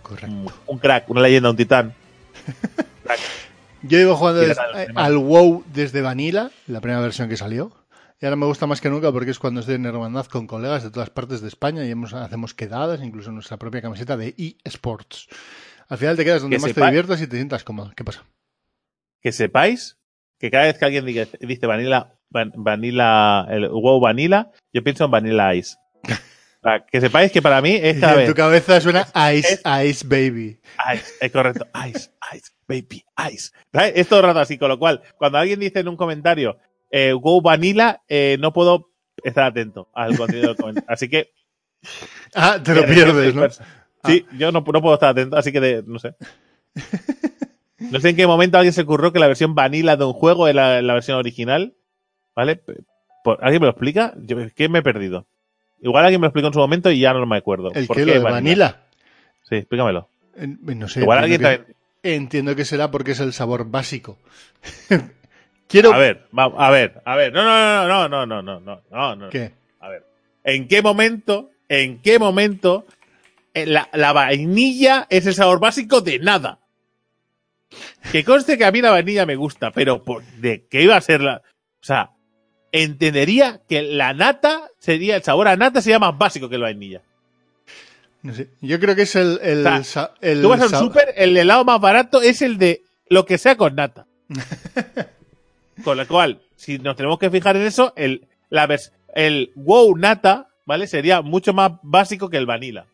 correcto. 0.02 0.28
Un, 0.34 0.50
un 0.68 0.78
crack, 0.80 1.10
una 1.10 1.20
leyenda, 1.22 1.50
un 1.50 1.58
titán. 1.58 1.94
Crack. 3.04 3.20
Yo 3.82 4.00
iba 4.00 4.16
jugando 4.16 4.40
Y 4.40 4.44
le 4.44 4.48
des- 4.50 4.58
dan 4.58 4.72
los 4.72 4.82
eh, 4.82 4.88
al 4.96 5.18
WoW 5.18 5.64
desde 5.74 6.02
Vanilla, 6.02 6.52
la 6.68 6.80
primera 6.80 7.02
versión 7.02 7.28
que 7.28 7.36
salió. 7.36 7.72
Y 8.22 8.26
ahora 8.26 8.38
me 8.38 8.46
gusta 8.46 8.66
más 8.66 8.80
que 8.80 8.90
nunca 8.90 9.12
porque 9.12 9.32
es 9.32 9.40
cuando 9.40 9.60
estoy 9.60 9.76
en 9.76 9.86
hermandad 9.86 10.26
con 10.28 10.48
colegas 10.48 10.84
de 10.84 10.90
todas 10.92 11.10
partes 11.10 11.42
de 11.42 11.50
España 11.50 11.86
y 11.86 11.92
hemos, 11.92 12.14
hacemos 12.14 12.54
quedadas, 12.54 13.02
incluso 13.04 13.30
nuestra 13.34 13.58
propia 13.58 13.82
camiseta 13.82 14.16
de 14.16 14.34
eSports. 14.64 15.28
Al 15.90 15.98
final 15.98 16.16
te 16.16 16.24
quedas 16.24 16.42
donde 16.42 16.56
Que 16.56 16.62
más 16.62 16.72
sepa- 16.72 16.82
te 16.86 16.88
diviertas 16.88 17.22
y 17.22 17.28
te 17.28 17.36
sientas 17.36 17.66
cómodo. 17.66 17.92
¿Qué 17.96 18.06
pasa? 18.06 18.24
Que 19.22 19.34
sepáis 19.34 19.98
que 20.40 20.50
cada 20.50 20.66
vez 20.66 20.78
que 20.78 20.86
alguien 20.86 21.06
dice 21.42 21.68
Vanilla, 21.68 22.14
van- 22.34 22.52
Vanilla, 22.56 23.46
el 23.50 23.70
WoW 23.70 24.02
Vanilla, 24.02 24.52
yo 24.74 24.84
pienso 24.84 25.06
en 25.06 25.12
Vanilla 25.12 25.54
Ice. 25.56 25.78
Sea, 26.64 26.86
que 26.90 27.00
sepáis 27.02 27.32
que 27.32 27.42
para 27.42 27.62
mí 27.62 27.78
es 27.82 28.00
cada 28.00 28.14
en 28.14 28.18
vez. 28.20 28.30
tu 28.30 28.36
cabeza 28.36 28.80
suena 28.82 29.08
Ice, 29.34 29.60
es- 29.64 29.86
Ice 29.90 30.08
Baby. 30.08 30.60
Ice, 30.94 31.14
es 31.22 31.32
correcto. 31.32 31.68
Ice, 31.90 32.10
ice, 32.36 32.52
baby, 32.68 33.04
ice. 33.32 33.52
¿Sabes? 33.74 33.94
Es 33.96 34.08
todo 34.08 34.20
el 34.22 34.26
rato 34.28 34.40
así, 34.40 34.58
con 34.58 34.70
lo 34.70 34.80
cual, 34.80 35.02
cuando 35.18 35.38
alguien 35.38 35.60
dice 35.60 35.80
en 35.80 35.88
un 35.90 35.98
comentario 35.98 36.58
eh, 36.90 37.12
Go 37.14 37.42
Vanilla, 37.42 38.02
eh, 38.08 38.38
no 38.40 38.54
puedo 38.54 38.92
estar 39.24 39.44
atento 39.46 39.90
al 39.94 40.18
contenido 40.18 40.48
del 40.50 40.58
comentario. 40.58 40.90
Así 40.90 41.10
que. 41.10 41.32
Ah, 42.36 42.60
te 42.64 42.74
lo 42.74 42.86
pierdes, 42.86 43.36
¿no? 43.36 43.48
Sí, 44.06 44.26
yo 44.38 44.52
no, 44.52 44.62
no 44.62 44.82
puedo 44.82 44.94
estar 44.96 45.10
atento, 45.10 45.36
así 45.38 45.52
que 45.52 45.60
de- 45.60 45.84
no 45.86 46.00
sé. 46.00 46.16
No 47.80 48.00
sé 48.00 48.10
en 48.10 48.16
qué 48.16 48.26
momento 48.26 48.58
alguien 48.58 48.74
se 48.74 48.82
ocurrió 48.82 49.12
que 49.12 49.20
la 49.20 49.28
versión 49.28 49.56
vanilla 49.56 49.98
de 49.98 50.06
un 50.06 50.14
juego 50.14 50.48
es 50.48 50.56
la, 50.56 50.82
la 50.82 50.94
versión 50.94 51.18
original. 51.18 51.76
¿Vale? 52.36 52.62
¿Alguien 53.42 53.62
me 53.62 53.68
lo 53.68 53.72
explica? 53.72 54.14
Que 54.56 54.70
me 54.70 54.80
he 54.80 54.82
perdido. 54.84 55.26
Igual 55.82 56.06
alguien 56.06 56.22
me 56.22 56.26
lo 56.26 56.30
explicó 56.30 56.48
en 56.48 56.54
su 56.54 56.60
momento 56.60 56.90
y 56.92 57.00
ya 57.00 57.14
no 57.14 57.26
me 57.26 57.38
acuerdo. 57.38 57.72
¿El 57.74 57.88
¿Por 57.88 57.98
qué 57.98 58.06
lo 58.06 58.14
de 58.14 58.20
vanilla? 58.20 58.66
Vanilla? 58.66 58.82
Sí, 59.44 59.56
explícamelo. 59.56 60.10
Eh, 60.38 60.48
No 60.48 60.88
sé. 60.88 61.02
Igual 61.02 61.24
entiendo 61.24 61.24
alguien 61.24 61.40
que, 61.40 61.58
también- 61.58 61.78
entiendo 62.04 62.56
que 62.56 62.66
será 62.66 62.90
porque 62.92 63.12
es 63.12 63.20
el 63.20 63.34
sabor 63.34 63.70
básico. 63.70 64.18
Quiero... 65.68 65.94
A 65.94 65.98
ver, 65.98 66.28
a 66.36 66.72
ver, 66.72 67.02
a 67.06 67.16
ver. 67.16 67.34
No, 67.34 67.44
no, 67.44 67.88
no, 67.88 68.08
no, 68.10 68.26
no, 68.26 68.42
no, 68.42 68.60
no, 68.60 68.82
no, 68.92 69.16
no. 69.16 69.30
¿Qué? 69.30 69.52
A 69.80 69.90
ver. 69.90 70.06
¿En 70.44 70.68
qué 70.68 70.82
momento, 70.82 71.52
en 71.70 72.00
qué 72.02 72.20
momento 72.20 72.86
eh, 73.54 73.66
la, 73.66 73.90
la 73.94 74.14
vainilla 74.14 75.08
es 75.10 75.26
el 75.26 75.34
sabor 75.34 75.60
básico 75.60 76.02
de 76.02 76.20
nada? 76.20 76.60
Que 78.12 78.24
conste 78.24 78.58
que 78.58 78.66
a 78.66 78.72
mí 78.72 78.82
la 78.82 78.92
vainilla 78.92 79.26
me 79.26 79.36
gusta, 79.36 79.72
pero 79.72 80.04
por- 80.04 80.24
¿de 80.24 80.66
qué 80.70 80.84
iba 80.84 80.96
a 80.96 81.02
ser 81.02 81.22
la...? 81.22 81.38
O 81.38 81.86
sea, 81.86 82.12
entendería 82.74 83.62
que 83.70 83.82
la 83.84 84.14
nata 84.14 84.70
sería, 84.80 85.16
el 85.16 85.24
sabor 85.24 85.48
a 85.48 85.56
nata 85.56 85.82
sería 85.82 86.00
más 86.00 86.18
básico 86.18 86.50
que 86.50 86.58
la 86.58 86.66
vainilla. 86.66 87.02
No 88.24 88.34
sé. 88.34 88.50
Yo 88.62 88.80
creo 88.80 88.96
que 88.96 89.04
es 89.04 89.16
el... 89.16 89.40
el, 89.42 89.60
O 89.60 89.64
sea, 89.70 89.84
sa- 89.84 90.14
el 90.22 90.42
Tú 90.42 90.50
vas 90.50 90.62
al 90.62 90.70
súper, 90.70 91.14
el 91.16 91.38
helado 91.38 91.64
más 91.66 91.80
barato 91.80 92.22
es 92.22 92.42
el 92.42 92.58
de 92.58 92.82
lo 93.10 93.26
que 93.26 93.38
sea 93.38 93.56
con 93.56 93.76
nata. 93.76 94.06
con 95.84 95.98
lo 95.98 96.08
cual, 96.08 96.42
si 96.56 96.80
nos 96.80 96.96
tenemos 96.96 97.20
que 97.20 97.30
fijar 97.30 97.56
en 97.58 97.64
eso, 97.64 97.94
el, 97.96 98.26
la 98.50 98.68
el 99.16 99.52
wow 99.56 99.96
nata, 99.98 100.48
¿vale? 100.66 100.88
Sería 100.88 101.22
mucho 101.22 101.54
más 101.54 101.74
básico 101.84 102.30
que 102.30 102.38
el 102.38 102.46
vanilla. 102.46 102.86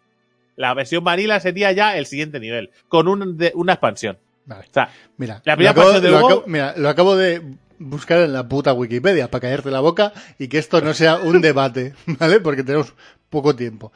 La 0.55 0.73
versión 0.73 1.03
vanilla 1.03 1.39
sería 1.39 1.71
ya 1.71 1.97
el 1.97 2.05
siguiente 2.05 2.39
nivel, 2.39 2.71
con 2.87 3.07
un- 3.07 3.37
de- 3.37 3.53
una 3.55 3.73
expansión. 3.73 4.17
Vale. 4.45 4.65
O 4.69 4.73
sea, 4.73 4.89
Mira, 5.17 5.41
La 5.45 5.53
lo 5.53 5.57
primera 5.57 5.71
acabo, 5.71 5.91
lo 5.99 6.17
acabo- 6.17 6.43
mira, 6.47 6.73
lo 6.75 6.89
acabo 6.89 7.15
de 7.15 7.41
buscar 7.79 8.19
en 8.19 8.33
la 8.33 8.47
puta 8.47 8.73
Wikipedia 8.73 9.29
para 9.31 9.41
caerte 9.41 9.71
la 9.71 9.79
boca 9.79 10.13
y 10.37 10.47
que 10.47 10.57
esto 10.59 10.81
no 10.81 10.93
sea 10.93 11.17
un 11.17 11.41
debate, 11.41 11.93
¿vale? 12.05 12.39
Porque 12.39 12.63
tenemos 12.63 12.93
poco 13.29 13.55
tiempo. 13.55 13.91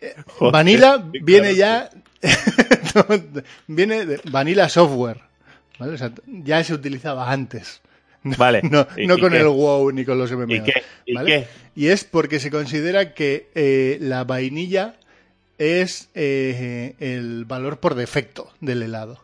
Eh, 0.00 0.14
Joder, 0.26 0.52
Vanilla 0.52 1.04
viene 1.22 1.54
claro, 1.54 1.90
ya... 1.90 1.90
viene 3.66 4.06
de 4.06 4.20
Vanilla 4.30 4.68
Software, 4.68 5.20
¿vale? 5.78 5.94
O 5.94 5.98
sea, 5.98 6.12
ya 6.26 6.62
se 6.64 6.74
utilizaba 6.74 7.30
antes. 7.30 7.80
vale. 8.22 8.60
No, 8.62 8.86
¿Y- 8.96 9.06
no 9.06 9.18
con 9.18 9.32
qué? 9.32 9.38
el 9.38 9.46
WoW 9.48 9.92
ni 9.92 10.04
con 10.04 10.18
los 10.18 10.30
MMO. 10.32 10.52
¿Y 10.54 10.62
qué? 10.62 10.82
¿Y 11.06 11.14
¿vale? 11.14 11.30
qué? 11.30 11.48
Y 11.80 11.86
es 11.88 12.04
porque 12.04 12.40
se 12.40 12.50
considera 12.50 13.14
que 13.14 13.48
eh, 13.54 13.98
la 14.00 14.24
vainilla 14.24 14.96
es 15.58 16.08
eh, 16.14 16.94
el 17.00 17.44
valor 17.44 17.80
por 17.80 17.94
defecto 17.94 18.50
del 18.60 18.82
helado. 18.82 19.22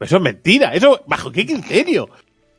Eso 0.00 0.16
es 0.16 0.22
mentira. 0.22 0.74
Eso, 0.74 1.02
¿bajo 1.06 1.30
qué 1.32 1.44
criterio? 1.46 2.08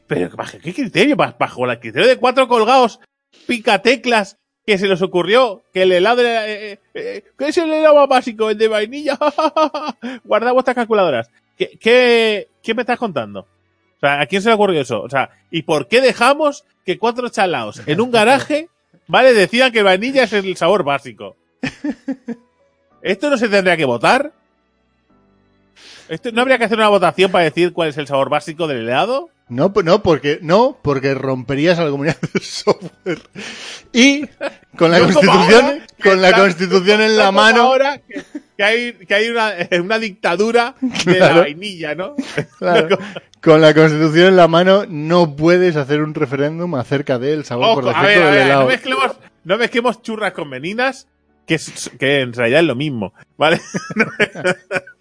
Pero, 0.08 0.30
¿bajo 0.36 0.58
qué 0.62 0.74
criterio? 0.74 1.16
Ba- 1.16 1.36
Bajo 1.40 1.70
el 1.70 1.80
criterio 1.80 2.08
de 2.08 2.18
cuatro 2.18 2.48
colgados 2.48 3.00
picateclas 3.48 4.38
que 4.66 4.78
se 4.78 4.88
les 4.88 5.02
ocurrió 5.02 5.64
que 5.74 5.84
el 5.84 5.92
helado 5.92 6.22
era, 6.22 6.48
eh, 6.48 6.74
eh, 6.74 6.80
eh, 6.94 7.24
¿qué 7.38 7.48
es 7.48 7.58
el 7.58 7.72
helado 7.72 7.96
más 7.96 8.08
básico? 8.10 8.50
El 8.50 8.58
de 8.58 8.68
vainilla. 8.68 9.18
Guardad 10.24 10.54
vuestras 10.54 10.76
calculadoras. 10.76 11.30
¿Qué, 11.58 11.78
qué, 11.80 12.48
qué 12.62 12.74
me 12.74 12.84
estás 12.84 13.00
contando? 13.00 13.42
O 13.42 14.00
sea, 14.00 14.22
¿a 14.22 14.26
quién 14.28 14.42
se 14.42 14.50
le 14.50 14.56
ocurrió 14.56 14.80
eso? 14.82 15.02
O 15.02 15.10
sea, 15.10 15.30
¿y 15.52 15.64
por 15.64 15.88
qué 15.88 16.02
dejamos 16.02 16.66
que 16.86 16.98
cuatro 16.98 17.30
chalaos 17.30 17.82
en 17.86 18.00
un 18.00 18.12
garaje, 18.12 18.70
vale, 19.08 19.34
decidan 19.34 19.72
que 19.72 19.84
vainilla 19.84 20.24
es 20.24 20.34
el 20.34 20.56
sabor 20.56 20.84
básico? 20.84 21.36
¿Esto 23.02 23.30
no 23.30 23.38
se 23.38 23.50
tendría 23.50 23.78
que 23.78 23.86
votar? 23.86 24.34
¿Esto, 26.10 26.32
¿No 26.32 26.41
habría 26.41 26.57
que 26.57 26.64
hacer 26.66 26.78
una 26.78 26.89
votación 26.89 27.32
para 27.32 27.43
decir 27.45 27.72
cuál 27.72 27.89
es 27.89 27.97
el 27.97 28.07
sabor 28.07 28.30
básico 28.30 28.68
del 28.68 28.80
helado? 28.80 29.30
No, 29.47 29.74
pues 29.74 29.86
no, 29.86 30.03
porque 30.03 30.39
no, 30.41 30.78
porque 30.82 31.14
romperías 31.14 31.80
a 31.80 31.84
la 31.86 31.89
comunidad 31.91 32.18
de 32.34 32.39
software. 32.39 33.22
Y 33.93 34.26
con 34.78 34.91
la 34.91 34.99
No 34.99 35.05
constitución, 35.05 35.66
ahora, 35.66 35.88
con 36.03 36.22
la 36.22 36.30
está- 36.30 36.41
constitución 36.41 37.01
en 37.01 37.18
la 37.18 37.32
mano, 37.32 37.62
Ahora 37.64 37.97
que, 37.99 38.24
que 38.57 38.64
hay, 38.64 38.93
que 38.93 39.14
hay 39.16 39.30
una, 39.30 39.53
una 39.82 39.97
dictadura 39.99 40.76
de 40.82 41.16
Claro. 41.16 41.36
la 41.36 41.41
vainilla, 41.41 41.95
¿no? 41.95 42.16
claro, 42.60 42.97
con 43.41 43.62
la 43.62 43.74
constitución 43.74 44.28
en 44.28 44.36
la 44.36 44.47
mano 44.47 44.86
no 44.88 45.36
puedes 45.36 45.76
hacer 45.76 46.01
un 46.03 46.14
referéndum 46.14 46.76
acerca 46.76 47.18
del 47.18 47.43
sabor 47.45 47.74
por 47.76 47.86
Ojo, 47.88 47.97
a 47.97 48.01
defecto 48.03 48.28
del 48.28 48.38
helado. 48.43 48.62
no 48.64 48.68
mezclemos, 48.68 49.12
no 49.45 49.57
mezclemos 49.57 50.01
churras 50.03 50.34
con 50.34 50.49
meninas, 50.49 51.07
que, 51.47 51.55
es- 51.55 51.89
que 51.99 52.20
en 52.22 52.34
realidad 52.34 52.60
es 52.62 52.68
lo 52.68 52.76
mismo, 52.76 53.14
¿vale? 53.38 53.60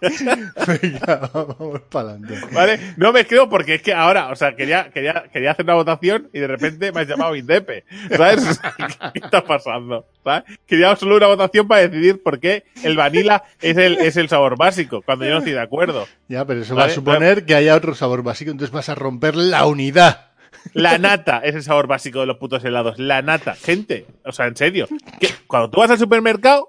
Venga, 0.00 1.30
vamos 1.32 1.80
para 1.90 2.10
adelante. 2.10 2.38
¿Vale? 2.52 2.80
No 2.96 3.12
me 3.12 3.26
creo 3.26 3.48
porque 3.48 3.74
es 3.74 3.82
que 3.82 3.92
ahora, 3.92 4.28
o 4.30 4.36
sea, 4.36 4.56
quería, 4.56 4.90
quería, 4.90 5.24
quería 5.32 5.50
hacer 5.52 5.64
una 5.64 5.74
votación 5.74 6.30
y 6.32 6.38
de 6.40 6.46
repente 6.46 6.90
me 6.92 7.00
has 7.00 7.08
llamado 7.08 7.36
Indepe. 7.36 7.84
¿Sabes? 8.16 8.46
O 8.48 8.54
sea, 8.54 8.74
¿Qué 9.12 9.20
está 9.20 9.44
pasando? 9.44 10.06
¿Sabes? 10.24 10.44
Quería 10.66 10.96
solo 10.96 11.16
una 11.16 11.26
votación 11.26 11.68
para 11.68 11.86
decidir 11.86 12.22
por 12.22 12.40
qué 12.40 12.64
el 12.82 12.96
vanilla 12.96 13.42
es 13.60 13.76
el, 13.76 13.98
es 13.98 14.16
el 14.16 14.28
sabor 14.28 14.56
básico, 14.56 15.02
cuando 15.02 15.26
yo 15.26 15.32
no 15.32 15.38
estoy 15.38 15.52
de 15.52 15.60
acuerdo. 15.60 16.06
Ya, 16.28 16.44
pero 16.46 16.62
eso 16.62 16.74
Vale, 16.74 16.86
va 16.86 16.92
a 16.92 16.94
suponer 16.94 17.44
que 17.44 17.54
haya 17.54 17.76
otro 17.76 17.94
sabor 17.94 18.22
básico, 18.22 18.50
entonces 18.50 18.72
vas 18.72 18.88
a 18.88 18.94
romper 18.94 19.36
la 19.36 19.66
unidad. 19.66 20.30
La 20.72 20.98
nata 20.98 21.40
es 21.44 21.54
el 21.54 21.62
sabor 21.62 21.86
básico 21.86 22.20
de 22.20 22.26
los 22.26 22.36
putos 22.36 22.64
helados. 22.64 22.98
La 22.98 23.22
nata. 23.22 23.54
Gente, 23.54 24.06
o 24.24 24.32
sea, 24.32 24.46
en 24.46 24.56
serio. 24.56 24.88
que 25.18 25.28
cuando 25.46 25.70
tú 25.70 25.80
vas 25.80 25.90
al 25.90 25.98
supermercado, 25.98 26.68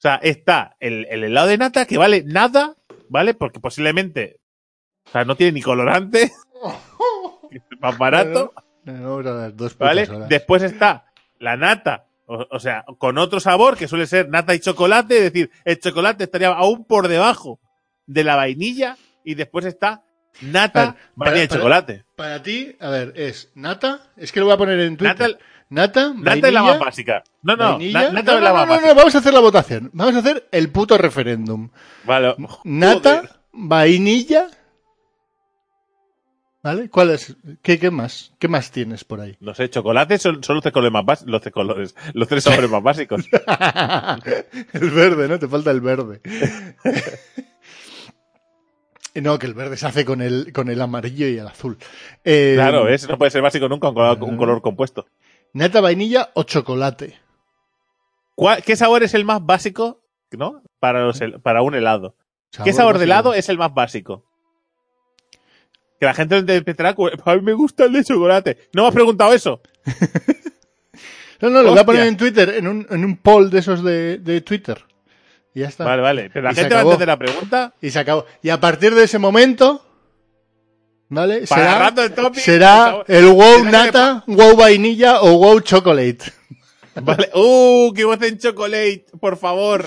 o 0.00 0.02
sea, 0.02 0.16
está 0.16 0.76
el, 0.80 1.06
el 1.10 1.24
helado 1.24 1.48
de 1.48 1.58
nata 1.58 1.84
que 1.86 1.98
vale 1.98 2.22
nada, 2.24 2.74
¿vale? 3.08 3.34
Porque 3.34 3.60
posiblemente, 3.60 4.40
o 5.06 5.10
sea, 5.10 5.24
no 5.24 5.36
tiene 5.36 5.52
ni 5.52 5.62
colorante. 5.62 6.32
que 7.50 7.56
es 7.58 7.62
más 7.80 7.98
barato. 7.98 8.52
Vamos 8.84 9.26
a 9.26 9.30
las 9.32 9.56
dos 9.56 9.76
¿Vale? 9.76 10.08
horas. 10.08 10.28
Después 10.28 10.62
está 10.62 11.04
la 11.38 11.56
nata, 11.58 12.06
o, 12.26 12.46
o 12.50 12.58
sea, 12.60 12.84
con 12.98 13.18
otro 13.18 13.40
sabor 13.40 13.76
que 13.76 13.88
suele 13.88 14.06
ser 14.06 14.28
nata 14.30 14.54
y 14.54 14.60
chocolate, 14.60 15.18
es 15.18 15.22
decir, 15.32 15.50
el 15.64 15.78
chocolate 15.78 16.24
estaría 16.24 16.48
aún 16.48 16.84
por 16.86 17.08
debajo 17.08 17.60
de 18.06 18.24
la 18.24 18.36
vainilla 18.36 18.96
y 19.22 19.34
después 19.34 19.66
está 19.66 20.02
nata, 20.40 20.96
vainilla 21.14 21.44
y 21.44 21.48
para- 21.48 21.58
chocolate. 21.60 22.04
Para 22.16 22.42
ti, 22.42 22.74
a 22.80 22.88
ver, 22.88 23.12
es 23.16 23.52
nata, 23.54 24.10
es 24.16 24.32
que 24.32 24.40
lo 24.40 24.46
voy 24.46 24.54
a 24.54 24.58
poner 24.58 24.80
en 24.80 24.96
Twitter. 24.96 25.30
Nata, 25.32 25.44
Nata, 25.70 26.12
nata 26.16 26.48
es 26.48 26.52
la 26.54 26.62
más 26.64 26.78
básica. 26.80 27.22
No, 27.42 27.54
no, 27.56 27.72
vainilla. 27.78 28.02
na- 28.02 28.10
nata 28.12 28.32
no, 28.32 28.38
es 28.38 28.44
la 28.44 28.50
no, 28.50 28.54
más 28.56 28.66
no, 28.66 28.66
no, 28.66 28.74
básica. 28.80 28.94
vamos 28.94 29.14
a 29.14 29.18
hacer 29.18 29.32
la 29.34 29.40
votación. 29.40 29.90
Vamos 29.92 30.14
a 30.16 30.18
hacer 30.18 30.48
el 30.50 30.68
puto 30.70 30.98
referéndum. 30.98 31.70
Vale. 32.04 32.34
Nata, 32.64 33.16
Joder. 33.18 33.30
vainilla. 33.52 34.48
¿Vale? 36.62 36.90
¿Cuál 36.90 37.10
es? 37.10 37.36
¿Qué, 37.62 37.78
qué 37.78 37.90
más? 37.90 38.32
¿Qué 38.38 38.46
más 38.48 38.70
tienes 38.70 39.04
por 39.04 39.20
ahí? 39.20 39.36
No 39.40 39.54
sé, 39.54 39.70
chocolate 39.70 40.18
son, 40.18 40.42
son 40.44 40.56
los 40.56 40.62
tres 40.62 40.74
colores 40.74 40.92
más 40.92 41.06
básicos, 41.06 41.30
los 41.30 41.40
tres 41.40 41.54
colores, 41.54 41.94
los 42.12 42.28
tres 42.28 42.44
sabores 42.44 42.68
más 42.70 42.82
básicos. 42.82 43.24
el 44.74 44.90
verde, 44.90 45.28
¿no? 45.28 45.38
Te 45.38 45.48
falta 45.48 45.70
el 45.70 45.80
verde. 45.80 46.20
no, 49.14 49.38
que 49.38 49.46
el 49.46 49.54
verde 49.54 49.76
se 49.78 49.86
hace 49.86 50.04
con 50.04 50.20
el, 50.20 50.52
con 50.52 50.68
el 50.68 50.80
amarillo 50.82 51.28
y 51.28 51.38
el 51.38 51.46
azul. 51.46 51.78
Eh, 52.24 52.52
Claro, 52.56 52.88
ese 52.88 53.06
no 53.08 53.16
puede 53.16 53.30
ser 53.30 53.40
básico 53.42 53.66
nunca, 53.68 53.88
un 53.88 54.22
un 54.22 54.36
color 54.36 54.60
compuesto. 54.60 55.06
Nata, 55.52 55.80
vainilla 55.80 56.30
o 56.34 56.42
chocolate. 56.44 57.18
¿Cuál- 58.34 58.62
¿Qué 58.62 58.76
sabor 58.76 59.02
es 59.02 59.14
el 59.14 59.24
más 59.24 59.44
básico, 59.44 60.00
no? 60.32 60.62
Para, 60.78 61.04
los 61.04 61.20
hel- 61.20 61.40
para 61.42 61.62
un 61.62 61.74
helado. 61.74 62.14
¿Qué 62.64 62.72
sabor 62.72 62.98
de 62.98 63.04
helado 63.04 63.34
es 63.34 63.48
el 63.48 63.58
más 63.58 63.72
básico? 63.74 64.24
Que 65.98 66.06
la 66.06 66.14
gente 66.14 66.34
lo 66.36 66.40
interpretará 66.40 66.94
a 67.24 67.34
mí 67.36 67.42
me 67.42 67.52
gusta 67.52 67.84
el 67.84 67.92
de 67.92 68.02
chocolate. 68.04 68.56
¿No 68.72 68.82
me 68.82 68.88
has 68.88 68.94
preguntado 68.94 69.32
eso? 69.34 69.60
No, 71.42 71.48
no, 71.48 71.62
lo 71.62 71.70
voy 71.70 71.78
a 71.78 71.86
poner 71.86 72.06
en 72.06 72.18
Twitter, 72.18 72.50
en 72.50 72.68
un, 72.68 72.86
en 72.90 73.02
un 73.02 73.16
poll 73.16 73.48
de 73.48 73.60
esos 73.60 73.82
de, 73.82 74.18
de 74.18 74.42
Twitter. 74.42 74.84
Y 75.54 75.60
ya 75.60 75.68
está. 75.68 75.84
Vale, 75.84 76.02
vale. 76.02 76.28
Pero 76.30 76.44
la 76.44 76.52
Y 76.52 76.54
gente 76.54 76.74
va 76.74 76.80
a 76.80 76.84
entender 76.84 77.08
la 77.08 77.16
pregunta. 77.18 77.72
Y 77.80 77.88
se 77.88 77.98
acabó. 77.98 78.26
Y 78.42 78.50
a 78.50 78.60
partir 78.60 78.94
de 78.94 79.04
ese 79.04 79.18
momento, 79.18 79.82
¿vale? 81.10 81.46
Para 81.46 81.62
Será, 81.62 81.78
Random 81.78 82.14
Topic, 82.14 82.40
será 82.42 83.04
el 83.06 83.26
wow 83.26 83.64
nata, 83.64 84.24
wow 84.26 84.56
vainilla 84.56 85.20
o 85.20 85.36
wow 85.36 85.60
chocolate. 85.60 86.32
Vale. 86.94 87.30
¡Uh! 87.34 87.92
¡Que 87.94 88.04
voten 88.04 88.38
chocolate! 88.38 89.06
Por 89.20 89.36
favor. 89.36 89.86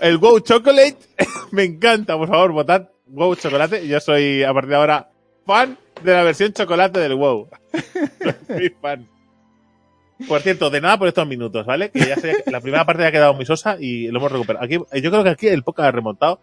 El 0.00 0.18
Wow 0.18 0.40
Chocolate 0.40 0.98
me 1.52 1.64
encanta. 1.64 2.16
Por 2.16 2.28
favor, 2.28 2.52
votad 2.52 2.88
Wow 3.06 3.34
Chocolate. 3.36 3.86
Yo 3.86 4.00
soy, 4.00 4.42
a 4.42 4.52
partir 4.52 4.70
de 4.70 4.76
ahora, 4.76 5.08
fan 5.46 5.78
de 6.02 6.12
la 6.12 6.22
versión 6.22 6.52
chocolate 6.52 7.00
del 7.00 7.14
Wow. 7.14 7.48
Soy 8.46 8.74
fan. 8.80 9.08
Por 10.28 10.40
cierto, 10.42 10.70
de 10.70 10.80
nada 10.80 10.98
por 10.98 11.08
estos 11.08 11.26
minutos, 11.26 11.66
¿vale? 11.66 11.90
Que 11.90 12.00
ya 12.00 12.16
sé, 12.16 12.44
la 12.46 12.60
primera 12.60 12.84
parte 12.84 13.02
ya 13.02 13.08
ha 13.08 13.12
quedado 13.12 13.34
muy 13.34 13.44
sosa 13.44 13.76
y 13.80 14.08
lo 14.08 14.18
hemos 14.18 14.30
recuperado. 14.30 14.64
Aquí, 14.64 14.74
yo 14.74 15.10
creo 15.10 15.24
que 15.24 15.30
aquí 15.30 15.48
el 15.48 15.64
podcast 15.64 15.88
ha 15.88 15.92
remontado 15.92 16.40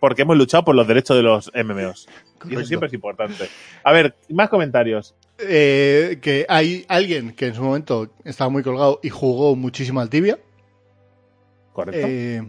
porque 0.00 0.22
hemos 0.22 0.36
luchado 0.36 0.64
por 0.64 0.74
los 0.74 0.86
derechos 0.86 1.16
de 1.16 1.22
los 1.22 1.50
MMOs. 1.54 2.08
Y 2.48 2.54
eso 2.54 2.64
siempre 2.64 2.88
es 2.88 2.92
importante. 2.94 3.48
A 3.82 3.92
ver, 3.92 4.16
más 4.28 4.48
comentarios. 4.48 5.14
Eh, 5.38 6.18
que 6.20 6.46
hay 6.48 6.84
alguien 6.88 7.32
que 7.34 7.46
en 7.46 7.54
su 7.54 7.62
momento 7.62 8.10
estaba 8.24 8.50
muy 8.50 8.62
colgado 8.62 9.00
y 9.02 9.10
jugó 9.10 9.56
muchísimo 9.56 10.00
al 10.00 10.08
tibia. 10.10 10.38
Correcto. 11.72 12.06
Eh, 12.08 12.48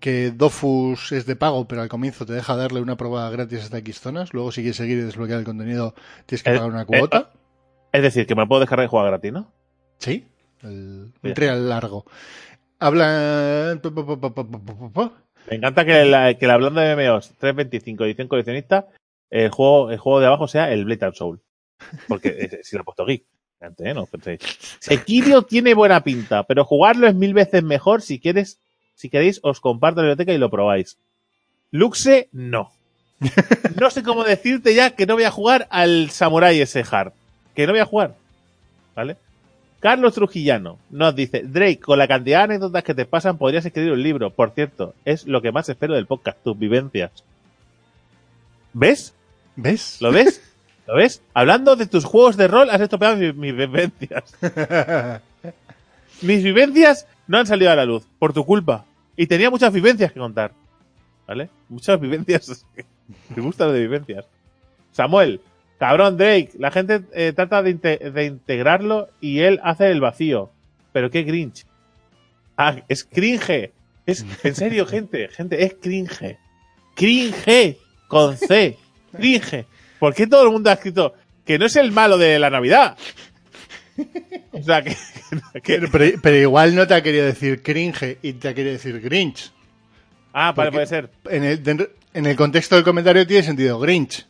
que 0.00 0.30
Dofus 0.30 1.12
es 1.12 1.26
de 1.26 1.36
pago, 1.36 1.66
pero 1.68 1.82
al 1.82 1.88
comienzo 1.88 2.24
te 2.24 2.32
deja 2.32 2.56
darle 2.56 2.80
una 2.80 2.96
prueba 2.96 3.28
gratis 3.30 3.64
hasta 3.64 3.78
X 3.78 4.00
zonas. 4.00 4.32
Luego, 4.32 4.52
si 4.52 4.62
quieres 4.62 4.76
seguir 4.76 4.98
y 4.98 5.02
desbloquear 5.02 5.40
el 5.40 5.44
contenido, 5.44 5.94
tienes 6.26 6.42
que 6.42 6.50
Eh, 6.50 6.54
pagar 6.54 6.70
una 6.70 6.84
cuota. 6.86 7.30
Es 7.92 8.02
decir, 8.02 8.26
que 8.26 8.34
me 8.34 8.46
puedo 8.46 8.60
descargar 8.60 8.86
y 8.86 8.88
jugar 8.88 9.06
gratis, 9.08 9.32
¿no? 9.32 9.52
Sí, 9.98 10.26
el, 10.62 11.12
un 11.22 11.34
trial 11.34 11.68
largo. 11.68 12.06
Habla. 12.78 13.78
Me 15.50 15.56
encanta 15.56 15.84
que 15.84 16.04
la, 16.04 16.34
que 16.34 16.46
la 16.46 16.54
hablando 16.54 16.80
de 16.80 16.94
MMOs 16.96 17.32
325 17.38 18.04
edición 18.04 18.28
coleccionista, 18.28 18.86
el 19.30 19.50
juego, 19.50 19.90
el 19.90 19.98
juego 19.98 20.20
de 20.20 20.26
abajo 20.26 20.48
sea 20.48 20.72
el 20.72 20.84
Blade 20.84 21.06
and 21.06 21.14
Soul. 21.14 21.40
Porque 22.08 22.28
eh, 22.52 22.60
si 22.62 22.76
lo 22.76 22.82
he 22.82 22.84
puesto 22.84 23.04
geek. 23.04 23.24
Antes, 23.60 23.86
¿eh? 23.86 23.94
No 23.94 24.06
penséis. 24.06 24.40
Sekiro 24.80 25.42
tiene 25.42 25.74
buena 25.74 26.02
pinta, 26.02 26.42
pero 26.42 26.64
jugarlo 26.64 27.06
es 27.06 27.14
mil 27.14 27.32
veces 27.32 27.62
mejor 27.62 28.02
si 28.02 28.18
quieres, 28.18 28.58
si 28.96 29.08
queréis, 29.08 29.38
os 29.44 29.60
comparto 29.60 30.00
la 30.00 30.08
biblioteca 30.08 30.32
y 30.32 30.38
lo 30.38 30.50
probáis. 30.50 30.98
Luxe, 31.70 32.28
no. 32.32 32.72
No 33.80 33.90
sé 33.90 34.02
cómo 34.02 34.24
decirte 34.24 34.74
ya 34.74 34.90
que 34.90 35.06
no 35.06 35.14
voy 35.14 35.24
a 35.24 35.30
jugar 35.30 35.68
al 35.70 36.10
Samurai 36.10 36.60
ese 36.60 36.84
hard. 36.88 37.12
Que 37.54 37.66
no 37.66 37.72
voy 37.72 37.80
a 37.80 37.86
jugar. 37.86 38.14
¿Vale? 38.96 39.16
Carlos 39.82 40.14
Trujillano 40.14 40.78
nos 40.90 41.16
dice, 41.16 41.42
Drake, 41.42 41.80
con 41.80 41.98
la 41.98 42.06
cantidad 42.06 42.38
de 42.38 42.54
anécdotas 42.54 42.84
que 42.84 42.94
te 42.94 43.04
pasan, 43.04 43.36
podrías 43.36 43.66
escribir 43.66 43.90
un 43.92 44.02
libro. 44.02 44.30
Por 44.30 44.52
cierto, 44.52 44.94
es 45.04 45.26
lo 45.26 45.42
que 45.42 45.50
más 45.50 45.68
espero 45.68 45.94
del 45.94 46.06
podcast, 46.06 46.38
tus 46.44 46.56
vivencias. 46.56 47.10
¿Ves? 48.72 49.12
¿Ves? 49.56 49.98
¿Lo 50.00 50.12
ves? 50.12 50.40
¿Lo 50.86 50.94
ves? 50.94 51.20
Hablando 51.34 51.74
de 51.74 51.86
tus 51.86 52.04
juegos 52.04 52.36
de 52.36 52.46
rol, 52.46 52.70
has 52.70 52.80
estropeado 52.80 53.16
mis, 53.16 53.34
mis 53.34 53.56
vivencias. 53.56 54.36
Mis 56.22 56.44
vivencias 56.44 57.08
no 57.26 57.38
han 57.38 57.48
salido 57.48 57.72
a 57.72 57.74
la 57.74 57.84
luz, 57.84 58.06
por 58.20 58.32
tu 58.32 58.46
culpa. 58.46 58.84
Y 59.16 59.26
tenía 59.26 59.50
muchas 59.50 59.72
vivencias 59.72 60.12
que 60.12 60.20
contar. 60.20 60.52
¿Vale? 61.26 61.50
Muchas 61.68 62.00
vivencias. 62.00 62.64
Me 63.34 63.42
gusta 63.42 63.66
lo 63.66 63.72
de 63.72 63.80
vivencias. 63.80 64.26
Samuel, 64.92 65.40
cabrón 65.88 66.16
Drake, 66.16 66.50
la 66.60 66.70
gente 66.70 67.00
eh, 67.12 67.32
trata 67.34 67.60
de, 67.60 67.70
inte- 67.70 67.98
de 68.12 68.24
integrarlo 68.24 69.08
y 69.20 69.40
él 69.40 69.58
hace 69.64 69.90
el 69.90 70.00
vacío. 70.00 70.52
Pero 70.92 71.10
qué 71.10 71.24
cringe. 71.26 71.66
Ah, 72.56 72.76
es 72.88 73.02
cringe. 73.02 73.72
Es, 74.06 74.24
en 74.44 74.54
serio, 74.54 74.86
gente, 74.86 75.26
gente, 75.26 75.64
es 75.64 75.74
cringe. 75.82 76.38
Cringe, 76.94 77.78
con 78.06 78.36
C. 78.36 78.78
Cringe. 79.16 79.66
¿Por 79.98 80.14
qué 80.14 80.28
todo 80.28 80.44
el 80.44 80.50
mundo 80.52 80.70
ha 80.70 80.74
escrito 80.74 81.14
que 81.44 81.58
no 81.58 81.66
es 81.66 81.74
el 81.74 81.90
malo 81.90 82.16
de 82.16 82.38
la 82.38 82.48
Navidad? 82.48 82.96
O 84.52 84.62
sea, 84.62 84.82
que, 84.82 84.96
que- 85.64 85.88
Pero, 86.22 86.36
igual 86.36 86.76
no 86.76 86.86
te 86.86 86.94
ha 86.94 87.02
querido 87.02 87.26
decir 87.26 87.60
cringe 87.60 88.18
y 88.22 88.34
te 88.34 88.48
ha 88.48 88.54
querido 88.54 88.74
decir 88.74 89.00
Grinch. 89.00 89.50
Ah, 90.32 90.52
vale, 90.52 90.70
puede 90.70 90.86
ser. 90.86 91.10
En 91.28 91.42
el, 91.42 91.88
en 92.14 92.26
el 92.26 92.36
contexto 92.36 92.76
del 92.76 92.84
comentario 92.84 93.26
tiene 93.26 93.42
sentido 93.42 93.80
Grinch. 93.80 94.26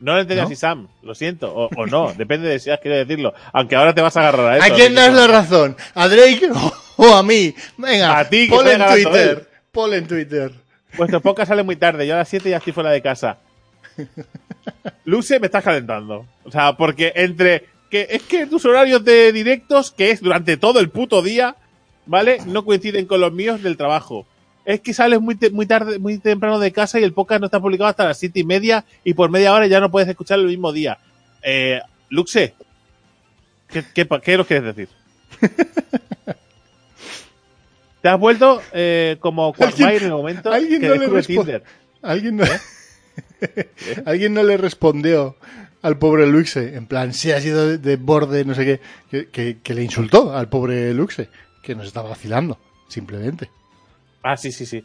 No 0.00 0.14
lo 0.14 0.20
entendía 0.20 0.44
¿No? 0.44 0.48
si 0.48 0.56
Sam, 0.56 0.88
lo 1.02 1.14
siento, 1.14 1.52
o, 1.54 1.68
o 1.74 1.86
no, 1.86 2.12
depende 2.12 2.48
de 2.48 2.58
si 2.58 2.70
has 2.70 2.80
querido 2.80 2.98
decirlo. 2.98 3.32
Aunque 3.52 3.76
ahora 3.76 3.94
te 3.94 4.02
vas 4.02 4.16
a 4.16 4.20
agarrar 4.20 4.52
a 4.52 4.56
eso. 4.58 4.72
¿A 4.72 4.76
quién 4.76 4.94
das 4.94 5.10
no. 5.12 5.20
la 5.20 5.26
razón? 5.26 5.76
¿A 5.94 6.08
Drake 6.08 6.50
o, 6.52 6.72
o 6.96 7.14
a 7.14 7.22
mí? 7.22 7.54
Venga, 7.78 8.18
A 8.18 8.28
ti, 8.28 8.48
que 8.48 8.54
estoy 8.54 8.72
en 8.72 8.86
Twitter. 8.86 9.50
Ponle 9.72 9.96
en 9.98 10.06
Twitter. 10.06 10.52
Vuestro 10.96 11.20
podcast 11.20 11.48
sale 11.48 11.62
muy 11.62 11.76
tarde, 11.76 12.06
yo 12.06 12.14
a 12.14 12.18
las 12.18 12.28
7 12.28 12.48
ya 12.48 12.56
estoy 12.58 12.72
fuera 12.72 12.90
de 12.90 13.02
casa. 13.02 13.38
Luce, 15.04 15.38
me 15.40 15.46
estás 15.46 15.64
calentando. 15.64 16.26
O 16.44 16.50
sea, 16.50 16.74
porque 16.74 17.12
entre 17.14 17.64
que 17.90 18.06
es 18.10 18.22
que 18.22 18.46
tus 18.46 18.64
horarios 18.64 19.04
de 19.04 19.32
directos, 19.32 19.92
que 19.92 20.10
es 20.10 20.20
durante 20.20 20.56
todo 20.56 20.80
el 20.80 20.90
puto 20.90 21.22
día, 21.22 21.56
¿vale? 22.06 22.38
No 22.46 22.64
coinciden 22.64 23.06
con 23.06 23.20
los 23.20 23.32
míos 23.32 23.62
del 23.62 23.76
trabajo. 23.76 24.26
Es 24.66 24.80
que 24.82 24.92
sales 24.92 25.20
muy, 25.20 25.36
te- 25.36 25.48
muy 25.50 25.64
tarde, 25.64 25.98
muy 25.98 26.18
temprano 26.18 26.58
de 26.58 26.72
casa 26.72 27.00
y 27.00 27.04
el 27.04 27.12
podcast 27.14 27.40
no 27.40 27.46
está 27.46 27.60
publicado 27.60 27.88
hasta 27.88 28.04
las 28.04 28.18
siete 28.18 28.40
y 28.40 28.44
media 28.44 28.84
y 29.04 29.14
por 29.14 29.30
media 29.30 29.54
hora 29.54 29.66
ya 29.68 29.80
no 29.80 29.90
puedes 29.90 30.08
escucharlo 30.08 30.42
el 30.44 30.50
mismo 30.50 30.72
día. 30.72 30.98
Eh, 31.42 31.80
Luxe, 32.10 32.52
¿qué, 33.68 33.84
qué, 33.94 34.04
pa- 34.04 34.20
qué 34.20 34.36
nos 34.36 34.46
quieres 34.46 34.74
decir? 34.76 34.88
Te 38.02 38.08
has 38.08 38.18
vuelto 38.20 38.60
eh, 38.72 39.16
como 39.20 39.52
Quagmire 39.52 39.96
en 39.98 40.04
el 40.04 40.10
momento 40.12 40.52
alguien 40.52 40.80
que 40.80 40.88
no 40.88 40.94
le 40.94 41.08
descubre 41.08 41.60
Tinder. 41.60 41.62
¿Alguien 42.02 42.36
no, 42.36 42.44
¿Alguien 44.04 44.34
no 44.34 44.42
le 44.44 44.56
respondió 44.56 45.36
al 45.82 45.98
pobre 45.98 46.26
Luxe? 46.26 46.76
En 46.76 46.86
plan, 46.86 47.12
si 47.14 47.32
ha 47.32 47.40
sido 47.40 47.66
de, 47.66 47.78
de 47.78 47.96
borde, 47.96 48.44
no 48.44 48.54
sé 48.54 48.64
qué, 48.64 48.80
que, 49.10 49.28
que- 49.30 49.58
que 49.62 49.74
le 49.74 49.82
insultó 49.82 50.36
al 50.36 50.48
pobre 50.48 50.92
Luxe, 50.94 51.28
que 51.62 51.74
nos 51.74 51.86
estaba 51.86 52.10
vacilando, 52.10 52.58
simplemente. 52.88 53.50
Ah, 54.26 54.36
sí, 54.36 54.52
sí, 54.52 54.66
sí. 54.66 54.84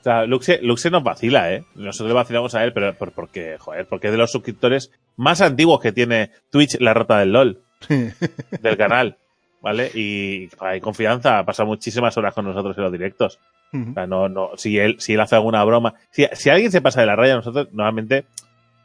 O 0.00 0.02
sea, 0.02 0.26
Luxe, 0.26 0.58
Luxe 0.62 0.90
nos 0.90 1.02
vacila, 1.04 1.52
¿eh? 1.52 1.64
Nosotros 1.76 2.08
le 2.08 2.14
vacilamos 2.14 2.54
a 2.54 2.64
él, 2.64 2.72
pero 2.72 2.92
por, 2.94 3.12
porque, 3.12 3.56
joder, 3.58 3.86
porque 3.86 4.08
es 4.08 4.12
de 4.12 4.18
los 4.18 4.32
suscriptores 4.32 4.90
más 5.16 5.40
antiguos 5.40 5.80
que 5.80 5.92
tiene 5.92 6.30
Twitch, 6.50 6.78
la 6.80 6.92
rota 6.92 7.18
del 7.18 7.32
LOL, 7.32 7.60
del 8.60 8.76
canal, 8.76 9.16
¿vale? 9.60 9.90
Y 9.94 10.48
hay 10.58 10.80
confianza, 10.80 11.38
ha 11.38 11.44
pasado 11.44 11.68
muchísimas 11.68 12.16
horas 12.16 12.34
con 12.34 12.44
nosotros 12.44 12.76
en 12.76 12.82
los 12.84 12.92
directos. 12.92 13.38
O 13.72 13.94
sea, 13.94 14.06
no, 14.06 14.28
no, 14.28 14.50
si 14.56 14.78
él, 14.78 14.96
si 14.98 15.14
él 15.14 15.20
hace 15.20 15.36
alguna 15.36 15.62
broma, 15.64 15.94
si, 16.10 16.26
si 16.32 16.50
alguien 16.50 16.70
se 16.72 16.82
pasa 16.82 17.00
de 17.00 17.06
la 17.06 17.16
raya, 17.16 17.36
nosotros 17.36 17.68
normalmente 17.72 18.24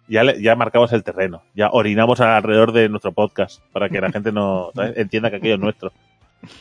ya, 0.08 0.24
le- 0.24 0.42
ya 0.42 0.56
marcamos 0.56 0.94
el 0.94 1.04
terreno, 1.04 1.42
ya 1.56 1.70
orinamos 1.72 2.22
alrededor 2.22 2.72
de 2.72 2.88
nuestro 2.90 3.12
podcast 3.12 3.62
para 3.74 3.90
que 3.90 4.00
la 4.00 4.12
gente 4.12 4.32
no 4.32 4.72
¿sabes? 4.76 4.94
entienda 4.98 5.30
que 5.32 5.38
aquello 5.38 5.56
es 5.56 5.60
nuestro. 5.60 5.92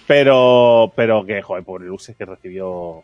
Pero, 0.06 0.92
pero 0.96 1.24
que, 1.24 1.42
joder, 1.42 1.62
pobre 1.64 1.86
Luxe 1.86 2.14
que 2.14 2.24
recibió 2.24 3.02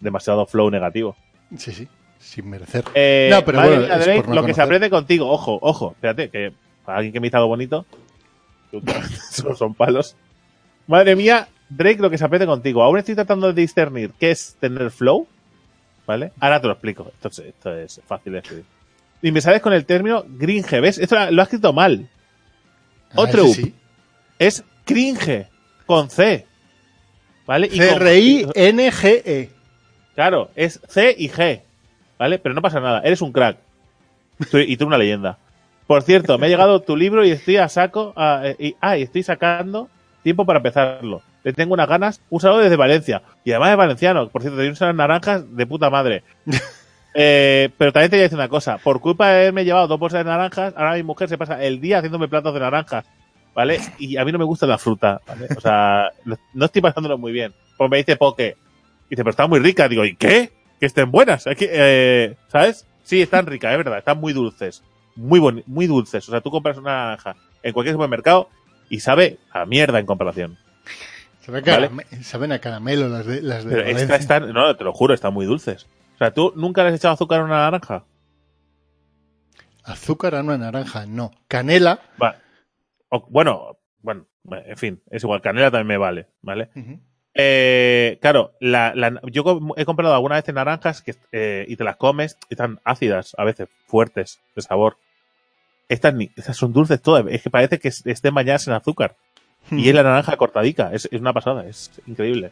demasiado 0.00 0.46
flow 0.46 0.70
negativo. 0.70 1.16
Sí, 1.56 1.72
sí, 1.72 1.88
sin 2.18 2.48
merecer. 2.48 2.84
Eh, 2.94 3.28
No, 3.30 3.44
pero 3.44 3.60
bueno, 3.62 3.82
Drake, 3.82 4.24
no 4.28 4.34
lo 4.34 4.44
que 4.44 4.54
se 4.54 4.62
aprende 4.62 4.90
contigo, 4.90 5.28
ojo, 5.30 5.58
ojo, 5.62 5.92
espérate, 5.92 6.28
que 6.30 6.52
para 6.84 6.98
alguien 6.98 7.12
que 7.12 7.20
me 7.20 7.28
hizo 7.28 7.36
algo 7.36 7.48
bonito, 7.48 7.86
son 9.56 9.74
palos. 9.74 10.16
Madre 10.86 11.16
mía, 11.16 11.48
Drake, 11.68 12.00
lo 12.00 12.10
que 12.10 12.18
se 12.18 12.24
aprende 12.24 12.46
contigo. 12.46 12.82
Aún 12.82 12.98
estoy 12.98 13.14
tratando 13.14 13.52
de 13.52 13.60
discernir 13.60 14.12
qué 14.18 14.30
es 14.30 14.56
tener 14.60 14.90
flow, 14.90 15.26
¿vale? 16.06 16.32
Ahora 16.40 16.60
te 16.60 16.66
lo 16.66 16.74
explico. 16.74 17.10
Esto 17.14 17.28
es, 17.28 17.38
esto 17.40 17.74
es 17.74 18.00
fácil 18.06 18.32
de 18.34 18.38
escribir. 18.38 18.64
Y 19.22 19.32
me 19.32 19.40
sales 19.40 19.62
con 19.62 19.72
el 19.72 19.84
término 19.86 20.24
gringe, 20.28 20.80
¿ves? 20.80 20.98
Esto 20.98 21.16
lo 21.30 21.40
ha 21.42 21.44
escrito 21.44 21.72
mal. 21.72 22.08
Ah, 23.10 23.14
otro 23.22 23.46
sí. 23.48 23.74
Es 24.38 24.62
cringe, 24.84 25.48
con 25.86 26.10
C. 26.10 26.46
¿Vale? 27.46 27.68
Y 27.72 27.78
C-R-I-N-G-E. 27.78 29.50
Claro, 30.16 30.50
es 30.56 30.80
C 30.88 31.14
y 31.16 31.28
G. 31.28 31.60
¿Vale? 32.18 32.38
Pero 32.40 32.54
no 32.54 32.62
pasa 32.62 32.80
nada, 32.80 33.02
eres 33.04 33.20
un 33.22 33.30
crack. 33.32 33.58
Y 34.52 34.76
tú 34.76 34.86
una 34.86 34.98
leyenda. 34.98 35.38
Por 35.86 36.02
cierto, 36.02 36.36
me 36.38 36.46
ha 36.46 36.48
llegado 36.48 36.80
tu 36.80 36.96
libro 36.96 37.24
y 37.24 37.30
estoy 37.30 37.58
a 37.58 37.68
saco. 37.68 38.12
ah, 38.16 38.40
eh, 38.44 38.56
y, 38.58 38.76
ah, 38.80 38.98
y 38.98 39.02
estoy 39.02 39.22
sacando 39.22 39.88
tiempo 40.24 40.44
para 40.44 40.56
empezarlo. 40.58 41.22
Le 41.44 41.52
tengo 41.52 41.74
unas 41.74 41.88
ganas. 41.88 42.20
Un 42.28 42.40
saludo 42.40 42.58
desde 42.60 42.74
Valencia. 42.76 43.22
Y 43.44 43.52
además 43.52 43.70
es 43.70 43.76
valenciano. 43.76 44.28
Por 44.28 44.42
cierto, 44.42 44.58
tiene 44.58 44.74
unas 44.80 44.94
naranjas 44.96 45.44
de 45.56 45.66
puta 45.66 45.90
madre. 45.90 46.24
Eh, 47.18 47.70
pero 47.78 47.92
también 47.92 48.10
te 48.10 48.16
voy 48.16 48.20
a 48.20 48.22
decir 48.24 48.36
una 48.36 48.48
cosa. 48.50 48.76
Por 48.76 49.00
culpa 49.00 49.28
de 49.30 49.36
haberme 49.38 49.64
llevado 49.64 49.86
dos 49.88 49.98
bolsas 49.98 50.22
de 50.22 50.30
naranjas, 50.30 50.74
ahora 50.76 50.96
mi 50.96 51.02
mujer 51.02 51.30
se 51.30 51.38
pasa 51.38 51.62
el 51.64 51.80
día 51.80 51.96
haciéndome 51.96 52.28
platos 52.28 52.52
de 52.52 52.60
naranjas. 52.60 53.06
¿Vale? 53.54 53.80
Y 53.98 54.18
a 54.18 54.24
mí 54.26 54.32
no 54.32 54.38
me 54.38 54.44
gusta 54.44 54.66
la 54.66 54.76
fruta. 54.76 55.22
¿vale? 55.26 55.46
O 55.56 55.60
sea, 55.62 56.10
no- 56.26 56.36
no 56.52 56.64
estoy 56.66 56.82
pasándolo 56.82 57.16
muy 57.16 57.32
bien. 57.32 57.54
Pues 57.78 57.90
me 57.90 57.96
dice 57.96 58.16
Poke. 58.16 58.58
Dice, 59.10 59.22
pero 59.22 59.30
está 59.30 59.46
muy 59.46 59.60
rica. 59.60 59.88
Digo, 59.88 60.04
¿y 60.04 60.16
qué? 60.16 60.52
Que 60.80 60.86
estén 60.86 61.10
buenas. 61.10 61.44
Que, 61.44 61.68
eh, 61.72 62.36
¿Sabes? 62.48 62.86
Sí, 63.04 63.22
están 63.22 63.46
ricas, 63.46 63.72
es 63.72 63.78
verdad. 63.78 63.98
Están 63.98 64.18
muy 64.18 64.32
dulces. 64.32 64.82
Muy 65.14 65.38
boni- 65.40 65.62
muy 65.66 65.86
dulces. 65.86 66.28
O 66.28 66.32
sea, 66.32 66.40
tú 66.40 66.50
compras 66.50 66.76
una 66.76 66.92
naranja 67.04 67.36
en 67.62 67.72
cualquier 67.72 67.94
supermercado 67.94 68.48
y 68.90 69.00
sabe 69.00 69.38
a 69.50 69.64
mierda 69.64 69.98
en 69.98 70.06
comparación. 70.06 70.58
Saben, 71.40 71.64
Vale. 71.64 71.88
carame- 71.90 72.22
saben 72.22 72.52
a 72.52 72.58
caramelo 72.58 73.08
las 73.08 73.24
de, 73.24 73.40
las 73.42 73.64
de 73.64 73.70
Pero 73.76 73.88
estas 73.88 74.20
están, 74.20 74.52
no, 74.52 74.74
te 74.76 74.82
lo 74.84 74.92
juro, 74.92 75.14
están 75.14 75.32
muy 75.32 75.46
dulces. 75.46 75.86
O 76.16 76.18
sea, 76.18 76.32
¿tú 76.32 76.52
nunca 76.56 76.82
le 76.82 76.88
has 76.90 76.96
echado 76.96 77.14
azúcar 77.14 77.40
a 77.40 77.44
una 77.44 77.58
naranja? 77.58 78.04
Azúcar 79.84 80.34
a 80.34 80.40
una 80.42 80.58
naranja, 80.58 81.06
no. 81.06 81.30
Canela. 81.48 82.00
Va. 82.20 82.36
O- 83.08 83.26
bueno, 83.30 83.78
bueno, 84.02 84.26
en 84.50 84.76
fin, 84.76 85.02
es 85.10 85.22
igual. 85.22 85.40
Canela 85.40 85.70
también 85.70 85.86
me 85.86 85.96
vale, 85.98 86.26
¿vale? 86.42 86.70
Ujú. 86.74 87.00
Eh, 87.38 88.18
claro, 88.22 88.52
la, 88.60 88.94
la- 88.94 89.20
yo 89.24 89.60
he 89.76 89.84
comprado 89.84 90.14
alguna 90.14 90.36
vez 90.36 90.48
naranjas 90.54 91.02
que, 91.02 91.14
eh, 91.32 91.66
y 91.68 91.76
te 91.76 91.84
las 91.84 91.96
comes 91.96 92.38
y 92.48 92.54
están 92.54 92.80
ácidas, 92.82 93.34
a 93.36 93.44
veces 93.44 93.68
fuertes 93.86 94.40
de 94.54 94.62
sabor. 94.62 94.96
Estas, 95.88 96.14
ni, 96.14 96.30
estas 96.34 96.56
son 96.56 96.72
dulces 96.72 97.00
todas. 97.02 97.24
Es 97.28 97.42
que 97.42 97.50
parece 97.50 97.78
que 97.78 97.88
es- 97.88 98.04
estén 98.06 98.34
bañadas 98.34 98.66
en 98.68 98.72
azúcar. 98.74 99.14
Y 99.70 99.88
es 99.88 99.94
la 99.94 100.02
naranja 100.04 100.36
cortadica. 100.36 100.90
Es, 100.92 101.08
es 101.12 101.20
una 101.20 101.32
pasada. 101.32 101.66
Es 101.66 101.90
increíble. 102.06 102.50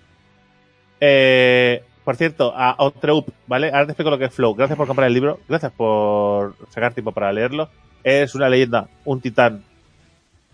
Eh, 1.01 1.83
por 2.05 2.17
cierto, 2.17 2.53
a 2.55 2.73
Outreup, 2.73 3.29
¿vale? 3.47 3.69
Ahora 3.69 3.87
te 3.87 3.93
explico 3.93 4.11
lo 4.11 4.19
que 4.19 4.27
es 4.27 4.35
Flow. 4.35 4.55
Gracias 4.55 4.77
por 4.77 4.87
comprar 4.87 5.09
el 5.09 5.15
libro. 5.15 5.41
Gracias 5.49 5.73
por 5.73 6.55
sacar 6.71 6.93
tiempo 6.93 7.13
para 7.13 7.33
leerlo. 7.33 7.71
Es 8.03 8.35
una 8.35 8.49
leyenda, 8.51 8.89
un 9.07 9.21
titán. 9.23 9.65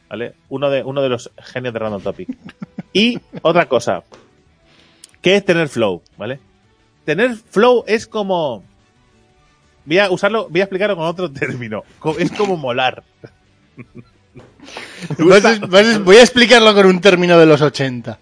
¿Vale? 0.09 0.35
Uno 0.49 0.71
de, 0.71 0.83
uno 0.85 1.03
de 1.03 1.09
los 1.09 1.31
genios 1.39 1.73
de 1.75 1.79
Random 1.81 2.03
Topic. 2.03 2.29
Y 2.93 3.19
otra 3.43 3.67
cosa. 3.67 4.03
¿Qué 5.23 5.37
es 5.37 5.45
tener 5.45 5.69
flow? 5.69 6.03
¿Vale? 6.17 6.41
Tener 7.05 7.37
flow 7.37 7.85
es 7.87 8.07
como. 8.07 8.65
Voy 9.85 9.99
a 9.99 10.11
usarlo, 10.11 10.49
voy 10.51 10.61
a 10.61 10.65
explicarlo 10.65 10.97
con 10.97 11.07
otro 11.07 11.31
término. 11.33 11.85
Es 12.19 12.31
como 12.33 12.57
molar. 12.57 13.03
Vas 15.19 15.45
a- 15.45 15.59
vas 15.67 15.87
a- 15.87 15.99
voy 15.99 16.17
a 16.17 16.23
explicarlo 16.23 16.75
con 16.75 16.87
un 16.87 17.01
término 17.01 17.39
de 17.39 17.47
los 17.47 17.61
80. 17.63 18.19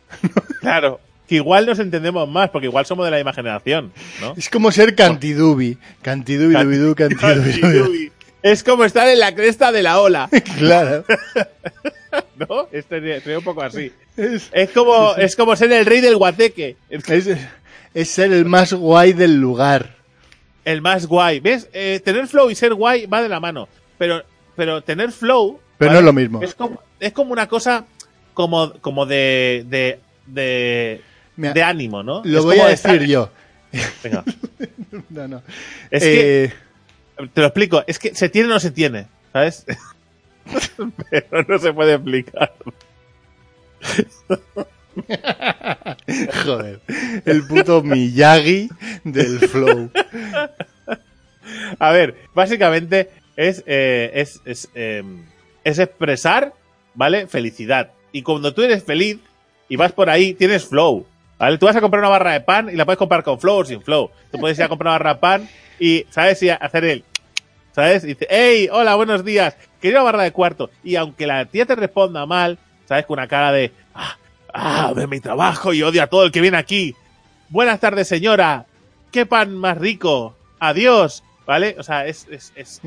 Claro. 0.60 1.00
Que 1.26 1.34
igual 1.36 1.66
nos 1.66 1.78
entendemos 1.78 2.26
más, 2.28 2.48
porque 2.50 2.68
igual 2.68 2.86
somos 2.86 3.04
de 3.04 3.10
la 3.10 3.18
misma 3.18 3.34
generación, 3.34 3.92
¿no? 4.22 4.32
Es 4.36 4.48
como 4.48 4.72
ser 4.72 4.94
cantidubi. 4.94 5.76
Cantidubi, 6.00 6.54
dubidu, 6.54 6.94
cantidubi, 6.94 7.60
dubidu. 7.60 8.12
Es 8.42 8.64
como 8.64 8.84
estar 8.84 9.06
en 9.08 9.18
la 9.18 9.34
cresta 9.34 9.70
de 9.70 9.82
la 9.82 10.00
ola, 10.00 10.30
Claro. 10.58 11.04
¿no? 12.36 12.68
Este 12.72 13.00
sería 13.20 13.38
un 13.38 13.44
poco 13.44 13.62
así. 13.62 13.92
Es, 14.16 14.48
Es 14.52 14.70
como, 14.70 15.14
es 15.16 15.36
como 15.36 15.54
ser 15.56 15.72
el 15.72 15.86
rey 15.86 16.00
del 16.00 16.16
guateque. 16.16 16.76
Es 16.90 17.08
es- 17.08 17.38
es 17.94 18.08
ser 18.10 18.32
el 18.32 18.44
más 18.44 18.72
guay 18.72 19.12
del 19.12 19.40
lugar. 19.40 19.96
el 20.64 20.82
más 20.82 21.06
guay. 21.06 21.40
¿Ves? 21.40 21.68
Eh, 21.72 22.00
tener 22.04 22.26
flow 22.28 22.50
y 22.50 22.54
ser 22.54 22.74
guay 22.74 23.06
va 23.06 23.22
de 23.22 23.28
la 23.28 23.40
mano. 23.40 23.68
Pero, 23.96 24.22
pero 24.54 24.82
tener 24.82 25.10
flow. 25.12 25.58
Pero 25.78 25.92
no 25.92 25.98
es 25.98 26.04
lo 26.04 26.12
mismo. 26.12 26.42
Es 26.42 26.54
como, 26.54 26.82
es 27.00 27.12
como 27.12 27.32
una 27.32 27.48
cosa 27.48 27.86
como, 28.34 28.72
como 28.80 29.06
de, 29.06 29.64
de, 29.68 29.98
de, 30.26 31.00
Mira, 31.36 31.52
de 31.54 31.62
ánimo, 31.62 32.02
¿no? 32.02 32.22
Lo 32.24 32.38
Es 32.40 32.44
voy 32.44 32.58
a 32.58 32.70
estar- 32.70 32.92
decir 32.92 33.08
yo. 33.08 33.30
Venga, 34.04 34.24
No, 35.08 35.26
no. 35.28 35.42
Es 35.90 36.02
Eh, 36.04 36.52
te 37.32 37.40
lo 37.40 37.46
explico. 37.48 37.82
Es 37.86 37.98
que 37.98 38.14
se 38.14 38.28
tiene 38.28 38.48
o 38.48 38.52
no 38.52 38.60
se 38.60 38.70
tiene, 38.70 39.06
¿sabes? 39.32 39.64
pero 41.10 41.42
no 41.46 41.58
se 41.58 41.72
puede 41.72 41.94
explicar. 41.94 42.52
Joder. 46.44 46.80
El 47.24 47.46
puto 47.46 47.82
Miyagi 47.82 48.68
del 49.04 49.38
flow. 49.40 49.90
A 51.78 51.92
ver, 51.92 52.16
básicamente 52.34 53.10
es, 53.36 53.62
eh, 53.66 54.10
es, 54.14 54.40
es, 54.44 54.68
eh, 54.74 55.02
es 55.64 55.78
expresar, 55.78 56.52
¿vale? 56.94 57.26
Felicidad. 57.26 57.90
Y 58.12 58.22
cuando 58.22 58.54
tú 58.54 58.62
eres 58.62 58.84
feliz 58.84 59.18
y 59.68 59.76
vas 59.76 59.92
por 59.92 60.10
ahí, 60.10 60.34
tienes 60.34 60.66
flow. 60.66 61.06
¿Vale? 61.38 61.58
Tú 61.58 61.66
vas 61.66 61.76
a 61.76 61.80
comprar 61.80 62.00
una 62.00 62.08
barra 62.08 62.32
de 62.32 62.40
pan 62.40 62.68
y 62.68 62.74
la 62.74 62.84
puedes 62.84 62.98
comprar 62.98 63.22
con 63.22 63.38
flow 63.38 63.58
o 63.58 63.64
sin 63.64 63.80
flow. 63.80 64.10
Tú 64.32 64.38
puedes 64.38 64.58
ir 64.58 64.64
a 64.64 64.68
comprar 64.68 64.88
una 64.88 64.98
barra 64.98 65.14
de 65.14 65.20
pan 65.20 65.48
y, 65.78 66.04
¿sabes? 66.10 66.42
Y 66.42 66.50
hacer 66.50 66.84
el. 66.84 67.04
¿Sabes? 67.72 68.02
Y 68.02 68.08
dice, 68.08 68.26
hey, 68.28 68.68
hola, 68.72 68.96
buenos 68.96 69.24
días. 69.24 69.56
Quería 69.80 69.98
una 69.98 70.04
barra 70.10 70.22
de 70.24 70.32
cuarto. 70.32 70.70
Y 70.82 70.96
aunque 70.96 71.26
la 71.26 71.44
tía 71.46 71.66
te 71.66 71.74
responda 71.76 72.26
mal, 72.26 72.58
¿sabes? 72.86 73.06
Con 73.06 73.18
una 73.18 73.28
cara 73.28 73.52
de. 73.52 73.72
Ah, 73.94 74.16
ah, 74.52 74.92
de 74.94 75.06
mi 75.06 75.20
trabajo 75.20 75.72
y 75.72 75.82
odio 75.82 76.02
a 76.02 76.06
todo 76.06 76.24
el 76.24 76.32
que 76.32 76.40
viene 76.40 76.56
aquí. 76.56 76.94
Buenas 77.48 77.80
tardes, 77.80 78.08
señora. 78.08 78.66
¿Qué 79.10 79.26
pan 79.26 79.56
más 79.56 79.78
rico? 79.78 80.36
Adiós. 80.58 81.22
¿Vale? 81.46 81.76
O 81.78 81.82
sea, 81.82 82.06
es, 82.06 82.26
es, 82.30 82.52
es, 82.56 82.82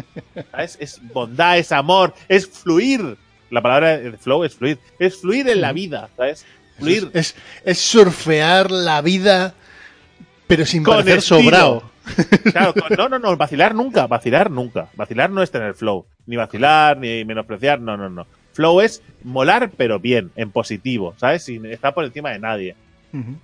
¿sabes? 0.51 0.77
es 0.79 1.01
bondad, 1.11 1.57
es 1.57 1.71
amor, 1.71 2.13
es 2.27 2.47
fluir. 2.47 3.17
La 3.49 3.59
palabra 3.61 3.97
de 3.97 4.11
flow 4.17 4.43
es 4.43 4.55
fluir. 4.55 4.77
Es 4.99 5.19
fluir 5.19 5.49
en 5.49 5.61
la 5.61 5.73
vida, 5.73 6.09
¿sabes? 6.15 6.45
Fluir. 6.77 7.09
Es, 7.13 7.35
es 7.65 7.79
surfear 7.79 8.69
la 8.69 9.01
vida, 9.01 9.55
pero 10.45 10.65
sin 10.67 10.83
Con 10.83 10.97
parecer 10.97 11.17
estilo. 11.17 11.41
sobrado. 11.41 11.90
Claro, 12.51 12.73
no, 12.97 13.09
no, 13.09 13.19
no, 13.19 13.37
vacilar 13.37 13.73
nunca, 13.75 14.07
vacilar 14.07 14.49
nunca. 14.51 14.89
Vacilar 14.95 15.29
no 15.29 15.41
es 15.43 15.51
tener 15.51 15.73
flow. 15.73 16.05
Ni 16.25 16.35
vacilar, 16.35 16.97
ni 16.97 17.23
menospreciar, 17.25 17.79
no, 17.81 17.97
no, 17.97 18.09
no. 18.09 18.25
Flow 18.53 18.81
es 18.81 19.01
molar, 19.23 19.71
pero 19.77 19.99
bien, 19.99 20.31
en 20.35 20.51
positivo, 20.51 21.13
¿sabes? 21.17 21.43
Sin 21.43 21.65
estar 21.65 21.93
por 21.93 22.03
encima 22.05 22.31
de 22.31 22.39
nadie. 22.39 22.75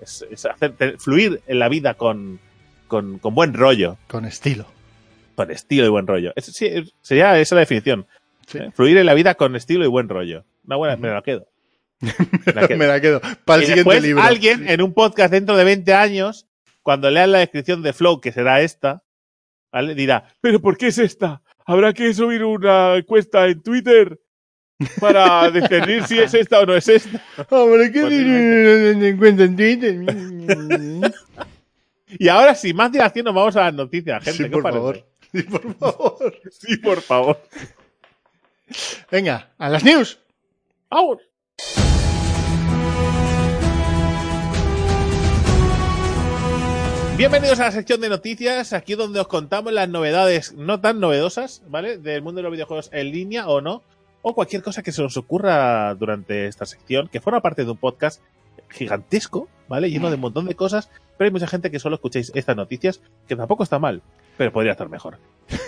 Es, 0.02 0.26
es 0.32 0.46
hacer, 0.46 0.72
te- 0.74 0.98
fluir 0.98 1.42
en 1.48 1.60
la 1.60 1.70
vida 1.70 1.94
con, 1.96 2.40
con, 2.88 3.20
con 3.20 3.36
buen 3.36 3.54
rollo, 3.54 3.98
Con 4.08 4.26
estilo. 4.26 4.66
con 5.36 5.52
estilo 5.52 5.86
y 5.86 5.90
buen 5.90 6.08
rollo. 6.08 6.32
Es- 6.36 6.46
sí, 6.46 6.70
sería 7.02 7.38
esa 7.40 7.56
la 7.56 7.62
definición. 7.62 8.06
Sí. 8.48 8.60
¿eh? 8.60 8.72
Fluir 8.74 8.98
en 8.98 9.06
la 9.06 9.14
vida 9.14 9.36
con 9.36 9.56
estilo 9.56 9.84
y 9.84 9.88
buen 9.88 10.08
rollo. 10.10 10.44
Una 10.66 10.76
buena, 10.78 10.96
me 10.98 11.10
la 11.10 11.22
quedo. 11.22 11.48
Me 12.00 12.54
la 12.54 12.68
quedo. 12.68 12.78
Me 12.78 12.88
la 12.88 13.02
quedo. 13.02 13.22
Para 13.44 13.58
el 13.58 13.64
Y 13.64 13.68
siguiente 13.68 14.02
libro. 14.02 14.22
alguien 14.22 14.70
en 14.70 14.82
un 14.84 14.94
podcast 14.94 15.32
dentro 15.32 15.58
de 15.58 15.64
20 15.64 15.94
años, 15.96 16.46
cuando 16.88 17.12
lean 17.12 17.34
la 17.34 17.40
descripción 17.40 17.82
de 17.82 17.92
Flow, 17.92 18.22
que 18.22 18.32
será 18.32 18.62
esta, 18.62 19.04
¿vale? 19.74 19.94
dirá, 19.94 20.24
¿pero 20.40 20.62
por 20.62 20.78
qué 20.78 20.88
es 20.88 20.98
esta? 20.98 21.42
¿Habrá 21.66 21.92
que 21.92 22.14
subir 22.14 22.46
una 22.46 22.96
encuesta 22.96 23.46
en 23.48 23.62
Twitter 23.62 24.18
para 24.98 25.52
discernir 25.52 26.06
si 26.06 26.18
es 26.18 26.34
esta 26.34 26.62
o 26.62 26.66
no 26.66 26.78
es 26.78 26.88
esta? 26.88 27.22
Hombre, 27.50 27.92
¿qué 27.92 28.06
dinero 28.06 29.06
encuentro 29.06 29.44
en 29.44 29.56
Twitter? 29.58 31.12
Y 32.20 32.30
ahora, 32.30 32.56
sin 32.56 32.74
más 32.74 32.90
dilación, 32.90 33.26
nos 33.26 33.36
vamos 33.36 33.58
a 33.58 33.64
las 33.66 33.74
noticias, 33.74 34.24
gente. 34.24 34.38
Sí, 34.38 34.44
¿Qué 34.46 34.50
por 34.50 34.64
parece? 34.64 34.80
favor. 34.80 35.06
Sí, 35.34 35.44
por 35.44 35.74
favor. 35.76 36.42
Sí, 36.52 36.78
por 36.78 37.02
favor. 37.02 37.42
Venga, 39.12 39.54
a 39.58 39.68
las 39.68 39.84
news. 39.84 40.18
¡Vamos! 40.90 41.18
Bienvenidos 47.18 47.60
a 47.60 47.64
la 47.64 47.72
sección 47.72 48.00
de 48.00 48.10
noticias, 48.10 48.74
aquí 48.74 48.94
donde 48.94 49.20
os 49.20 49.28
contamos 49.28 49.74
las 49.74 49.90
novedades 49.90 50.54
no 50.54 50.82
tan 50.82 51.00
novedosas, 51.00 51.64
¿vale? 51.68 51.98
Del 51.98 52.22
mundo 52.22 52.38
de 52.38 52.44
los 52.44 52.52
videojuegos 52.52 52.92
en 52.94 53.12
línea 53.12 53.48
o 53.48 53.60
no, 53.60 53.82
o 54.22 54.36
cualquier 54.36 54.62
cosa 54.62 54.84
que 54.84 54.92
se 54.92 55.02
os 55.02 55.18
ocurra 55.18 55.96
durante 55.96 56.46
esta 56.46 56.68
sección, 56.68 57.08
que 57.08 57.20
forma 57.20 57.42
parte 57.42 57.66
de 57.66 57.72
un 57.72 57.78
podcast 57.78 58.22
gigantesco, 58.70 59.50
¿vale? 59.68 59.90
Lleno 59.90 60.10
de 60.10 60.16
un 60.16 60.22
montón 60.22 60.46
de 60.46 60.54
cosas, 60.54 60.92
pero 61.18 61.28
hay 61.28 61.32
mucha 61.32 61.48
gente 61.48 61.72
que 61.72 61.80
solo 61.80 61.96
escucháis 61.96 62.32
estas 62.36 62.56
noticias, 62.56 63.02
que 63.28 63.36
tampoco 63.36 63.64
está 63.64 63.80
mal, 63.80 64.04
pero 64.38 64.54
podría 64.54 64.74
estar 64.74 64.88
mejor. 64.88 65.18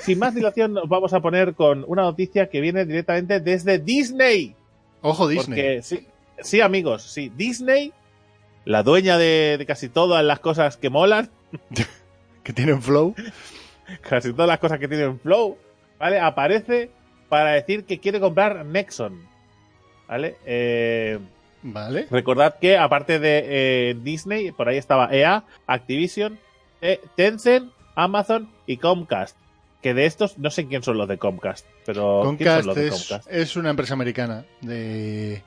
Sin 0.04 0.20
más 0.20 0.36
dilación, 0.36 0.74
nos 0.74 0.88
vamos 0.88 1.14
a 1.14 1.20
poner 1.20 1.56
con 1.56 1.84
una 1.88 2.04
noticia 2.04 2.48
que 2.52 2.62
viene 2.62 2.86
directamente 2.86 3.40
desde 3.40 3.80
Disney. 3.80 4.56
Ojo, 5.02 5.28
Disney. 5.28 5.46
Porque 5.48 5.82
sí, 5.82 6.06
sí, 6.42 6.62
amigos, 6.62 7.02
sí, 7.02 7.32
Disney, 7.36 7.92
la 8.66 8.84
dueña 8.84 9.18
de, 9.18 9.56
de 9.58 9.66
casi 9.66 9.90
todas 9.90 10.24
las 10.24 10.40
cosas 10.42 10.78
que 10.78 10.92
molan, 10.92 11.32
Que 12.44 12.54
tienen 12.54 12.82
flow. 12.82 13.14
casi 14.02 14.32
todas 14.32 14.48
las 14.48 14.60
cosas 14.60 14.80
que 14.80 14.88
tienen 14.88 15.20
Flow, 15.20 15.58
¿vale? 15.98 16.20
Aparece 16.20 16.90
para 17.28 17.52
decir 17.52 17.86
que 17.86 18.00
quiere 18.00 18.20
comprar 18.20 18.66
Nexon, 18.66 19.22
¿vale? 20.08 20.36
Eh, 20.46 21.20
Vale. 21.62 22.08
recordad 22.10 22.58
que 22.60 22.78
aparte 22.78 23.20
de 23.20 23.44
eh, 23.90 23.98
Disney, 24.02 24.52
por 24.52 24.70
ahí 24.70 24.78
estaba 24.78 25.14
EA, 25.14 25.44
Activision, 25.68 26.40
eh, 26.82 27.00
Tencent, 27.16 27.72
Amazon 27.96 28.50
y 28.66 28.78
Comcast. 28.78 29.38
Que 29.82 29.94
de 29.94 30.06
estos, 30.06 30.38
no 30.38 30.50
sé 30.50 30.68
quién 30.68 30.84
son 30.84 30.98
los 30.98 31.08
de 31.08 31.18
Comcast, 31.18 31.66
pero 31.86 32.22
¿quién 32.24 32.38
Comcast 32.38 32.58
son 32.58 32.68
los 32.68 32.76
de 32.76 32.88
es, 32.88 33.08
Comcast? 33.08 33.32
es 33.32 33.56
una 33.56 33.70
empresa 33.70 33.94
americana 33.94 34.44
de, 34.60 35.42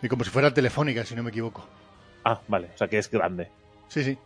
de 0.00 0.08
como 0.08 0.22
si 0.22 0.30
fuera 0.30 0.54
telefónica, 0.54 1.04
si 1.04 1.16
no 1.16 1.22
me 1.24 1.30
equivoco. 1.30 1.66
Ah, 2.24 2.40
vale, 2.46 2.68
o 2.74 2.78
sea 2.78 2.86
que 2.88 2.98
es 2.98 3.10
grande. 3.10 3.48
Sí, 3.88 4.04
sí. 4.04 4.16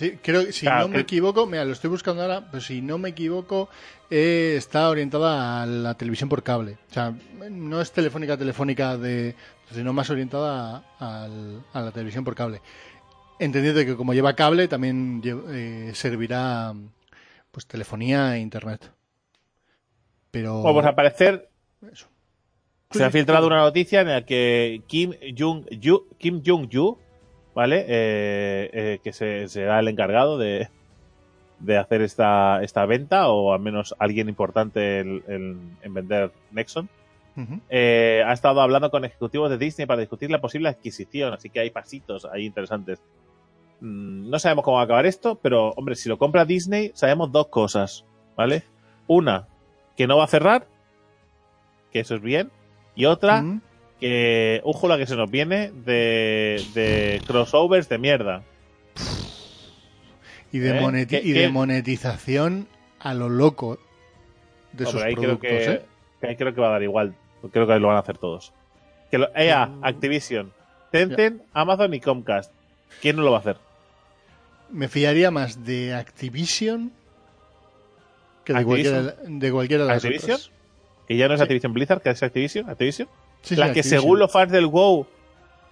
Sí, 0.00 0.18
creo 0.22 0.46
que 0.46 0.52
si 0.52 0.64
Claro, 0.64 0.88
no 0.88 0.94
me 0.94 1.00
equivoco, 1.00 1.46
mira, 1.46 1.62
lo 1.62 1.72
estoy 1.72 1.90
buscando 1.90 2.22
ahora, 2.22 2.48
pero 2.50 2.62
si 2.62 2.80
no 2.80 2.96
me 2.96 3.10
equivoco, 3.10 3.68
eh, 4.08 4.54
está 4.56 4.88
orientada 4.88 5.62
a 5.62 5.66
la 5.66 5.92
televisión 5.92 6.30
por 6.30 6.42
cable. 6.42 6.78
O 6.88 6.94
sea, 6.94 7.14
no 7.50 7.82
es 7.82 7.92
telefónica, 7.92 8.38
telefónica, 8.38 8.96
de, 8.96 9.34
sino 9.70 9.92
más 9.92 10.08
orientada 10.08 10.84
a, 10.98 11.28
la 11.74 11.92
televisión 11.92 12.24
por 12.24 12.34
cable. 12.34 12.62
Entendiendo 13.38 13.84
que 13.84 13.94
como 13.94 14.14
lleva 14.14 14.34
cable, 14.34 14.68
también 14.68 15.20
eh, 15.50 15.90
servirá 15.92 16.72
pues 17.50 17.66
telefonía 17.66 18.38
e 18.38 18.40
internet. 18.40 18.90
Pero. 20.30 20.62
Como 20.62 20.72
pues 20.72 20.86
al 20.86 20.94
parecer, 20.94 21.50
Eso. 21.92 22.06
se 22.90 23.04
ha 23.04 23.10
filtrado 23.10 23.46
una 23.46 23.58
noticia 23.58 24.00
en 24.00 24.08
la 24.08 24.24
que 24.24 24.80
Kim 24.86 25.12
Jong-yu, 25.36 26.08
Kim 26.16 26.40
Jong-yu, 26.42 26.96
¿vale? 27.54 27.84
Eh, 27.88 28.70
eh, 28.72 29.00
que 29.02 29.12
se, 29.12 29.48
será 29.48 29.80
el 29.80 29.88
encargado 29.88 30.38
de, 30.38 30.68
de 31.58 31.76
hacer 31.78 32.02
esta, 32.02 32.62
esta 32.62 32.86
venta, 32.86 33.28
o 33.28 33.52
al 33.52 33.60
menos 33.60 33.94
alguien 33.98 34.28
importante 34.28 35.00
en, 35.00 35.22
en- 35.28 35.76
en 35.82 35.94
vender 35.94 36.32
Nexon. 36.52 36.88
Eh, 37.70 38.22
ha 38.26 38.32
estado 38.32 38.60
hablando 38.60 38.90
con 38.90 39.04
ejecutivos 39.04 39.50
de 39.50 39.56
Disney 39.58 39.86
para 39.86 40.00
discutir 40.00 40.30
la 40.30 40.40
posible 40.40 40.68
adquisición, 40.68 41.32
así 41.32 41.48
que 41.48 41.60
hay 41.60 41.70
pasitos 41.70 42.24
ahí 42.26 42.44
interesantes. 42.44 43.00
Mm, 43.80 44.28
No 44.28 44.38
sabemos 44.38 44.64
cómo 44.64 44.76
va 44.76 44.82
a 44.82 44.84
acabar 44.84 45.06
esto, 45.06 45.36
pero 45.40 45.70
hombre, 45.70 45.94
si 45.94 46.08
lo 46.08 46.18
compra 46.18 46.44
Disney, 46.44 46.90
sabemos 46.94 47.32
dos 47.32 47.46
cosas, 47.48 48.04
¿vale? 48.36 48.64
Una, 49.06 49.46
que 49.96 50.06
no 50.06 50.18
va 50.18 50.24
a 50.24 50.28
cerrar, 50.28 50.66
que 51.92 52.00
eso 52.00 52.14
es 52.14 52.20
bien, 52.22 52.50
y 52.94 53.06
otra. 53.06 53.42
Que 54.00 54.60
ojo 54.64 54.88
la 54.88 54.96
que 54.98 55.06
se 55.06 55.14
nos 55.16 55.30
viene 55.30 55.70
de, 55.72 56.64
de 56.74 57.22
crossovers 57.26 57.88
de 57.88 57.98
mierda. 57.98 58.42
Y 60.52 60.58
de, 60.58 60.70
¿Eh? 60.76 60.80
moneti- 60.80 61.06
¿Qué- 61.08 61.22
y 61.22 61.32
de 61.32 61.48
monetización 61.48 62.66
a 62.98 63.14
lo 63.14 63.28
loco 63.28 63.78
de 64.72 64.84
No, 64.84 64.90
sus 64.90 65.02
ahí 65.02 65.14
creo 65.14 65.38
productos, 65.38 65.50
que, 65.50 65.72
¿eh? 65.72 65.82
que 66.20 66.26
ahí 66.28 66.36
creo 66.36 66.54
que 66.54 66.60
va 66.60 66.68
a 66.68 66.72
dar 66.72 66.82
igual. 66.82 67.14
Creo 67.52 67.66
que 67.66 67.78
lo 67.78 67.88
van 67.88 67.96
a 67.96 68.00
hacer 68.00 68.18
todos. 68.18 68.52
Que 69.10 69.18
lo- 69.18 69.34
EA, 69.36 69.66
Mm. 69.66 69.84
Activision, 69.84 70.52
Tencent, 70.90 71.42
Amazon 71.52 71.94
y 71.94 72.00
Comcast. 72.00 72.52
¿Quién 73.00 73.16
no 73.16 73.22
lo 73.22 73.30
va 73.32 73.38
a 73.38 73.40
hacer? 73.40 73.56
me 74.72 74.86
fiaría 74.86 75.32
más 75.32 75.64
de 75.64 75.92
Activision 75.94 76.92
que 78.44 78.52
de 78.52 78.60
¿Activision? 78.60 79.04
cualquiera, 79.04 79.28
de 79.38 79.52
cualquiera 79.52 79.82
de 79.82 79.88
las 79.88 80.04
¿Activision? 80.04 80.32
otras. 80.36 80.50
Que 81.08 81.16
ya 81.16 81.26
no 81.26 81.34
es 81.34 81.40
Activision 81.40 81.72
Blizzard, 81.72 82.00
que 82.02 82.10
es 82.10 82.22
Activision. 82.22 82.70
Activision. 82.70 83.08
Sí, 83.42 83.54
sí, 83.54 83.56
la 83.56 83.72
que 83.72 83.82
según 83.82 84.18
los 84.18 84.30
fans 84.30 84.52
del 84.52 84.66
WoW 84.66 85.06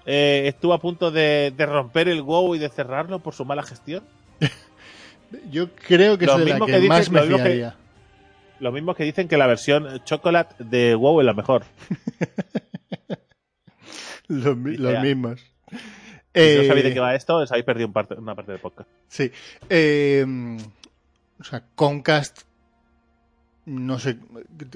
eh, 0.06 0.44
estuvo 0.46 0.72
a 0.72 0.80
punto 0.80 1.10
de, 1.10 1.52
de 1.56 1.66
romper 1.66 2.08
el 2.08 2.22
WoW 2.22 2.54
y 2.54 2.58
de 2.58 2.68
cerrarlo 2.70 3.18
por 3.20 3.34
su 3.34 3.44
mala 3.44 3.62
gestión. 3.62 4.02
Yo 5.50 5.68
creo 5.74 6.16
que 6.16 6.24
es 6.24 6.36
de 6.36 6.44
la 6.46 6.58
que, 6.60 6.66
que 6.66 6.76
dice- 6.78 6.88
más 6.88 7.10
me 7.10 7.20
lo 7.20 7.26
mismo 7.26 7.36
que- 7.38 7.42
fiaría. 7.44 7.76
Lo 8.60 8.72
mismo 8.72 8.94
que 8.94 9.04
dicen 9.04 9.28
que 9.28 9.36
la 9.36 9.46
versión 9.46 10.02
Chocolate 10.04 10.64
de 10.64 10.94
WoW 10.96 11.20
es 11.20 11.26
la 11.26 11.34
mejor. 11.34 11.64
Los, 14.28 14.56
mismos. 14.56 15.40
Si 15.40 15.74
no 15.74 15.80
Eh, 16.34 16.66
sabéis 16.66 16.84
de 16.84 16.94
qué 16.94 17.00
va 17.00 17.14
esto, 17.14 17.36
os 17.36 17.50
habéis 17.50 17.64
perdido 17.64 17.86
un 17.86 17.92
parte- 17.92 18.14
una 18.14 18.34
parte 18.34 18.52
del 18.52 18.60
podcast. 18.60 18.88
Sí. 19.08 19.30
Eh, 19.70 20.24
o 21.40 21.44
sea, 21.44 21.64
Comcast. 21.74 22.42
No 23.64 23.98
sé. 23.98 24.18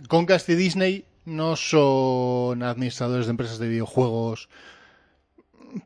Comcast 0.09 0.49
y 0.49 0.55
Disney 0.55 1.05
no 1.25 1.57
son 1.57 2.63
administradores 2.63 3.27
de 3.27 3.31
empresas 3.31 3.59
de 3.59 3.69
videojuegos 3.69 4.49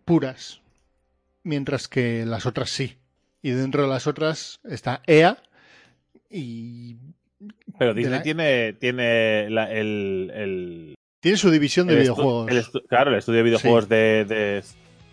puras. 0.04 0.60
Mientras 1.42 1.86
que 1.88 2.24
las 2.26 2.46
otras 2.46 2.70
sí. 2.70 2.96
Y 3.42 3.50
dentro 3.50 3.82
de 3.82 3.88
las 3.88 4.06
otras 4.06 4.58
está 4.64 5.02
EA. 5.06 5.38
Y 6.30 6.96
Pero 7.78 7.94
Disney 7.94 8.18
la- 8.18 8.22
tiene, 8.22 8.72
tiene 8.72 9.48
la- 9.50 9.70
el, 9.70 10.32
el, 10.34 10.94
tiene 11.20 11.38
su 11.38 11.50
división 11.50 11.86
de 11.86 11.94
el 11.94 12.00
videojuegos. 12.00 12.50
el 12.50 12.64
claro, 12.88 13.12
el 13.12 13.18
estudio 13.18 13.38
de 13.38 13.42
videojuegos 13.44 13.84
Sí. 13.84 13.90
de, 13.90 14.24
de, 14.24 14.34
de 14.34 14.62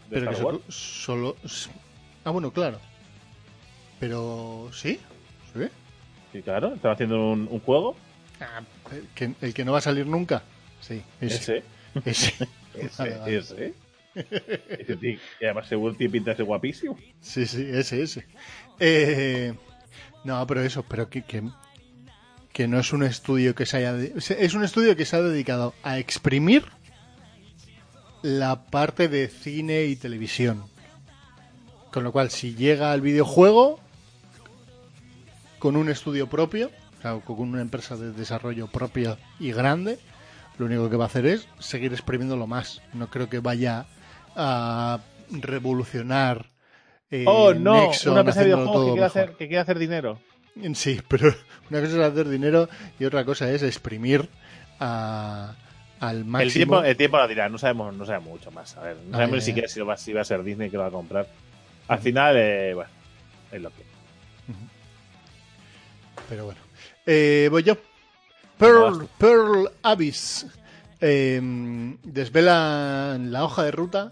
pero 0.10 0.32
que 0.32 0.42
Wars. 0.44 0.60
solo, 0.70 1.36
solo. 1.46 1.76
Ah, 2.24 2.32
bueno, 2.32 2.52
claro. 2.52 2.80
Pero. 4.00 4.70
¿Sí? 4.74 5.00
¿Sí? 5.54 5.66
Sí, 6.32 6.42
claro, 6.42 6.74
están 6.74 6.94
haciendo 6.94 7.32
un, 7.32 7.48
un 7.52 7.60
juego. 7.60 7.96
Ah, 8.44 8.62
el, 8.92 9.08
que, 9.16 9.34
el 9.42 9.54
que 9.54 9.66
no 9.66 9.72
va 9.72 9.78
a 9.80 9.82
salir 9.82 10.06
nunca. 10.06 10.44
Sí, 10.82 11.02
ese. 11.22 11.64
Ese. 12.04 12.04
ese. 12.06 12.48
Ese. 12.74 13.04
Vale, 13.04 13.38
ese. 13.38 13.74
Ese 14.16 14.96
tío, 14.96 15.20
y 15.40 15.46
además 15.46 15.68
seguro 15.68 15.96
tiene 15.96 16.12
pinta 16.12 16.32
de 16.32 16.38
ser 16.38 16.46
guapísimo. 16.46 16.98
Sí, 17.22 17.46
sí, 17.46 17.68
ese, 17.72 18.02
ese. 18.02 18.26
Eh, 18.80 19.54
no, 20.24 20.46
pero 20.48 20.62
eso, 20.62 20.84
pero 20.84 21.10
que, 21.10 21.24
que, 21.24 21.44
que 22.52 22.68
no 22.68 22.80
es 22.80 22.94
un 22.94 23.04
estudio 23.04 23.56
que 23.56 23.66
se 23.66 23.78
haya... 23.78 23.96
es 23.96 24.54
un 24.54 24.64
estudio 24.64 24.96
que 24.96 25.06
se 25.06 25.16
ha 25.16 25.22
dedicado 25.22 25.74
a 25.84 26.00
exprimir 26.00 26.66
la 28.24 28.66
parte 28.66 29.08
de 29.08 29.28
cine 29.28 29.86
y 29.86 29.96
televisión. 29.96 30.64
Con 31.92 32.04
lo 32.04 32.12
cual, 32.12 32.32
si 32.32 32.56
llega 32.56 32.92
al 32.92 33.02
videojuego 33.02 33.80
con 35.60 35.76
un 35.76 35.90
estudio 35.90 36.28
propio, 36.28 36.72
con 37.26 37.40
una 37.40 37.62
empresa 37.62 37.96
de 37.98 38.12
desarrollo 38.14 38.68
propia 38.68 39.18
y 39.40 39.52
grande, 39.52 40.00
lo 40.58 40.66
único 40.66 40.90
que 40.90 40.96
va 40.98 41.06
a 41.06 41.08
hacer 41.08 41.26
es 41.26 41.48
seguir 41.60 41.92
exprimiéndolo 41.94 42.48
más. 42.48 42.82
No 42.94 43.10
creo 43.10 43.30
que 43.30 43.40
vaya 43.40 43.86
a 44.36 45.00
revolucionar. 45.30 46.50
eh, 47.12 47.26
oh, 47.28 47.54
no, 47.54 47.74
Nexon 47.88 48.12
una 48.14 48.22
empresa 48.22 48.40
de 48.42 48.46
videojuegos 48.48 48.86
que 48.86 48.92
quiere, 48.92 49.06
hacer, 49.06 49.30
que 49.32 49.48
quiere 49.48 49.60
hacer 49.62 49.80
dinero. 49.80 50.20
Sí, 50.76 51.02
pero 51.08 51.34
una 51.70 51.82
cosa 51.82 51.94
es 51.94 52.12
hacer 52.12 52.30
dinero 52.30 52.70
y 53.00 53.06
otra 53.06 53.26
cosa 53.26 53.50
es 53.52 53.64
exprimir 53.64 54.30
a- 54.80 55.56
al 56.00 56.18
El 56.20 56.26
máximo. 56.26 56.52
tiempo, 56.54 56.84
el 56.84 56.98
tiempo 56.98 57.18
lo 57.18 57.28
dirá, 57.28 57.48
no 57.50 57.58
sabemos, 57.58 57.96
no 57.96 58.06
sabemos 58.06 58.30
mucho 58.30 58.52
más. 58.52 58.76
A 58.78 58.82
ver, 58.84 58.98
no 59.08 59.12
sabemos 59.14 59.36
ni 59.38 59.42
siquiera 59.42 59.68
si, 59.68 59.80
lo 59.80 59.86
va, 59.86 59.98
si 59.98 60.12
va 60.14 60.22
a 60.22 60.26
ser 60.26 60.44
Disney 60.44 60.70
que 60.70 60.78
lo 60.78 60.84
va 60.84 60.90
a 60.90 60.92
comprar. 60.92 61.28
Al 61.88 62.00
final, 62.00 62.36
eh, 62.38 62.74
bueno, 62.74 62.90
es 63.52 63.62
lo 63.62 63.70
que. 63.70 63.84
Pero 66.30 66.46
bueno. 66.46 66.60
Eh, 67.06 67.48
voy 67.52 67.64
yo. 67.64 67.76
Pearl, 68.58 69.08
Pearl 69.18 69.70
Abyss. 69.82 70.46
Eh, 71.02 71.42
desvelan 72.04 73.32
la 73.32 73.44
hoja 73.44 73.64
de 73.64 73.72
ruta 73.72 74.12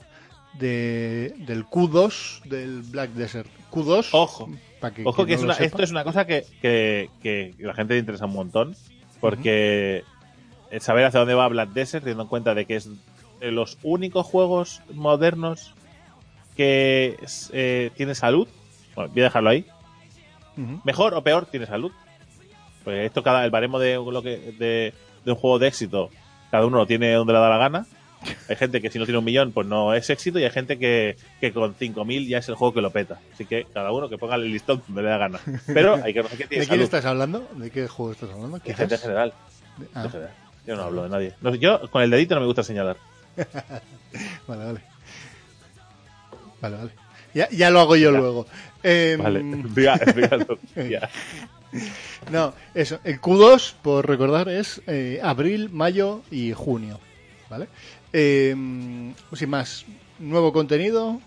de, 0.59 1.33
del 1.39 1.65
Q2 1.65 2.43
del 2.43 2.81
Black 2.81 3.11
Desert. 3.11 3.49
Q2. 3.71 4.09
Ojo, 4.11 4.49
para 4.81 4.93
que, 4.93 5.03
Ojo 5.05 5.25
que 5.25 5.33
no 5.33 5.35
es 5.35 5.41
lo 5.41 5.45
una, 5.45 5.53
sepa. 5.53 5.65
esto 5.65 5.83
es 5.83 5.91
una 5.91 6.03
cosa 6.03 6.25
que, 6.25 6.45
que, 6.61 7.53
la 7.59 7.73
gente 7.73 7.93
le 7.93 8.01
interesa 8.01 8.25
un 8.25 8.33
montón. 8.33 8.75
Porque 9.21 10.03
saber 10.79 11.05
hacia 11.05 11.19
dónde 11.19 11.35
va 11.35 11.47
Black 11.47 11.69
Desert, 11.69 12.03
teniendo 12.03 12.23
en 12.23 12.29
cuenta 12.29 12.55
de 12.55 12.65
que 12.65 12.75
es 12.75 12.89
de 13.39 13.51
los 13.51 13.77
únicos 13.83 14.25
juegos 14.25 14.81
modernos 14.93 15.73
que 16.55 17.17
eh, 17.53 17.91
tiene 17.95 18.15
salud. 18.15 18.47
Bueno, 18.95 19.11
voy 19.11 19.21
a 19.21 19.25
dejarlo 19.25 19.49
ahí. 19.49 19.65
Mejor 20.83 21.15
o 21.15 21.23
peor, 21.23 21.47
tiene 21.47 21.65
salud. 21.65 21.91
Pues 22.83 23.05
esto, 23.05 23.21
cada, 23.23 23.43
el 23.45 23.51
baremo 23.51 23.79
de, 23.79 23.95
lo 23.95 24.21
que, 24.23 24.37
de, 24.57 24.93
de 25.25 25.31
un 25.31 25.35
juego 25.37 25.59
de 25.59 25.67
éxito, 25.67 26.09
cada 26.49 26.65
uno 26.65 26.77
lo 26.77 26.85
tiene 26.87 27.13
donde 27.13 27.33
le 27.33 27.39
da 27.39 27.49
la 27.49 27.57
gana. 27.57 27.85
Hay 28.47 28.55
gente 28.55 28.81
que 28.81 28.91
si 28.91 28.99
no 28.99 29.05
tiene 29.05 29.17
un 29.17 29.25
millón, 29.25 29.51
pues 29.51 29.65
no 29.65 29.95
es 29.95 30.07
éxito, 30.11 30.37
y 30.37 30.43
hay 30.43 30.51
gente 30.51 30.77
que, 30.77 31.15
que 31.39 31.51
con 31.51 31.73
5.000 31.75 32.27
ya 32.27 32.37
es 32.37 32.47
el 32.49 32.55
juego 32.55 32.71
que 32.73 32.81
lo 32.81 32.91
peta. 32.91 33.19
Así 33.33 33.45
que 33.45 33.65
cada 33.73 33.91
uno 33.91 34.09
que 34.09 34.17
ponga 34.19 34.35
el 34.35 34.51
listón 34.51 34.83
donde 34.87 35.01
le 35.01 35.09
da 35.09 35.17
gana. 35.17 35.39
Pero 35.65 35.95
hay 35.95 36.13
que 36.13 36.21
reconocer 36.21 36.37
que 36.37 36.47
tiene 36.47 36.61
¿De 36.61 36.67
quién 36.67 36.77
salud. 36.77 36.83
estás 36.83 37.05
hablando? 37.05 37.47
¿De 37.55 37.71
qué 37.71 37.87
juego 37.87 38.11
estás 38.11 38.29
hablando? 38.29 38.57
De 38.57 38.63
Quizás. 38.63 38.77
gente 38.77 38.95
en 38.95 39.01
general. 39.01 39.33
Ah, 39.95 40.03
En 40.03 40.11
general. 40.11 40.31
Yo 40.67 40.75
no 40.75 40.83
hablo 40.83 41.03
de 41.03 41.09
nadie. 41.09 41.33
No, 41.41 41.55
yo 41.55 41.89
con 41.89 42.03
el 42.03 42.11
dedito 42.11 42.35
no 42.35 42.41
me 42.41 42.47
gusta 42.47 42.61
señalar. 42.63 42.95
vale, 44.47 44.65
vale. 44.65 44.81
Vale, 46.61 46.75
vale. 46.77 46.91
Ya, 47.33 47.49
ya 47.49 47.69
lo 47.71 47.79
hago 47.79 47.95
yo 47.95 48.11
Ya. 48.11 48.19
luego. 48.19 48.45
Em, 48.83 49.19
Vale, 49.21 49.39
explica. 49.65 49.99
Ya. 50.89 51.09
No, 52.31 52.53
eso. 52.73 52.99
El 53.03 53.19
Q2, 53.21 53.73
por 53.81 54.07
recordar, 54.07 54.47
es 54.49 54.81
eh, 54.87 55.19
abril, 55.23 55.69
mayo 55.71 56.21
y 56.31 56.53
junio. 56.53 56.99
¿Vale? 57.49 57.67
Eh, 58.13 58.55
sin 59.33 59.49
más, 59.49 59.85
nuevo 60.19 60.53
contenido. 60.53 61.19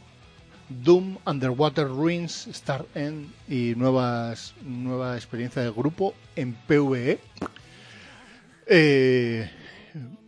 Doom, 0.70 1.18
Underwater 1.26 1.86
Ruins, 1.86 2.46
Star 2.46 2.86
End 2.94 3.28
y 3.48 3.74
nuevas, 3.76 4.54
nueva 4.62 5.14
experiencia 5.16 5.60
de 5.62 5.70
grupo 5.70 6.14
en 6.36 6.54
PvE. 6.54 7.18
Eh, 8.66 9.50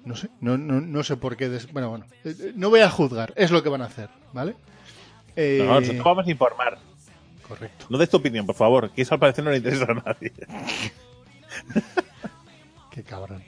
no 0.04 0.14
sé, 0.14 0.28
no, 0.40 0.58
no, 0.58 0.80
no 0.80 1.02
sé 1.02 1.16
por 1.16 1.36
qué. 1.36 1.48
des- 1.48 1.72
bueno, 1.72 1.88
bueno, 1.90 2.06
eh, 2.24 2.52
no 2.54 2.68
voy 2.70 2.80
a 2.80 2.90
juzgar, 2.90 3.32
es 3.36 3.50
lo 3.50 3.62
que 3.62 3.68
van 3.70 3.82
a 3.82 3.86
hacer, 3.86 4.10
¿vale? 4.32 4.54
Eh, 5.36 5.58
nosotros 5.66 6.04
vamos 6.04 6.26
a 6.26 6.30
informar. 6.30 6.78
Correcto. 7.46 7.86
No 7.88 7.98
des 7.98 8.08
tu 8.08 8.16
opinión, 8.16 8.46
por 8.46 8.54
favor, 8.54 8.90
que 8.90 9.02
eso 9.02 9.14
al 9.14 9.20
parecer 9.20 9.44
no 9.44 9.50
le 9.50 9.58
interesa 9.58 9.84
a 9.84 9.94
nadie. 9.94 10.32
Qué 12.90 13.02
cabrón. 13.02 13.42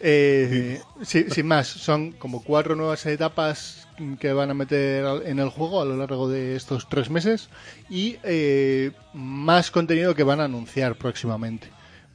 Eh, 0.00 0.80
sí, 1.02 1.26
sin 1.30 1.46
más, 1.46 1.66
son 1.66 2.12
como 2.12 2.42
cuatro 2.42 2.74
nuevas 2.74 3.04
etapas 3.04 3.86
que 4.18 4.32
van 4.32 4.50
a 4.50 4.54
meter 4.54 5.04
en 5.26 5.38
el 5.38 5.50
juego 5.50 5.82
a 5.82 5.84
lo 5.84 5.96
largo 5.96 6.28
de 6.28 6.56
estos 6.56 6.88
tres 6.88 7.10
meses 7.10 7.50
y 7.90 8.16
eh, 8.22 8.92
más 9.12 9.70
contenido 9.70 10.14
que 10.14 10.22
van 10.22 10.40
a 10.40 10.44
anunciar 10.44 10.96
próximamente, 10.96 11.68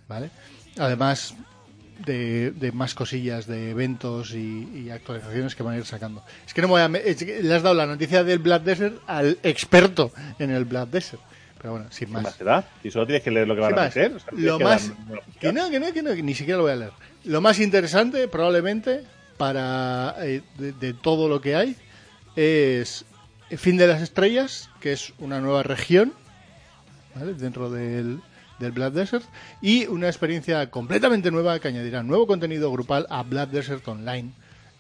¿vale? 0.08 0.32
Además 0.80 1.36
de, 2.06 2.52
de 2.52 2.72
más 2.72 2.94
cosillas, 2.96 3.48
de 3.48 3.72
eventos 3.72 4.34
y, 4.34 4.70
y 4.86 4.90
actualizaciones 4.90 5.56
que 5.56 5.64
van 5.64 5.76
a 5.76 5.78
ir 5.78 5.86
sacando. 5.86 6.24
Es 6.46 6.54
que 6.54 6.62
no 6.62 6.68
me 6.68 6.72
voy 6.74 6.82
a... 6.82 6.88
me- 6.88 7.02
es 7.06 7.18
que 7.24 7.42
le 7.44 7.54
has 7.54 7.64
dado 7.64 7.76
la 7.76 7.86
noticia 7.86 8.24
del 8.24 8.40
Black 8.40 8.64
Desert 8.64 8.98
al 9.08 9.38
experto 9.44 10.12
en 10.40 10.52
el 10.52 10.66
Black 10.66 10.90
Desert. 10.90 11.22
Pero 11.58 11.72
bueno, 11.74 11.88
sin 11.92 12.08
¿Qué 12.08 12.14
más. 12.14 12.24
más 12.24 12.38
te 12.38 12.44
da? 12.44 12.64
Si 12.84 12.92
solo 12.92 13.06
tienes 13.08 13.24
que 13.24 13.32
leer 13.32 13.48
lo 13.48 13.56
que 13.56 13.62
van 13.62 13.80
a 13.80 13.84
meter. 13.84 14.14
o 14.14 14.20
sea, 14.20 14.30
lo 14.34 14.58
que 14.58 14.64
más 14.64 14.92
que 15.40 15.52
no, 15.54 15.70
que 15.70 15.80
no, 15.80 15.94
que 15.94 16.04
no, 16.04 16.14
que 16.14 16.22
ni 16.24 16.36
siquiera 16.36 16.58
lo 16.58 16.64
voy 16.64 16.74
a 16.74 16.76
leer. 16.76 16.92
Lo 17.24 17.42
más 17.42 17.60
interesante, 17.60 18.28
probablemente, 18.28 19.04
para 19.38 20.16
eh, 20.20 20.42
de, 20.58 20.74
de 20.74 20.94
todo 20.94 21.28
lo 21.28 21.42
que 21.42 21.56
hay, 21.56 21.76
es 22.36 23.06
Fin 23.58 23.78
de 23.78 23.88
las 23.88 24.02
Estrellas, 24.02 24.70
que 24.80 24.92
es 24.94 25.14
una 25.18 25.40
nueva 25.40 25.64
región 25.64 26.14
¿vale? 27.16 27.34
dentro 27.34 27.70
del, 27.72 28.20
del 28.60 28.72
Black 28.72 28.94
Desert, 28.94 29.26
y 29.62 29.86
una 29.88 30.08
experiencia 30.08 30.70
completamente 30.70 31.32
nueva 31.32 31.60
que 31.60 31.68
añadirá 31.68 32.04
nuevo 32.04 32.28
contenido 32.28 32.72
grupal 32.72 33.06
a 33.10 33.24
Black 33.24 33.50
Desert 33.50 33.88
Online 33.88 34.32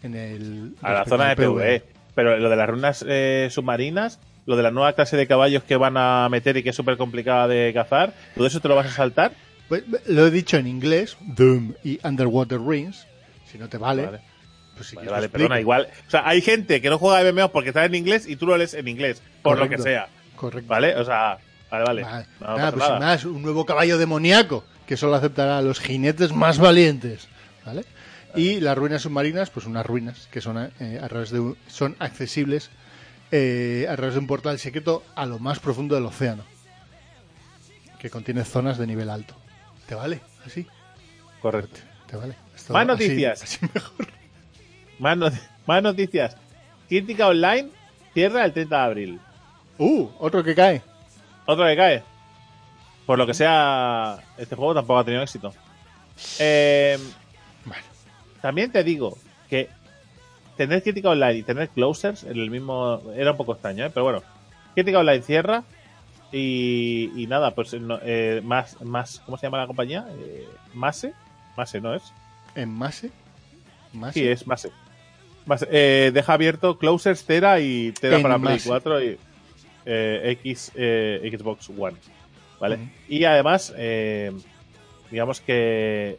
en 0.04 0.16
el 0.16 0.76
a 0.82 0.94
la 0.94 1.06
zona 1.06 1.30
de 1.30 1.36
PvE. 1.36 1.84
Pero 2.14 2.38
lo 2.38 2.50
de 2.50 2.56
las 2.56 2.70
runas 2.70 3.06
eh, 3.08 3.50
submarinas, 3.52 4.20
lo 4.46 4.56
de 4.56 4.64
la 4.64 4.72
nueva 4.72 4.94
clase 4.94 5.18
de 5.18 5.28
caballos 5.28 5.64
que 5.64 5.76
van 5.76 5.98
a 5.98 6.30
meter 6.30 6.56
y 6.58 6.64
que 6.64 6.70
es 6.70 6.76
súper 6.76 6.96
complicada 6.98 7.48
de 7.48 7.72
cazar, 7.74 8.14
¿todo 8.36 8.48
eso 8.48 8.62
te 8.62 8.68
lo 8.70 8.76
vas 8.76 8.88
a 8.88 8.92
saltar? 8.92 9.34
Pues, 9.68 9.84
lo 10.08 10.28
he 10.28 10.32
dicho 10.32 10.58
en 10.58 10.68
inglés, 10.68 11.18
Doom 11.22 11.74
y 11.84 12.00
Underwater 12.06 12.62
Rings. 12.62 13.06
Si 13.52 13.58
no 13.58 13.68
te 13.68 13.78
vale, 13.78 14.06
Vale. 14.06 14.20
pues 14.76 14.88
sí 14.88 14.96
Vale, 14.96 15.10
vale, 15.10 15.30
perdona, 15.30 15.60
igual. 15.60 15.88
O 16.08 16.12
sea, 16.12 16.28
hay 16.28 16.42
gente 16.42 16.82
que 16.82 16.90
no 16.90 16.98
juega 17.00 17.20
a 17.20 17.32
MMO 17.32 17.52
porque 17.52 17.70
está 17.70 17.84
en 17.84 17.96
inglés 17.96 18.28
y 18.28 18.36
tú 18.36 18.46
lo 18.46 18.58
lees 18.58 18.74
en 18.74 18.88
inglés, 18.88 19.22
por 19.42 19.58
lo 19.58 19.68
que 19.68 19.78
sea. 19.78 20.08
Correcto. 20.36 20.70
¿Vale? 20.70 20.96
O 20.96 21.04
sea, 21.04 21.40
vale, 21.84 22.04
vale. 22.04 22.04
Vale. 22.04 22.26
No, 22.40 22.58
Nada, 22.58 22.72
pues 22.72 22.84
nada. 22.88 23.00
más, 23.00 23.26
un 23.26 23.42
nuevo 23.42 23.66
caballo 23.66 23.98
demoníaco 23.98 24.64
que 24.88 24.98
solo 24.98 25.16
aceptará 25.16 25.58
a 25.58 25.62
los 25.62 25.80
jinetes 25.80 26.34
más 26.34 26.58
valientes. 26.60 27.28
¿Vale? 27.66 27.84
Y 28.36 28.60
las 28.60 28.78
ruinas 28.78 29.02
submarinas, 29.02 29.50
pues 29.50 29.66
unas 29.66 29.86
ruinas 29.86 30.28
que 30.32 30.42
son 30.42 30.72
eh, 30.80 31.00
a 31.02 31.08
través 31.08 31.32
de 31.32 31.40
un- 31.40 31.58
son 31.68 31.96
accesibles 32.00 32.70
eh, 33.32 33.88
a 33.90 33.96
través 33.96 34.14
de 34.16 34.20
un 34.20 34.28
portal 34.28 34.60
secreto 34.60 35.04
a 35.16 35.26
lo 35.26 35.40
más 35.40 35.60
profundo 35.60 35.96
del 35.96 36.06
océano, 36.06 36.44
que 38.00 38.10
contiene 38.10 38.44
zonas 38.44 38.78
de 38.78 38.86
nivel 38.88 39.10
alto. 39.10 39.36
¿Te 39.88 39.96
vale? 39.96 40.22
Así, 40.46 40.68
Correcto. 41.42 41.80
te 42.08 42.18
vale. 42.18 42.36
Esto- 42.56 42.74
Más 42.74 42.84
así- 42.84 42.92
noticias. 42.92 43.44
así 43.44 43.58
mejor. 43.74 44.08
Más, 45.00 45.18
no- 45.18 45.32
más 45.66 45.82
noticias. 45.84 46.38
Crítica 46.88 47.28
Online 47.28 47.70
cierra 48.14 48.46
el 48.46 48.54
30 48.54 48.78
de 48.78 48.84
abril. 48.84 49.20
Uh, 49.78 50.08
otro 50.20 50.44
que 50.44 50.54
cae. 50.56 50.82
Otro 51.46 51.66
que 51.66 51.76
cae. 51.76 52.04
Por 53.06 53.18
lo 53.20 53.28
que 53.28 53.34
sea, 53.34 54.18
este 54.38 54.56
juego 54.56 54.74
tampoco 54.74 55.00
ha 55.00 55.04
tenido 55.06 55.22
éxito. 55.24 55.54
Eh, 56.40 56.98
Bueno. 57.66 57.84
también 58.42 58.72
te 58.72 58.84
digo 58.84 59.18
que 59.50 59.70
tener 60.58 60.82
crítica 60.82 61.10
online 61.10 61.36
y 61.40 61.44
tener 61.44 61.70
closers 61.70 62.24
en 62.24 62.32
el 62.40 62.50
mismo 62.50 63.02
era 63.16 63.32
un 63.32 63.38
poco 63.38 63.54
extraño, 63.54 63.86
¿eh? 63.86 63.92
pero 63.94 64.06
bueno, 64.06 64.24
crítica 64.74 65.00
online 65.00 65.22
cierra 65.22 65.64
y, 66.32 67.12
y 67.16 67.28
nada, 67.28 67.52
pues 67.52 67.74
no- 67.74 68.00
eh, 68.02 68.42
más, 68.44 68.82
más, 68.82 69.22
¿cómo 69.26 69.38
se 69.38 69.46
llama 69.46 69.58
la 69.60 69.68
compañía? 69.68 70.08
Eh, 70.18 70.48
Mase, 70.74 71.14
Mase 71.58 71.82
no 71.82 71.94
es, 71.94 72.04
En 72.56 72.70
Mase. 72.74 73.12
Mase. 73.94 74.20
sí 74.20 74.28
es 74.28 74.48
Mase. 74.48 74.72
Mase, 75.46 75.68
eh, 75.70 76.12
deja 76.14 76.34
abierto 76.34 76.78
closers 76.80 77.24
Tera 77.26 77.60
y 77.60 77.92
Tera 77.92 78.16
En 78.18 78.24
para 78.24 78.40
Play 78.40 78.54
Mase. 78.56 78.68
4 78.70 79.04
y 79.04 79.18
eh, 79.86 80.22
X, 80.42 80.72
eh, 80.76 81.32
Xbox 81.38 81.70
One, 81.70 81.98
¿vale? 82.60 82.76
Y 83.08 83.24
además, 83.26 83.74
eh, 83.78 84.32
digamos 85.12 85.42
que 85.42 86.18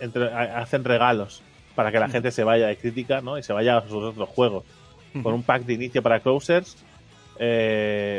entre- 0.00 0.32
ha- 0.32 0.58
hacen 0.58 0.84
regalos 0.84 1.42
para 1.74 1.90
que 1.92 1.98
la 1.98 2.08
gente 2.12 2.30
se 2.30 2.44
vaya 2.44 2.66
de 2.66 2.76
crítica, 2.76 3.20
¿no? 3.20 3.38
Y 3.38 3.42
se 3.42 3.52
vaya 3.52 3.78
a 3.78 3.82
sus 3.82 4.02
otros 4.02 4.28
juegos. 4.28 4.64
Con 5.22 5.34
un 5.34 5.42
pack 5.42 5.62
de 5.64 5.72
inicio 5.74 6.02
para 6.02 6.20
Closers 6.20 6.76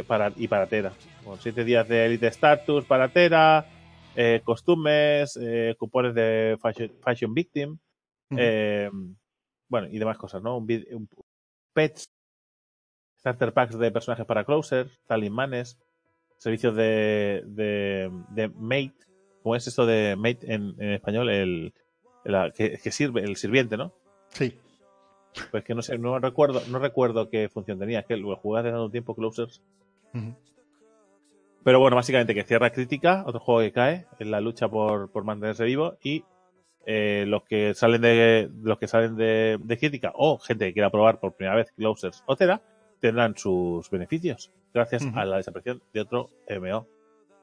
para, 0.07 0.31
y 0.35 0.47
para 0.47 0.67
Tera. 0.67 0.91
Con 1.23 1.39
siete 1.39 1.63
días 1.63 1.87
de 1.87 2.05
Elite 2.05 2.27
Status 2.27 2.83
para 2.85 3.07
Tera, 3.09 3.65
costumes, 4.43 5.39
cupones 5.77 6.13
de 6.15 6.57
Fashion, 6.61 6.91
Fashion 7.01 7.33
Victim, 7.33 7.77
bueno, 9.69 9.87
y 9.89 9.99
demás 9.99 10.17
cosas, 10.17 10.41
¿no? 10.41 10.57
Un- 10.57 11.07
pets, 11.73 12.09
starter 13.21 13.53
packs 13.53 13.77
de 13.79 13.91
personajes 13.91 14.25
para 14.25 14.43
Closers, 14.43 14.99
talismanes, 15.07 15.79
servicios 16.37 16.75
de, 16.75 17.43
de, 17.45 18.11
de 18.31 18.49
mate. 18.49 18.93
¿Cómo 19.41 19.55
es 19.55 19.65
esto 19.67 19.85
de 19.85 20.15
mate 20.17 20.53
en, 20.53 20.75
en 20.79 20.91
español? 20.91 21.29
El, 21.29 21.73
el- 22.25 22.53
que, 22.53 22.77
que 22.77 22.91
sirve, 22.91 23.21
el 23.21 23.37
sirviente, 23.37 23.77
¿no? 23.77 23.93
Sí. 24.29 24.57
Pues 25.49 25.63
que 25.63 25.73
no 25.73 25.81
sé, 25.81 25.97
no 25.97 26.19
recuerdo, 26.19 26.61
no 26.69 26.77
recuerdo 26.79 27.29
qué 27.29 27.47
función 27.47 27.79
tenía, 27.79 28.03
que 28.03 28.17
lo 28.17 28.35
jugué 28.35 28.59
hace 28.59 28.69
tanto 28.69 28.89
tiempo, 28.91 29.15
Closers. 29.15 29.61
Pero 31.63 31.79
bueno, 31.79 31.95
básicamente 31.95 32.33
que 32.33 32.43
cierra 32.43 32.71
crítica, 32.71 33.23
otro 33.25 33.39
juego 33.39 33.61
que 33.61 33.71
cae 33.71 34.07
en 34.19 34.31
la 34.31 34.41
lucha 34.41 34.67
por, 34.67 35.11
por 35.11 35.23
mantenerse 35.23 35.63
vivo 35.63 35.95
y 36.03 36.23
eh, 36.85 37.25
los 37.27 37.43
que 37.43 37.73
salen 37.75 38.01
de 38.01 38.49
los 38.63 38.79
que 38.79 38.87
salen 38.87 39.15
de, 39.15 39.57
de 39.63 39.77
crítica 39.77 40.11
o 40.15 40.39
gente 40.39 40.65
que 40.65 40.73
quiera 40.73 40.89
probar 40.89 41.19
por 41.19 41.35
primera 41.35 41.55
vez 41.55 41.71
Closers 41.73 42.23
o 42.25 42.35
Tera 42.35 42.61
tendrán 43.01 43.35
sus 43.37 43.89
beneficios 43.89 44.51
gracias 44.73 45.03
a 45.15 45.25
la 45.25 45.37
desaparición 45.37 45.81
de 45.93 45.99
otro 46.01 46.29
MMO 46.49 46.87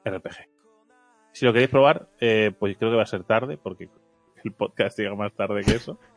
RPG. 0.03 0.49
Si 1.33 1.45
lo 1.45 1.53
queréis 1.53 1.69
probar, 1.69 2.07
eh, 2.19 2.51
pues 2.57 2.75
creo 2.77 2.89
que 2.89 2.97
va 2.97 3.03
a 3.03 3.07
ser 3.07 3.23
tarde 3.23 3.57
porque 3.57 3.87
el 4.43 4.51
podcast 4.53 4.97
llega 4.97 5.13
más 5.15 5.33
tarde 5.33 5.61
que 5.63 5.75
eso. 5.75 5.99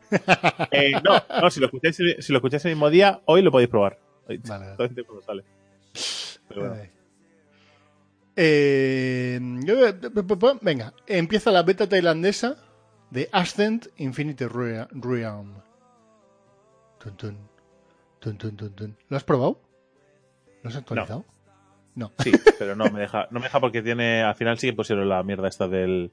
Eh, 0.70 0.92
no, 1.02 1.22
no, 1.40 1.50
si 1.50 1.58
lo 1.58 1.66
escucháis, 1.66 1.96
si 1.96 2.32
lo 2.32 2.38
escucháis 2.38 2.62
el 2.66 2.72
mismo 2.72 2.90
día, 2.90 3.22
hoy 3.24 3.40
lo 3.40 3.50
podéis 3.50 3.70
probar. 3.70 3.98
Hoy, 4.28 4.36
Vale. 4.46 4.76
sale. 5.24 5.44
Pero 6.48 6.60
bueno. 6.68 6.82
Eh, 8.36 9.40
venga, 10.60 10.92
empieza 11.06 11.50
la 11.50 11.62
beta 11.62 11.88
tailandesa 11.88 12.56
de 13.10 13.28
Ascent 13.32 13.86
Infinity 13.96 14.46
Rea- 14.46 14.88
Realm. 14.92 15.54
Tun, 16.98 17.16
tun. 17.16 17.38
Tun, 18.22 18.38
tun, 18.38 18.56
tun, 18.56 18.72
tun. 18.74 18.96
¿Lo 19.08 19.16
has 19.16 19.24
probado? 19.24 19.60
¿Lo 20.62 20.70
has 20.70 20.76
actualizado? 20.76 21.24
No. 21.94 22.10
Sí, 22.20 22.32
pero 22.58 22.74
no 22.76 22.88
me 22.90 23.00
deja, 23.00 23.26
no 23.30 23.40
me 23.40 23.46
deja 23.46 23.60
porque 23.60 23.82
tiene, 23.82 24.22
al 24.22 24.34
final 24.36 24.58
sí 24.58 24.68
que 24.68 24.72
pusieron 24.72 25.08
la 25.08 25.22
mierda 25.22 25.48
esta 25.48 25.68
del, 25.68 26.10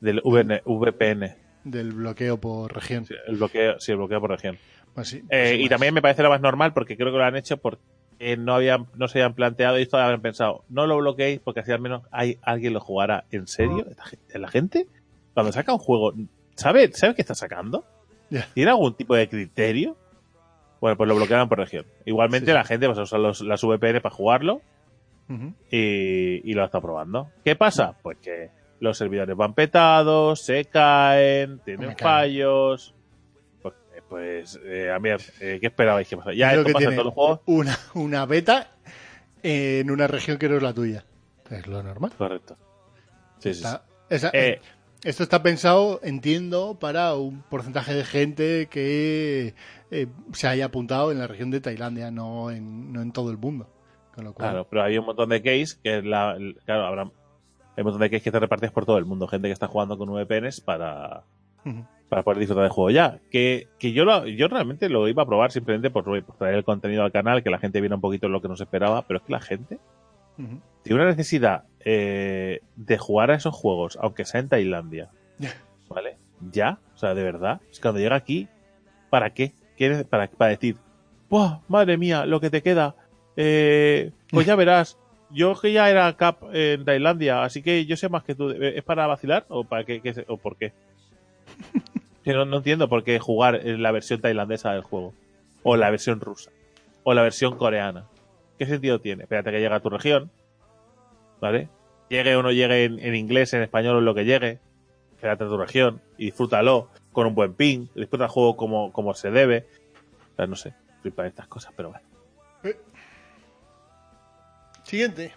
del 0.00 0.20
VN 0.22 0.60
VPN, 0.66 1.34
Del 1.64 1.92
bloqueo 1.92 2.38
por 2.38 2.74
región. 2.74 3.06
sí, 3.06 3.14
el 3.26 3.36
bloqueo, 3.36 3.78
sí, 3.80 3.92
el 3.92 3.98
bloqueo 3.98 4.20
por 4.20 4.30
región. 4.30 4.58
Pues 4.94 5.08
sí, 5.08 5.18
Eh, 5.18 5.22
pues 5.52 5.54
y 5.60 5.62
más. 5.62 5.70
también 5.70 5.94
me 5.94 6.02
parece 6.02 6.22
lo 6.22 6.28
más 6.30 6.40
normal 6.40 6.74
porque 6.74 6.96
creo 6.96 7.10
que 7.12 7.18
lo 7.18 7.24
han 7.24 7.36
hecho 7.36 7.56
porque 7.56 8.36
no 8.36 8.54
habían, 8.54 8.86
no 8.96 9.06
se 9.08 9.20
habían 9.20 9.34
planteado 9.34 9.78
y 9.78 9.82
esto 9.82 9.96
habían 9.96 10.20
pensado, 10.20 10.64
no 10.68 10.86
lo 10.86 10.98
bloqueéis 10.98 11.40
porque 11.40 11.60
así 11.60 11.70
al 11.72 11.80
menos 11.80 12.02
hay 12.10 12.38
alguien 12.42 12.74
lo 12.74 12.80
jugará 12.80 13.24
en 13.30 13.46
serio. 13.46 13.86
¿Esta 13.88 14.04
gente- 14.04 14.38
La 14.38 14.48
gente, 14.48 14.88
cuando 15.32 15.52
saca 15.52 15.72
un 15.72 15.78
juego, 15.78 16.12
¿sabe, 16.56 16.92
¿sabe 16.92 17.14
qué 17.14 17.22
está 17.22 17.34
sacando? 17.36 17.84
¿Tiene 18.52 18.72
algún 18.72 18.94
tipo 18.94 19.14
de 19.14 19.26
criterio? 19.28 19.96
Bueno, 20.80 20.96
pues 20.96 21.08
lo 21.08 21.16
bloqueaban 21.16 21.48
por 21.48 21.58
región. 21.58 21.86
Igualmente 22.04 22.46
Sí, 22.46 22.52
la 22.54 22.64
gente 22.64 22.86
va 22.86 22.94
a 22.94 23.02
usar 23.02 23.20
los- 23.20 23.40
las 23.40 23.62
VPN 23.62 24.00
para 24.00 24.14
jugarlo 24.14 24.62
y, 25.70 26.50
y 26.50 26.54
lo 26.54 26.64
está 26.64 26.80
probando. 26.80 27.30
¿Qué 27.44 27.56
pasa? 27.56 27.94
Pues 28.02 28.18
que 28.18 28.50
los 28.80 28.96
servidores 28.96 29.36
van 29.36 29.54
petados, 29.54 30.40
se 30.44 30.64
caen, 30.66 31.58
tienen 31.64 31.96
fallos. 31.98 32.94
Pues, 33.60 33.74
eh, 33.94 34.02
pues 34.08 34.60
eh, 34.64 34.90
a 34.90 34.98
ver, 34.98 35.20
eh, 35.40 35.58
¿qué 35.60 35.66
esperabais 35.66 36.08
que 36.08 36.16
pasara? 36.16 36.34
Ya 36.34 36.48
Creo 36.50 36.60
esto 36.60 36.66
que 36.68 36.72
pasa 36.74 36.84
en 36.88 36.94
todos 36.94 37.04
los 37.06 37.14
juegos. 37.14 37.40
Una, 37.46 37.78
una 37.94 38.26
beta 38.26 38.68
en 39.42 39.90
una 39.90 40.06
región 40.06 40.38
que 40.38 40.48
no 40.48 40.56
es 40.56 40.62
la 40.62 40.72
tuya. 40.72 41.04
Es 41.50 41.66
lo 41.66 41.82
normal. 41.82 42.12
Correcto. 42.16 42.56
Sí, 43.38 43.52
sí, 43.54 43.60
sí. 43.60 43.64
Está- 43.66 43.82
esa- 44.08 44.30
Eh, 44.32 44.60
Esto 45.04 45.22
está 45.22 45.42
pensado, 45.42 46.00
entiendo, 46.02 46.76
para 46.80 47.14
un 47.14 47.42
porcentaje 47.42 47.94
de 47.94 48.04
gente 48.04 48.66
que 48.70 49.54
eh, 49.92 50.06
se 50.32 50.48
haya 50.48 50.66
apuntado 50.66 51.12
en 51.12 51.18
la 51.18 51.28
región 51.28 51.50
de 51.52 51.60
Tailandia, 51.60 52.10
no 52.10 52.50
en, 52.50 52.92
no 52.92 53.00
en 53.00 53.12
todo 53.12 53.30
el 53.30 53.38
mundo. 53.38 53.68
Con 54.14 54.24
lo 54.24 54.32
cual, 54.34 54.50
Claro, 54.50 54.66
pero 54.68 54.82
hay 54.82 54.98
un 54.98 55.06
montón 55.06 55.28
de 55.28 55.40
case 55.40 55.78
que 55.82 56.02
la, 56.02 56.32
el- 56.36 56.56
claro, 56.64 56.86
habrá 56.86 57.02
hay 57.04 57.10
un 57.78 57.84
montón 57.84 58.00
de 58.00 58.10
case 58.10 58.22
que 58.24 58.32
te 58.32 58.40
repartes 58.40 58.72
por 58.72 58.84
todo 58.86 58.98
el 58.98 59.04
mundo, 59.04 59.28
gente 59.28 59.46
que 59.46 59.52
está 59.52 59.68
jugando 59.68 59.96
con 59.96 60.08
VPNs 60.10 60.60
para, 60.62 61.22
para 62.08 62.24
poder 62.24 62.40
disfrutar 62.40 62.64
del 62.64 62.72
juego 62.72 62.90
ya. 62.90 63.20
Que, 63.30 63.68
que 63.78 63.92
yo 63.92 64.04
lo, 64.04 64.26
yo 64.26 64.48
realmente 64.48 64.88
lo 64.88 65.06
iba 65.06 65.22
a 65.22 65.26
probar 65.26 65.52
simplemente 65.52 65.90
por, 65.90 66.04
por 66.24 66.36
traer 66.36 66.56
el 66.56 66.64
contenido 66.64 67.04
al 67.04 67.12
canal, 67.12 67.44
que 67.44 67.50
la 67.50 67.60
gente 67.60 67.80
viera 67.80 67.94
un 67.94 68.00
poquito 68.00 68.28
lo 68.28 68.42
que 68.42 68.48
nos 68.48 68.60
esperaba, 68.60 69.02
pero 69.06 69.20
es 69.20 69.26
que 69.26 69.32
la 69.32 69.40
gente 69.40 69.78
Tiene 70.82 71.02
una 71.02 71.10
necesidad 71.10 71.64
eh, 71.84 72.60
de 72.76 72.98
jugar 72.98 73.30
a 73.30 73.34
esos 73.34 73.54
juegos, 73.54 73.98
aunque 74.00 74.24
sea 74.24 74.40
en 74.40 74.48
Tailandia. 74.48 75.10
¿Vale? 75.88 76.16
Ya, 76.52 76.78
o 76.94 76.98
sea, 76.98 77.14
de 77.14 77.22
verdad. 77.22 77.60
Es 77.70 77.78
que 77.78 77.82
cuando 77.82 78.00
llega 78.00 78.16
aquí, 78.16 78.48
¿para 79.10 79.30
qué? 79.30 79.52
¿Quieres 79.76 80.04
para, 80.04 80.28
para 80.28 80.50
decir, 80.50 80.76
¡Buah, 81.28 81.60
madre 81.68 81.98
mía, 81.98 82.24
lo 82.26 82.40
que 82.40 82.50
te 82.50 82.62
queda! 82.62 82.94
Eh, 83.36 84.12
pues 84.30 84.46
ya 84.46 84.54
verás. 84.56 84.98
Yo 85.30 85.54
que 85.60 85.72
ya 85.72 85.90
era 85.90 86.16
cap 86.16 86.42
en 86.54 86.86
Tailandia, 86.86 87.42
así 87.42 87.62
que 87.62 87.84
yo 87.84 87.96
sé 87.98 88.08
más 88.08 88.24
que 88.24 88.34
tú. 88.34 88.50
¿Es 88.50 88.82
para 88.82 89.06
vacilar 89.06 89.44
o 89.48 89.64
para 89.64 89.84
qué, 89.84 90.24
o 90.28 90.36
por 90.36 90.56
qué? 90.56 90.72
No, 92.24 92.44
no 92.44 92.58
entiendo 92.58 92.90
por 92.90 93.04
qué 93.04 93.18
jugar 93.18 93.66
en 93.66 93.82
la 93.82 93.90
versión 93.90 94.20
tailandesa 94.20 94.74
del 94.74 94.82
juego. 94.82 95.14
O 95.62 95.76
la 95.76 95.88
versión 95.88 96.20
rusa. 96.20 96.50
O 97.02 97.14
la 97.14 97.22
versión 97.22 97.56
coreana. 97.56 98.04
¿Qué 98.58 98.66
sentido 98.66 99.00
tiene? 99.00 99.22
Espérate 99.24 99.50
que 99.50 99.60
llegue 99.60 99.74
a 99.74 99.80
tu 99.80 99.90
región. 99.90 100.30
¿Vale? 101.40 101.68
Llegue 102.08 102.34
o 102.36 102.42
no 102.42 102.50
llegue 102.50 102.84
en, 102.84 102.98
en 102.98 103.14
inglés, 103.14 103.54
en 103.54 103.62
español 103.62 103.96
o 103.96 103.98
en 104.00 104.04
lo 104.04 104.14
que 104.14 104.24
llegue. 104.24 104.58
Quédate 105.20 105.44
en 105.44 105.50
tu 105.50 105.56
región 105.56 106.00
y 106.16 106.26
disfrútalo 106.26 106.88
con 107.12 107.26
un 107.26 107.34
buen 107.34 107.54
ping. 107.54 107.86
Disfruta 107.94 108.24
el 108.24 108.30
juego 108.30 108.56
como, 108.56 108.92
como 108.92 109.14
se 109.14 109.30
debe. 109.30 109.66
O 110.32 110.36
sea, 110.36 110.46
no 110.46 110.56
sé. 110.56 110.74
Flipa 111.02 111.26
estas 111.26 111.46
cosas, 111.46 111.72
pero 111.76 111.90
bueno. 111.90 112.06
Siguiente. 114.82 115.34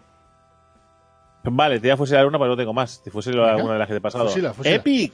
Vale, 1.44 1.76
te 1.80 1.88
voy 1.88 1.92
a 1.92 1.98
fusilar 1.98 2.26
una, 2.26 2.38
pero 2.38 2.52
no 2.52 2.58
tengo 2.58 2.74
más. 2.74 3.02
Te 3.04 3.12
fusilo 3.12 3.42
Venga. 3.42 3.56
alguna 3.56 3.74
de 3.74 3.80
las 3.80 3.88
que 3.88 3.94
te 3.96 3.98
he 3.98 4.02
pasado. 4.02 4.28
Fusila, 4.28 4.54
fusila. 4.54 4.76
Epic. 4.76 5.14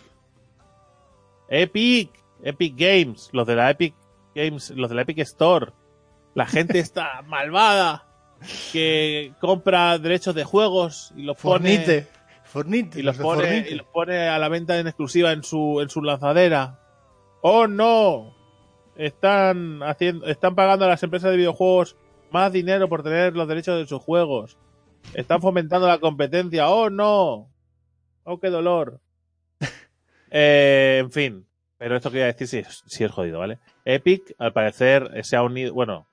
Epic. 1.49 2.11
Epic 2.43 2.75
Games. 2.77 3.29
Los 3.33 3.47
de 3.47 3.55
la 3.55 3.71
Epic 3.71 3.95
Games, 4.35 4.69
los 4.71 4.89
de 4.89 4.95
la 4.95 5.01
Epic 5.01 5.17
Store. 5.19 5.71
La 6.37 6.45
gente 6.45 6.77
está 6.77 7.23
malvada 7.23 8.05
que 8.71 9.33
compra 9.39 9.97
derechos 9.97 10.35
de 10.35 10.43
juegos 10.43 11.11
y 11.15 11.23
los 11.23 11.35
pone 11.35 11.77
Fornite. 11.77 12.07
Fornite. 12.43 12.99
y 12.99 13.01
los 13.01 13.17
pone 13.17 13.41
Fornite. 13.41 13.71
y 13.71 13.73
los 13.73 13.87
pone 13.87 14.27
a 14.27 14.37
la 14.37 14.47
venta 14.47 14.77
en 14.77 14.85
exclusiva 14.85 15.31
en 15.31 15.41
su 15.41 15.81
en 15.81 15.89
su 15.89 16.03
lanzadera. 16.03 16.79
¡Oh 17.41 17.65
no! 17.65 18.35
Están 18.97 19.81
haciendo 19.81 20.27
están 20.27 20.53
pagando 20.53 20.85
a 20.85 20.89
las 20.89 21.01
empresas 21.01 21.31
de 21.31 21.37
videojuegos 21.37 21.97
más 22.29 22.53
dinero 22.53 22.87
por 22.87 23.01
tener 23.01 23.35
los 23.35 23.47
derechos 23.47 23.79
de 23.79 23.87
sus 23.87 24.03
juegos. 24.03 24.59
Están 25.15 25.41
fomentando 25.41 25.87
la 25.87 25.97
competencia. 25.97 26.69
¡Oh 26.69 26.91
no! 26.91 27.51
¡Oh 28.25 28.39
qué 28.39 28.51
dolor! 28.51 29.01
Eh, 30.29 30.97
en 30.99 31.09
fin, 31.09 31.47
pero 31.77 31.95
esto 31.95 32.11
quería 32.11 32.25
decir 32.25 32.47
si 32.47 32.57
es, 32.57 32.83
si 32.85 33.05
es 33.05 33.11
jodido, 33.11 33.39
¿vale? 33.39 33.59
Epic, 33.85 34.35
al 34.37 34.51
parecer, 34.51 35.09
se 35.23 35.37
ha 35.37 35.41
unido, 35.41 35.73
bueno, 35.73 36.05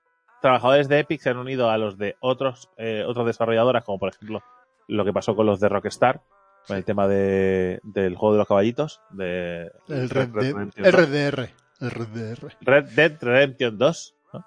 trabajadores 0.44 0.88
de 0.88 0.98
Epic 1.00 1.20
se 1.20 1.30
han 1.30 1.38
unido 1.38 1.70
a 1.70 1.78
los 1.78 1.96
de 1.98 2.16
otros 2.20 2.68
eh, 2.76 3.02
otras 3.06 3.26
desarrolladoras, 3.26 3.82
como 3.84 3.98
por 3.98 4.10
ejemplo 4.10 4.42
lo 4.86 5.04
que 5.04 5.12
pasó 5.12 5.34
con 5.34 5.46
los 5.46 5.58
de 5.60 5.68
Rockstar, 5.70 6.20
con 6.66 6.76
el 6.76 6.84
tema 6.84 7.08
de, 7.08 7.80
del 7.82 8.14
juego 8.16 8.34
de 8.34 8.38
los 8.38 8.46
caballitos, 8.48 9.00
de 9.10 9.70
El 9.88 10.10
Red 10.10 10.28
Dead- 10.28 10.52
Redemption 10.54 10.84
2. 10.84 10.92
RDR. 10.94 11.50
RDR. 11.80 12.56
Red 12.60 12.84
Dead 12.94 13.12
Redemption 13.20 13.78
2. 13.78 14.14
¿no? 14.34 14.44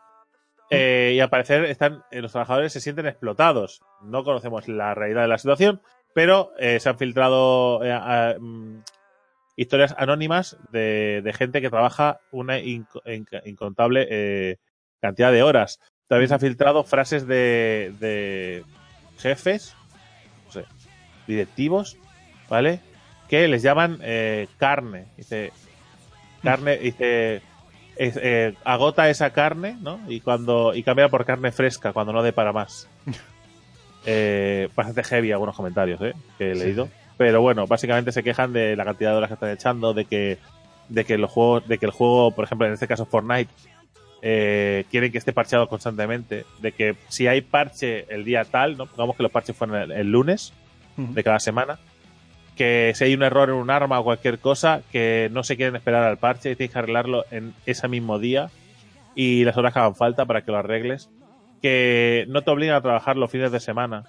Eh, 0.70 1.14
y 1.16 1.20
al 1.20 1.30
parecer 1.30 1.66
están, 1.66 2.04
eh, 2.12 2.22
los 2.22 2.32
trabajadores 2.32 2.72
se 2.74 2.80
sienten 2.82 3.08
explotados. 3.08 3.82
No 4.02 4.24
conocemos 4.24 4.68
la 4.68 4.94
realidad 4.94 5.24
de 5.24 5.28
la 5.30 5.38
situación, 5.38 5.82
pero 6.14 6.52
eh, 6.60 6.80
se 6.80 6.90
han 6.90 6.98
filtrado 6.98 7.84
eh, 7.84 7.92
a- 7.92 8.36
mm, 8.40 8.84
historias 9.56 9.96
anónimas 9.98 10.58
de, 10.72 11.22
de 11.24 11.34
gente 11.34 11.62
que 11.62 11.70
trabaja 11.72 12.20
una 12.32 12.60
inc- 12.60 13.42
incontable 13.46 14.08
eh, 14.10 14.58
cantidad 15.02 15.32
de 15.32 15.44
horas. 15.44 15.80
También 16.08 16.28
se 16.30 16.34
han 16.36 16.40
filtrado 16.40 16.84
frases 16.84 17.28
de, 17.28 17.94
de 18.00 18.64
jefes, 19.20 19.76
no 20.46 20.52
sé, 20.52 20.66
directivos, 21.28 21.98
¿vale? 22.50 22.80
Que 23.28 23.48
les 23.48 23.62
llaman 23.62 24.00
eh, 24.02 24.48
carne. 24.58 25.06
Dice, 25.18 25.52
carne, 26.44 26.78
dice, 26.78 27.42
es- 27.98 28.18
eh, 28.22 28.54
agota 28.64 29.10
esa 29.10 29.32
carne, 29.32 29.78
¿no? 29.82 30.00
Y 30.08 30.22
cuando 30.22 30.74
y 30.74 30.84
cambia 30.84 31.10
por 31.10 31.26
carne 31.26 31.52
fresca 31.52 31.92
cuando 31.94 32.14
no 32.14 32.24
dé 32.24 32.34
para 32.34 32.54
más. 32.54 32.88
Eh, 34.06 34.70
bastante 34.74 35.04
heavy 35.04 35.32
algunos 35.34 35.56
comentarios, 35.56 36.00
¿eh? 36.02 36.14
Que 36.38 36.52
he 36.52 36.56
leído. 36.56 36.86
sí. 36.86 36.92
Pero 37.18 37.42
bueno, 37.42 37.68
básicamente 37.68 38.12
se 38.14 38.24
quejan 38.24 38.54
de 38.54 38.76
la 38.78 38.86
cantidad 38.86 39.12
de 39.12 39.18
horas 39.18 39.28
que 39.28 39.34
están 39.34 39.50
echando, 39.50 39.94
de 39.94 40.06
que 40.06 40.38
de 40.88 41.04
que 41.04 41.18
los 41.18 41.30
juegos, 41.30 41.68
de 41.68 41.78
que 41.78 41.88
el 41.88 41.92
juego, 41.92 42.32
por 42.32 42.46
ejemplo, 42.46 42.68
en 42.68 42.74
este 42.74 42.88
caso 42.88 43.06
Fortnite, 43.06 43.52
eh, 44.22 44.86
quieren 44.90 45.12
que 45.12 45.18
esté 45.18 45.34
parcheado 45.34 45.68
constantemente, 45.68 46.46
de 46.60 46.72
que 46.72 46.96
si 47.08 47.28
hay 47.28 47.42
parche 47.42 48.06
el 48.10 48.26
día 48.26 48.46
tal, 48.46 48.78
¿no? 48.78 48.86
Pongamos 48.86 49.16
que 49.16 49.24
los 49.24 49.32
parches 49.32 49.56
fueran 49.56 49.84
el, 49.84 49.92
el 49.92 50.12
lunes 50.12 50.54
de 50.98 51.24
cada 51.24 51.40
semana, 51.40 51.78
que 52.56 52.92
si 52.96 53.04
hay 53.04 53.14
un 53.14 53.22
error 53.22 53.50
en 53.50 53.56
un 53.56 53.70
arma 53.70 54.00
o 54.00 54.04
cualquier 54.04 54.40
cosa, 54.40 54.82
que 54.92 55.30
no 55.32 55.44
se 55.44 55.56
quieren 55.56 55.76
esperar 55.76 56.04
al 56.04 56.18
parche 56.18 56.52
y 56.52 56.56
tienes 56.56 56.74
que 56.74 56.80
arreglarlo 56.80 57.26
en 57.30 57.54
ese 57.68 57.88
mismo 57.88 58.18
día 58.18 58.50
y 59.14 59.44
las 59.46 59.58
horas 59.58 59.74
que 59.74 59.80
hagan 59.80 59.96
falta 59.96 60.26
para 60.26 60.42
que 60.42 60.52
lo 60.52 60.58
arregles, 60.58 61.10
que 61.62 62.26
no 62.30 62.42
te 62.42 62.52
obligan 62.52 62.76
a 62.76 62.82
trabajar 62.82 63.16
los 63.16 63.30
fines 63.32 63.52
de 63.52 63.60
semana, 63.60 64.06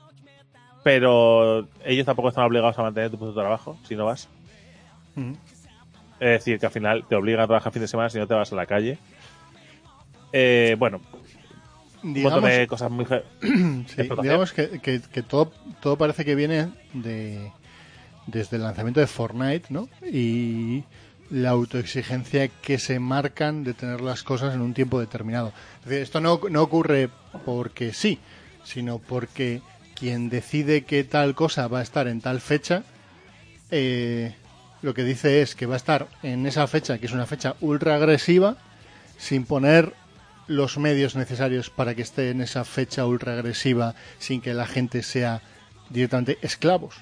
pero 0.82 1.66
ellos 1.84 2.06
tampoco 2.06 2.30
están 2.30 2.44
obligados 2.44 2.78
a 2.78 2.82
mantener 2.82 3.10
tu 3.10 3.18
puesto 3.18 3.34
de 3.34 3.42
trabajo 3.42 3.78
si 3.84 3.96
no 3.96 4.06
vas. 4.06 4.28
Es 6.20 6.30
decir, 6.30 6.58
que 6.58 6.66
al 6.66 6.72
final 6.72 7.04
te 7.06 7.14
obligan 7.14 7.40
a 7.40 7.46
trabajar 7.46 7.72
fin 7.72 7.82
de 7.82 7.88
semana 7.88 8.10
si 8.10 8.18
no 8.18 8.26
te 8.26 8.34
vas 8.34 8.52
a 8.52 8.56
la 8.56 8.66
calle. 8.66 8.98
Eh, 10.32 10.76
bueno, 10.78 11.00
un 12.02 12.12
montón 12.12 12.14
Digamos, 12.14 12.50
de 12.50 12.66
cosas 12.66 12.90
muy... 12.90 13.04
sí, 13.40 14.08
digamos 14.22 14.52
que, 14.52 14.80
que- 14.80 15.00
que 15.00 15.22
todo, 15.22 15.52
todo 15.80 15.96
parece 15.96 16.24
que 16.24 16.34
viene 16.34 16.68
de 16.94 17.52
desde 18.26 18.56
el 18.56 18.62
lanzamiento 18.62 19.00
de 19.00 19.06
Fortnite, 19.06 19.66
¿no? 19.70 19.88
Y 20.12 20.84
la 21.30 21.50
autoexigencia 21.50 22.48
que 22.48 22.78
se 22.78 22.98
marcan 22.98 23.64
de 23.64 23.72
tener 23.74 24.02
las 24.02 24.22
cosas 24.22 24.54
en 24.54 24.60
un 24.60 24.74
tiempo 24.74 25.00
determinado. 25.00 25.52
Es 25.80 25.84
decir, 25.88 26.02
esto 26.02 26.20
no, 26.20 26.38
no 26.50 26.62
ocurre 26.62 27.08
porque 27.46 27.94
sí, 27.94 28.18
sino 28.64 28.98
porque 28.98 29.62
quien 29.94 30.28
decide 30.28 30.84
que 30.84 31.04
tal 31.04 31.34
cosa 31.34 31.68
va 31.68 31.78
a 31.80 31.82
estar 31.82 32.06
en 32.06 32.20
tal 32.20 32.40
fecha, 32.42 32.82
eh, 33.70 34.34
lo 34.82 34.92
que 34.94 35.04
dice 35.04 35.40
es 35.42 35.54
que 35.54 35.66
va 35.66 35.74
a 35.74 35.78
estar 35.78 36.06
en 36.22 36.46
esa 36.46 36.66
fecha, 36.66 36.98
que 36.98 37.06
es 37.06 37.12
una 37.12 37.26
fecha 37.26 37.56
ultra 37.60 37.94
agresiva, 37.96 38.56
sin 39.16 39.44
poner 39.44 39.94
los 40.48 40.76
medios 40.78 41.14
necesarios 41.14 41.70
para 41.70 41.94
que 41.94 42.02
esté 42.02 42.30
en 42.30 42.40
esa 42.40 42.64
fecha 42.64 43.06
ultra 43.06 43.34
agresiva, 43.34 43.94
sin 44.18 44.40
que 44.40 44.54
la 44.54 44.66
gente 44.66 45.02
sea 45.02 45.40
directamente 45.90 46.38
esclavos. 46.42 46.96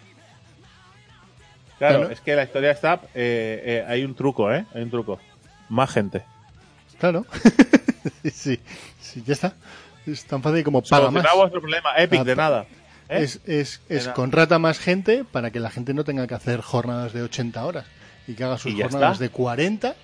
Claro, 1.78 1.98
Claro. 2.00 2.12
es 2.12 2.20
que 2.20 2.34
la 2.36 2.44
historia 2.44 2.70
está... 2.70 3.00
eh, 3.14 3.62
eh, 3.64 3.84
hay 3.86 4.04
un 4.04 4.14
truco, 4.14 4.52
¿eh? 4.52 4.64
Hay 4.74 4.82
un 4.82 4.90
truco. 4.90 5.18
Más 5.68 5.90
gente. 5.90 6.22
Claro. 6.98 7.26
sí, 8.32 8.58
sí, 9.00 9.22
ya 9.26 9.32
está. 9.34 9.54
Es 10.06 10.24
tan 10.24 10.42
fácil 10.42 10.62
como 10.64 10.82
paga 10.82 11.10
más. 11.10 11.24
Vuestro 11.36 11.60
problema. 11.60 11.90
Epic, 11.98 12.20
Ah, 12.20 12.24
de 12.24 12.36
nada. 12.36 12.66
¿eh? 13.08 13.22
Es, 13.22 13.40
es, 13.46 13.80
es 13.88 14.08
contrata 14.08 14.58
más 14.58 14.78
gente 14.78 15.24
para 15.30 15.50
que 15.50 15.60
la 15.60 15.70
gente 15.70 15.92
no 15.94 16.04
tenga 16.04 16.26
que 16.26 16.34
hacer 16.34 16.60
jornadas 16.62 17.12
de 17.12 17.22
80 17.22 17.64
horas 17.66 17.84
y 18.26 18.34
que 18.34 18.44
haga 18.44 18.56
sus 18.58 18.72
jornadas 18.74 19.12
está. 19.14 19.24
de 19.24 19.30
40 19.30 19.96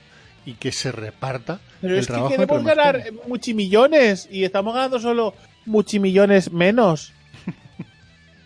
y 0.45 0.55
que 0.55 0.73
se 0.73 0.93
reparta 0.93 1.61
Pero 1.81 1.95
el 1.95 2.01
es 2.01 2.07
que 2.07 2.13
trabajo 2.13 2.31
queremos 2.31 2.59
entre 2.59 2.75
más 2.75 2.77
ganar 2.77 3.13
muchimillones 3.29 4.29
y 4.31 4.45
estamos 4.45 4.75
ganando 4.75 4.99
solo 5.01 5.35
muchimillones 5.67 6.53
menos. 6.53 7.13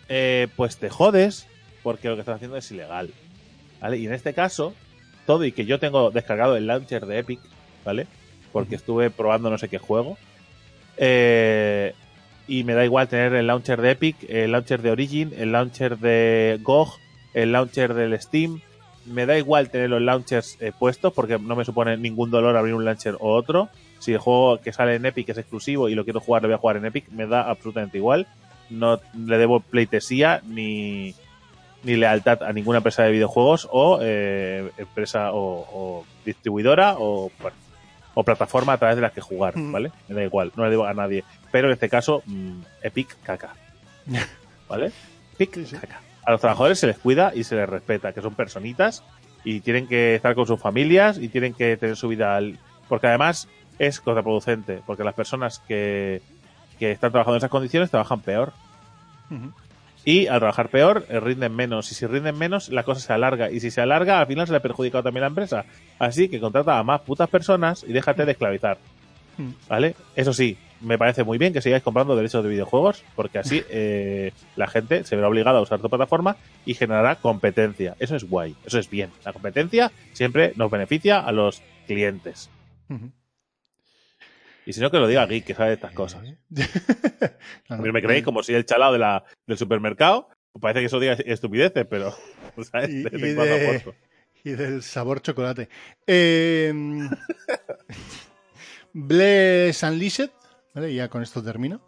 Eh, 0.09 0.47
pues 0.55 0.77
te 0.77 0.89
jodes 0.89 1.48
porque 1.82 2.09
lo 2.09 2.14
que 2.14 2.20
estás 2.20 2.36
haciendo 2.36 2.56
es 2.56 2.70
ilegal. 2.70 3.10
¿Vale? 3.81 3.97
Y 3.97 4.06
en 4.06 4.12
este 4.12 4.35
caso, 4.35 4.73
todo 5.27 5.44
y 5.44 5.51
que 5.51 5.66
yo 5.66 5.81
tengo 5.81 6.12
descargado 6.12 6.56
el 6.56 6.68
launcher 6.68 7.06
de 7.06 7.18
Epic, 7.18 7.40
¿vale? 7.85 8.06
Porque 8.52 8.77
estuve 8.77 9.10
probando 9.10 9.51
no 9.51 9.59
sé 9.59 9.68
qué 9.68 9.78
juego. 9.78 10.16
Eh, 10.97 11.93
y 12.48 12.64
me 12.64 12.74
da 12.74 12.85
igual 12.85 13.09
tener 13.09 13.35
el 13.35 13.48
launcher 13.48 13.81
de 13.81 13.90
Epic, 13.90 14.16
el 14.28 14.52
launcher 14.52 14.81
de 14.81 14.90
Origin, 14.90 15.32
el 15.36 15.52
launcher 15.52 15.98
de 15.98 16.59
GOG, 16.62 16.98
el 17.35 17.52
launcher 17.52 17.94
del 17.94 18.20
Steam. 18.20 18.60
Me 19.06 19.24
da 19.26 19.38
igual 19.38 19.70
tener 19.70 19.88
los 19.90 20.02
launchers 20.02 20.56
eh, 20.60 20.72
puestos 20.76 21.12
porque 21.12 21.38
no 21.38 21.54
me 21.56 21.64
supone 21.64 21.96
ningún 21.96 22.30
dolor 22.30 22.56
abrir 22.56 22.74
un 22.74 22.84
launcher 22.84 23.14
o 23.20 23.34
otro. 23.34 23.68
Si 23.98 24.12
el 24.12 24.18
juego 24.18 24.58
que 24.60 24.72
sale 24.72 24.94
en 24.96 25.06
Epic 25.06 25.28
es 25.30 25.38
exclusivo 25.38 25.88
y 25.88 25.94
lo 25.94 26.04
quiero 26.04 26.20
jugar, 26.20 26.42
lo 26.42 26.48
voy 26.48 26.54
a 26.54 26.58
jugar 26.58 26.76
en 26.76 26.86
Epic, 26.86 27.08
me 27.10 27.26
da 27.26 27.42
absolutamente 27.48 27.98
igual. 27.98 28.26
No 28.68 29.00
le 29.16 29.38
debo 29.38 29.60
pleitesía 29.60 30.42
ni, 30.44 31.14
ni 31.84 31.96
lealtad 31.96 32.42
a 32.42 32.52
ninguna 32.52 32.78
empresa 32.78 33.04
de 33.04 33.12
videojuegos 33.12 33.68
o 33.70 34.00
eh, 34.02 34.70
empresa 34.76 35.32
o, 35.32 35.66
o 35.72 36.04
distribuidora 36.24 36.96
o, 36.98 37.30
bueno, 37.40 37.56
o 38.14 38.24
plataforma 38.24 38.72
a 38.72 38.78
través 38.78 38.96
de 38.96 39.02
las 39.02 39.12
que 39.12 39.20
jugar, 39.20 39.56
Mm. 39.56 39.72
¿vale? 39.72 39.92
Me 40.08 40.14
da 40.16 40.24
igual, 40.24 40.50
no 40.56 40.64
le 40.64 40.70
debo 40.70 40.84
a 40.84 40.94
nadie. 40.94 41.22
Pero 41.52 41.68
en 41.68 41.74
este 41.74 41.88
caso, 41.88 42.22
mm, 42.26 42.60
Epic 42.82 43.16
caca. 43.22 43.54
¿Vale? 44.68 44.90
Epic 45.34 45.54
Sí, 45.54 45.66
sí. 45.66 45.76
caca. 45.76 46.00
A 46.27 46.32
los 46.32 46.40
trabajadores 46.40 46.78
se 46.81 46.89
les 46.89 46.98
cuida 46.98 47.32
y 47.35 47.44
se 47.44 47.55
les 47.55 47.69
respeta, 47.69 48.12
que 48.12 48.20
son 48.20 48.35
personitas 48.35 49.05
y 49.44 49.61
tienen 49.61 49.86
que 49.86 50.16
estar 50.16 50.35
con 50.35 50.44
sus 50.47 50.61
familias 50.61 51.19
y 51.19 51.28
tienen 51.28 51.55
que 51.55 51.77
tener 51.77 51.97
su 51.97 52.09
vida 52.09 52.36
al... 52.36 52.59
Porque 52.89 53.07
además 53.07 53.48
es 53.78 54.01
contraproducente, 54.01 54.82
porque 54.85 55.05
las 55.05 55.15
personas 55.15 55.61
que, 55.61 56.20
que 56.81 56.90
están 56.90 57.12
trabajando 57.12 57.36
en 57.36 57.39
esas 57.39 57.51
condiciones 57.51 57.90
trabajan 57.90 58.20
peor. 58.20 58.53
Y 60.05 60.27
al 60.27 60.39
trabajar 60.39 60.69
peor, 60.69 61.07
eh, 61.09 61.20
rinden 61.20 61.55
menos. 61.55 61.90
Y 61.93 61.94
si 61.94 62.07
rinden 62.07 62.36
menos, 62.36 62.70
la 62.70 62.82
cosa 62.82 63.01
se 63.01 63.12
alarga. 63.12 63.51
Y 63.51 63.61
si 63.61 63.70
se 63.70 63.81
alarga, 63.81 64.20
al 64.20 64.27
final 64.27 64.47
se 64.47 64.53
le 64.53 64.59
ha 64.59 64.62
perjudicado 64.62 65.05
también 65.05 65.23
a 65.23 65.27
la 65.27 65.31
empresa. 65.31 65.65
Así 65.98 66.28
que 66.28 66.40
contrata 66.40 66.78
a 66.78 66.82
más 66.82 67.03
putas 67.03 67.28
personas 67.28 67.85
y 67.86 67.93
déjate 67.93 68.24
de 68.24 68.32
esclavizar. 68.32 68.78
¿Vale? 69.69 69.94
Eso 70.15 70.32
sí, 70.32 70.57
me 70.81 70.98
parece 70.98 71.24
muy 71.24 71.39
bien 71.39 71.53
que 71.53 71.62
sigáis 71.62 71.82
comprando 71.82 72.15
derechos 72.16 72.43
de 72.44 72.51
videojuegos, 72.51 73.05
porque 73.15 73.39
así 73.39 73.62
eh, 73.70 74.32
la 74.57 74.66
gente 74.66 75.05
se 75.05 75.16
verá 75.16 75.28
obligada 75.28 75.59
a 75.59 75.62
usar 75.62 75.81
tu 75.81 75.89
plataforma 75.89 76.36
y 76.65 76.74
generará 76.74 77.16
competencia. 77.16 77.97
Eso 77.98 78.16
es 78.16 78.24
guay, 78.24 78.55
eso 78.65 78.78
es 78.78 78.89
bien. 78.90 79.11
La 79.24 79.32
competencia 79.32 79.90
siempre 80.12 80.53
nos 80.57 80.70
beneficia 80.70 81.20
a 81.20 81.32
los 81.32 81.62
clientes. 81.86 82.51
Y 84.65 84.73
si 84.73 84.81
no, 84.81 84.90
que 84.90 84.98
lo 84.98 85.07
diga 85.07 85.27
Geek, 85.27 85.44
que 85.44 85.55
sabe 85.55 85.69
de 85.70 85.74
estas 85.74 85.93
cosas. 85.93 86.23
No, 87.69 87.77
A 87.77 87.78
mí 87.78 87.93
me 87.93 88.03
creéis 88.03 88.24
como 88.24 88.43
si 88.43 88.53
el 88.55 88.65
chalado 88.66 88.93
de 88.93 88.98
la, 88.98 89.24
del 89.47 89.57
supermercado. 89.59 90.28
Pues 90.53 90.61
parece 90.62 90.81
que 90.81 90.86
eso 90.86 90.98
diga 91.01 91.12
estupideces, 91.15 91.86
pero. 91.89 92.12
¿sabes? 92.73 92.90
Y- 92.90 93.03
De 93.05 93.11
y 93.19 93.20
de- 93.35 93.94
y 94.44 94.51
del 94.53 94.82
sabor 94.82 95.20
chocolate. 95.23 95.69
Eh, 96.07 96.73
Bless 98.93 99.82
Unleashed, 99.82 100.31
¿vale? 100.77 100.94
Ya 100.94 101.09
con 101.09 101.23
esto 101.24 101.43
termino. 101.43 101.81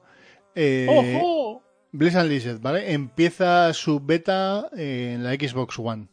Eh, 0.57 0.87
¡Ojo! 0.91 1.63
Unleashed, 1.93 2.59
¿vale? 2.61 2.93
Empieza 2.93 3.73
su 3.73 4.01
beta 4.01 4.69
en 4.77 5.23
la 5.23 5.35
Xbox 5.35 5.79
One. 5.79 6.09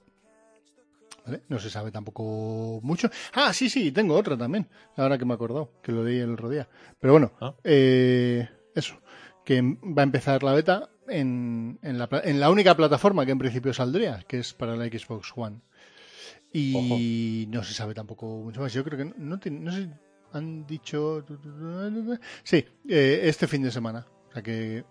¿Vale? 1.25 1.41
No 1.49 1.57
se 1.57 1.71
sabe 1.71 1.91
tampoco 1.91 2.79
mucho. 2.83 3.09
Ah, 3.33 3.51
sí, 3.51 3.67
sí, 3.69 3.91
tengo 3.91 4.13
otra 4.15 4.37
también. 4.37 4.67
Ahora 4.95 5.17
que 5.17 5.25
me 5.25 5.31
he 5.31 5.35
acordado, 5.35 5.71
que 5.81 5.91
lo 5.91 6.03
leí 6.03 6.19
el 6.19 6.33
otro 6.33 6.49
día. 6.49 6.67
Pero 6.99 7.13
bueno, 7.13 7.31
Ah. 7.41 7.55
eh, 7.63 8.47
eso. 8.75 9.01
Que 9.43 9.59
va 9.61 10.01
a 10.01 10.03
empezar 10.03 10.43
la 10.43 10.53
beta 10.53 10.89
en, 11.07 11.79
en 11.81 11.97
la, 11.97 12.07
pla- 12.07 12.21
en 12.23 12.39
la 12.39 12.49
única 12.51 12.75
plataforma 12.77 13.25
que 13.25 13.31
en 13.31 13.39
principio 13.39 13.73
saldría, 13.73 14.23
que 14.27 14.37
es 14.39 14.53
para 14.53 14.75
la 14.75 14.85
Xbox 14.85 15.31
One. 15.35 15.61
Y 16.53 17.47
no 17.49 17.63
se 17.63 17.73
sabe 17.73 17.93
tampoco 17.93 18.25
mucho 18.43 18.61
más. 18.61 18.71
Yo 18.73 18.83
creo 18.83 18.97
que 18.97 19.05
no, 19.05 19.13
no, 19.17 19.39
tiene- 19.39 19.59
no 19.59 19.71
sé 19.71 19.89
han 20.35 20.67
dicho. 20.67 21.25
Sí, 22.43 22.65
eh, 22.87 23.21
este 23.23 23.47
fin 23.47 23.63
de 23.63 23.71
semana. 23.71 24.05
O 24.29 24.33
sea 24.33 24.43
que. 24.43 24.83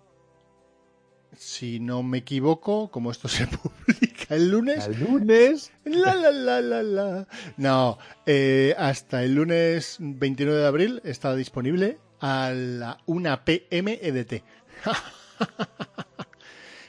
Si 1.36 1.80
no 1.80 2.04
me 2.04 2.18
equivoco, 2.18 2.90
como 2.92 3.10
esto 3.10 3.26
se 3.26 3.46
publica 3.48 4.36
el 4.36 4.50
lunes. 4.50 4.86
El 4.86 5.00
lunes. 5.00 5.72
La, 5.84 6.14
la, 6.14 6.30
la, 6.30 6.60
la, 6.60 6.82
la. 6.82 7.28
No, 7.56 7.98
eh, 8.24 8.74
hasta 8.78 9.24
el 9.24 9.34
lunes 9.34 9.96
29 9.98 10.60
de 10.60 10.66
abril 10.66 11.00
está 11.04 11.34
disponible 11.34 11.98
a 12.20 12.52
la 12.54 12.98
1 13.06 13.44
pm 13.44 13.98
EDT. 14.00 14.44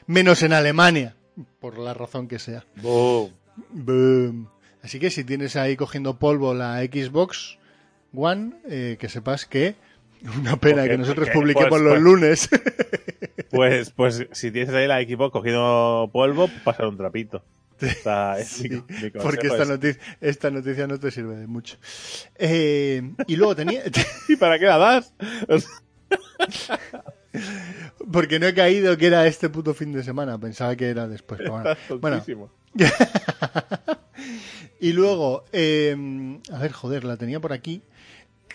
Menos 0.06 0.42
en 0.44 0.52
Alemania, 0.52 1.16
por 1.58 1.78
la 1.78 1.92
razón 1.92 2.28
que 2.28 2.38
sea. 2.38 2.64
Boom. 2.76 3.32
Boom. 3.70 4.48
Así 4.82 5.00
que 5.00 5.10
si 5.10 5.24
tienes 5.24 5.56
ahí 5.56 5.76
cogiendo 5.76 6.20
polvo 6.20 6.54
la 6.54 6.78
Xbox 6.84 7.58
One, 8.16 8.52
eh, 8.68 8.96
que 8.98 9.08
sepas 9.08 9.46
que 9.46 9.74
una 10.38 10.56
pena 10.56 10.76
Porque- 10.82 10.90
que 10.90 10.98
nosotros 10.98 11.28
porque, 11.28 11.38
publiquemos 11.38 11.68
pues, 11.70 11.82
los 11.82 11.92
pues. 11.92 12.02
lunes. 12.02 12.48
Pues, 13.48 13.90
pues 13.90 14.26
si 14.32 14.50
tienes 14.50 14.74
ahí 14.74 14.86
la 14.86 15.00
equipo 15.00 15.30
cogiendo 15.30 16.10
polvo, 16.12 16.50
pasar 16.64 16.86
un 16.88 16.96
trapito. 16.96 17.42
Es 17.80 18.48
Sí, 18.48 18.68
mi 18.68 19.10
porque 19.22 19.46
esta 19.46 19.62
es- 19.62 19.68
noticia, 19.68 20.02
esta 20.20 20.50
noticia 20.50 20.86
no 20.86 20.98
te 20.98 21.10
sirve 21.10 21.36
de 21.36 21.46
mucho. 21.46 21.76
Eh, 22.34 23.02
y 23.26 23.36
luego 23.36 23.54
tenía... 23.56 23.82
¿Y 24.28 24.36
para 24.36 24.58
qué 24.58 24.66
la 24.66 24.76
das? 24.78 25.12
porque 28.12 28.38
no 28.38 28.46
he 28.46 28.54
caído 28.54 28.96
que 28.96 29.06
era 29.06 29.26
este 29.26 29.48
puto 29.48 29.74
fin 29.74 29.92
de 29.92 30.02
semana. 30.02 30.38
Pensaba 30.38 30.74
que 30.76 30.88
era 30.88 31.06
después. 31.08 31.40
bueno. 32.00 32.24
Y 34.80 34.92
luego, 34.92 35.44
eh, 35.52 35.96
a 36.52 36.58
ver, 36.58 36.72
joder, 36.72 37.04
la 37.04 37.16
tenía 37.16 37.40
por 37.40 37.52
aquí. 37.52 37.82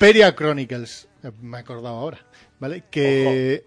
Peria 0.01 0.35
Chronicles, 0.35 1.07
eh, 1.23 1.31
me 1.41 1.57
he 1.57 1.61
acordado 1.61 1.95
ahora, 1.95 2.19
¿vale? 2.59 2.83
Que. 2.91 3.65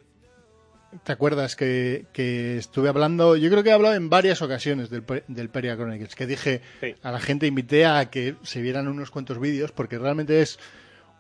¿Te 1.03 1.11
acuerdas 1.11 1.57
que, 1.57 2.07
que 2.13 2.57
estuve 2.57 2.89
hablando? 2.89 3.35
Yo 3.37 3.51
creo 3.51 3.65
que 3.65 3.71
he 3.71 3.73
hablado 3.73 3.95
en 3.97 4.09
varias 4.11 4.43
ocasiones 4.43 4.91
del, 4.91 5.03
Pe- 5.03 5.25
del 5.27 5.49
Peria 5.49 5.75
Chronicles, 5.75 6.15
que 6.15 6.27
dije 6.27 6.61
Sí. 6.81 6.95
a 7.03 7.11
la 7.11 7.19
gente, 7.19 7.49
invité 7.49 7.85
a 7.87 8.11
que 8.11 8.37
se 8.43 8.61
vieran 8.63 8.87
unos 8.87 9.11
cuantos 9.11 9.41
vídeos, 9.41 9.73
porque 9.73 9.99
realmente 9.99 10.41
es 10.41 10.59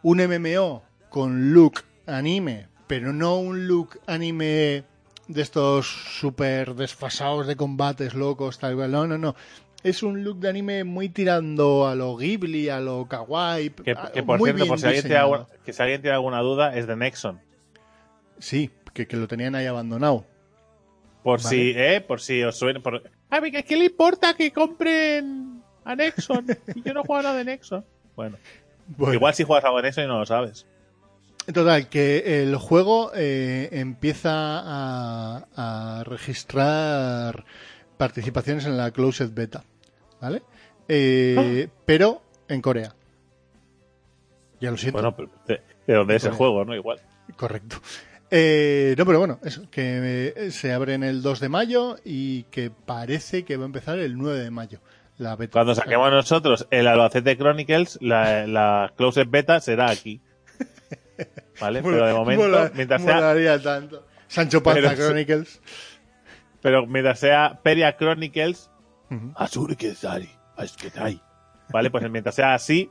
un 0.02 0.18
MMO 0.18 0.84
con 1.08 1.52
look 1.54 1.80
anime, 2.06 2.68
pero 2.86 3.12
no 3.12 3.38
un 3.38 3.66
look 3.66 3.98
anime 4.06 4.84
de 5.26 5.42
estos 5.42 5.86
súper 6.20 6.74
desfasados 6.76 7.46
de 7.48 7.56
combates 7.56 8.14
locos, 8.14 8.58
tal 8.60 8.76
cual. 8.76 8.92
No, 8.92 9.06
no, 9.08 9.18
no. 9.18 9.34
Es 9.84 10.02
un 10.02 10.24
look 10.24 10.40
de 10.40 10.48
anime 10.48 10.82
muy 10.82 11.08
tirando 11.10 11.86
a 11.86 11.94
lo 11.94 12.16
Ghibli, 12.16 12.68
a 12.70 12.80
lo 12.80 13.06
kawaii. 13.06 13.70
Que, 13.70 13.92
a- 13.92 14.10
que, 14.12 14.22
por 14.24 14.38
muy 14.40 14.50
cierto, 14.50 14.66
por 14.66 14.80
si 14.80 14.86
alguien 14.86 15.02
tiene 15.04 15.16
alguna, 15.18 15.46
que 15.64 15.72
si 15.72 15.82
alguien 15.82 16.00
tiene 16.00 16.14
alguna 16.16 16.40
duda, 16.40 16.74
es 16.76 16.86
de 16.88 16.96
Nexon. 16.96 17.40
Sí, 18.38 18.70
que, 18.92 19.06
que 19.06 19.16
lo 19.16 19.28
tenían 19.28 19.54
ahí 19.54 19.66
abandonado. 19.66 20.24
Por 21.22 21.42
Vale. 21.42 21.48
si, 21.56 21.72
¿eh? 21.76 22.00
Por 22.00 22.20
si 22.20 22.42
os 22.42 22.56
suena. 22.56 22.80
Por... 22.80 23.02
A 23.30 23.40
ver, 23.40 23.52
¿qué 23.64 23.76
le 23.76 23.84
importa 23.86 24.34
que 24.34 24.50
compren 24.52 25.62
a 25.84 25.94
Nexon? 25.94 26.46
Y 26.74 26.82
yo 26.82 26.92
no 26.94 27.02
juego 27.04 27.22
nada 27.22 27.36
de 27.36 27.44
Nexon. 27.44 27.84
Bueno, 28.16 28.36
Bueno, 28.96 29.14
igual 29.14 29.34
si 29.34 29.44
juegas 29.44 29.64
algo 29.64 29.78
en 29.80 29.84
eso 29.86 30.02
y 30.02 30.06
no 30.06 30.18
lo 30.18 30.26
sabes. 30.26 30.66
Total, 31.52 31.88
que 31.90 32.42
el 32.42 32.56
juego 32.56 33.10
eh, 33.14 33.68
empieza 33.72 34.30
a, 34.32 35.46
a 35.56 36.04
registrar 36.04 37.44
participaciones 37.98 38.64
en 38.64 38.76
la 38.78 38.90
Closed 38.92 39.30
Beta, 39.34 39.62
¿vale? 40.24 40.42
Eh, 40.88 41.68
Pero 41.84 42.22
en 42.48 42.60
Corea. 42.60 42.94
Ya 44.60 44.70
lo 44.70 44.76
siento. 44.76 44.98
Bueno, 44.98 45.14
pero 45.16 45.30
de, 45.46 45.60
de 45.86 45.94
dónde 45.94 46.16
es 46.16 46.24
el 46.24 46.32
juego, 46.32 46.64
¿no? 46.64 46.74
Igual. 46.74 47.00
Correcto. 47.36 47.76
Eh, 48.30 48.94
no, 48.98 49.04
pero 49.06 49.18
bueno, 49.18 49.38
eso, 49.44 49.62
que 49.70 50.32
eh, 50.36 50.50
se 50.50 50.72
abre 50.72 50.94
en 50.94 51.02
el 51.04 51.22
2 51.22 51.40
de 51.40 51.48
mayo 51.48 51.96
y 52.04 52.44
que 52.44 52.70
parece 52.70 53.44
que 53.44 53.56
va 53.56 53.64
a 53.64 53.66
empezar 53.66 53.98
el 53.98 54.16
9 54.16 54.38
de 54.40 54.50
mayo. 54.50 54.80
La 55.18 55.36
beta. 55.36 55.52
Cuando 55.52 55.74
saquemos 55.74 56.10
nosotros 56.10 56.66
el 56.70 56.88
Albacete 56.88 57.36
Chronicles, 57.36 57.98
la, 58.00 58.46
la 58.48 58.92
Closed 58.96 59.28
Beta 59.28 59.60
será 59.60 59.88
aquí. 59.90 60.20
¿Vale? 61.60 61.82
Pero 61.82 62.06
de 62.06 62.12
momento, 62.14 62.44
Mola- 62.44 62.72
mientras 62.74 63.02
sea, 63.02 63.60
tanto. 63.62 64.04
Sancho 64.26 64.62
Panza 64.62 64.80
Pero. 64.90 64.96
Chronicles. 65.06 65.60
pero 66.60 66.86
mientras 66.86 67.20
sea 67.20 67.60
Peria 67.62 67.96
Chronicles. 67.96 68.70
Azure 69.36 69.76
Asketai. 70.56 71.20
¿Vale? 71.70 71.90
Pues 71.90 72.10
mientras 72.10 72.34
sea 72.34 72.54
así, 72.54 72.90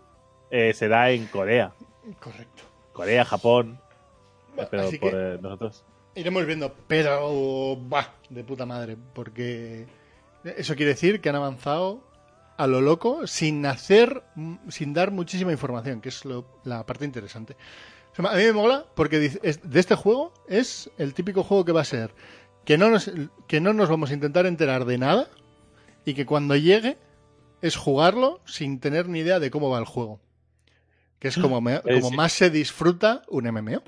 eh, 0.50 0.74
será 0.74 1.12
en 1.12 1.28
Corea. 1.28 1.74
Correcto. 2.20 2.64
Corea, 2.92 3.24
Japón. 3.26 3.80
Eh, 4.58 4.68
Pero 4.70 4.84
Así 4.84 4.98
por 4.98 5.12
que- 5.12 5.18
eh, 5.36 5.38
nosotros. 5.42 5.84
Iremos 6.16 6.46
viendo, 6.46 6.72
pero 6.88 7.78
va, 7.90 8.14
de 8.30 8.44
puta 8.44 8.66
madre, 8.68 8.98
porque 9.16 9.88
eso 10.44 10.76
quiere 10.76 10.92
decir 10.92 11.22
que 11.22 11.30
han 11.30 11.36
avanzado 11.36 12.02
a 12.56 12.68
lo 12.68 12.82
loco 12.82 13.26
sin 13.26 13.66
hacer, 13.66 14.22
sin 14.70 14.94
dar 14.94 15.10
muchísima 15.10 15.52
información, 15.52 16.02
que 16.02 16.10
es 16.10 16.24
lo- 16.24 16.46
la 16.66 16.86
parte 16.86 17.06
interesante. 17.06 17.56
O 18.12 18.16
sea, 18.16 18.32
a 18.32 18.36
mí 18.36 18.44
me 18.44 18.54
mola 18.54 18.86
porque 18.94 19.20
de 19.20 19.80
este 19.80 19.96
juego 19.96 20.34
es 20.48 20.92
el 21.00 21.16
típico 21.16 21.44
juego 21.44 21.66
que 21.66 21.72
va 21.72 21.82
a 21.82 21.86
ser 21.86 22.14
que 22.64 22.78
no 22.78 22.90
nos, 22.92 23.10
que 23.48 23.60
no 23.60 23.74
nos 23.74 23.90
vamos 23.90 24.12
a 24.12 24.14
intentar 24.14 24.46
enterar 24.46 24.86
de 24.86 25.00
nada 25.00 25.28
y 26.06 26.14
que 26.14 26.26
cuando 26.26 26.56
llegue 26.56 26.98
es 27.62 27.76
jugarlo 27.76 28.42
sin 28.46 28.80
tener 28.80 29.08
ni 29.08 29.20
idea 29.20 29.40
de 29.40 29.50
cómo 29.52 29.70
va 29.70 29.80
el 29.80 29.86
juego. 29.86 30.20
Que 31.20 31.30
es 31.30 31.38
como, 31.38 31.62
me- 31.62 31.82
como 31.82 32.10
sí. 32.10 32.16
más 32.16 32.34
se 32.34 32.50
disfruta 32.50 33.22
un 33.30 33.46
MMO. 33.46 33.82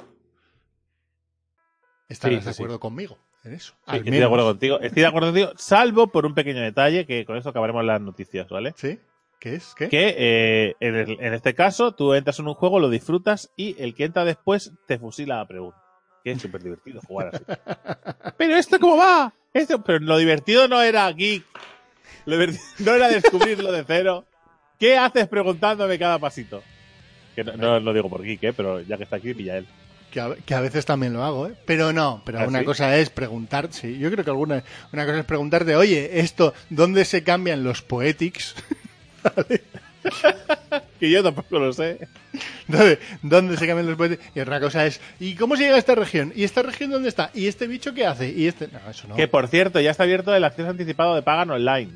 Estarás 2.07 2.39
Sí, 2.41 2.45
de 2.47 2.53
sí. 2.53 2.61
acuerdo 2.61 2.79
conmigo 2.79 3.17
en 3.43 3.53
eso. 3.53 3.73
Estoy 3.91 4.11
de 4.11 4.23
acuerdo 4.23 4.45
contigo. 4.45 4.79
Estoy 4.79 5.01
de 5.01 5.07
acuerdo 5.07 5.27
contigo, 5.29 5.51
salvo 5.57 6.07
por 6.07 6.25
un 6.25 6.33
pequeño 6.33 6.61
detalle 6.61 7.05
que 7.05 7.25
con 7.25 7.37
esto 7.37 7.49
acabaremos 7.49 7.83
las 7.83 7.99
noticias, 8.01 8.47
¿vale? 8.49 8.73
¿Sí? 8.77 8.99
¿Qué 9.39 9.55
es? 9.55 9.73
¿Qué? 9.75 9.89
Que 9.89 10.15
eh, 10.17 10.75
en, 10.79 10.95
el- 10.95 11.17
en 11.19 11.33
este 11.33 11.53
caso 11.53 11.93
tú 11.93 12.13
entras 12.13 12.39
en 12.39 12.47
un 12.47 12.53
juego, 12.53 12.79
lo 12.79 12.89
disfrutas 12.89 13.51
y 13.57 13.75
el 13.81 13.93
que 13.95 14.05
entra 14.05 14.23
después 14.23 14.71
te 14.87 14.97
fusila 14.99 15.37
la 15.37 15.47
pregunta. 15.47 15.81
Que 16.23 16.31
es 16.31 16.41
súper 16.41 16.63
divertido 16.63 17.01
jugar 17.05 17.31
así. 17.35 17.43
Pero 18.37 18.55
esto 18.55 18.79
cómo 18.79 18.97
va? 18.97 19.33
Esto, 19.53 19.81
pero 19.83 19.99
lo 19.99 20.17
divertido 20.17 20.67
no 20.67 20.81
era 20.81 21.09
geek. 21.13 21.45
Lo 22.25 22.37
no 22.79 22.93
era 22.93 23.07
descubrirlo 23.07 23.71
de 23.71 23.83
cero. 23.85 24.25
¿Qué 24.79 24.97
haces 24.97 25.27
preguntándome 25.27 25.97
cada 25.97 26.19
pasito? 26.19 26.63
Que 27.35 27.43
no, 27.43 27.55
no 27.55 27.79
lo 27.79 27.93
digo 27.93 28.09
por 28.09 28.23
geek, 28.23 28.43
¿eh? 28.43 28.53
pero 28.53 28.81
ya 28.81 28.97
que 28.97 29.03
está 29.03 29.17
aquí, 29.17 29.33
pilla 29.33 29.57
él. 29.57 29.67
Que, 30.11 30.21
a, 30.21 30.35
que 30.45 30.53
a 30.53 30.61
veces 30.61 30.85
también 30.85 31.13
lo 31.13 31.23
hago, 31.23 31.47
¿eh? 31.47 31.53
Pero 31.65 31.91
no, 31.91 32.21
pero 32.25 32.39
¿Ah, 32.39 32.47
una 32.47 32.59
sí? 32.59 32.65
cosa 32.65 32.97
es 32.97 33.09
preguntar, 33.09 33.67
sí, 33.71 33.97
yo 33.99 34.09
creo 34.09 34.23
que 34.23 34.29
alguna 34.29 34.63
una 34.93 35.05
cosa 35.05 35.19
es 35.19 35.25
preguntarte, 35.25 35.75
oye, 35.75 36.19
esto, 36.19 36.53
¿dónde 36.69 37.03
se 37.05 37.23
cambian 37.23 37.63
los 37.63 37.81
poetics? 37.81 38.55
Que 40.99 41.09
yo 41.09 41.23
tampoco 41.23 41.57
lo 41.57 41.73
sé. 41.73 42.07
¿Dónde, 42.67 42.99
dónde 43.21 43.57
se 43.57 43.65
cambian 43.67 43.87
los 43.87 43.97
poetics? 43.97 44.23
Y 44.35 44.39
otra 44.39 44.59
cosa 44.59 44.85
es, 44.85 45.01
¿y 45.19 45.35
cómo 45.35 45.55
se 45.55 45.63
llega 45.63 45.75
a 45.75 45.79
esta 45.79 45.95
región? 45.95 46.31
¿Y 46.35 46.43
esta 46.43 46.61
región 46.61 46.91
dónde 46.91 47.09
está? 47.09 47.31
¿Y 47.33 47.47
este 47.47 47.67
bicho 47.67 47.93
qué 47.93 48.05
hace? 48.05 48.29
Y 48.29 48.47
este, 48.47 48.67
no, 48.67 48.79
eso 48.89 49.07
no. 49.07 49.15
Que 49.15 49.27
por 49.27 49.47
cierto, 49.47 49.79
ya 49.79 49.91
está 49.91 50.03
abierto 50.03 50.33
el 50.33 50.43
acceso 50.43 50.69
anticipado 50.69 51.15
de 51.15 51.23
Pagan 51.23 51.49
Online. 51.49 51.91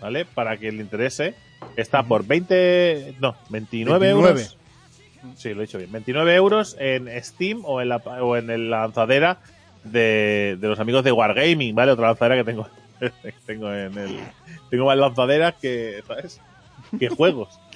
¿Vale? 0.00 0.24
Para 0.24 0.56
que 0.56 0.70
le 0.72 0.82
interese. 0.82 1.34
Está 1.76 2.02
por 2.02 2.26
20. 2.26 3.14
No, 3.20 3.34
29, 3.48 3.98
29. 3.98 4.28
euros. 4.40 4.56
Sí, 5.36 5.54
lo 5.54 5.62
he 5.62 5.66
dicho 5.66 5.78
bien. 5.78 5.90
29 5.90 6.34
euros 6.34 6.76
en 6.78 7.08
Steam 7.22 7.62
o 7.64 7.80
en 7.80 7.88
la, 7.88 7.96
o 7.96 8.36
en 8.36 8.46
la 8.70 8.80
lanzadera 8.82 9.38
de, 9.84 10.56
de 10.60 10.68
los 10.68 10.78
amigos 10.78 11.02
de 11.04 11.12
Wargaming, 11.12 11.74
¿vale? 11.74 11.92
Otra 11.92 12.08
lanzadera 12.08 12.36
que 12.36 12.44
tengo, 12.44 12.68
tengo 13.46 13.72
en 13.72 13.96
el. 13.98 14.18
Tengo 14.70 14.86
más 14.86 14.96
lanzaderas 14.98 15.54
que. 15.60 16.02
¿Sabes? 16.06 16.40
Que 16.98 17.08
juegos. 17.08 17.58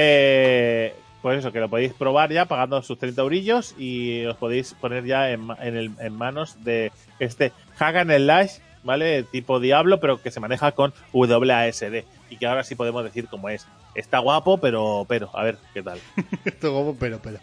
Eh, 0.00 0.94
pues 1.22 1.38
eso, 1.40 1.50
que 1.50 1.58
lo 1.58 1.68
podéis 1.68 1.92
probar 1.92 2.30
ya 2.30 2.44
pagando 2.44 2.80
sus 2.82 2.98
30 2.98 3.20
eurillos 3.22 3.74
y 3.78 4.24
os 4.26 4.36
podéis 4.36 4.74
poner 4.74 5.04
ya 5.06 5.30
en, 5.30 5.48
en, 5.60 5.76
el- 5.76 5.90
en 5.98 6.12
manos 6.12 6.62
de 6.62 6.92
este 7.18 7.52
Hagan 7.80 8.10
el 8.12 8.26
Lash, 8.28 8.58
¿vale? 8.82 9.22
Tipo 9.24 9.60
Diablo, 9.60 10.00
pero 10.00 10.20
que 10.22 10.30
se 10.30 10.40
maneja 10.40 10.72
con 10.72 10.92
WASD 11.12 12.04
y 12.30 12.36
que 12.36 12.46
ahora 12.46 12.64
sí 12.64 12.74
podemos 12.74 13.04
decir 13.04 13.26
cómo 13.28 13.48
es. 13.48 13.66
Está 13.94 14.18
guapo, 14.18 14.58
pero, 14.58 15.04
pero, 15.08 15.30
a 15.36 15.42
ver 15.42 15.58
qué 15.74 15.82
tal. 15.82 15.98
Esto 16.44 16.72
como, 16.72 16.94
pero, 16.96 17.18
pero. 17.22 17.38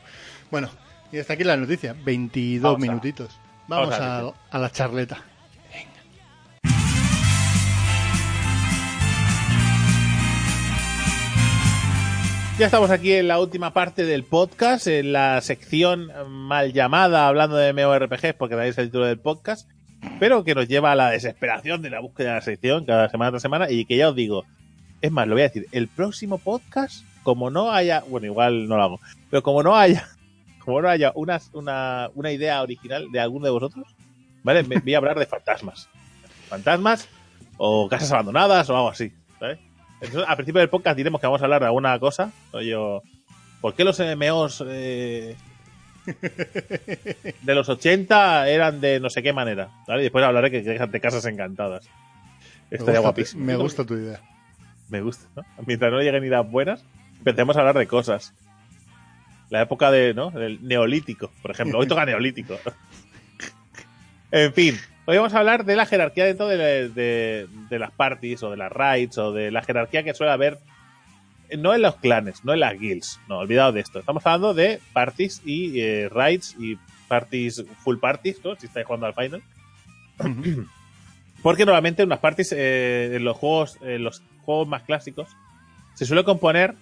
Bueno, 0.52 0.70
y 1.12 1.20
hasta 1.20 1.34
aquí 1.34 1.44
la 1.44 1.58
noticia, 1.58 1.96
22 2.04 2.62
Vamos 2.64 2.78
a- 2.78 2.92
minutitos. 2.92 3.40
Vamos 3.68 3.90
vamos 3.90 3.96
a 4.06 4.08
la 4.24 4.30
a, 4.30 4.34
a 4.52 4.60
la 4.60 4.72
charleta. 4.72 5.18
Ya 12.58 12.68
estamos 12.68 12.90
aquí 12.90 13.12
en 13.12 13.28
la 13.28 13.38
última 13.38 13.74
parte 13.74 14.06
del 14.06 14.24
podcast, 14.24 14.88
en 14.88 15.12
la 15.12 15.42
sección 15.42 16.10
mal 16.30 16.72
llamada 16.72 17.28
hablando 17.28 17.58
de 17.58 17.74
MMORPGs, 17.74 18.34
porque 18.38 18.56
es 18.70 18.78
el 18.78 18.86
título 18.86 19.08
del 19.08 19.20
podcast, 19.20 19.70
pero 20.20 20.44
que 20.44 20.56
nos 20.56 20.68
lleva 20.68 20.92
a 20.92 20.96
la 20.96 21.10
desesperación 21.10 21.82
de 21.82 21.90
la 21.90 22.00
búsqueda 22.00 22.30
de 22.30 22.36
la 22.36 22.42
sección 22.42 22.86
cada 22.86 23.10
semana 23.10 23.32
tras 23.32 23.42
semana 23.42 23.70
y 23.70 23.86
que 23.86 23.98
ya 23.98 24.10
os 24.10 24.16
digo, 24.16 24.46
es 25.02 25.12
más, 25.12 25.28
lo 25.28 25.36
voy 25.36 25.42
a 25.42 25.48
decir, 25.48 25.68
el 25.72 25.88
próximo 25.88 26.38
podcast, 26.38 27.06
como 27.24 27.50
no 27.50 27.72
haya, 27.72 28.04
bueno, 28.08 28.28
igual 28.28 28.68
no 28.68 28.78
lo 28.78 28.84
hago, 28.84 29.00
pero 29.30 29.44
como 29.44 29.64
no 29.64 29.76
haya, 29.76 30.08
como 30.60 30.82
no 30.82 30.90
haya 30.90 31.12
una, 31.16 31.40
una, 31.54 32.10
una 32.16 32.32
idea 32.32 32.62
original 32.62 33.12
de 33.12 33.20
alguno 33.20 33.46
de 33.46 33.52
vosotros, 33.52 33.86
¿vale? 34.44 34.64
Me 34.64 34.80
voy 34.80 34.94
a 34.94 34.98
hablar 34.98 35.20
de 35.20 35.26
fantasmas. 35.26 35.90
Fantasmas 36.48 37.10
o 37.58 37.90
casas 37.90 38.12
abandonadas 38.12 38.70
o 38.70 38.76
algo 38.76 38.90
así, 38.90 39.12
¿sabes? 39.40 39.60
Entonces, 40.02 40.26
al 40.28 40.36
principio 40.36 40.60
del 40.60 40.70
podcast 40.70 40.98
diremos 40.98 41.20
que 41.20 41.28
vamos 41.28 41.42
a 41.42 41.46
hablar 41.46 41.62
de 41.62 41.68
alguna 41.68 41.98
cosa. 42.00 42.32
Rollo, 42.54 43.02
¿por 43.62 43.74
qué 43.74 43.84
los 43.84 44.00
MMOs 44.00 44.64
eh, 44.68 45.36
de 46.06 47.56
los 47.56 47.68
80 47.70 48.48
eran 48.50 48.82
de 48.82 49.00
no 49.00 49.10
sé 49.10 49.24
qué 49.24 49.34
manera. 49.34 49.70
¿vale? 49.88 50.02
Y 50.02 50.04
después 50.04 50.24
hablaré 50.24 50.52
que 50.52 50.62
de 50.62 51.00
casas 51.00 51.26
encantadas. 51.26 51.88
Me 52.70 52.78
Estaría 52.78 53.00
gusta, 53.00 53.00
guapísimo. 53.02 53.46
me 53.46 53.56
gusta 53.56 53.86
tu 53.86 53.96
idea. 53.96 54.20
Me 54.90 55.02
gusta, 55.02 55.28
¿no? 55.36 55.44
Mientras 55.66 55.92
no 55.92 56.00
lleguen 56.02 56.30
las 56.30 56.50
buenas, 56.50 56.84
empecemos 57.18 57.56
a 57.58 57.60
hablar 57.62 57.78
de 57.78 57.88
cosas. 57.88 58.34
La 59.50 59.62
época 59.62 59.92
de, 59.92 60.14
¿no? 60.14 60.32
Del 60.32 60.66
neolítico, 60.68 61.32
por 61.42 61.52
ejemplo. 61.52 61.80
Hoy 61.80 61.88
toca 61.88 62.06
neolítico. 62.06 62.58
en 64.32 64.54
fin, 64.54 64.78
hoy 65.06 65.18
vamos 65.18 65.34
a 65.34 65.40
hablar 65.40 65.66
de 65.66 65.76
la 65.76 65.86
jerarquía 65.86 66.26
dentro 66.26 66.48
de, 66.48 66.90
de- 66.90 67.48
de 67.70 67.80
las 67.80 67.92
parties 67.92 68.42
o 68.44 68.52
de 68.52 68.58
las 68.58 68.72
raids 68.72 69.18
o 69.18 69.32
de 69.32 69.52
la 69.52 69.62
jerarquía 69.64 70.04
que 70.04 70.14
suele 70.14 70.32
haber 70.34 70.58
no 71.58 71.74
en 71.74 71.82
los 71.82 71.96
clanes, 71.98 72.44
no 72.44 72.54
en 72.54 72.60
las 72.60 72.80
guilds. 72.80 73.20
No, 73.28 73.40
olvidado 73.40 73.72
de 73.72 73.82
esto. 73.82 74.00
Estamos 74.00 74.26
hablando 74.26 74.54
de 74.54 74.80
parties 74.94 75.42
y 75.46 75.80
eh, 75.80 76.10
raids 76.10 76.56
y 76.60 76.78
parties, 77.08 77.64
full 77.84 77.98
parties, 77.98 78.44
¿no? 78.44 78.56
Si 78.56 78.66
estáis 78.66 78.86
jugando 78.86 79.06
al 79.08 79.14
final. 79.14 79.42
Porque 81.42 81.66
normalmente 81.66 82.02
en 82.02 82.10
unas 82.10 82.20
parties, 82.20 82.54
eh, 82.54 83.12
en 83.16 83.24
los 83.24 83.38
juegos, 83.38 83.78
en 83.82 84.04
los 84.04 84.24
juegos 84.42 84.68
más 84.68 84.84
clásicos, 84.84 85.30
se 85.94 86.06
suele 86.06 86.24
componer 86.24 86.76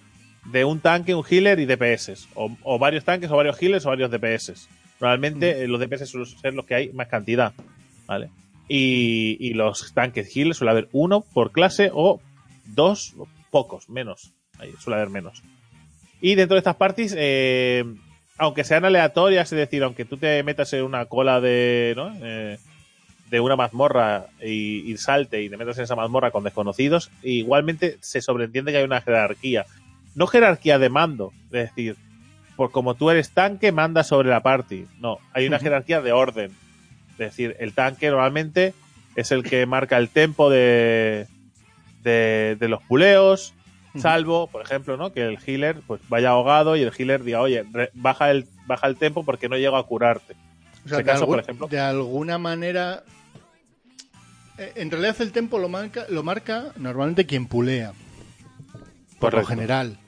de 0.46 0.64
un 0.64 0.80
tanque, 0.80 1.14
un 1.14 1.24
healer 1.28 1.58
y 1.60 1.66
DPS. 1.66 2.28
O, 2.34 2.50
o 2.62 2.78
varios 2.78 3.04
tanques, 3.04 3.30
o 3.30 3.36
varios 3.36 3.60
healers, 3.60 3.86
o 3.86 3.90
varios 3.90 4.10
DPS. 4.10 4.68
Normalmente 5.00 5.62
eh, 5.62 5.68
los 5.68 5.80
DPS 5.80 6.08
suelen 6.08 6.38
ser 6.38 6.54
los 6.54 6.64
que 6.64 6.74
hay 6.74 6.92
más 6.92 7.08
cantidad. 7.08 7.52
¿Vale? 8.06 8.30
Y, 8.68 9.36
y 9.40 9.54
los 9.54 9.92
tanques 9.92 10.34
healers 10.34 10.58
suele 10.58 10.70
haber 10.70 10.88
uno 10.92 11.22
por 11.22 11.52
clase 11.52 11.90
o 11.92 12.20
dos, 12.64 13.14
pocos, 13.50 13.88
menos. 13.88 14.32
Ahí 14.58 14.72
suele 14.78 14.96
haber 14.96 15.10
menos. 15.10 15.42
Y 16.20 16.34
dentro 16.34 16.54
de 16.54 16.60
estas 16.60 16.76
parties, 16.76 17.14
eh, 17.16 17.84
aunque 18.38 18.64
sean 18.64 18.84
aleatorias, 18.84 19.52
es 19.52 19.58
decir, 19.58 19.82
aunque 19.82 20.04
tú 20.04 20.16
te 20.16 20.42
metas 20.42 20.72
en 20.72 20.84
una 20.84 21.06
cola 21.06 21.40
de, 21.40 21.92
¿no? 21.96 22.14
Eh, 22.22 22.58
de 23.30 23.40
una 23.40 23.56
mazmorra 23.56 24.26
y, 24.40 24.90
y 24.90 24.96
salte 24.96 25.42
y 25.42 25.48
te 25.48 25.56
metas 25.56 25.78
en 25.78 25.84
esa 25.84 25.96
mazmorra 25.96 26.30
con 26.30 26.44
desconocidos, 26.44 27.10
igualmente 27.22 27.98
se 28.00 28.20
sobreentiende 28.20 28.72
que 28.72 28.78
hay 28.78 28.84
una 28.84 29.00
jerarquía. 29.00 29.66
No 30.14 30.26
jerarquía 30.26 30.78
de 30.78 30.88
mando, 30.88 31.32
es 31.46 31.70
decir, 31.70 31.96
por 32.56 32.70
como 32.70 32.94
tú 32.94 33.10
eres 33.10 33.30
tanque, 33.30 33.72
manda 33.72 34.04
sobre 34.04 34.28
la 34.28 34.40
party. 34.40 34.86
No, 35.00 35.18
hay 35.32 35.46
una 35.46 35.58
jerarquía 35.58 36.00
de 36.00 36.12
orden. 36.12 36.52
Es 37.12 37.18
decir, 37.18 37.56
el 37.58 37.72
tanque 37.72 38.08
normalmente 38.08 38.74
es 39.16 39.32
el 39.32 39.42
que 39.42 39.66
marca 39.66 39.96
el 39.98 40.08
tempo 40.08 40.50
de, 40.50 41.26
de, 42.02 42.56
de 42.58 42.68
los 42.68 42.82
puleos. 42.84 43.54
Salvo, 43.96 44.48
por 44.48 44.62
ejemplo, 44.62 44.96
¿no? 44.96 45.12
que 45.12 45.22
el 45.22 45.38
healer 45.46 45.80
pues 45.86 46.00
vaya 46.08 46.30
ahogado 46.30 46.76
y 46.76 46.82
el 46.82 46.92
healer 46.96 47.22
diga, 47.24 47.40
oye, 47.40 47.64
re- 47.72 47.90
baja 47.94 48.30
el, 48.30 48.46
baja 48.66 48.86
el 48.86 48.96
tempo 48.96 49.24
porque 49.24 49.48
no 49.48 49.56
llego 49.56 49.76
a 49.76 49.86
curarte. 49.86 50.34
O 50.84 50.88
sea, 50.88 50.98
de, 50.98 51.04
caso, 51.04 51.26
por 51.26 51.38
algún- 51.38 51.40
ejemplo. 51.40 51.68
de 51.68 51.80
alguna 51.80 52.38
manera. 52.38 53.04
eh, 54.58 54.72
En 54.76 54.90
realidad 54.90 55.16
el 55.20 55.32
tempo 55.32 55.58
lo 55.58 55.68
marca, 55.68 56.06
lo 56.10 56.22
marca 56.22 56.72
normalmente 56.76 57.26
quien 57.26 57.46
pulea. 57.46 57.92
Por 59.18 59.32
lo 59.32 59.40
Correcto. 59.42 59.48
general. 59.48 59.98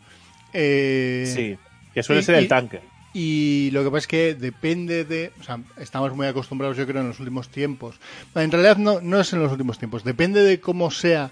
Eh, 0.52 1.32
Sí, 1.34 1.58
que 1.94 2.02
suele 2.02 2.20
y- 2.20 2.24
ser 2.24 2.34
el 2.36 2.44
y- 2.44 2.48
tanque. 2.48 2.80
Y 3.18 3.70
lo 3.72 3.82
que 3.82 3.88
pasa 3.90 3.98
es 4.00 4.06
que 4.08 4.34
depende 4.34 5.04
de. 5.06 5.32
O 5.40 5.42
sea, 5.42 5.58
estamos 5.78 6.14
muy 6.14 6.26
acostumbrados, 6.26 6.76
yo 6.76 6.86
creo, 6.86 7.00
en 7.00 7.08
los 7.08 7.18
últimos 7.18 7.48
tiempos. 7.48 7.96
En 8.34 8.50
realidad 8.52 8.76
no, 8.76 9.00
no 9.00 9.18
es 9.20 9.32
en 9.32 9.38
los 9.42 9.50
últimos 9.50 9.78
tiempos. 9.78 10.04
Depende 10.04 10.42
de 10.42 10.60
cómo 10.60 10.90
sea 10.90 11.30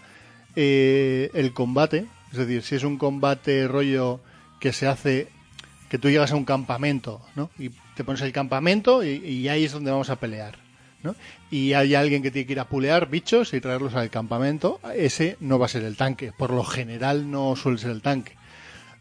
eh, 0.56 1.30
el 1.34 1.52
combate. 1.52 2.06
Es 2.34 2.46
decir, 2.46 2.62
si 2.62 2.74
es 2.74 2.84
un 2.84 2.98
combate 2.98 3.66
rollo 3.68 4.20
que 4.60 4.72
se 4.72 4.86
hace. 4.86 5.28
Que 5.88 5.98
tú 5.98 6.10
llegas 6.10 6.32
a 6.32 6.36
un 6.36 6.44
campamento, 6.44 7.20
¿no? 7.36 7.50
Y 7.58 7.70
te 7.94 8.02
pones 8.02 8.20
el 8.22 8.32
campamento 8.32 9.04
y, 9.04 9.10
y 9.24 9.48
ahí 9.48 9.64
es 9.64 9.72
donde 9.72 9.92
vamos 9.92 10.10
a 10.10 10.16
pelear, 10.16 10.58
¿no? 11.04 11.14
Y 11.50 11.74
hay 11.74 11.94
alguien 11.94 12.20
que 12.20 12.32
tiene 12.32 12.46
que 12.46 12.54
ir 12.54 12.60
a 12.60 12.68
pulear 12.68 13.08
bichos 13.08 13.54
y 13.54 13.60
traerlos 13.60 13.94
al 13.94 14.10
campamento. 14.10 14.80
Ese 14.96 15.36
no 15.38 15.58
va 15.58 15.66
a 15.66 15.68
ser 15.68 15.84
el 15.84 15.96
tanque. 15.96 16.32
Por 16.36 16.50
lo 16.50 16.64
general 16.64 17.30
no 17.30 17.54
suele 17.54 17.78
ser 17.78 17.92
el 17.92 18.02
tanque 18.02 18.32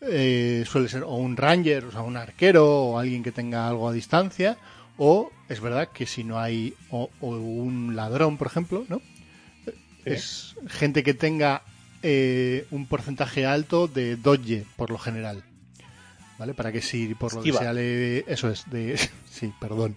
eh, 0.05 0.65
suele 0.67 0.89
ser 0.89 1.03
o 1.03 1.15
un 1.15 1.37
ranger, 1.37 1.85
o 1.85 1.91
sea, 1.91 2.01
un 2.01 2.17
arquero 2.17 2.65
o 2.65 2.99
alguien 2.99 3.23
que 3.23 3.31
tenga 3.31 3.67
algo 3.67 3.87
a 3.87 3.93
distancia, 3.93 4.57
o 4.97 5.31
es 5.49 5.59
verdad 5.59 5.89
que 5.93 6.05
si 6.05 6.23
no 6.23 6.39
hay 6.39 6.73
o, 6.91 7.09
o 7.21 7.29
un 7.29 7.95
ladrón, 7.95 8.37
por 8.37 8.47
ejemplo, 8.47 8.85
¿no? 8.89 9.01
Es 10.05 10.55
gente 10.67 11.03
que 11.03 11.13
tenga 11.13 11.63
eh, 12.03 12.67
un 12.71 12.85
porcentaje 12.85 13.45
alto 13.45 13.87
de 13.87 14.15
dodge, 14.15 14.65
por 14.75 14.91
lo 14.91 14.97
general. 14.97 15.43
¿Vale? 16.37 16.53
Para 16.53 16.71
que 16.71 16.81
si 16.81 17.13
por 17.15 17.33
lo 17.33 17.39
Esquiva. 17.39 17.59
que 17.59 17.65
sea 17.65 17.73
le... 17.73 18.19
Eso 18.31 18.49
es, 18.49 18.69
de... 18.69 18.97
sí, 19.29 19.53
perdón. 19.59 19.95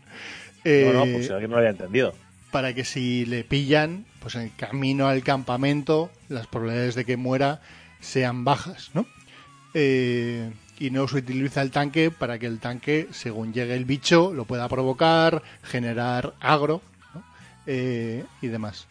No, 0.65 0.93
no, 0.93 1.12
pues 1.12 1.27
si 1.27 1.33
alguien 1.33 1.51
no 1.51 1.57
lo 1.57 1.59
había 1.59 1.70
entendido. 1.70 2.15
para 2.51 2.74
que 2.74 2.85
si 2.85 3.24
le 3.27 3.45
pillan, 3.45 4.05
pues 4.20 4.35
en 4.35 4.43
el 4.43 4.55
camino 4.57 5.07
al 5.07 5.23
campamento, 5.23 6.11
las 6.28 6.47
probabilidades 6.49 6.97
de 6.97 7.05
que 7.05 7.16
muera 7.16 7.61
sean 8.01 8.45
bajas, 8.45 8.91
¿no? 8.95 9.07
Eh, 9.74 10.51
y 10.78 10.91
no 10.91 11.07
se 11.09 11.19
utiliza 11.19 11.62
el 11.62 11.70
tanque 11.70 12.11
para 12.11 12.39
que 12.39 12.47
el 12.47 12.59
tanque, 12.61 13.09
según 13.12 13.53
llegue 13.53 13.74
el 13.74 13.85
bicho, 13.85 14.33
lo 14.33 14.45
pueda 14.45 14.69
provocar, 14.69 15.43
generar 15.62 16.35
agro 16.41 16.83
¿no? 17.15 17.23
Eh, 17.66 18.24
y 18.43 18.47
demás. 18.49 18.87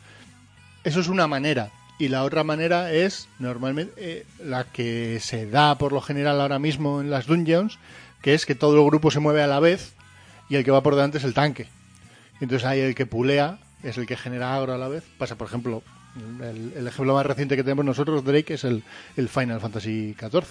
Eso 0.84 1.00
es 1.00 1.08
una 1.08 1.28
manera. 1.28 1.72
Y 1.98 2.10
la 2.10 2.24
otra 2.24 2.44
manera 2.44 2.92
es, 2.92 3.30
normalmente, 3.40 3.94
eh, 3.98 4.26
la 4.44 4.66
que 4.66 5.20
se 5.22 5.46
da 5.50 5.78
por 5.78 5.94
lo 5.94 6.02
general 6.02 6.42
ahora 6.42 6.60
mismo 6.60 7.00
en 7.00 7.10
las 7.10 7.26
dungeons, 7.26 7.80
que 8.22 8.34
es 8.34 8.46
que 8.46 8.56
todo 8.56 8.78
el 8.78 8.86
grupo 8.86 9.12
se 9.12 9.20
mueve 9.22 9.42
a 9.42 9.48
la 9.48 9.60
vez 9.62 9.94
y 10.50 10.56
el 10.56 10.66
que 10.66 10.72
va 10.72 10.84
por 10.84 10.96
delante 10.96 11.20
es 11.20 11.24
el 11.24 11.34
tanque. 11.34 11.68
Entonces 12.42 12.68
hay 12.68 12.82
el 12.82 12.96
que 12.96 13.06
pulea, 13.06 13.60
es 13.82 13.98
el 13.98 14.06
que 14.08 14.18
genera 14.18 14.56
agro 14.56 14.74
a 14.74 14.78
la 14.78 14.90
vez. 14.90 15.04
Pasa, 15.18 15.38
por 15.38 15.48
ejemplo, 15.48 15.84
el, 16.42 16.74
el 16.76 16.88
ejemplo 16.88 17.14
más 17.14 17.26
reciente 17.26 17.56
que 17.56 17.64
tenemos 17.64 17.86
nosotros, 17.86 18.26
Drake, 18.26 18.56
es 18.56 18.66
el, 18.66 18.84
el 19.16 19.30
Final 19.30 19.62
Fantasy 19.62 20.16
XIV, 20.20 20.44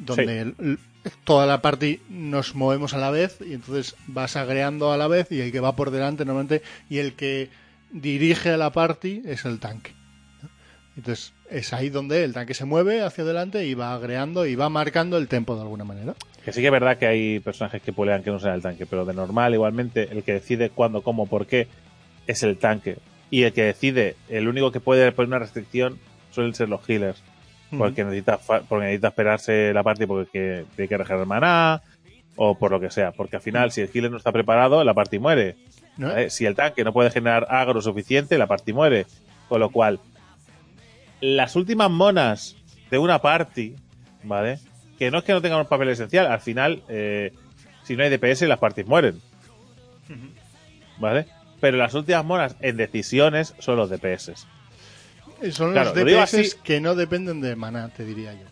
donde 0.00 0.24
Sí. 0.24 0.30
el- 0.30 0.54
el- 0.58 0.78
toda 1.24 1.46
la 1.46 1.62
party 1.62 2.00
nos 2.10 2.54
movemos 2.54 2.92
a 2.92 2.98
la 2.98 3.10
vez 3.10 3.38
y 3.40 3.54
entonces 3.54 3.94
vas 4.06 4.36
agreando 4.36 4.92
a 4.92 4.98
la 4.98 5.06
vez 5.08 5.32
y 5.32 5.40
el 5.40 5.50
que 5.50 5.60
va 5.60 5.74
por 5.76 5.90
delante 5.90 6.26
normalmente 6.26 6.62
y 6.90 6.98
el 6.98 7.14
que 7.14 7.48
dirige 7.90 8.50
a 8.50 8.56
la 8.58 8.70
party 8.72 9.22
es 9.24 9.46
el 9.46 9.58
tanque. 9.60 9.92
Entonces 10.98 11.32
es 11.48 11.72
ahí 11.72 11.90
donde 11.90 12.24
el 12.24 12.32
tanque 12.32 12.54
se 12.54 12.64
mueve 12.64 13.02
hacia 13.02 13.22
adelante 13.22 13.64
y 13.64 13.74
va 13.74 13.94
agreando 13.94 14.46
y 14.46 14.56
va 14.56 14.68
marcando 14.68 15.16
el 15.16 15.28
tempo 15.28 15.54
de 15.54 15.62
alguna 15.62 15.84
manera. 15.84 16.14
Que 16.44 16.52
sí 16.52 16.60
que 16.60 16.66
es 16.66 16.72
verdad 16.72 16.98
que 16.98 17.06
hay 17.06 17.38
personajes 17.38 17.80
que 17.80 17.92
pulean 17.92 18.24
que 18.24 18.32
no 18.32 18.40
sean 18.40 18.54
el 18.54 18.62
tanque, 18.62 18.84
pero 18.84 19.04
de 19.04 19.14
normal, 19.14 19.54
igualmente, 19.54 20.08
el 20.10 20.24
que 20.24 20.32
decide 20.32 20.70
cuándo, 20.70 21.02
cómo, 21.02 21.28
por 21.28 21.46
qué, 21.46 21.68
es 22.26 22.42
el 22.42 22.58
tanque. 22.58 22.96
Y 23.30 23.44
el 23.44 23.52
que 23.52 23.62
decide, 23.62 24.16
el 24.28 24.48
único 24.48 24.72
que 24.72 24.80
puede 24.80 25.12
poner 25.12 25.28
una 25.28 25.38
restricción 25.38 26.00
suelen 26.32 26.54
ser 26.54 26.68
los 26.68 26.80
healers. 26.88 27.22
Porque 27.76 28.02
necesita, 28.02 28.38
porque 28.38 28.86
necesita 28.86 29.08
esperarse 29.08 29.72
la 29.72 29.84
parte 29.84 30.06
porque 30.06 30.64
tiene 30.74 30.88
que 30.88 30.96
regenerar 30.96 31.26
maná, 31.26 31.82
o 32.34 32.58
por 32.58 32.72
lo 32.72 32.80
que 32.80 32.90
sea. 32.90 33.12
Porque 33.12 33.36
al 33.36 33.42
final, 33.42 33.70
si 33.70 33.82
el 33.82 33.90
healer 33.94 34.10
no 34.10 34.16
está 34.16 34.32
preparado, 34.32 34.82
la 34.82 34.94
party 34.94 35.20
muere. 35.20 35.54
Si 36.28 36.44
el 36.44 36.56
tanque 36.56 36.82
no 36.82 36.92
puede 36.92 37.10
generar 37.12 37.46
agro 37.50 37.80
suficiente, 37.82 38.36
la 38.36 38.48
party 38.48 38.72
muere. 38.72 39.06
Con 39.48 39.60
lo 39.60 39.70
cual, 39.70 40.00
las 41.20 41.56
últimas 41.56 41.90
monas 41.90 42.56
de 42.90 42.98
una 42.98 43.20
party, 43.20 43.74
¿vale? 44.22 44.58
Que 44.98 45.10
no 45.10 45.18
es 45.18 45.24
que 45.24 45.32
no 45.32 45.40
tengan 45.42 45.60
un 45.60 45.66
papel 45.66 45.88
esencial, 45.90 46.26
al 46.26 46.40
final, 46.40 46.82
eh, 46.88 47.32
si 47.84 47.96
no 47.96 48.02
hay 48.04 48.10
DPS, 48.10 48.42
las 48.48 48.58
parties 48.58 48.86
mueren. 48.86 49.20
¿Vale? 50.98 51.26
Pero 51.60 51.76
las 51.76 51.94
últimas 51.94 52.24
monas 52.24 52.56
en 52.60 52.76
decisiones 52.76 53.54
son 53.58 53.76
los 53.76 53.90
DPS. 53.90 54.32
Son 55.52 55.72
Claro, 55.72 55.94
los 55.94 55.94
DPS 55.94 56.34
así- 56.40 56.56
que 56.64 56.80
no 56.80 56.94
dependen 56.94 57.40
de 57.40 57.54
maná, 57.56 57.88
te 57.90 58.04
diría 58.04 58.32
yo. 58.32 58.46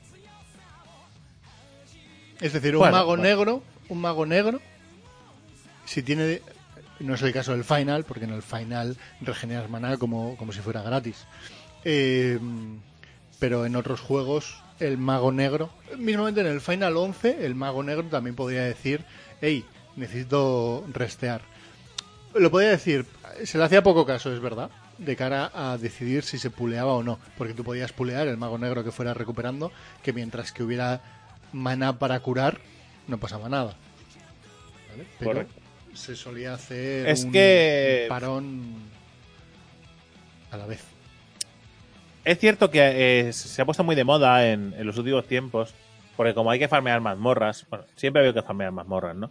Es 2.40 2.52
decir, 2.52 2.74
un 2.76 2.80
Bueno, 2.80 2.96
mago 2.96 3.06
bueno. 3.08 3.22
negro, 3.22 3.62
un 3.88 4.00
mago 4.00 4.26
negro, 4.26 4.60
si 5.84 6.02
tiene, 6.02 6.42
no 7.00 7.14
es 7.14 7.22
el 7.22 7.32
caso 7.32 7.52
del 7.52 7.64
final, 7.64 8.04
porque 8.04 8.24
en 8.24 8.32
el 8.32 8.42
final 8.42 8.96
regeneras 9.20 9.70
maná 9.70 9.96
como, 9.96 10.36
como 10.36 10.52
si 10.52 10.60
fuera 10.60 10.82
gratis. 10.82 11.24
Eh, 11.88 12.38
pero 13.38 13.64
en 13.64 13.76
otros 13.76 14.00
juegos, 14.00 14.60
el 14.80 14.98
mago 14.98 15.30
negro, 15.30 15.70
mismamente 15.96 16.40
en 16.40 16.48
el 16.48 16.60
final 16.60 16.96
11, 16.96 17.46
el 17.46 17.54
mago 17.54 17.82
negro 17.84 18.04
también 18.08 18.34
podría 18.34 18.62
decir, 18.64 19.04
hey, 19.40 19.64
necesito 19.94 20.84
restear. 20.92 21.42
Lo 22.34 22.50
podía 22.50 22.70
decir, 22.70 23.06
se 23.44 23.56
le 23.56 23.64
hacía 23.64 23.84
poco 23.84 24.04
caso, 24.04 24.34
es 24.34 24.40
verdad, 24.40 24.68
de 24.98 25.14
cara 25.14 25.50
a 25.54 25.78
decidir 25.78 26.24
si 26.24 26.38
se 26.38 26.50
puleaba 26.50 26.94
o 26.94 27.04
no, 27.04 27.20
porque 27.38 27.54
tú 27.54 27.62
podías 27.62 27.92
pulear 27.92 28.26
el 28.26 28.36
mago 28.36 28.58
negro 28.58 28.82
que 28.82 28.90
fuera 28.90 29.14
recuperando, 29.14 29.70
que 30.02 30.12
mientras 30.12 30.50
que 30.52 30.64
hubiera 30.64 31.00
mana 31.52 31.98
para 32.00 32.18
curar, 32.20 32.58
no 33.06 33.18
pasaba 33.18 33.48
nada. 33.48 33.76
¿Vale? 34.90 35.06
Pero 35.20 35.30
Correcto. 35.30 35.54
se 35.94 36.16
solía 36.16 36.54
hacer 36.54 37.08
Es 37.08 37.22
un 37.24 37.32
que- 37.32 38.06
parón 38.08 38.74
a 40.50 40.56
la 40.56 40.66
vez. 40.66 40.82
Es 42.26 42.38
cierto 42.40 42.70
que 42.70 43.28
eh, 43.28 43.32
se 43.32 43.62
ha 43.62 43.64
puesto 43.64 43.84
muy 43.84 43.94
de 43.94 44.02
moda 44.04 44.48
en, 44.48 44.74
en 44.76 44.84
los 44.86 44.98
últimos 44.98 45.26
tiempos, 45.26 45.72
porque 46.16 46.34
como 46.34 46.50
hay 46.50 46.58
que 46.58 46.66
farmear 46.66 47.00
mazmorras, 47.00 47.64
bueno, 47.70 47.84
siempre 47.94 48.20
ha 48.20 48.24
habido 48.26 48.34
que 48.42 48.46
farmear 48.46 48.72
mazmorras, 48.72 49.14
¿no? 49.16 49.30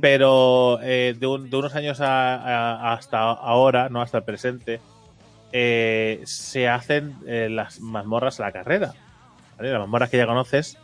Pero 0.00 0.78
eh, 0.82 1.16
de, 1.18 1.26
un- 1.26 1.50
de 1.50 1.56
unos 1.56 1.74
años 1.74 2.00
a- 2.00 2.36
a- 2.36 2.92
hasta 2.92 3.18
ahora, 3.18 3.88
no 3.88 4.00
hasta 4.00 4.18
el 4.18 4.24
presente, 4.24 4.80
eh, 5.52 6.20
se 6.24 6.68
hacen 6.68 7.16
las 7.24 7.80
mazmorras 7.80 8.38
a 8.38 8.44
la 8.44 8.52
carrera. 8.52 8.92
¿vale? 9.56 9.72
Las 9.72 9.80
mazmorras 9.80 10.08
que 10.10 10.18
ya 10.18 10.26
conoces, 10.26 10.78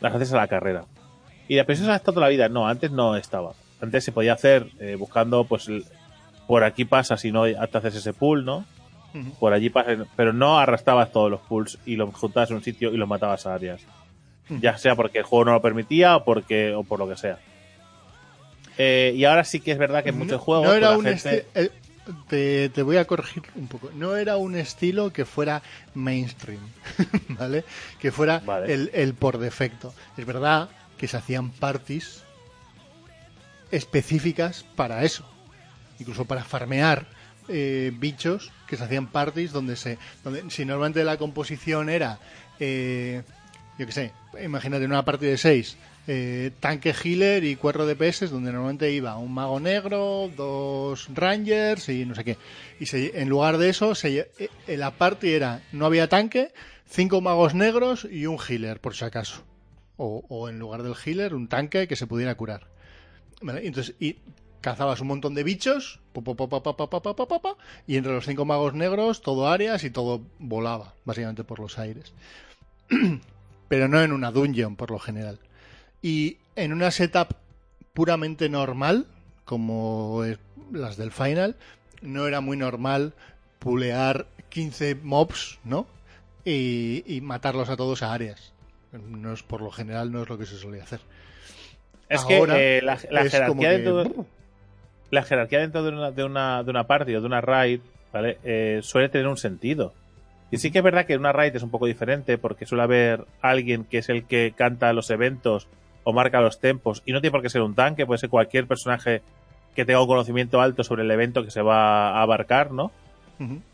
las 0.00 0.14
haces 0.14 0.32
a 0.32 0.36
la 0.38 0.48
carrera. 0.48 0.84
Y 1.48 1.56
la 1.56 1.64
presión 1.64 1.90
ha 1.90 1.96
estado 1.96 2.14
toda 2.14 2.26
la 2.26 2.30
vida. 2.30 2.48
No, 2.48 2.66
antes 2.66 2.90
no 2.90 3.14
estaba. 3.16 3.52
Antes 3.82 4.04
se 4.04 4.12
podía 4.12 4.32
hacer 4.32 4.68
buscando, 4.98 5.44
pues, 5.44 5.68
el- 5.68 5.84
por 6.46 6.64
aquí 6.64 6.86
pasa 6.86 7.18
si 7.18 7.30
no 7.30 7.42
te 7.44 7.78
haces 7.78 7.94
ese 7.96 8.14
pool, 8.14 8.44
¿no? 8.46 8.64
Por 9.40 9.52
allí 9.52 9.70
pasa, 9.70 9.96
pero 10.16 10.32
no 10.32 10.58
arrastrabas 10.58 11.10
todos 11.12 11.30
los 11.30 11.40
pools 11.40 11.78
y 11.86 11.96
los 11.96 12.14
juntabas 12.14 12.50
en 12.50 12.56
un 12.56 12.62
sitio 12.62 12.92
y 12.92 12.96
los 12.96 13.08
matabas 13.08 13.46
a 13.46 13.54
áreas. 13.54 13.80
Ya 14.48 14.78
sea 14.78 14.94
porque 14.96 15.18
el 15.18 15.24
juego 15.24 15.46
no 15.46 15.52
lo 15.52 15.62
permitía 15.62 16.16
o 16.16 16.24
porque 16.24 16.74
o 16.74 16.82
por 16.84 16.98
lo 16.98 17.08
que 17.08 17.16
sea. 17.16 17.38
Eh, 18.78 19.12
y 19.16 19.24
ahora 19.24 19.44
sí 19.44 19.60
que 19.60 19.72
es 19.72 19.78
verdad 19.78 20.02
que 20.04 20.10
en 20.10 20.18
muchos 20.18 20.40
juegos 20.40 20.66
No 20.66 20.74
era 20.74 20.94
pues, 20.94 20.98
un 20.98 21.04
gente- 21.04 21.46
te, 22.28 22.68
te 22.70 22.82
voy 22.82 22.96
a 22.96 23.06
corregir 23.06 23.42
un 23.56 23.66
poco. 23.66 23.90
No 23.94 24.16
era 24.16 24.36
un 24.36 24.56
estilo 24.56 25.12
que 25.12 25.24
fuera 25.24 25.62
mainstream, 25.94 26.60
¿vale? 27.30 27.64
Que 27.98 28.10
fuera 28.12 28.38
Vale. 28.40 28.72
el, 28.72 28.90
el 28.94 29.14
por 29.14 29.38
defecto. 29.38 29.92
Es 30.16 30.24
verdad 30.24 30.68
que 30.96 31.08
se 31.08 31.16
hacían 31.16 31.50
parties 31.50 32.22
específicas 33.70 34.64
para 34.76 35.04
eso. 35.04 35.24
Incluso 35.98 36.24
para 36.24 36.44
farmear 36.44 37.06
eh, 37.48 37.92
bichos 37.94 38.52
que 38.66 38.76
se 38.76 38.84
hacían 38.84 39.06
parties 39.06 39.52
donde 39.52 39.76
se. 39.76 39.98
Donde, 40.24 40.50
si 40.50 40.64
normalmente 40.64 41.04
la 41.04 41.16
composición 41.16 41.88
era. 41.88 42.18
eh, 42.60 43.22
yo 43.78 43.86
qué 43.86 43.92
sé, 43.92 44.12
imagínate 44.42 44.84
una 44.84 45.04
partida 45.04 45.30
de 45.30 45.38
6, 45.38 45.76
tanque 46.58 46.92
healer 46.92 47.44
y 47.44 47.54
4 47.54 47.86
DPS, 47.86 48.28
donde 48.28 48.50
normalmente 48.50 48.90
iba 48.90 49.16
un 49.18 49.32
mago 49.32 49.60
negro, 49.60 50.28
dos 50.36 51.06
rangers 51.14 51.88
y 51.88 52.04
no 52.04 52.16
sé 52.16 52.24
qué. 52.24 52.38
Y 52.80 52.86
en 53.16 53.28
lugar 53.28 53.56
de 53.58 53.68
eso, 53.68 53.94
se, 53.94 54.30
eh, 54.36 54.76
la 54.76 54.90
party 54.90 55.30
era, 55.30 55.62
no 55.70 55.86
había 55.86 56.08
tanque, 56.08 56.50
5 56.88 57.20
magos 57.20 57.54
negros 57.54 58.08
y 58.10 58.26
un 58.26 58.38
healer, 58.38 58.80
por 58.80 58.96
si 58.96 59.04
acaso. 59.04 59.44
O, 59.96 60.24
o 60.28 60.48
en 60.48 60.58
lugar 60.58 60.82
del 60.82 60.94
healer, 61.04 61.34
un 61.34 61.46
tanque 61.46 61.86
que 61.86 61.94
se 61.94 62.08
pudiera 62.08 62.34
curar. 62.34 62.66
Entonces, 63.40 63.94
y 64.00 64.16
cazabas 64.60 65.00
un 65.00 65.08
montón 65.08 65.34
de 65.34 65.44
bichos, 65.44 66.00
y 67.86 67.96
entre 67.96 68.12
los 68.12 68.26
cinco 68.26 68.44
magos 68.44 68.74
negros 68.74 69.22
todo 69.22 69.48
áreas 69.48 69.84
y 69.84 69.90
todo 69.90 70.22
volaba, 70.38 70.94
básicamente 71.04 71.44
por 71.44 71.60
los 71.60 71.78
aires. 71.78 72.12
Pero 73.68 73.88
no 73.88 74.02
en 74.02 74.12
una 74.12 74.30
dungeon, 74.30 74.76
por 74.76 74.90
lo 74.90 74.98
general. 74.98 75.38
Y 76.02 76.38
en 76.56 76.72
una 76.72 76.90
setup 76.90 77.34
puramente 77.92 78.48
normal, 78.48 79.06
como 79.44 80.22
las 80.72 80.96
del 80.96 81.12
final, 81.12 81.56
no 82.00 82.26
era 82.26 82.40
muy 82.40 82.56
normal 82.56 83.14
pulear 83.58 84.26
15 84.48 84.96
mobs, 84.96 85.58
¿no? 85.64 85.86
Y, 86.44 87.20
matarlos 87.22 87.68
a 87.68 87.76
todos 87.76 88.02
a 88.02 88.14
áreas. 88.14 88.52
No 88.92 89.34
es, 89.34 89.42
por 89.42 89.60
lo 89.60 89.70
general 89.70 90.10
no 90.10 90.22
es 90.22 90.28
lo 90.30 90.38
que 90.38 90.46
se 90.46 90.56
solía 90.56 90.82
hacer. 90.82 91.00
Es 92.08 92.24
que 92.24 92.38
eh, 92.38 92.80
la, 92.82 92.96
jerarquía 92.96 93.84
todo 93.84 94.26
la 95.10 95.22
jerarquía 95.22 95.60
dentro 95.60 95.82
de 95.82 95.90
una, 95.90 96.10
de 96.10 96.24
una, 96.24 96.62
de 96.62 96.70
una 96.70 96.84
party 96.84 97.14
o 97.14 97.20
de 97.20 97.26
una 97.26 97.40
raid, 97.40 97.80
¿vale? 98.12 98.38
Eh, 98.44 98.80
suele 98.82 99.08
tener 99.08 99.26
un 99.26 99.36
sentido. 99.36 99.92
Y 100.50 100.58
sí 100.58 100.70
que 100.70 100.78
es 100.78 100.84
verdad 100.84 101.06
que 101.06 101.14
en 101.14 101.20
una 101.20 101.32
raid 101.32 101.54
es 101.54 101.62
un 101.62 101.70
poco 101.70 101.86
diferente 101.86 102.38
porque 102.38 102.66
suele 102.66 102.84
haber 102.84 103.24
alguien 103.42 103.84
que 103.84 103.98
es 103.98 104.08
el 104.08 104.24
que 104.24 104.52
canta 104.56 104.92
los 104.92 105.10
eventos 105.10 105.68
o 106.04 106.12
marca 106.12 106.40
los 106.40 106.58
tempos 106.58 107.02
y 107.04 107.12
no 107.12 107.20
tiene 107.20 107.32
por 107.32 107.42
qué 107.42 107.50
ser 107.50 107.60
un 107.60 107.74
tanque, 107.74 108.06
puede 108.06 108.18
ser 108.18 108.30
cualquier 108.30 108.66
personaje 108.66 109.20
que 109.74 109.84
tenga 109.84 110.00
un 110.00 110.08
conocimiento 110.08 110.60
alto 110.60 110.82
sobre 110.82 111.02
el 111.02 111.10
evento 111.10 111.44
que 111.44 111.50
se 111.50 111.62
va 111.62 112.10
a 112.10 112.22
abarcar, 112.22 112.72
¿no? 112.72 112.90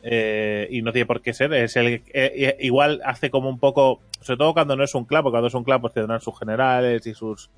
Eh, 0.02 0.69
y 0.70 0.82
no 0.82 0.93
tiene 0.93 1.06
por 1.06 1.23
qué 1.23 1.32
ser. 1.32 1.52
Es 1.55 1.77
el, 1.77 2.02
eh, 2.12 2.56
igual 2.61 3.01
hace 3.05 3.31
como 3.31 3.48
un 3.48 3.59
poco, 3.59 4.01
sobre 4.20 4.39
todo 4.39 4.52
cuando 4.52 4.77
no 4.77 4.85
es 4.85 4.94
un 4.94 5.05
club, 5.05 5.23
porque 5.23 5.35
cuando 5.35 5.48
es 5.48 5.55
un 5.55 5.65
club 5.65 5.81
pues 5.81 5.94
tendrán 5.94 6.20
sus 6.20 6.39
generales 6.39 7.06
y 7.06 7.15
sus 7.15 7.48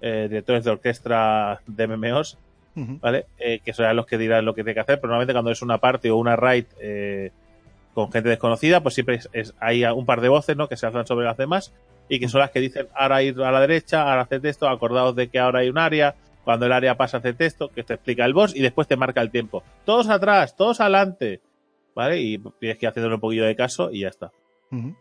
eh, 0.00 0.26
directores 0.28 0.64
de 0.64 0.70
orquesta 0.70 1.60
de 1.66 1.86
MMOs, 1.86 2.38
¿vale? 3.00 3.26
Eh, 3.38 3.60
que 3.64 3.72
serán 3.72 3.96
los 3.96 4.06
que 4.06 4.18
dirán 4.18 4.44
lo 4.44 4.54
que 4.54 4.62
tiene 4.62 4.74
que 4.74 4.80
hacer, 4.80 4.96
pero 5.00 5.08
normalmente 5.08 5.32
cuando 5.32 5.50
es 5.50 5.62
una 5.62 5.78
party 5.78 6.08
o 6.10 6.16
una 6.16 6.36
raid 6.36 6.64
eh, 6.80 7.30
con 7.94 8.10
gente 8.10 8.28
desconocida, 8.28 8.82
pues 8.82 8.94
siempre 8.94 9.16
es, 9.16 9.28
es- 9.32 9.54
hay 9.60 9.84
un 9.84 10.04
par 10.06 10.20
de 10.20 10.28
voces, 10.28 10.56
¿no? 10.56 10.68
Que 10.68 10.76
se 10.76 10.86
alzan 10.86 11.06
sobre 11.06 11.24
las 11.26 11.36
demás 11.36 11.72
y 12.08 12.18
que 12.20 12.28
son 12.28 12.40
las 12.40 12.50
que 12.50 12.60
dicen 12.60 12.88
ahora 12.94 13.22
ir 13.22 13.40
a 13.40 13.50
la 13.52 13.60
derecha, 13.60 14.02
ahora 14.10 14.22
haced 14.22 14.44
esto, 14.44 14.68
acordaos 14.68 15.14
de 15.16 15.28
que 15.28 15.38
ahora 15.38 15.60
hay 15.60 15.68
un 15.68 15.78
área, 15.78 16.16
cuando 16.44 16.66
el 16.66 16.72
área 16.72 16.96
pasa 16.96 17.18
haced 17.18 17.40
esto, 17.40 17.68
que 17.68 17.82
te 17.84 17.94
explica 17.94 18.24
el 18.24 18.34
boss 18.34 18.54
y 18.54 18.60
después 18.60 18.86
te 18.88 18.96
marca 18.96 19.20
el 19.22 19.30
tiempo. 19.30 19.62
Todos 19.84 20.08
atrás, 20.10 20.56
todos 20.56 20.80
adelante, 20.80 21.40
¿vale? 21.94 22.20
Y 22.20 22.38
tienes 22.60 22.76
que 22.78 22.86
haciéndole 22.88 23.14
un 23.14 23.20
poquillo 23.20 23.44
de 23.44 23.54
caso 23.56 23.90
y 23.92 24.00
ya 24.00 24.08
está. 24.08 24.32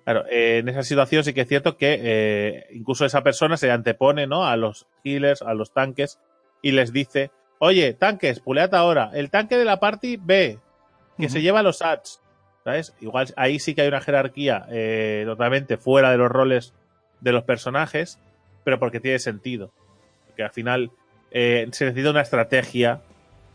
Claro, 0.04 0.26
eh, 0.30 0.60
en 0.60 0.70
esa 0.70 0.84
situación 0.84 1.24
sí 1.24 1.34
que 1.34 1.42
es 1.42 1.48
cierto 1.48 1.76
que 1.78 1.98
eh, 2.00 2.66
incluso 2.74 3.06
esa 3.06 3.24
persona 3.24 3.58
se 3.58 3.72
antepone 3.72 4.28
¿no? 4.28 4.46
a 4.46 4.56
los 4.56 4.86
healers, 5.04 5.42
a 5.42 5.56
los 5.56 5.74
tanques, 5.74 6.20
y 6.62 6.72
les 6.74 6.94
dice, 6.94 7.32
oye, 7.64 7.94
tanques, 7.94 8.40
pulead 8.40 8.74
ahora, 8.76 9.10
el 9.14 9.30
tanque 9.30 9.58
de 9.58 9.66
la 9.66 9.80
party 9.80 10.18
B, 10.18 10.60
que 11.18 11.30
se 11.30 11.42
lleva 11.42 11.62
los 11.64 11.82
ads, 11.82 12.22
¿sabes? 12.64 12.94
Igual 13.00 13.28
ahí 13.38 13.60
sí 13.60 13.74
que 13.76 13.82
hay 13.84 13.88
una 13.88 14.02
jerarquía 14.02 14.66
eh, 14.70 15.24
totalmente 15.26 15.78
fuera 15.78 16.12
de 16.12 16.18
los 16.18 16.30
roles 16.30 16.74
de 17.22 17.32
los 17.32 17.44
personajes, 17.44 18.20
pero 18.64 18.80
porque 18.80 19.00
tiene 19.00 19.20
sentido. 19.20 19.72
Porque 20.28 20.44
al 20.44 20.52
final 20.52 20.92
eh, 21.32 21.68
se 21.72 21.86
necesita 21.86 22.10
una 22.10 22.22
estrategia 22.22 23.02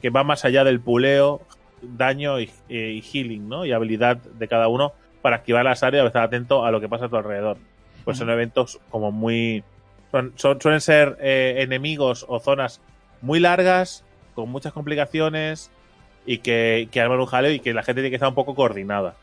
que 0.01 0.11
va 0.11 0.25
más 0.25 0.45
allá 0.45 0.65
del 0.65 0.81
puleo, 0.81 1.41
daño 1.83 2.41
y, 2.41 2.51
eh, 2.69 2.93
y 2.93 3.03
healing, 3.03 3.49
¿no? 3.49 3.65
Y 3.67 3.73
habilidad 3.73 4.17
de 4.17 4.49
cada 4.49 4.69
uno 4.69 4.93
para 5.23 5.37
activar 5.37 5.65
las 5.65 5.83
áreas 5.83 6.05
o 6.05 6.07
estar 6.07 6.23
atento 6.23 6.65
a 6.65 6.71
lo 6.71 6.81
que 6.81 6.89
pasa 6.89 7.07
a 7.07 7.09
tu 7.09 7.17
alrededor. 7.17 7.57
Pues 8.05 8.17
son 8.19 8.31
eventos 8.31 8.81
como 8.91 9.11
muy. 9.13 9.65
son- 10.13 10.33
son- 10.37 10.61
suelen 10.61 10.81
ser 10.81 11.17
enemigos 11.21 12.25
o 12.29 12.39
zonas 12.41 12.81
muy 13.21 13.41
largas, 13.41 14.05
con 14.35 14.51
muchas 14.51 14.73
complicaciones 14.73 15.71
y 16.27 16.39
que, 16.39 16.89
que 16.91 17.01
arman 17.01 17.21
un 17.21 17.27
jaleo 17.27 17.53
y 17.53 17.61
que 17.61 17.75
la 17.75 17.83
gente 17.83 18.03
tiene 18.03 18.11
que 18.11 18.17
estar 18.17 18.29
un 18.29 18.35
poco 18.35 18.55
coordinada. 18.55 19.17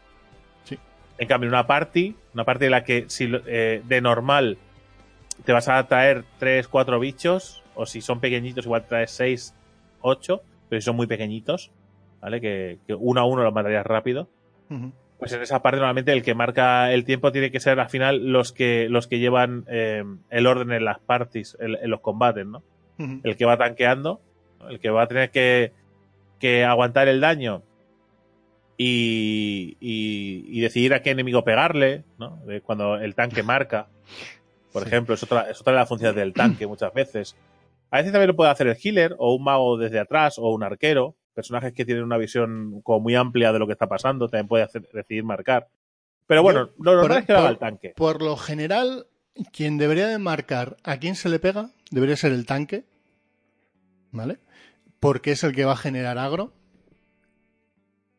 Sí. 0.63 0.77
En 1.17 1.27
cambio, 1.27 1.49
una 1.49 1.67
party, 1.67 2.15
una 2.34 2.43
party 2.43 2.65
en 2.65 2.72
la 2.72 2.84
que 2.84 3.05
si 3.07 3.31
eh, 3.45 3.81
de 3.85 4.01
normal 4.01 4.57
te 5.45 5.53
vas 5.53 5.69
a 5.69 5.85
traer 5.88 6.23
3, 6.39 6.67
4 6.67 6.99
bichos, 6.99 7.63
o 7.76 7.85
si 7.85 8.01
son 8.01 8.19
pequeñitos, 8.19 8.65
igual 8.65 8.88
traes 8.88 9.11
6, 9.11 9.53
8, 10.01 10.41
pero 10.69 10.81
si 10.81 10.85
son 10.85 10.95
muy 10.95 11.07
pequeñitos, 11.07 11.72
¿vale? 12.22 12.41
Que, 12.41 12.80
que 12.88 12.93
uno 12.93 13.22
a 13.22 13.26
uno 13.26 13.43
los 13.43 13.53
matarías 13.53 13.85
rápido. 13.85 14.30
Pues 15.19 15.31
en 15.31 15.41
esa 15.41 15.61
parte 15.61 15.77
normalmente 15.77 16.11
el 16.11 16.23
que 16.23 16.34
marca 16.34 16.91
el 16.91 17.05
tiempo 17.05 17.31
tiene 17.31 17.51
que 17.51 17.59
ser 17.59 17.80
al 17.80 17.89
final 17.89 18.31
los 18.31 18.51
que 18.51 18.88
los 18.89 19.07
que 19.07 19.19
llevan 19.19 19.63
eh, 19.69 20.03
el 20.30 20.47
orden 20.47 20.72
en 20.72 20.85
las 20.85 20.99
parties, 20.99 21.55
en, 21.59 21.76
en 21.76 21.89
los 21.89 22.01
combates, 22.01 22.45
¿no? 22.45 22.63
El 22.97 23.35
que 23.38 23.45
va 23.45 23.57
tanqueando, 23.57 24.22
el 24.69 24.80
que 24.80 24.89
va 24.89 25.03
a 25.03 25.07
tener 25.07 25.30
que, 25.31 25.73
que 26.39 26.63
aguantar 26.63 27.07
el 27.07 27.19
daño 27.22 27.63
y, 28.77 29.77
y, 29.80 30.45
y 30.47 30.61
decidir 30.61 30.93
a 30.93 31.01
qué 31.01 31.11
enemigo 31.11 31.43
pegarle, 31.43 32.03
¿no? 32.17 32.38
De 32.45 32.61
Cuando 32.61 32.95
el 32.97 33.15
tanque 33.15 33.43
marca, 33.43 33.88
por 34.72 34.84
Sí. 34.84 34.88
ejemplo, 34.89 35.15
es 35.15 35.23
otra, 35.23 35.49
es 35.49 35.61
otra 35.61 35.73
de 35.73 35.80
las 35.80 35.88
funciones 35.89 36.15
del 36.15 36.34
tanque 36.34 36.67
muchas 36.67 36.93
veces. 36.93 37.35
A 37.91 37.97
veces 37.97 38.11
también 38.11 38.27
lo 38.30 38.35
puede 38.35 38.51
hacer 38.51 38.67
el 38.67 38.77
healer 38.81 39.15
o 39.17 39.34
un 39.35 39.43
mago 39.43 39.77
desde 39.77 39.99
atrás 39.99 40.38
o 40.38 40.49
un 40.53 40.63
arquero, 40.63 41.15
personajes 41.34 41.73
que 41.73 41.85
tienen 41.85 42.03
una 42.03 42.17
visión 42.17 42.81
como 42.81 42.99
muy 43.01 43.15
amplia 43.15 43.51
de 43.53 43.59
lo 43.59 43.67
que 43.67 43.73
está 43.73 43.88
pasando, 43.88 44.27
también 44.27 44.47
puede 44.47 44.63
hacer, 44.63 44.88
decidir 44.93 45.23
marcar. 45.23 45.67
Pero 46.27 46.41
bueno, 46.43 46.67
Yo, 46.67 46.73
lo 46.84 46.91
normal 46.95 47.07
por- 47.09 47.17
es 47.19 47.26
que 47.26 47.34
lo 47.34 47.39
haga 47.39 47.49
el 47.49 47.57
tanque. 47.59 47.93
Por 47.95 48.22
lo 48.22 48.35
general, 48.35 49.05
quien 49.53 49.77
debería 49.77 50.07
de 50.07 50.17
marcar 50.17 50.76
a 50.84 50.97
quién 50.97 51.15
se 51.15 51.30
le 51.30 51.39
pega 51.39 51.69
debería 51.91 52.18
ser 52.18 52.32
el 52.32 52.45
tanque, 52.45 52.86
¿vale? 54.12 54.40
Porque 54.99 55.32
es 55.32 55.44
el 55.44 55.53
que 55.53 55.66
va 55.66 55.74
a 55.74 55.78
generar 55.78 56.18
agro. 56.18 56.53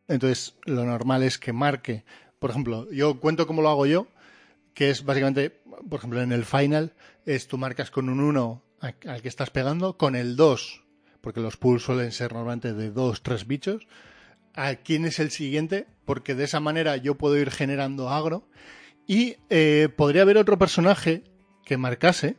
Entonces, 0.08 0.54
lo 0.64 0.84
normal 0.84 1.22
es 1.22 1.38
que 1.38 1.52
marque. 1.52 2.04
Por 2.38 2.50
ejemplo, 2.50 2.90
yo 2.92 3.18
cuento 3.18 3.46
cómo 3.46 3.62
lo 3.62 3.70
hago 3.70 3.86
yo, 3.86 4.06
que 4.74 4.90
es 4.90 5.04
básicamente, 5.04 5.50
por 5.88 5.98
ejemplo, 5.98 6.20
en 6.22 6.32
el 6.32 6.44
final, 6.44 6.94
es 7.24 7.48
tú 7.48 7.58
marcas 7.58 7.90
con 7.90 8.08
un 8.08 8.20
1 8.20 8.62
a- 8.80 8.94
al 9.10 9.22
que 9.22 9.28
estás 9.28 9.50
pegando, 9.50 9.96
con 9.96 10.14
el 10.14 10.36
2, 10.36 10.84
porque 11.20 11.40
los 11.40 11.56
pools 11.56 11.82
suelen 11.82 12.12
ser 12.12 12.32
normalmente 12.32 12.72
de 12.72 12.90
2, 12.90 13.22
3 13.22 13.46
bichos, 13.46 13.86
a 14.54 14.74
quién 14.76 15.04
es 15.06 15.18
el 15.18 15.30
siguiente, 15.30 15.86
porque 16.04 16.34
de 16.34 16.44
esa 16.44 16.60
manera 16.60 16.96
yo 16.96 17.16
puedo 17.16 17.36
ir 17.36 17.50
generando 17.50 18.10
agro. 18.10 18.48
Y 19.08 19.36
eh, 19.50 19.88
podría 19.96 20.22
haber 20.22 20.36
otro 20.38 20.58
personaje 20.58 21.24
que 21.64 21.76
marcase 21.76 22.36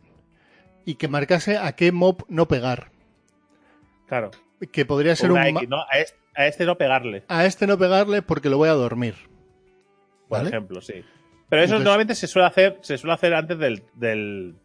y 0.88 0.96
que 0.96 1.08
marcase 1.08 1.58
a 1.58 1.74
qué 1.74 1.92
mob 1.92 2.24
no 2.30 2.48
pegar. 2.48 2.90
Claro. 4.08 4.32
Que 4.72 4.86
podría 4.86 5.16
ser 5.16 5.32
Una 5.32 5.42
un 5.42 5.58
X, 5.58 5.70
¿no? 5.70 5.82
A 5.92 6.00
este, 6.00 6.18
a 6.36 6.48
este 6.48 6.66
no 6.66 6.78
pegarle. 6.78 7.24
a 7.28 7.46
este 7.46 7.68
no 7.68 7.78
pegarle 7.78 8.22
porque 8.24 8.50
lo 8.50 8.58
voy 8.58 8.70
a 8.70 8.74
dormir. 8.74 9.16
por 10.30 10.38
¿Vale? 10.40 10.50
ejemplo, 10.50 10.82
sí. 10.82 10.94
Pero 11.50 11.62
eso 11.62 11.74
Entonces- 11.76 11.80
normalmente 11.84 12.16
se 12.16 12.28
suele 12.28 12.48
hacer, 12.48 12.78
se 12.82 12.98
suele 12.98 13.14
hacer 13.14 13.34
antes 13.36 13.60
del, 13.60 13.84
del, 13.96 14.56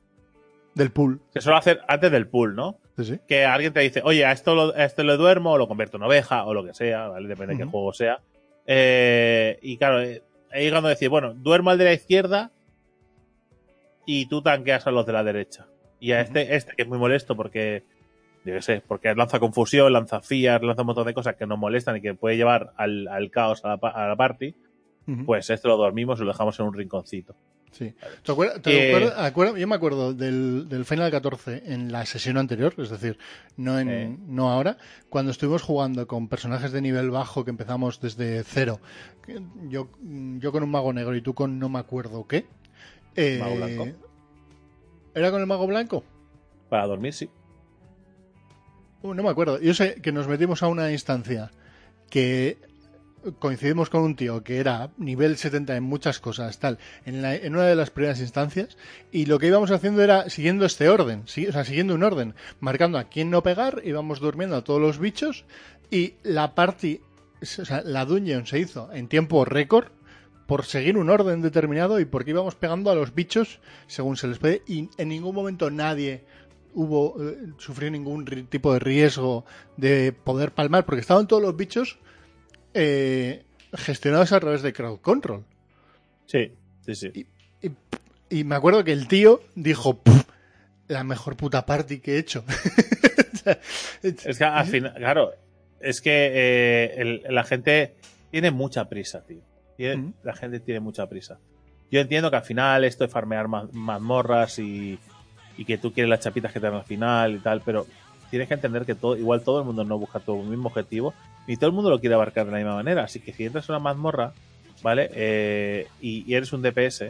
Del 0.75 0.91
pool. 0.93 1.21
se 1.35 1.41
suele 1.41 1.59
hacer 1.59 1.81
antes 1.89 2.11
del 2.11 2.27
pool, 2.29 2.55
¿no? 2.57 2.79
Sí, 2.99 3.05
sí. 3.05 3.21
que 3.27 3.45
alguien 3.47 3.73
te 3.73 3.81
dice, 3.81 4.03
oye, 4.05 4.25
a 4.27 4.33
esto, 4.33 4.55
lo, 4.55 4.75
a 4.77 4.85
esto 4.85 5.03
le 5.03 5.17
duermo, 5.17 5.53
o 5.53 5.59
lo 5.59 5.67
convierto 5.67 5.97
en 5.97 6.03
oveja, 6.05 6.45
o 6.45 6.53
lo 6.55 6.65
que 6.65 6.75
sea, 6.75 7.09
¿vale? 7.09 7.27
Depende 7.27 7.55
de 7.55 7.63
qué 7.65 7.67
juego 7.69 7.93
sea. 7.93 8.21
Eh, 8.67 9.59
y 9.63 9.77
claro, 9.79 10.03
eh, 10.03 10.23
ahí 10.53 10.71
cuando 10.71 10.89
decir, 10.91 11.09
bueno, 11.09 11.33
duermo 11.35 11.71
al 11.71 11.79
de 11.79 11.85
la 11.87 11.93
izquierda 11.95 12.51
y 14.07 14.27
tú 14.27 14.43
tanqueas 14.43 14.87
a 14.87 14.91
los 14.91 15.07
de 15.07 15.13
la 15.13 15.25
derecha. 15.25 15.67
Y 16.03 16.13
a 16.13 16.21
este, 16.21 16.55
este 16.57 16.73
que 16.77 16.83
es 16.83 16.89
muy 16.89 16.99
molesto 16.99 17.37
porque, 17.37 17.85
yo 18.45 18.55
qué 18.55 18.63
sé, 18.63 18.83
porque 18.87 19.15
lanza 19.15 19.39
confusión, 19.39 19.93
lanza 19.93 20.21
fías, 20.21 20.61
lanza 20.63 20.83
un 20.83 20.87
montón 20.89 21.07
de 21.07 21.15
cosas 21.15 21.37
que 21.37 21.47
nos 21.47 21.59
molestan 21.59 21.97
y 21.97 22.01
que 22.01 22.15
puede 22.15 22.37
llevar 22.37 22.73
al, 22.77 23.07
al 23.09 23.31
caos 23.31 23.65
a 23.65 23.69
la, 23.69 23.77
pa- 23.77 23.91
a 23.91 24.09
la 24.09 24.17
party, 24.17 24.55
pues 25.27 25.49
este 25.51 25.69
lo 25.69 25.77
dormimos 25.77 26.19
y 26.21 26.23
lo 26.23 26.29
dejamos 26.33 26.59
en 26.61 26.67
un 26.67 26.75
rinconcito. 26.75 27.35
Sí. 27.73 27.95
¿Te 28.23 28.33
acuerdas- 28.33 28.61
te 28.63 28.91
acuerdas- 28.95 29.15
acuerdas- 29.19 29.57
yo 29.59 29.67
me 29.67 29.75
acuerdo 29.75 30.13
del, 30.13 30.69
del 30.69 30.85
Final 30.85 31.11
14 31.11 31.63
en 31.73 31.91
la 31.91 32.05
sesión 32.05 32.37
anterior, 32.37 32.75
es 32.77 32.91
decir, 32.91 33.17
no, 33.57 33.79
en, 33.79 33.89
Eh. 33.91 34.17
no 34.27 34.51
ahora, 34.51 34.77
cuando 35.09 35.31
estuvimos 35.31 35.63
jugando 35.63 36.07
con 36.07 36.29
personajes 36.29 36.71
de 36.73 36.83
nivel 36.83 37.11
bajo 37.11 37.45
que 37.45 37.51
empezamos 37.51 38.01
desde 38.01 38.43
cero. 38.45 38.81
Yo, 39.69 39.89
yo 40.03 40.53
con 40.53 40.63
un 40.65 40.71
mago 40.71 40.93
negro 40.93 41.17
y 41.17 41.23
tú 41.23 41.33
con 41.35 41.59
no 41.59 41.69
me 41.71 41.79
acuerdo 41.79 42.27
qué. 42.27 42.45
Eh, 43.17 43.39
Mago 43.41 43.57
blanco. 43.57 43.89
¿Era 45.15 45.31
con 45.31 45.41
el 45.41 45.47
mago 45.47 45.67
blanco? 45.67 46.05
Para 46.69 46.87
dormir, 46.87 47.13
sí. 47.13 47.29
Uh, 49.03 49.15
no 49.15 49.23
me 49.23 49.31
acuerdo. 49.31 49.61
Yo 49.61 49.75
sé 49.75 49.97
que 49.97 50.13
nos 50.13 50.29
metimos 50.29 50.63
a 50.63 50.69
una 50.69 50.91
instancia 50.93 51.51
que 52.09 52.59
coincidimos 53.39 53.89
con 53.89 54.03
un 54.03 54.17
tío 54.17 54.43
que 54.43 54.59
era 54.59 54.91
nivel 54.97 55.37
70 55.37 55.77
en 55.77 55.85
muchas 55.85 56.19
cosas, 56.19 56.59
tal, 56.59 56.79
en, 57.05 57.23
la- 57.23 57.37
en 57.37 57.55
una 57.55 57.65
de 57.67 57.77
las 57.77 57.91
primeras 57.91 58.19
instancias, 58.21 58.77
y 59.13 59.27
lo 59.27 59.39
que 59.39 59.47
íbamos 59.47 59.71
haciendo 59.71 60.03
era 60.03 60.29
siguiendo 60.29 60.67
este 60.67 60.89
orden, 60.89 61.23
sí, 61.27 61.47
o 61.47 61.53
sea, 61.53 61.65
siguiendo 61.65 61.95
un 61.95 62.03
orden, 62.03 62.35
marcando 62.59 62.99
a 62.99 63.05
quién 63.05 63.31
no 63.31 63.45
pegar, 63.45 63.81
íbamos 63.85 64.19
durmiendo 64.19 64.57
a 64.57 64.65
todos 64.65 64.81
los 64.81 64.99
bichos, 64.99 65.45
y 65.89 66.15
la 66.25 66.57
party, 66.57 67.01
o 67.41 67.47
sea, 67.47 67.83
la 67.85 68.05
dungeon 68.07 68.45
se 68.47 68.59
hizo 68.59 68.93
en 68.93 69.07
tiempo 69.07 69.45
récord 69.45 69.87
por 70.53 70.67
seguir 70.67 70.99
un 70.99 71.09
orden 71.09 71.41
determinado 71.41 71.99
y 71.99 72.05
porque 72.05 72.33
íbamos 72.33 72.57
pegando 72.57 72.91
a 72.91 72.95
los 72.95 73.15
bichos 73.15 73.59
según 73.87 74.19
se 74.19 74.27
les 74.29 74.39
puede, 74.39 74.61
y 74.67 74.91
en 74.99 75.09
ningún 75.09 75.35
momento 75.35 75.71
nadie 75.71 76.25
hubo 76.75 77.17
eh, 77.27 77.39
sufrió 77.57 77.91
ningún 77.91 78.27
tipo 78.51 78.71
de 78.75 78.79
riesgo 78.79 79.47
de 79.79 80.13
poder 80.13 80.53
palmar 80.53 80.85
porque 80.85 81.01
estaban 81.01 81.27
todos 81.27 81.43
los 81.43 81.57
bichos 81.57 81.99
eh, 82.75 83.45
gestionados 83.73 84.31
a 84.33 84.41
través 84.41 84.61
de 84.61 84.75
crowd 84.75 84.99
control 85.01 85.47
Sí, 86.27 86.53
sí, 86.85 86.95
sí. 86.97 87.27
y 88.29 88.45
me 88.45 88.55
acuerdo 88.55 88.85
que 88.85 88.93
el 88.93 89.09
tío 89.09 89.41
dijo 89.55 90.03
"Puf, 90.03 90.25
la 90.87 91.03
mejor 91.03 91.35
puta 91.39 91.65
party 91.65 92.01
que 92.01 92.17
he 92.17 92.19
hecho 92.19 92.45
Es 94.03 94.37
que 94.37 94.45
al 94.45 94.67
final, 94.67 94.93
claro, 94.97 95.33
es 95.81 96.03
que 96.03 96.11
eh, 96.35 96.95
el- 96.99 97.23
la 97.31 97.43
gente 97.45 97.95
tiene 98.31 98.51
mucha 98.51 98.87
prisa, 98.91 99.23
tío. 99.25 99.41
Tiene-. 99.77 100.13
La 100.23 100.35
gente 100.35 100.61
tiene 100.61 100.81
mucha 100.81 101.07
prisa. 101.09 101.39
Yo 101.91 102.01
entiendo 102.01 102.31
que 102.31 102.37
al 102.37 102.43
final 102.45 102.85
esto 102.85 103.05
de 103.05 103.09
farmear 103.09 103.49
ma- 103.49 103.69
mazmorras 103.73 104.59
y, 104.59 104.99
y 105.59 105.65
que 105.65 105.77
tú 105.79 105.93
quieres 105.93 106.09
las 106.09 106.21
chapitas 106.21 106.53
que 106.53 106.61
te 106.61 106.67
dan 106.67 106.77
al 106.77 106.85
final 106.85 107.35
y 107.35 107.39
tal, 107.39 107.61
pero 107.61 107.87
tienes 108.31 108.49
que 108.49 108.55
entender 108.55 108.87
que 108.87 108.95
todo, 108.95 109.17
igual 109.17 109.43
todo 109.43 109.59
el 109.61 109.67
mundo 109.67 109.85
no 109.85 109.99
busca 109.99 110.23
el 110.27 110.35
mismo 110.45 110.69
objetivo, 110.69 111.13
ni 111.47 111.57
todo 111.57 111.67
el 111.69 111.73
mundo 111.75 111.91
lo 111.91 112.01
quiere 112.01 112.15
abarcar 112.15 112.47
de 112.47 112.53
la 112.53 112.59
misma 112.59 112.75
manera. 112.77 113.05
Así 113.05 113.21
que 113.21 113.33
si 113.35 113.45
entras 113.45 113.69
en 113.69 113.75
una 113.75 113.85
mazmorra, 113.85 114.33
¿vale? 114.83 115.11
Eh, 115.13 115.87
y, 116.01 116.25
y 116.27 116.35
eres 116.35 116.53
un 116.55 116.63
DPS, 116.63 117.05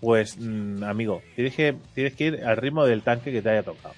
pues, 0.00 0.36
mm, 0.38 0.84
amigo, 0.84 1.22
tienes 1.34 1.54
que, 1.54 1.74
tienes 1.94 2.14
que 2.14 2.24
ir 2.26 2.44
al 2.44 2.56
ritmo 2.56 2.84
del 2.84 3.02
tanque 3.02 3.32
que 3.32 3.42
te 3.42 3.50
haya 3.50 3.62
tocado. 3.64 3.94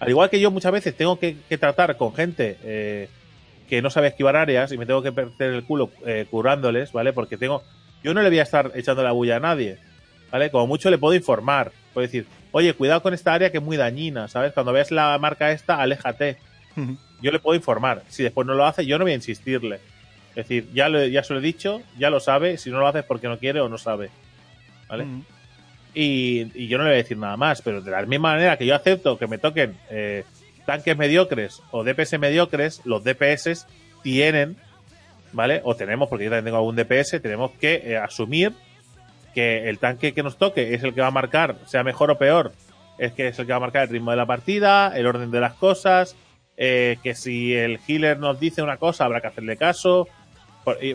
Al 0.00 0.10
igual 0.10 0.28
que 0.30 0.38
yo 0.40 0.50
muchas 0.50 0.72
veces 0.72 0.94
tengo 0.94 1.18
que, 1.18 1.36
que 1.48 1.56
tratar 1.58 1.96
con 1.96 2.14
gente 2.14 2.58
eh, 2.62 3.08
que 3.68 3.82
no 3.82 3.90
sabe 3.90 4.08
esquivar 4.08 4.36
áreas 4.36 4.72
y 4.72 4.78
me 4.78 4.86
tengo 4.86 5.02
que 5.02 5.12
perder 5.12 5.54
el 5.54 5.64
culo 5.64 5.90
eh, 6.06 6.26
curándoles, 6.30 6.92
¿vale? 6.92 7.12
Porque 7.12 7.36
tengo. 7.36 7.62
Yo 8.02 8.14
no 8.14 8.22
le 8.22 8.28
voy 8.28 8.38
a 8.38 8.42
estar 8.42 8.72
echando 8.74 9.02
la 9.02 9.12
bulla 9.12 9.36
a 9.36 9.40
nadie, 9.40 9.78
¿vale? 10.30 10.50
Como 10.50 10.66
mucho 10.66 10.90
le 10.90 10.98
puedo 10.98 11.14
informar. 11.14 11.72
Puedo 11.92 12.06
decir, 12.06 12.26
oye, 12.52 12.72
cuidado 12.74 13.02
con 13.02 13.12
esta 13.12 13.34
área 13.34 13.50
que 13.50 13.58
es 13.58 13.64
muy 13.64 13.76
dañina, 13.76 14.28
¿sabes? 14.28 14.52
Cuando 14.52 14.72
veas 14.72 14.90
la 14.90 15.18
marca 15.18 15.52
esta, 15.52 15.80
aléjate. 15.80 16.38
Yo 17.20 17.32
le 17.32 17.40
puedo 17.40 17.56
informar. 17.56 18.02
Si 18.08 18.22
después 18.22 18.46
no 18.46 18.54
lo 18.54 18.64
hace, 18.64 18.86
yo 18.86 18.98
no 18.98 19.04
voy 19.04 19.12
a 19.12 19.16
insistirle. 19.16 19.80
Es 20.30 20.46
decir, 20.46 20.68
ya, 20.72 20.88
lo, 20.88 21.04
ya 21.04 21.24
se 21.24 21.32
lo 21.32 21.40
he 21.40 21.42
dicho, 21.42 21.82
ya 21.98 22.10
lo 22.10 22.20
sabe. 22.20 22.56
Si 22.56 22.70
no 22.70 22.78
lo 22.78 22.86
hace 22.86 23.00
es 23.00 23.04
porque 23.04 23.26
no 23.26 23.38
quiere 23.38 23.60
o 23.60 23.68
no 23.68 23.78
sabe. 23.78 24.10
¿Vale? 24.88 25.06
y, 25.94 26.46
y 26.54 26.68
yo 26.68 26.78
no 26.78 26.84
le 26.84 26.90
voy 26.90 26.94
a 26.94 27.02
decir 27.02 27.18
nada 27.18 27.36
más, 27.36 27.60
pero 27.60 27.82
de 27.82 27.90
la 27.90 28.02
misma 28.06 28.32
manera 28.32 28.56
que 28.56 28.64
yo 28.64 28.74
acepto 28.74 29.18
que 29.18 29.26
me 29.26 29.38
toquen 29.38 29.76
eh, 29.90 30.24
tanques 30.68 30.98
mediocres 30.98 31.62
o 31.70 31.82
DPS 31.82 32.18
mediocres, 32.18 32.82
los 32.84 33.02
DPS 33.02 33.66
tienen, 34.02 34.58
¿vale? 35.32 35.62
O 35.64 35.74
tenemos, 35.74 36.10
porque 36.10 36.26
yo 36.26 36.30
también 36.30 36.44
tengo 36.44 36.58
algún 36.58 36.76
DPS, 36.76 37.22
tenemos 37.22 37.52
que 37.52 37.76
eh, 37.86 37.96
asumir 37.96 38.52
que 39.34 39.70
el 39.70 39.78
tanque 39.78 40.12
que 40.12 40.22
nos 40.22 40.36
toque 40.36 40.74
es 40.74 40.82
el 40.84 40.92
que 40.92 41.00
va 41.00 41.06
a 41.06 41.10
marcar, 41.10 41.56
sea 41.64 41.82
mejor 41.84 42.10
o 42.10 42.18
peor, 42.18 42.52
es 42.98 43.14
que 43.14 43.28
es 43.28 43.38
el 43.38 43.46
que 43.46 43.52
va 43.52 43.56
a 43.56 43.60
marcar 43.60 43.84
el 43.84 43.88
ritmo 43.88 44.10
de 44.10 44.18
la 44.18 44.26
partida, 44.26 44.92
el 44.94 45.06
orden 45.06 45.30
de 45.30 45.40
las 45.40 45.54
cosas, 45.54 46.16
eh, 46.58 46.98
que 47.02 47.14
si 47.14 47.54
el 47.54 47.80
healer 47.88 48.18
nos 48.18 48.38
dice 48.38 48.60
una 48.60 48.76
cosa 48.76 49.06
habrá 49.06 49.22
que 49.22 49.28
hacerle 49.28 49.56
caso. 49.56 50.06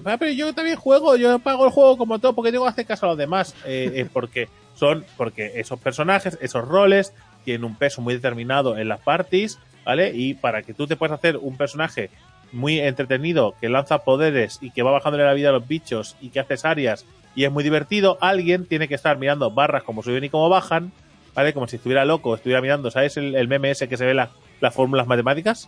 "Ah, 0.06 0.18
pero 0.20 0.32
yo 0.34 0.54
también 0.54 0.78
juego, 0.78 1.16
yo 1.16 1.40
pago 1.40 1.66
el 1.66 1.72
juego 1.72 1.98
como 1.98 2.20
todo, 2.20 2.34
porque 2.36 2.52
tengo 2.52 2.66
que 2.66 2.70
hacer 2.70 2.86
caso 2.86 3.08
a 3.08 3.10
los 3.10 3.18
demás. 3.18 3.56
Eh, 3.66 4.06
porque 4.14 4.48
son, 4.76 5.04
porque 5.18 5.54
esos 5.56 5.80
personajes, 5.80 6.38
esos 6.42 6.68
roles, 6.68 7.12
tienen 7.44 7.64
un 7.66 7.76
peso 7.76 8.02
muy 8.02 8.14
determinado 8.16 8.78
en 8.78 8.88
las 8.88 9.00
parties, 9.02 9.60
¿vale? 9.86 10.12
Y 10.16 10.34
para 10.34 10.64
que 10.64 10.74
tú 10.74 10.88
te 10.88 10.96
puedas 10.96 11.18
hacer 11.18 11.38
un 11.38 11.58
personaje 11.58 12.10
muy 12.52 12.80
entretenido, 12.80 13.56
que 13.60 13.70
lanza 13.70 14.00
poderes 14.00 14.60
y 14.62 14.72
que 14.72 14.84
va 14.84 14.92
bajándole 14.92 15.24
la 15.26 15.34
vida 15.34 15.50
a 15.50 15.54
los 15.54 15.68
bichos 15.68 16.16
y 16.22 16.30
que 16.30 16.40
haces 16.40 16.66
áreas 16.66 17.06
y 17.36 17.46
es 17.46 17.52
muy 17.52 17.64
divertido, 17.64 18.18
alguien 18.22 18.66
tiene 18.68 18.88
que 18.88 18.94
estar 18.96 19.18
mirando 19.18 19.50
barras 19.50 19.82
como 19.84 20.04
suben 20.04 20.24
y 20.24 20.30
como 20.30 20.50
bajan, 20.50 20.92
¿vale? 21.34 21.52
Como 21.54 21.68
si 21.68 21.78
estuviera 21.78 22.06
loco, 22.06 22.36
estuviera 22.36 22.62
mirando, 22.62 22.92
¿sabes? 22.92 23.18
El, 23.18 23.34
el 23.36 23.48
meme 23.48 23.72
ese 23.72 23.90
que 23.90 23.98
se 23.98 24.06
ve 24.06 24.14
la- 24.14 24.30
las 24.62 24.74
fórmulas 24.74 25.08
matemáticas, 25.08 25.68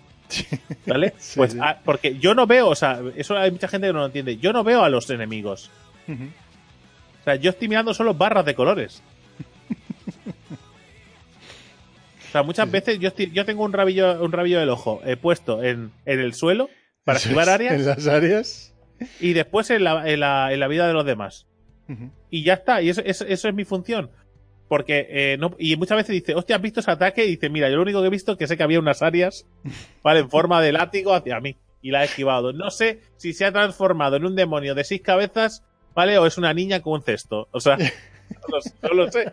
¿vale? 0.85 1.13
Sí, 1.19 1.37
pues 1.37 1.53
sí. 1.53 1.57
ah, 1.61 1.79
porque 1.83 2.19
yo 2.19 2.35
no 2.35 2.45
veo, 2.45 2.67
o 2.69 2.75
sea, 2.75 3.01
eso 3.15 3.35
hay 3.35 3.49
mucha 3.51 3.67
gente 3.67 3.87
que 3.87 3.93
no 3.93 3.99
lo 3.99 4.05
entiende, 4.05 4.37
yo 4.37 4.53
no 4.53 4.63
veo 4.63 4.83
a 4.83 4.89
los 4.89 5.09
enemigos. 5.09 5.71
O 6.07 7.23
sea, 7.23 7.35
yo 7.35 7.49
estoy 7.49 7.67
mirando 7.67 7.93
solo 7.95 8.13
barras 8.13 8.45
de 8.45 8.53
colores. 8.55 9.01
Sea, 12.35 12.43
muchas 12.43 12.69
veces 12.71 12.99
yo, 12.99 13.09
estoy- 13.09 13.31
yo 13.31 13.45
tengo 13.45 13.63
un 13.63 13.73
rabillo, 13.73 14.23
un 14.23 14.31
rabillo 14.31 14.59
del 14.59 14.69
ojo 14.69 15.01
eh, 15.05 15.17
puesto 15.17 15.63
en, 15.63 15.91
en 16.05 16.19
el 16.19 16.33
suelo 16.33 16.69
para 17.03 17.19
es, 17.19 17.27
áreas 17.27 17.73
En 17.73 17.85
las 17.85 18.07
áreas. 18.07 18.73
y 19.19 19.33
después 19.33 19.69
en 19.69 19.83
la, 19.83 20.09
en, 20.09 20.19
la, 20.19 20.51
en 20.53 20.59
la 20.59 20.67
vida 20.67 20.87
de 20.87 20.93
los 20.93 21.05
demás. 21.05 21.47
Y 22.31 22.43
ya 22.43 22.53
está, 22.55 22.81
y 22.81 22.89
eso, 22.89 23.01
eso, 23.05 23.25
eso 23.25 23.47
es 23.47 23.53
mi 23.53 23.63
función. 23.65 24.09
Porque, 24.67 25.05
eh, 25.09 25.37
no, 25.37 25.55
y 25.59 25.75
muchas 25.75 25.97
veces 25.97 26.13
dice, 26.13 26.33
hostia, 26.33 26.55
¿has 26.55 26.61
visto 26.63 26.79
ese 26.79 26.89
ataque? 26.89 27.23
Y 27.25 27.29
dice, 27.31 27.49
mira, 27.49 27.69
yo 27.69 27.75
lo 27.75 27.83
único 27.83 28.01
que 28.01 28.07
he 28.07 28.09
visto 28.09 28.31
es 28.31 28.37
que 28.39 28.47
sé 28.47 28.57
que 28.57 28.63
había 28.63 28.79
unas 28.79 29.03
áreas, 29.03 29.45
¿vale? 30.03 30.21
En 30.21 30.29
forma 30.31 30.59
de 30.61 30.71
látigo 30.71 31.13
hacia 31.13 31.39
mí. 31.39 31.55
Y 31.83 31.91
la 31.91 32.01
he 32.01 32.05
esquivado. 32.05 32.51
No 32.53 32.71
sé 32.71 33.01
si 33.17 33.33
se 33.33 33.45
ha 33.45 33.51
transformado 33.51 34.15
en 34.15 34.25
un 34.25 34.35
demonio 34.35 34.73
de 34.73 34.83
seis 34.83 35.01
cabezas, 35.01 35.63
¿vale? 35.93 36.17
O 36.17 36.25
es 36.25 36.39
una 36.39 36.51
niña 36.55 36.81
con 36.81 36.93
un 36.93 37.03
cesto. 37.03 37.47
O 37.51 37.59
sea, 37.59 37.77
no 37.77 37.85
lo, 38.49 38.89
no 38.89 38.93
lo 39.05 39.11
sé. 39.11 39.31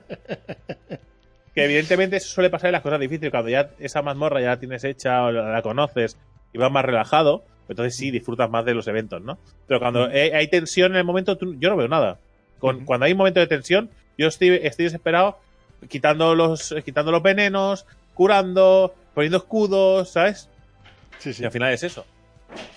Que 1.55 1.65
evidentemente 1.65 2.17
eso 2.17 2.29
suele 2.29 2.51
pasar 2.51 2.69
en 2.69 2.73
las 2.73 2.83
cosas 2.83 2.99
difíciles. 3.01 3.31
Cuando 3.31 3.51
ya 3.51 3.71
esa 3.79 4.03
mazmorra 4.03 4.41
ya 4.41 4.49
la 4.49 4.59
tienes 4.59 4.85
hecha 4.85 5.23
o 5.25 5.33
la, 5.33 5.61
conoces 5.63 6.17
y 6.53 6.59
vas 6.59 6.71
más 6.73 6.85
relajado, 6.85 7.45
entonces 7.69 7.97
sí 7.97 8.11
disfrutas 8.11 8.49
más 8.51 8.65
de 8.65 8.75
los 8.75 8.87
eventos, 8.89 9.21
¿no? 9.23 9.39
Pero 9.67 9.81
cuando 9.81 10.07
hay, 10.07 10.47
tensión 10.49 10.93
en 10.93 10.99
el 10.99 11.05
momento, 11.05 11.37
tú- 11.37 11.55
yo 11.59 11.69
no 11.71 11.77
veo 11.77 11.89
nada. 11.89 12.19
Con. 12.59 12.85
Cuando 12.85 13.07
hay 13.07 13.13
un 13.13 13.19
momento 13.19 13.41
de 13.41 13.47
tensión, 13.47 13.91
yo 14.17 14.29
estoy, 14.29 14.49
estoy 14.63 14.85
desesperado 14.87 15.39
quitando 15.89 16.35
los, 16.35 16.75
quitando 16.85 17.11
los 17.11 17.23
venenos, 17.23 17.87
curando, 18.15 18.95
poniendo 19.15 19.39
escudos, 19.39 20.11
¿sabes? 20.11 20.49
Sí, 21.19 21.31
Y 21.31 21.35
sí. 21.35 21.45
al 21.45 21.51
final 21.53 21.73
es 21.73 21.83
eso. 21.83 22.07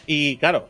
Y 0.07 0.37
claro, 0.37 0.69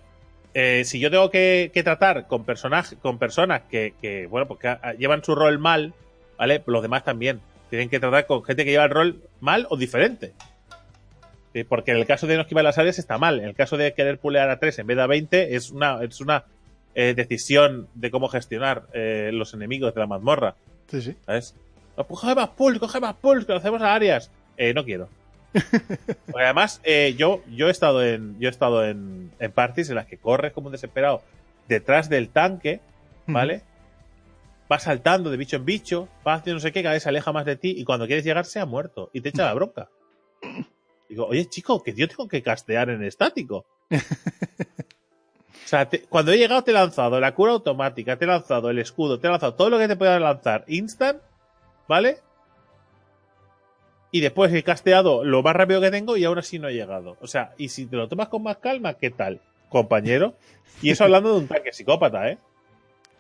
eh, 0.54 0.84
si 0.86 1.00
yo 1.00 1.10
tengo 1.12 1.30
que, 1.30 1.72
que 1.74 1.84
tratar 1.84 2.28
con 2.28 2.44
personajes, 2.46 2.98
con 3.02 3.18
personas 3.20 3.64
que, 3.70 3.94
que, 4.02 4.28
bueno, 4.28 4.48
pues 4.48 4.60
que 4.60 4.78
llevan 4.98 5.24
su 5.24 5.34
rol 5.36 5.60
mal, 5.60 5.94
¿vale? 6.38 6.62
Los 6.66 6.82
demás 6.82 7.04
también. 7.04 7.42
Tienen 7.70 7.90
que 7.90 8.00
tratar 8.00 8.26
con 8.26 8.44
gente 8.44 8.64
que 8.66 8.72
lleva 8.72 8.86
el 8.86 8.90
rol 8.92 9.22
mal 9.40 9.68
o 9.70 9.78
diferente. 9.78 10.34
Porque 11.70 11.92
en 11.92 11.98
el 11.98 12.06
caso 12.06 12.28
de 12.28 12.36
no 12.36 12.42
esquivar 12.42 12.66
las 12.66 12.78
áreas 12.78 13.00
está 13.00 13.18
mal. 13.18 13.40
En 13.40 13.46
el 13.46 13.56
caso 13.56 13.78
de 13.78 13.94
querer 13.94 14.20
pulear 14.20 14.50
a 14.50 14.60
3 14.60 14.80
en 14.80 14.88
vez 14.88 14.98
de 14.98 15.04
a 15.04 15.08
20 15.08 15.56
es 15.56 15.72
una, 15.72 16.04
es 16.04 16.20
una 16.20 16.44
eh, 16.96 17.14
decisión 17.16 17.88
de 17.94 18.12
cómo 18.12 18.28
gestionar 18.28 18.84
eh, 18.94 19.30
los 19.34 19.54
enemigos 19.54 19.94
de 19.94 20.02
la 20.02 20.08
mazmorra. 20.08 20.56
Sí, 20.92 21.02
sí. 21.02 21.16
¿Sabes? 21.26 21.56
"Oh, 21.96 22.04
Coge 22.06 22.36
más 22.36 22.50
pulls, 22.50 22.78
coge 22.80 23.00
más 23.00 23.16
pulls, 23.16 23.46
que 23.46 23.54
lo 23.54 23.60
hacemos 23.60 23.82
a 23.82 23.94
áreas. 23.96 24.30
Eh, 24.58 24.74
no 24.74 24.84
quiero. 24.84 25.08
Porque 25.54 26.44
además, 26.44 26.82
eh, 26.84 27.16
yo, 27.18 27.42
yo 27.50 27.70
he 27.70 27.72
estado 27.72 28.04
en, 28.06 28.38
yo 28.38 28.50
he 28.50 28.52
estado 28.52 28.86
en, 28.86 29.32
en 29.40 29.52
parties 29.54 29.90
en 29.90 29.96
las 29.96 30.08
que 30.08 30.18
corres 30.18 30.52
como 30.52 30.68
un 30.68 30.74
desesperado 30.74 31.22
detrás 31.70 32.10
del 32.10 32.28
tanque, 32.28 32.82
¿vale? 33.28 33.62
Va 34.72 34.80
saltando 34.80 35.30
de 35.30 35.38
bicho 35.38 35.56
en 35.58 35.66
bicho, 35.66 36.08
va 36.28 36.36
haciendo 36.36 36.56
no 36.56 36.60
sé 36.62 36.72
qué, 36.72 36.82
cada 36.82 36.94
vez 36.94 37.04
se 37.04 37.10
aleja 37.10 37.32
más 37.32 37.46
de 37.46 37.56
ti 37.56 37.74
y 37.78 37.84
cuando 37.84 38.08
quieres 38.08 38.26
llegar 38.26 38.46
se 38.46 38.60
ha 38.60 38.66
muerto 38.66 39.10
y 39.14 39.22
te 39.22 39.30
echa 39.30 39.46
la 39.46 39.54
bronca. 39.54 39.90
Digo, 41.10 41.28
oye 41.28 41.46
chico, 41.48 41.84
que 41.84 41.94
yo 41.94 42.08
tengo 42.08 42.28
que 42.28 42.42
castear 42.42 42.90
en 42.90 43.04
estático. 43.04 43.66
O 45.64 45.68
sea, 45.68 45.90
te- 45.90 46.02
cuando 46.04 46.32
he 46.32 46.38
llegado 46.38 46.64
te 46.64 46.70
he 46.70 46.74
lanzado 46.76 47.20
la 47.20 47.34
cura 47.34 47.54
automática, 47.54 48.18
te 48.18 48.26
he 48.26 48.28
lanzado 48.28 48.70
el 48.70 48.78
escudo, 48.78 49.20
te 49.20 49.26
he 49.26 49.32
lanzado 49.32 49.56
todo 49.56 49.72
lo 49.72 49.80
que 49.80 49.88
te 49.88 49.96
pueda 49.96 50.20
lanzar 50.20 50.64
instant, 50.68 51.20
¿vale? 51.88 52.20
Y 54.12 54.20
después 54.22 54.54
he 54.54 54.62
casteado 54.64 55.24
lo 55.26 55.42
más 55.42 55.56
rápido 55.56 55.82
que 55.82 55.90
tengo 55.90 56.18
y 56.18 56.24
aún 56.24 56.38
así 56.38 56.60
no 56.60 56.68
he 56.70 56.74
llegado. 56.76 57.18
O 57.20 57.26
sea, 57.26 57.54
y 57.58 57.70
si 57.70 57.88
te 57.88 57.96
lo 57.96 58.08
tomas 58.08 58.28
con 58.30 58.44
más 58.44 58.58
calma, 58.58 58.94
¿qué 58.94 59.10
tal, 59.10 59.42
compañero? 59.70 60.36
Y 60.84 60.92
eso 60.92 61.04
hablando 61.04 61.34
de 61.34 61.40
un 61.40 61.48
tanque 61.48 61.74
psicópata, 61.74 62.30
¿eh? 62.30 62.38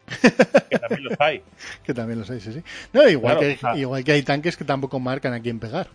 Que 0.69 0.80
también 0.80 1.03
los 1.03 1.19
hay. 1.19 1.41
Que 1.84 1.94
también 1.94 2.19
lo 2.19 2.26
sé, 2.26 2.40
sí, 2.40 2.53
sí. 2.53 2.64
No, 2.94 3.07
igual, 3.07 3.38
Claro, 3.38 3.57
que, 3.60 3.68
hay- 3.68 3.80
igual 3.82 4.03
que 4.03 4.11
hay 4.11 4.23
tanques 4.23 4.56
que 4.57 4.64
tampoco 4.65 4.99
marcan 4.99 5.34
a 5.34 5.40
quién 5.41 5.60
pegar. 5.60 5.88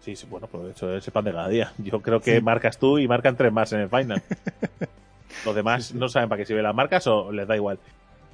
Sí, 0.00 0.16
sí, 0.16 0.26
bueno, 0.28 0.46
pues 0.48 0.74
eso 0.76 0.96
es 0.96 1.06
el 1.06 1.12
pan 1.12 1.24
de 1.24 1.32
cada 1.32 1.48
día. 1.48 1.72
Yo 1.78 2.00
creo 2.00 2.20
que 2.20 2.40
marcas 2.40 2.78
tú 2.78 2.98
y 2.98 3.06
marcan 3.06 3.36
tres 3.36 3.52
más 3.52 3.72
en 3.72 3.80
el 3.80 3.88
final. 3.88 4.22
Los 5.44 5.54
demás 5.54 5.94
no 5.94 6.08
saben 6.08 6.28
para 6.28 6.38
qué 6.40 6.46
sirven 6.46 6.64
las 6.64 6.74
marcas 6.74 7.06
o 7.06 7.32
les 7.32 7.46
da 7.48 7.56
igual. 7.56 7.78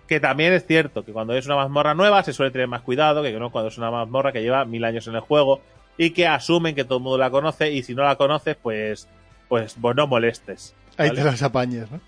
Que 0.09 0.19
también 0.21 0.53
es 0.53 0.67
cierto 0.67 1.05
que 1.05 1.13
cuando 1.13 1.35
es 1.35 1.47
una 1.47 1.57
mazmorra 1.57 1.95
nueva 1.95 2.23
se 2.25 2.33
suele 2.33 2.51
tener 2.51 2.67
más 2.67 2.83
cuidado 2.83 3.23
que 3.23 3.33
no 3.39 3.51
cuando 3.51 3.69
es 3.69 3.79
una 3.79 3.91
mazmorra 3.91 4.33
que 4.33 4.41
lleva 4.43 4.65
mil 4.65 4.85
años 4.85 5.07
en 5.07 5.15
el 5.15 5.21
juego 5.21 5.61
y 5.97 6.11
que 6.11 6.27
asumen 6.27 6.75
que 6.75 6.85
todo 6.85 6.99
el 6.99 7.05
mundo 7.05 7.19
la 7.19 7.31
conoce 7.31 7.71
y 7.71 7.83
si 7.83 7.95
no 7.95 8.03
la 8.05 8.17
conoces, 8.17 8.57
pues, 8.57 9.07
pues, 9.49 9.77
pues 9.81 9.97
no 9.97 10.07
molestes. 10.07 10.75
Ahí 10.97 11.11
te 11.11 11.23
las 11.23 11.43
apañes, 11.43 11.91
¿no? 11.91 12.01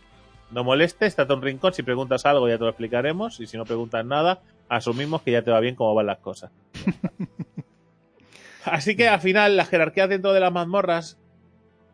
No 0.51 0.65
molestes, 0.65 1.09
estate 1.09 1.33
un 1.33 1.43
rincón, 1.43 1.73
si 1.73 1.83
preguntas 1.83 2.27
algo 2.27 2.49
ya 2.49 2.59
te 2.59 2.65
lo 2.65 2.71
explicaremos 2.71 3.39
y 3.41 3.47
si 3.47 3.57
no 3.57 3.65
preguntas 3.65 4.05
nada, 4.05 4.41
asumimos 4.69 5.23
que 5.23 5.31
ya 5.31 5.43
te 5.43 5.51
va 5.51 5.61
bien 5.61 5.77
cómo 5.77 5.95
van 5.95 6.07
las 6.07 6.19
cosas. 6.19 6.51
Así 8.65 8.97
que 8.97 9.09
al 9.09 9.21
final 9.21 9.57
las 9.57 9.69
jerarquías 9.69 10.09
dentro 10.09 10.33
de 10.33 10.41
las 10.41 10.53
mazmorras 10.53 11.19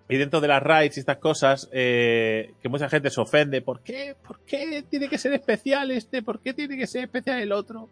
y 0.09 0.17
dentro 0.17 0.41
de 0.41 0.49
las 0.49 0.63
raids 0.63 0.97
y 0.97 1.01
estas 1.01 1.19
cosas, 1.19 1.69
eh, 1.73 2.55
que 2.63 2.69
mucha 2.69 2.89
gente 2.89 3.11
se 3.11 3.21
ofende. 3.21 3.61
¿Por 3.61 3.81
qué? 3.81 4.17
¿Por 4.27 4.41
qué 4.41 4.85
tiene 4.89 5.09
que 5.09 5.19
ser 5.19 5.33
especial 5.33 5.91
este? 5.91 6.23
¿Por 6.23 6.41
qué 6.41 6.55
tiene 6.55 6.77
que 6.77 6.87
ser 6.87 7.05
especial 7.05 7.41
el 7.41 7.53
otro? 7.53 7.89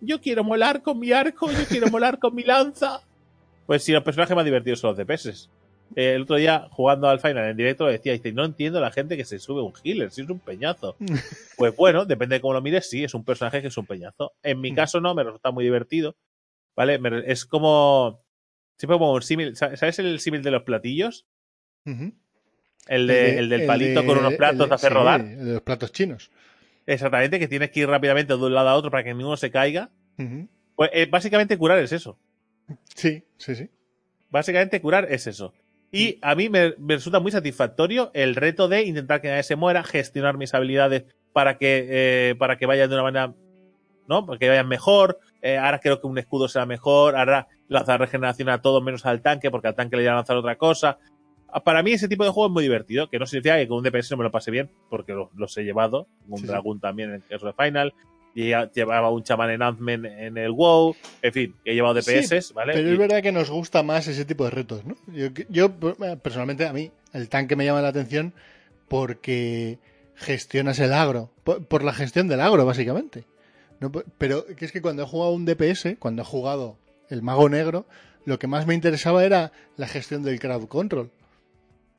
Yo 0.00 0.20
quiero 0.20 0.44
molar 0.44 0.82
con 0.82 0.98
mi 0.98 1.12
arco, 1.12 1.50
yo 1.50 1.66
quiero 1.68 1.88
molar 1.90 2.18
con 2.18 2.34
mi 2.34 2.42
lanza. 2.42 3.00
Pues 3.66 3.84
si 3.84 3.92
los 3.92 4.02
personajes 4.02 4.34
más 4.34 4.44
divertidos 4.44 4.80
son 4.80 4.96
los 4.96 4.98
DPS. 4.98 5.50
Eh, 5.96 6.14
el 6.14 6.22
otro 6.22 6.36
día, 6.36 6.68
jugando 6.70 7.08
al 7.08 7.18
final 7.20 7.48
en 7.50 7.56
directo, 7.56 7.84
lo 7.84 7.90
decía, 7.92 8.12
dice, 8.12 8.32
no 8.32 8.44
entiendo 8.44 8.80
la 8.80 8.90
gente 8.92 9.16
que 9.16 9.24
se 9.24 9.38
sube 9.38 9.60
un 9.62 9.72
healer, 9.84 10.10
si 10.10 10.22
es 10.22 10.28
un 10.28 10.38
peñazo. 10.38 10.96
pues 11.56 11.74
bueno, 11.76 12.04
depende 12.04 12.36
de 12.36 12.40
cómo 12.40 12.54
lo 12.54 12.62
mires, 12.62 12.88
sí, 12.88 13.02
es 13.04 13.14
un 13.14 13.24
personaje 13.24 13.60
que 13.60 13.68
es 13.68 13.76
un 13.76 13.86
peñazo. 13.86 14.32
En 14.42 14.60
mi 14.60 14.74
caso 14.74 15.00
no, 15.00 15.14
me 15.14 15.24
resulta 15.24 15.50
muy 15.50 15.64
divertido. 15.64 16.16
¿Vale? 16.76 16.98
Me- 16.98 17.24
es 17.30 17.44
como... 17.44 18.22
Siempre 18.78 18.96
como 18.98 19.12
un 19.12 19.20
símil. 19.22 19.56
¿Sabes 19.56 19.98
el 19.98 20.20
símil 20.20 20.42
de 20.42 20.50
los 20.52 20.62
platillos? 20.62 21.26
El, 22.86 23.06
de, 23.06 23.38
el, 23.38 23.48
del 23.50 23.66
palito 23.66 24.00
de- 24.00 24.06
con 24.06 24.18
unos 24.18 24.34
platos 24.34 24.68
de- 24.68 24.74
hacer 24.74 24.90
sí, 24.90 24.94
rodar. 24.94 25.20
El 25.20 25.44
de 25.44 25.52
los 25.52 25.62
platos 25.62 25.92
chinos. 25.92 26.30
Exactamente, 26.86 27.38
que 27.38 27.46
tienes 27.48 27.70
que 27.70 27.80
ir 27.80 27.88
rápidamente 27.88 28.32
de 28.34 28.38
un 28.42 28.54
lado 28.54 28.68
a 28.70 28.74
otro 28.74 28.90
para 28.90 29.04
que 29.04 29.12
ninguno 29.12 29.36
se 29.36 29.50
caiga. 29.50 29.90
Pues 30.76 30.90
eh, 30.94 31.06
básicamente 31.10 31.58
curar 31.58 31.78
es 31.78 31.92
eso. 31.92 32.18
Sí, 32.94 33.22
sí, 33.36 33.54
sí. 33.54 33.68
Básicamente 34.30 34.80
curar 34.80 35.08
es 35.12 35.26
eso. 35.26 35.52
Y 35.92 36.18
a 36.22 36.34
mí 36.34 36.48
me, 36.48 36.74
me 36.78 36.94
resulta 36.94 37.18
muy 37.20 37.32
satisfactorio 37.32 38.10
el 38.14 38.36
reto 38.36 38.68
de 38.68 38.84
intentar 38.84 39.20
que 39.20 39.28
nadie 39.28 39.42
se 39.42 39.56
muera, 39.56 39.82
gestionar 39.82 40.36
mis 40.36 40.54
habilidades 40.54 41.04
para 41.32 41.58
que, 41.58 41.86
eh, 41.90 42.34
para 42.38 42.56
que 42.58 42.66
vayan 42.66 42.88
de 42.88 42.94
una 42.94 43.02
manera, 43.02 43.34
¿no? 44.06 44.24
Para 44.24 44.38
que 44.38 44.48
vayan 44.48 44.68
mejor. 44.68 45.18
Eh, 45.42 45.56
ahora 45.58 45.80
creo 45.80 46.00
que 46.00 46.06
un 46.06 46.18
escudo 46.18 46.48
será 46.48 46.64
mejor. 46.66 47.16
Ahora 47.16 47.48
lanzar 47.68 47.98
regeneración 48.00 48.48
a 48.50 48.60
todo 48.62 48.80
menos 48.80 49.04
al 49.06 49.20
tanque, 49.22 49.50
porque 49.50 49.68
al 49.68 49.74
tanque 49.74 49.96
le 49.96 50.02
voy 50.02 50.08
a 50.10 50.14
lanzar 50.14 50.36
otra 50.36 50.56
cosa. 50.56 50.98
Ah, 51.52 51.64
Para 51.64 51.82
mí 51.82 51.90
ese 51.92 52.06
tipo 52.08 52.22
de 52.24 52.30
juego 52.30 52.46
es 52.48 52.52
muy 52.52 52.62
divertido, 52.62 53.08
que 53.10 53.18
no 53.18 53.26
significa 53.26 53.56
que 53.56 53.66
con 53.66 53.78
un 53.78 53.82
DPS 53.84 54.10
no 54.12 54.18
me 54.18 54.24
lo 54.24 54.30
pase 54.30 54.52
bien, 54.52 54.70
porque 54.88 55.12
lo- 55.12 55.30
los 55.34 55.56
he 55.58 55.64
llevado, 55.64 56.06
un 56.28 56.38
Sí, 56.38 56.42
sí. 56.44 56.48
Dragoon 56.48 56.78
también 56.78 57.08
en 57.10 57.14
el 57.16 57.24
caso 57.24 57.46
de 57.46 57.52
Final, 57.54 57.92
llevaba 58.34 59.10
un 59.10 59.22
chamán 59.22 59.50
en 59.50 59.62
Antmen 59.62 60.04
en 60.06 60.38
el 60.38 60.50
WoW, 60.52 60.94
en 61.22 61.32
fin, 61.32 61.56
que 61.64 61.72
he 61.72 61.74
llevado 61.74 61.94
DPS, 61.94 62.46
Sí, 62.48 62.54
¿vale? 62.54 62.72
Pero 62.74 62.88
Y- 62.88 62.92
es 62.92 62.98
verdad 62.98 63.22
que 63.22 63.32
nos 63.32 63.50
gusta 63.50 63.82
más 63.82 64.06
ese 64.08 64.24
tipo 64.24 64.44
de 64.44 64.50
retos, 64.50 64.84
¿no? 64.84 64.96
Yo, 65.12 65.28
yo, 65.48 65.70
personalmente, 66.22 66.66
a 66.66 66.72
mí, 66.72 66.90
el 67.12 67.28
tanque 67.28 67.56
me 67.56 67.64
llama 67.64 67.82
la 67.82 67.88
atención 67.88 68.32
porque 68.88 69.78
gestionas 70.16 70.78
el 70.80 70.92
agro. 70.92 71.30
Por, 71.44 71.64
por 71.64 71.82
la 71.84 71.92
gestión 71.92 72.28
del 72.28 72.40
agro, 72.40 72.66
básicamente. 72.66 73.24
No, 73.80 73.90
pero 74.18 74.44
que 74.44 74.64
es 74.66 74.72
que 74.72 74.82
cuando 74.82 75.02
he 75.02 75.06
jugado 75.06 75.32
un 75.32 75.46
DPS, 75.46 75.96
cuando 75.98 76.22
he 76.22 76.24
jugado 76.24 76.76
el 77.08 77.22
mago 77.22 77.48
negro, 77.48 77.86
lo 78.26 78.38
que 78.38 78.46
más 78.46 78.66
me 78.66 78.74
interesaba 78.74 79.24
era 79.24 79.52
la 79.76 79.88
gestión 79.88 80.22
del 80.22 80.38
crowd 80.38 80.66
control. 80.68 81.10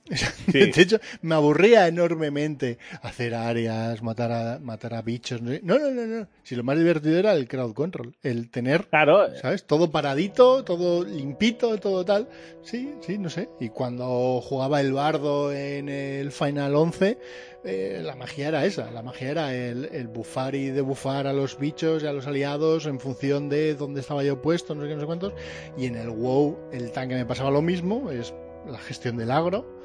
Sí. 0.09 0.25
De 0.51 0.81
hecho, 0.81 0.99
me 1.21 1.35
aburría 1.35 1.87
enormemente 1.87 2.77
hacer 3.01 3.35
áreas, 3.35 4.01
matar 4.01 4.31
a, 4.31 4.59
matar 4.59 4.93
a 4.93 5.01
bichos. 5.01 5.41
No, 5.41 5.51
no, 5.61 5.91
no, 5.91 6.05
no. 6.05 6.27
Si 6.43 6.55
lo 6.55 6.63
más 6.63 6.77
divertido 6.77 7.17
era 7.17 7.33
el 7.33 7.47
crowd 7.47 7.73
control. 7.73 8.15
El 8.23 8.49
tener 8.49 8.87
Claro, 8.87 9.35
¿Sabes? 9.37 9.65
Todo 9.65 9.91
paradito, 9.91 10.63
todo 10.63 11.03
limpito, 11.03 11.77
todo 11.77 12.03
tal. 12.03 12.27
Sí, 12.63 12.93
sí, 13.01 13.17
no 13.17 13.29
sé. 13.29 13.49
Y 13.59 13.69
cuando 13.69 14.41
jugaba 14.41 14.81
el 14.81 14.93
bardo 14.93 15.53
en 15.53 15.89
el 15.89 16.31
Final 16.31 16.75
11, 16.75 17.17
eh, 17.63 18.01
la 18.03 18.15
magia 18.15 18.47
era 18.47 18.65
esa. 18.65 18.89
La 18.91 19.03
magia 19.03 19.29
era 19.29 19.55
el, 19.55 19.85
el 19.91 20.07
bufar 20.07 20.55
y 20.55 20.69
debufar 20.69 21.27
a 21.27 21.33
los 21.33 21.57
bichos 21.57 22.03
y 22.03 22.07
a 22.07 22.13
los 22.13 22.27
aliados 22.27 22.85
en 22.85 22.99
función 22.99 23.49
de 23.49 23.75
dónde 23.75 24.01
estaba 24.01 24.23
yo 24.23 24.41
puesto, 24.41 24.75
no 24.75 24.81
sé 24.81 24.89
qué, 24.89 24.95
no 24.95 25.01
sé 25.01 25.05
cuántos. 25.05 25.33
Y 25.77 25.85
en 25.85 25.95
el 25.95 26.09
WoW, 26.09 26.57
el 26.71 26.91
tanque 26.91 27.15
me 27.15 27.25
pasaba 27.25 27.51
lo 27.51 27.61
mismo. 27.61 28.11
Es 28.11 28.33
la 28.67 28.79
gestión 28.79 29.17
del 29.17 29.31
agro 29.31 29.80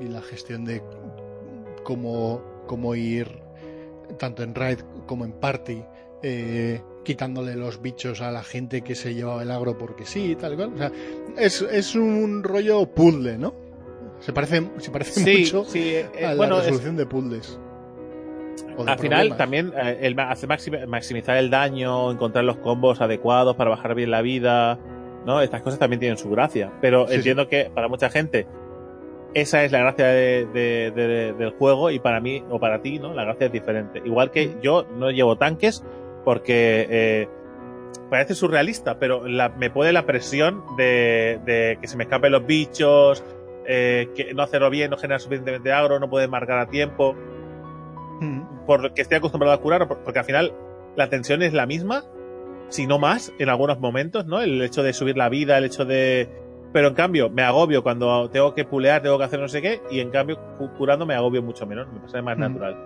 y 0.00 0.08
la 0.08 0.20
gestión 0.22 0.64
de 0.64 0.82
cómo, 1.82 2.42
cómo 2.66 2.94
ir 2.94 3.28
tanto 4.18 4.42
en 4.42 4.54
raid 4.54 4.78
como 5.06 5.24
en 5.24 5.32
party 5.32 5.82
eh, 6.22 6.80
quitándole 7.04 7.54
los 7.54 7.82
bichos 7.82 8.20
a 8.22 8.30
la 8.30 8.42
gente 8.42 8.82
que 8.82 8.94
se 8.94 9.14
llevaba 9.14 9.42
el 9.42 9.50
agro 9.50 9.76
porque 9.76 10.06
sí 10.06 10.32
y 10.32 10.36
tal 10.36 10.54
y 10.54 10.56
cual. 10.56 10.72
O 10.74 10.78
sea, 10.78 10.90
es, 11.36 11.60
es 11.62 11.94
un 11.94 12.42
rollo 12.42 12.86
puzzle, 12.86 13.36
¿no? 13.38 13.54
Se 14.20 14.32
parece, 14.32 14.62
se 14.78 14.90
parece 14.90 15.20
sí, 15.20 15.38
mucho 15.42 15.64
sí, 15.64 15.80
eh, 15.96 16.06
a 16.24 16.30
la 16.30 16.34
bueno, 16.36 16.56
es- 16.58 16.64
resolución 16.66 16.96
de 16.96 17.06
puzzles. 17.06 17.58
Al 18.86 18.98
final 18.98 19.36
también 19.36 19.72
eh, 19.76 19.98
el 20.02 20.18
hace 20.18 20.46
maximizar 20.46 21.36
el 21.36 21.50
daño, 21.50 22.10
encontrar 22.10 22.44
los 22.44 22.56
combos 22.58 23.00
adecuados 23.00 23.56
para 23.56 23.70
bajar 23.70 23.94
bien 23.94 24.10
la 24.10 24.22
vida, 24.22 24.78
¿no? 25.26 25.40
Estas 25.42 25.62
cosas 25.62 25.78
también 25.78 26.00
tienen 26.00 26.16
su 26.18 26.30
gracia. 26.30 26.72
Pero 26.80 27.06
Sí, 27.08 27.14
entiendo 27.16 27.48
que 27.48 27.70
para 27.74 27.88
mucha 27.88 28.10
gente 28.10 28.46
esa 29.34 29.64
es 29.64 29.72
la 29.72 29.80
gracia 29.80 30.06
de- 30.06 30.46
de- 30.46 30.90
de- 30.92 31.32
del 31.34 31.50
juego 31.50 31.90
y 31.90 31.98
para 31.98 32.20
mí 32.20 32.42
o 32.50 32.58
para 32.60 32.80
ti, 32.80 32.98
¿no? 32.98 33.12
La 33.14 33.24
gracia 33.24 33.46
es 33.46 33.52
diferente. 33.52 34.00
Igual 34.04 34.30
que 34.30 34.46
Mm. 34.48 34.60
yo 34.60 34.84
no 34.96 35.10
llevo 35.10 35.36
tanques 35.36 35.84
porque 36.24 36.86
eh, 36.88 37.28
parece 38.10 38.34
surrealista, 38.34 38.98
pero 38.98 39.26
la- 39.26 39.48
me 39.50 39.70
puede 39.70 39.92
la 39.92 40.06
presión 40.06 40.62
de, 40.76 41.40
de 41.44 41.78
que 41.80 41.88
se 41.88 41.96
me 41.96 42.04
escapen 42.04 42.32
los 42.32 42.46
bichos, 42.46 43.24
eh, 43.66 44.08
que 44.14 44.34
no 44.34 44.42
hacerlo 44.42 44.70
bien, 44.70 44.90
no 44.90 44.96
generar 44.98 45.20
suficientemente 45.20 45.72
agro, 45.72 45.98
no 45.98 46.08
puede 46.08 46.28
marcar 46.28 46.58
a 46.58 46.66
tiempo 46.68 47.14
Mm. 48.20 48.66
por 48.66 48.94
que 48.94 49.02
estoy 49.02 49.18
acostumbrado 49.18 49.54
a 49.54 49.60
curar, 49.60 49.88
porque 49.88 50.18
al 50.18 50.24
final 50.24 50.52
la 50.96 51.08
tensión 51.08 51.42
es 51.42 51.52
la 51.52 51.66
misma, 51.66 52.04
si 52.68 52.86
no 52.86 52.98
más, 52.98 53.32
en 53.38 53.48
algunos 53.48 53.80
momentos, 53.80 54.26
¿no? 54.26 54.40
El 54.40 54.62
hecho 54.62 54.82
de 54.82 54.92
subir 54.92 55.16
la 55.16 55.28
vida, 55.28 55.58
el 55.58 55.64
hecho 55.64 55.84
de... 55.84 56.28
Pero 56.74 56.88
en 56.88 56.94
cambio, 56.94 57.30
me 57.30 57.42
agobio 57.42 57.82
cuando 57.82 58.28
tengo 58.30 58.52
que 58.52 58.64
pulear, 58.64 59.00
tengo 59.00 59.16
que 59.16 59.24
hacer 59.24 59.38
no 59.40 59.48
sé 59.48 59.62
qué, 59.62 59.80
y 59.90 60.00
en 60.00 60.10
cambio, 60.10 60.38
cu- 60.58 60.68
curando 60.76 61.06
me 61.06 61.14
agobio 61.14 61.40
mucho 61.40 61.64
menos, 61.66 61.86
me 61.92 62.00
pasa 62.00 62.20
más 62.20 62.36
Mm. 62.36 62.40
natural. 62.40 62.76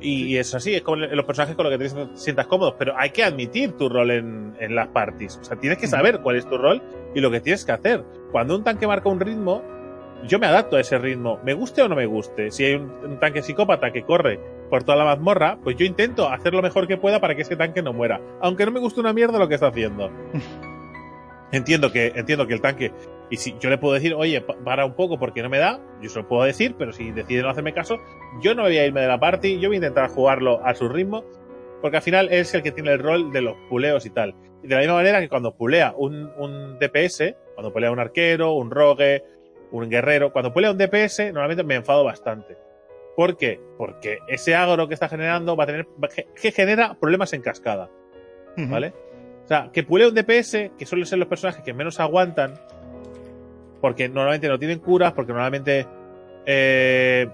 Y, 0.00 0.24
y 0.24 0.36
es 0.36 0.52
así, 0.52 0.74
es 0.74 0.82
como 0.82 0.96
los 0.96 1.24
personajes 1.24 1.54
con 1.54 1.64
los 1.70 1.78
que 1.78 1.88
te 1.88 2.16
sientas 2.16 2.48
cómodos, 2.48 2.74
pero 2.76 2.92
hay 2.98 3.10
que 3.10 3.22
admitir 3.22 3.72
tu 3.78 3.88
rol 3.88 4.10
en, 4.10 4.56
en 4.58 4.74
las 4.74 4.88
parties. 4.88 5.38
O 5.40 5.44
sea, 5.44 5.56
tienes 5.56 5.78
que 5.78 5.86
Mm. 5.86 5.90
saber 5.90 6.20
cuál 6.22 6.34
es 6.36 6.44
tu 6.46 6.58
rol 6.58 6.82
y 7.14 7.20
lo 7.20 7.30
que 7.30 7.40
tienes 7.40 7.64
que 7.64 7.70
hacer. 7.72 8.02
Cuando 8.32 8.56
un 8.56 8.64
tanque 8.64 8.84
marca 8.88 9.08
un 9.08 9.20
ritmo, 9.20 9.62
yo 10.26 10.40
me 10.40 10.46
adapto 10.48 10.76
a 10.76 10.80
ese 10.80 10.98
ritmo, 10.98 11.38
me 11.44 11.54
guste 11.54 11.82
o 11.82 11.88
no 11.88 11.94
me 11.94 12.06
guste. 12.06 12.50
Si 12.50 12.64
hay 12.64 12.74
un, 12.74 12.90
un 13.04 13.20
tanque 13.20 13.42
psicópata 13.42 13.92
que 13.92 14.02
corre 14.02 14.40
por 14.70 14.82
toda 14.82 14.98
la 14.98 15.04
mazmorra, 15.04 15.56
pues 15.62 15.76
yo 15.76 15.84
intento 15.86 16.28
hacer 16.28 16.52
lo 16.52 16.62
mejor 16.62 16.88
que 16.88 16.96
pueda 16.96 17.20
para 17.20 17.36
que 17.36 17.42
ese 17.42 17.54
tanque 17.54 17.80
no 17.80 17.92
muera. 17.92 18.20
Aunque 18.40 18.66
no 18.66 18.72
me 18.72 18.80
guste 18.80 18.98
una 18.98 19.12
mierda 19.12 19.38
lo 19.38 19.46
que 19.46 19.54
está 19.54 19.68
haciendo. 19.68 20.10
entiendo 21.52 21.92
que, 21.92 22.12
entiendo 22.14 22.46
que 22.46 22.54
el 22.54 22.60
tanque, 22.60 22.92
y 23.30 23.36
si 23.36 23.56
yo 23.60 23.70
le 23.70 23.78
puedo 23.78 23.94
decir, 23.94 24.14
oye, 24.14 24.40
pa- 24.40 24.56
para 24.64 24.84
un 24.84 24.94
poco 24.94 25.18
porque 25.18 25.42
no 25.42 25.48
me 25.48 25.58
da, 25.58 25.80
yo 26.00 26.08
se 26.10 26.18
lo 26.20 26.28
puedo 26.28 26.42
decir, 26.44 26.74
pero 26.78 26.92
si 26.92 27.10
decide 27.12 27.42
no 27.42 27.50
hacerme 27.50 27.72
caso, 27.72 27.98
yo 28.40 28.54
no 28.54 28.62
voy 28.62 28.76
a 28.78 28.86
irme 28.86 29.00
de 29.00 29.08
la 29.08 29.18
party, 29.20 29.58
yo 29.60 29.68
voy 29.68 29.76
a 29.76 29.78
intentar 29.78 30.10
jugarlo 30.10 30.64
a 30.66 30.74
su 30.74 30.88
ritmo, 30.88 31.24
porque 31.80 31.96
al 31.98 32.02
final 32.02 32.28
es 32.32 32.52
el 32.54 32.62
que 32.62 32.72
tiene 32.72 32.92
el 32.92 32.98
rol 32.98 33.32
de 33.32 33.40
los 33.42 33.56
puleos 33.68 34.04
y 34.06 34.10
tal. 34.10 34.34
Y 34.62 34.68
de 34.68 34.74
la 34.74 34.80
misma 34.80 34.94
manera 34.94 35.20
que 35.20 35.28
cuando 35.28 35.54
pulea 35.56 35.94
un, 35.96 36.30
un 36.36 36.78
DPS, 36.78 37.34
cuando 37.54 37.72
pulea 37.72 37.90
un 37.90 37.98
arquero, 37.98 38.52
un 38.54 38.70
rogue, 38.70 39.22
un 39.72 39.88
guerrero, 39.88 40.32
cuando 40.32 40.52
pulea 40.52 40.70
un 40.70 40.78
DPS, 40.78 41.32
normalmente 41.32 41.64
me 41.64 41.74
enfado 41.74 42.04
bastante. 42.04 42.56
¿Por 43.16 43.36
qué? 43.36 43.60
Porque 43.76 44.18
ese 44.28 44.54
agro 44.54 44.86
que 44.88 44.94
está 44.94 45.08
generando 45.08 45.56
va 45.56 45.64
a 45.64 45.66
tener. 45.66 45.86
que- 46.40 46.52
genera 46.52 46.94
problemas 47.00 47.32
en 47.32 47.42
cascada. 47.42 47.90
¿Vale? 48.70 48.92
Sea, 49.54 49.70
que 49.72 49.82
pule 49.82 50.06
un 50.06 50.14
DPS, 50.14 50.70
que 50.78 50.86
suelen 50.86 51.06
ser 51.06 51.18
los 51.18 51.28
personajes 51.28 51.62
que 51.62 51.72
menos 51.74 52.00
aguantan, 52.00 52.54
porque 53.80 54.08
normalmente 54.08 54.48
no 54.48 54.58
tienen 54.58 54.78
curas, 54.78 55.12
porque 55.12 55.32
normalmente 55.32 55.86
eh, 56.46 57.28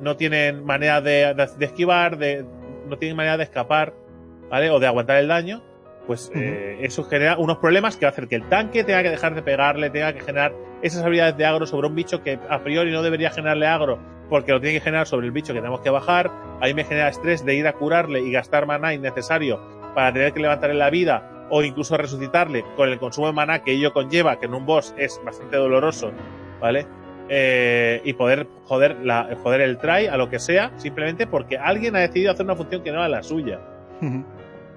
no 0.00 0.16
tienen 0.16 0.64
manera 0.64 1.00
de, 1.00 1.34
de- 1.34 1.48
de 1.58 1.64
esquivar, 1.66 2.16
de, 2.18 2.44
no 2.88 2.96
tienen 2.98 3.16
manera 3.16 3.36
de 3.36 3.44
escapar, 3.44 3.92
¿vale? 4.48 4.70
O 4.70 4.78
de 4.80 4.86
aguantar 4.86 5.16
el 5.18 5.28
daño, 5.28 5.62
pues 6.06 6.30
eh, 6.34 6.78
eso 6.82 7.04
genera 7.04 7.36
unos 7.38 7.58
problemas 7.58 7.96
que 7.96 8.06
va 8.06 8.10
a 8.10 8.12
hacer 8.12 8.26
que 8.28 8.36
el 8.36 8.48
tanque 8.48 8.84
tenga 8.84 9.02
que 9.02 9.10
dejar 9.10 9.34
de 9.34 9.42
pegarle, 9.42 9.90
tenga 9.90 10.12
que 10.12 10.20
generar 10.20 10.52
esas 10.82 11.02
habilidades 11.04 11.36
de 11.36 11.44
agro 11.44 11.66
sobre 11.66 11.88
un 11.88 11.94
bicho 11.94 12.22
que 12.22 12.38
a 12.48 12.60
priori 12.60 12.90
no 12.90 13.02
debería 13.02 13.30
generarle 13.30 13.66
agro, 13.66 13.98
porque 14.28 14.52
lo 14.52 14.60
tiene 14.60 14.78
que 14.78 14.84
generar 14.84 15.06
sobre 15.06 15.26
el 15.26 15.32
bicho 15.32 15.52
que 15.52 15.58
tenemos 15.60 15.80
que 15.80 15.90
bajar. 15.90 16.30
Ahí 16.60 16.72
me 16.72 16.84
genera 16.84 17.08
estrés 17.08 17.44
de 17.44 17.54
ir 17.54 17.66
a 17.66 17.72
curarle 17.74 18.20
y 18.20 18.32
gastar 18.32 18.66
maná 18.66 18.94
innecesario 18.94 19.60
para 19.94 20.12
tener 20.12 20.32
que 20.32 20.40
levantarle 20.40 20.74
la 20.76 20.88
vida 20.90 21.29
o 21.50 21.62
incluso 21.62 21.96
resucitarle 21.96 22.64
con 22.76 22.88
el 22.88 22.98
consumo 22.98 23.26
de 23.26 23.32
maná 23.32 23.62
que 23.62 23.72
ello 23.72 23.92
conlleva, 23.92 24.38
que 24.38 24.46
en 24.46 24.54
un 24.54 24.64
boss 24.66 24.94
es 24.96 25.20
bastante 25.24 25.56
doloroso, 25.56 26.12
¿vale? 26.60 26.86
Eh, 27.28 28.00
y 28.04 28.12
poder 28.14 28.46
joder, 28.64 28.96
la, 29.04 29.28
joder 29.42 29.60
el 29.60 29.78
try 29.78 30.06
a 30.06 30.16
lo 30.16 30.28
que 30.30 30.38
sea, 30.38 30.72
simplemente 30.78 31.26
porque 31.26 31.58
alguien 31.58 31.94
ha 31.96 32.00
decidido 32.00 32.32
hacer 32.32 32.44
una 32.44 32.56
función 32.56 32.82
que 32.82 32.90
no 32.90 32.98
era 32.98 33.08
la 33.08 33.22
suya. 33.22 33.60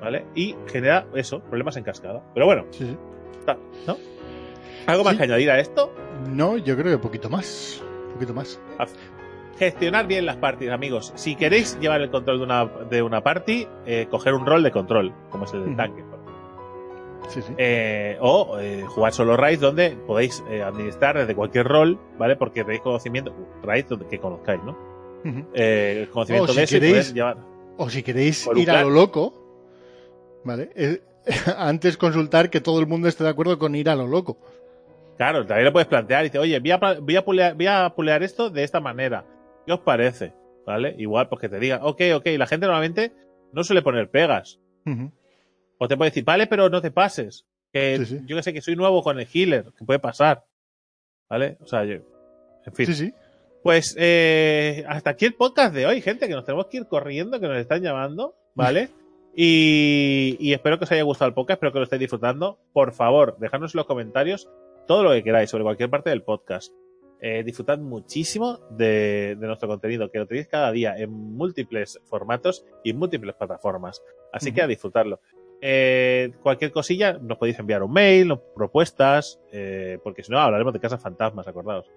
¿vale? 0.01 0.25
Y 0.35 0.55
genera 0.67 1.05
eso, 1.15 1.39
problemas 1.39 1.77
en 1.77 1.83
cascada. 1.83 2.21
Pero 2.33 2.45
bueno, 2.45 2.65
Sí, 2.71 2.85
sí. 2.85 2.97
está, 3.39 3.57
¿no? 3.87 3.97
¿Algo 4.85 5.03
más 5.03 5.13
Sí. 5.13 5.17
que 5.19 5.23
añadir 5.23 5.49
a 5.49 5.59
esto? 5.59 5.93
No, 6.29 6.57
yo 6.57 6.75
creo 6.75 6.91
que 6.91 6.97
poquito 7.01 7.29
más. 7.29 7.81
poquito 8.13 8.33
más. 8.33 8.59
Gestionar 9.57 10.05
bien 10.07 10.25
las 10.25 10.35
partidas, 10.37 10.73
amigos. 10.75 11.13
Si 11.15 11.35
queréis 11.35 11.79
llevar 11.79 12.01
el 12.01 12.09
control 12.09 12.39
de 12.39 12.43
una, 12.43 12.65
de 12.65 13.01
una 13.01 13.21
party, 13.21 13.67
eh, 13.85 14.07
coger 14.09 14.33
un 14.33 14.45
rol 14.45 14.61
de 14.63 14.71
control, 14.71 15.13
como 15.29 15.45
es 15.45 15.53
el 15.53 15.63
del 15.65 15.75
tanque. 15.77 16.03
Sí, 17.29 17.41
sí. 17.41 17.53
Eh, 17.57 18.17
o 18.21 18.57
eh, 18.59 18.83
jugar 18.87 19.13
solo 19.13 19.35
raids 19.37 19.59
donde 19.61 19.91
podéis 20.07 20.43
eh, 20.49 20.61
administrar 20.61 21.17
desde 21.17 21.35
cualquier 21.35 21.65
rol, 21.67 21.99
¿vale? 22.17 22.35
Porque 22.35 22.63
tenéis 22.63 22.81
conocimiento, 22.81 23.33
raids 23.63 23.89
donde- 23.89 24.07
que 24.07 24.19
conozcáis, 24.19 24.61
¿no? 24.63 24.77
Conocimiento 26.11 26.51
O 26.51 26.53
si 26.53 26.57
de 26.59 26.63
eso 26.63 26.77
y 26.77 26.79
queréis- 26.79 27.13
llevar. 27.13 27.37
O 27.77 27.89
si 27.89 28.03
queréis 28.03 28.47
ir 28.55 28.69
a 28.69 28.83
lo 28.83 28.89
loco, 28.89 29.33
¿vale? 30.43 30.69
Antes 31.57 31.97
consultar 31.97 32.49
que 32.49 32.59
todo 32.61 32.79
el 32.79 32.87
mundo 32.87 33.07
esté 33.07 33.23
de 33.23 33.29
acuerdo 33.29 33.57
con 33.57 33.73
ir 33.75 33.89
a 33.89 33.95
lo 33.95 34.05
loco. 34.07 34.37
Claro, 35.17 35.45
también 35.45 35.65
lo 35.65 35.71
puedes 35.73 35.87
plantear 35.87 36.23
y 36.25 36.29
dice, 36.29 36.39
oye, 36.39 36.59
voy 36.59 36.71
a, 36.71 36.77
voy 36.99 37.15
a, 37.15 37.23
pulear, 37.23 37.55
voy 37.55 37.67
a 37.67 37.89
pulear 37.95 38.23
esto 38.23 38.49
de 38.49 38.63
esta 38.63 38.79
manera. 38.79 39.25
¿Qué 39.65 39.71
os 39.73 39.79
parece? 39.79 40.33
¿Vale? 40.65 40.95
Igual, 40.97 41.29
pues 41.29 41.39
que 41.41 41.49
te 41.49 41.59
diga, 41.59 41.79
ok, 41.83 42.01
ok, 42.15 42.25
la 42.37 42.47
gente 42.47 42.65
normalmente 42.65 43.13
no 43.53 43.63
suele 43.63 43.81
poner 43.81 44.09
pegas. 44.09 44.59
Ujú. 44.85 45.11
O 45.77 45.87
te 45.87 45.97
puede 45.97 46.11
decir, 46.11 46.23
vale, 46.23 46.47
pero 46.47 46.69
no 46.69 46.81
te 46.81 46.91
pases. 46.91 47.45
Que 47.71 47.97
Sí, 47.99 48.05
sí. 48.05 48.19
yo 48.25 48.35
que 48.35 48.43
sé 48.43 48.53
que 48.53 48.61
soy 48.61 48.75
nuevo 48.75 49.01
con 49.03 49.19
el 49.19 49.27
healer, 49.33 49.65
que 49.77 49.85
puede 49.85 49.99
pasar. 49.99 50.45
¿Vale? 51.29 51.57
O 51.61 51.67
sea, 51.67 51.83
yo. 51.85 51.95
En 52.65 52.73
fin. 52.73 52.85
Sí, 52.85 52.93
sí. 52.93 53.13
Pues 53.63 53.95
eh, 53.97 54.83
hasta 54.87 55.11
aquí 55.11 55.25
el 55.25 55.35
podcast 55.35 55.73
de 55.73 55.85
hoy, 55.85 56.01
gente, 56.01 56.27
que 56.27 56.33
nos 56.33 56.45
tenemos 56.45 56.67
que 56.67 56.77
ir 56.77 56.87
corriendo, 56.87 57.39
que 57.39 57.47
nos 57.47 57.57
están 57.57 57.81
llamando, 57.81 58.35
¿vale? 58.55 58.89
Y, 59.35 60.37
y 60.39 60.53
espero 60.53 60.77
que 60.77 60.83
os 60.83 60.91
haya 60.91 61.01
gustado 61.01 61.27
el 61.29 61.33
podcast, 61.33 61.57
espero 61.57 61.73
que 61.73 61.79
lo 61.79 61.85
estéis 61.85 62.01
disfrutando. 62.01 62.59
Por 62.71 62.93
favor, 62.93 63.35
dejadnos 63.39 63.73
en 63.73 63.79
los 63.79 63.87
comentarios 63.87 64.47
todo 64.85 65.01
lo 65.01 65.09
que 65.11 65.23
queráis 65.23 65.49
sobre 65.49 65.63
cualquier 65.63 65.89
parte 65.89 66.11
del 66.11 66.21
podcast. 66.21 66.71
Eh, 67.19 67.41
disfrutad 67.43 67.79
muchísimo 67.79 68.59
de, 68.69 69.35
de 69.39 69.47
nuestro 69.47 69.67
contenido, 69.67 70.11
que 70.11 70.19
lo 70.19 70.27
tenéis 70.27 70.47
cada 70.47 70.71
día 70.71 70.95
en 70.97 71.09
múltiples 71.09 71.99
formatos 72.03 72.63
y 72.83 72.93
múltiples 72.93 73.33
plataformas. 73.33 74.03
Así 74.31 74.51
que 74.51 74.61
a 74.61 74.67
disfrutarlo. 74.67 75.19
Eh, 75.65 76.33
cualquier 76.41 76.73
cosilla, 76.73 77.13
nos 77.21 77.37
podéis 77.37 77.57
enviar 77.57 77.83
un 77.83 77.93
mail, 77.93 78.37
propuestas, 78.53 79.39
eh, 79.49 79.97
porque 80.03 80.21
si 80.21 80.29
no 80.29 80.37
hablaremos 80.37 80.73
de 80.73 80.81
casas 80.81 81.01
fantasmas, 81.01 81.47
acordaos. 81.47 81.89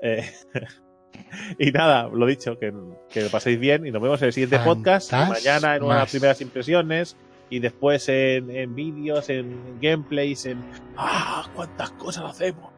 Eh, 0.00 0.24
y 1.58 1.72
nada, 1.72 2.08
lo 2.08 2.24
dicho, 2.24 2.58
que, 2.58 2.72
que 3.10 3.20
lo 3.20 3.28
paséis 3.28 3.60
bien 3.60 3.86
y 3.86 3.90
nos 3.90 4.00
vemos 4.00 4.22
en 4.22 4.28
el 4.28 4.32
siguiente 4.32 4.58
podcast. 4.60 5.12
Mañana 5.12 5.76
en 5.76 5.82
unas 5.82 6.10
primeras 6.10 6.40
impresiones 6.40 7.18
y 7.50 7.58
después 7.58 8.08
en, 8.08 8.50
en 8.50 8.74
vídeos, 8.74 9.28
en 9.28 9.78
gameplays, 9.78 10.46
en... 10.46 10.64
¡Ah! 10.96 11.46
¿Cuántas 11.54 11.90
cosas 11.90 12.24
hacemos? 12.24 12.72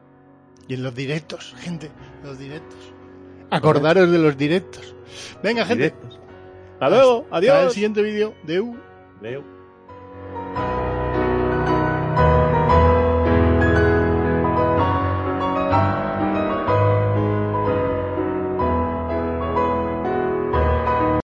Y 0.66 0.74
en 0.74 0.82
los 0.82 0.96
directos, 0.96 1.54
gente, 1.60 1.92
los 2.24 2.40
directos. 2.40 2.92
Acordaros 3.50 4.10
de 4.10 4.18
los 4.18 4.36
directos. 4.36 4.96
Venga, 5.44 5.64
gente. 5.64 5.90
Directos. 5.90 6.18
Hasta 6.72 6.90
luego, 6.90 7.24
Hasta 7.30 7.38
el 7.38 7.50
adiós. 7.50 7.72
siguiente 7.72 8.02
vídeo. 8.02 8.34
Deu. 8.42 8.76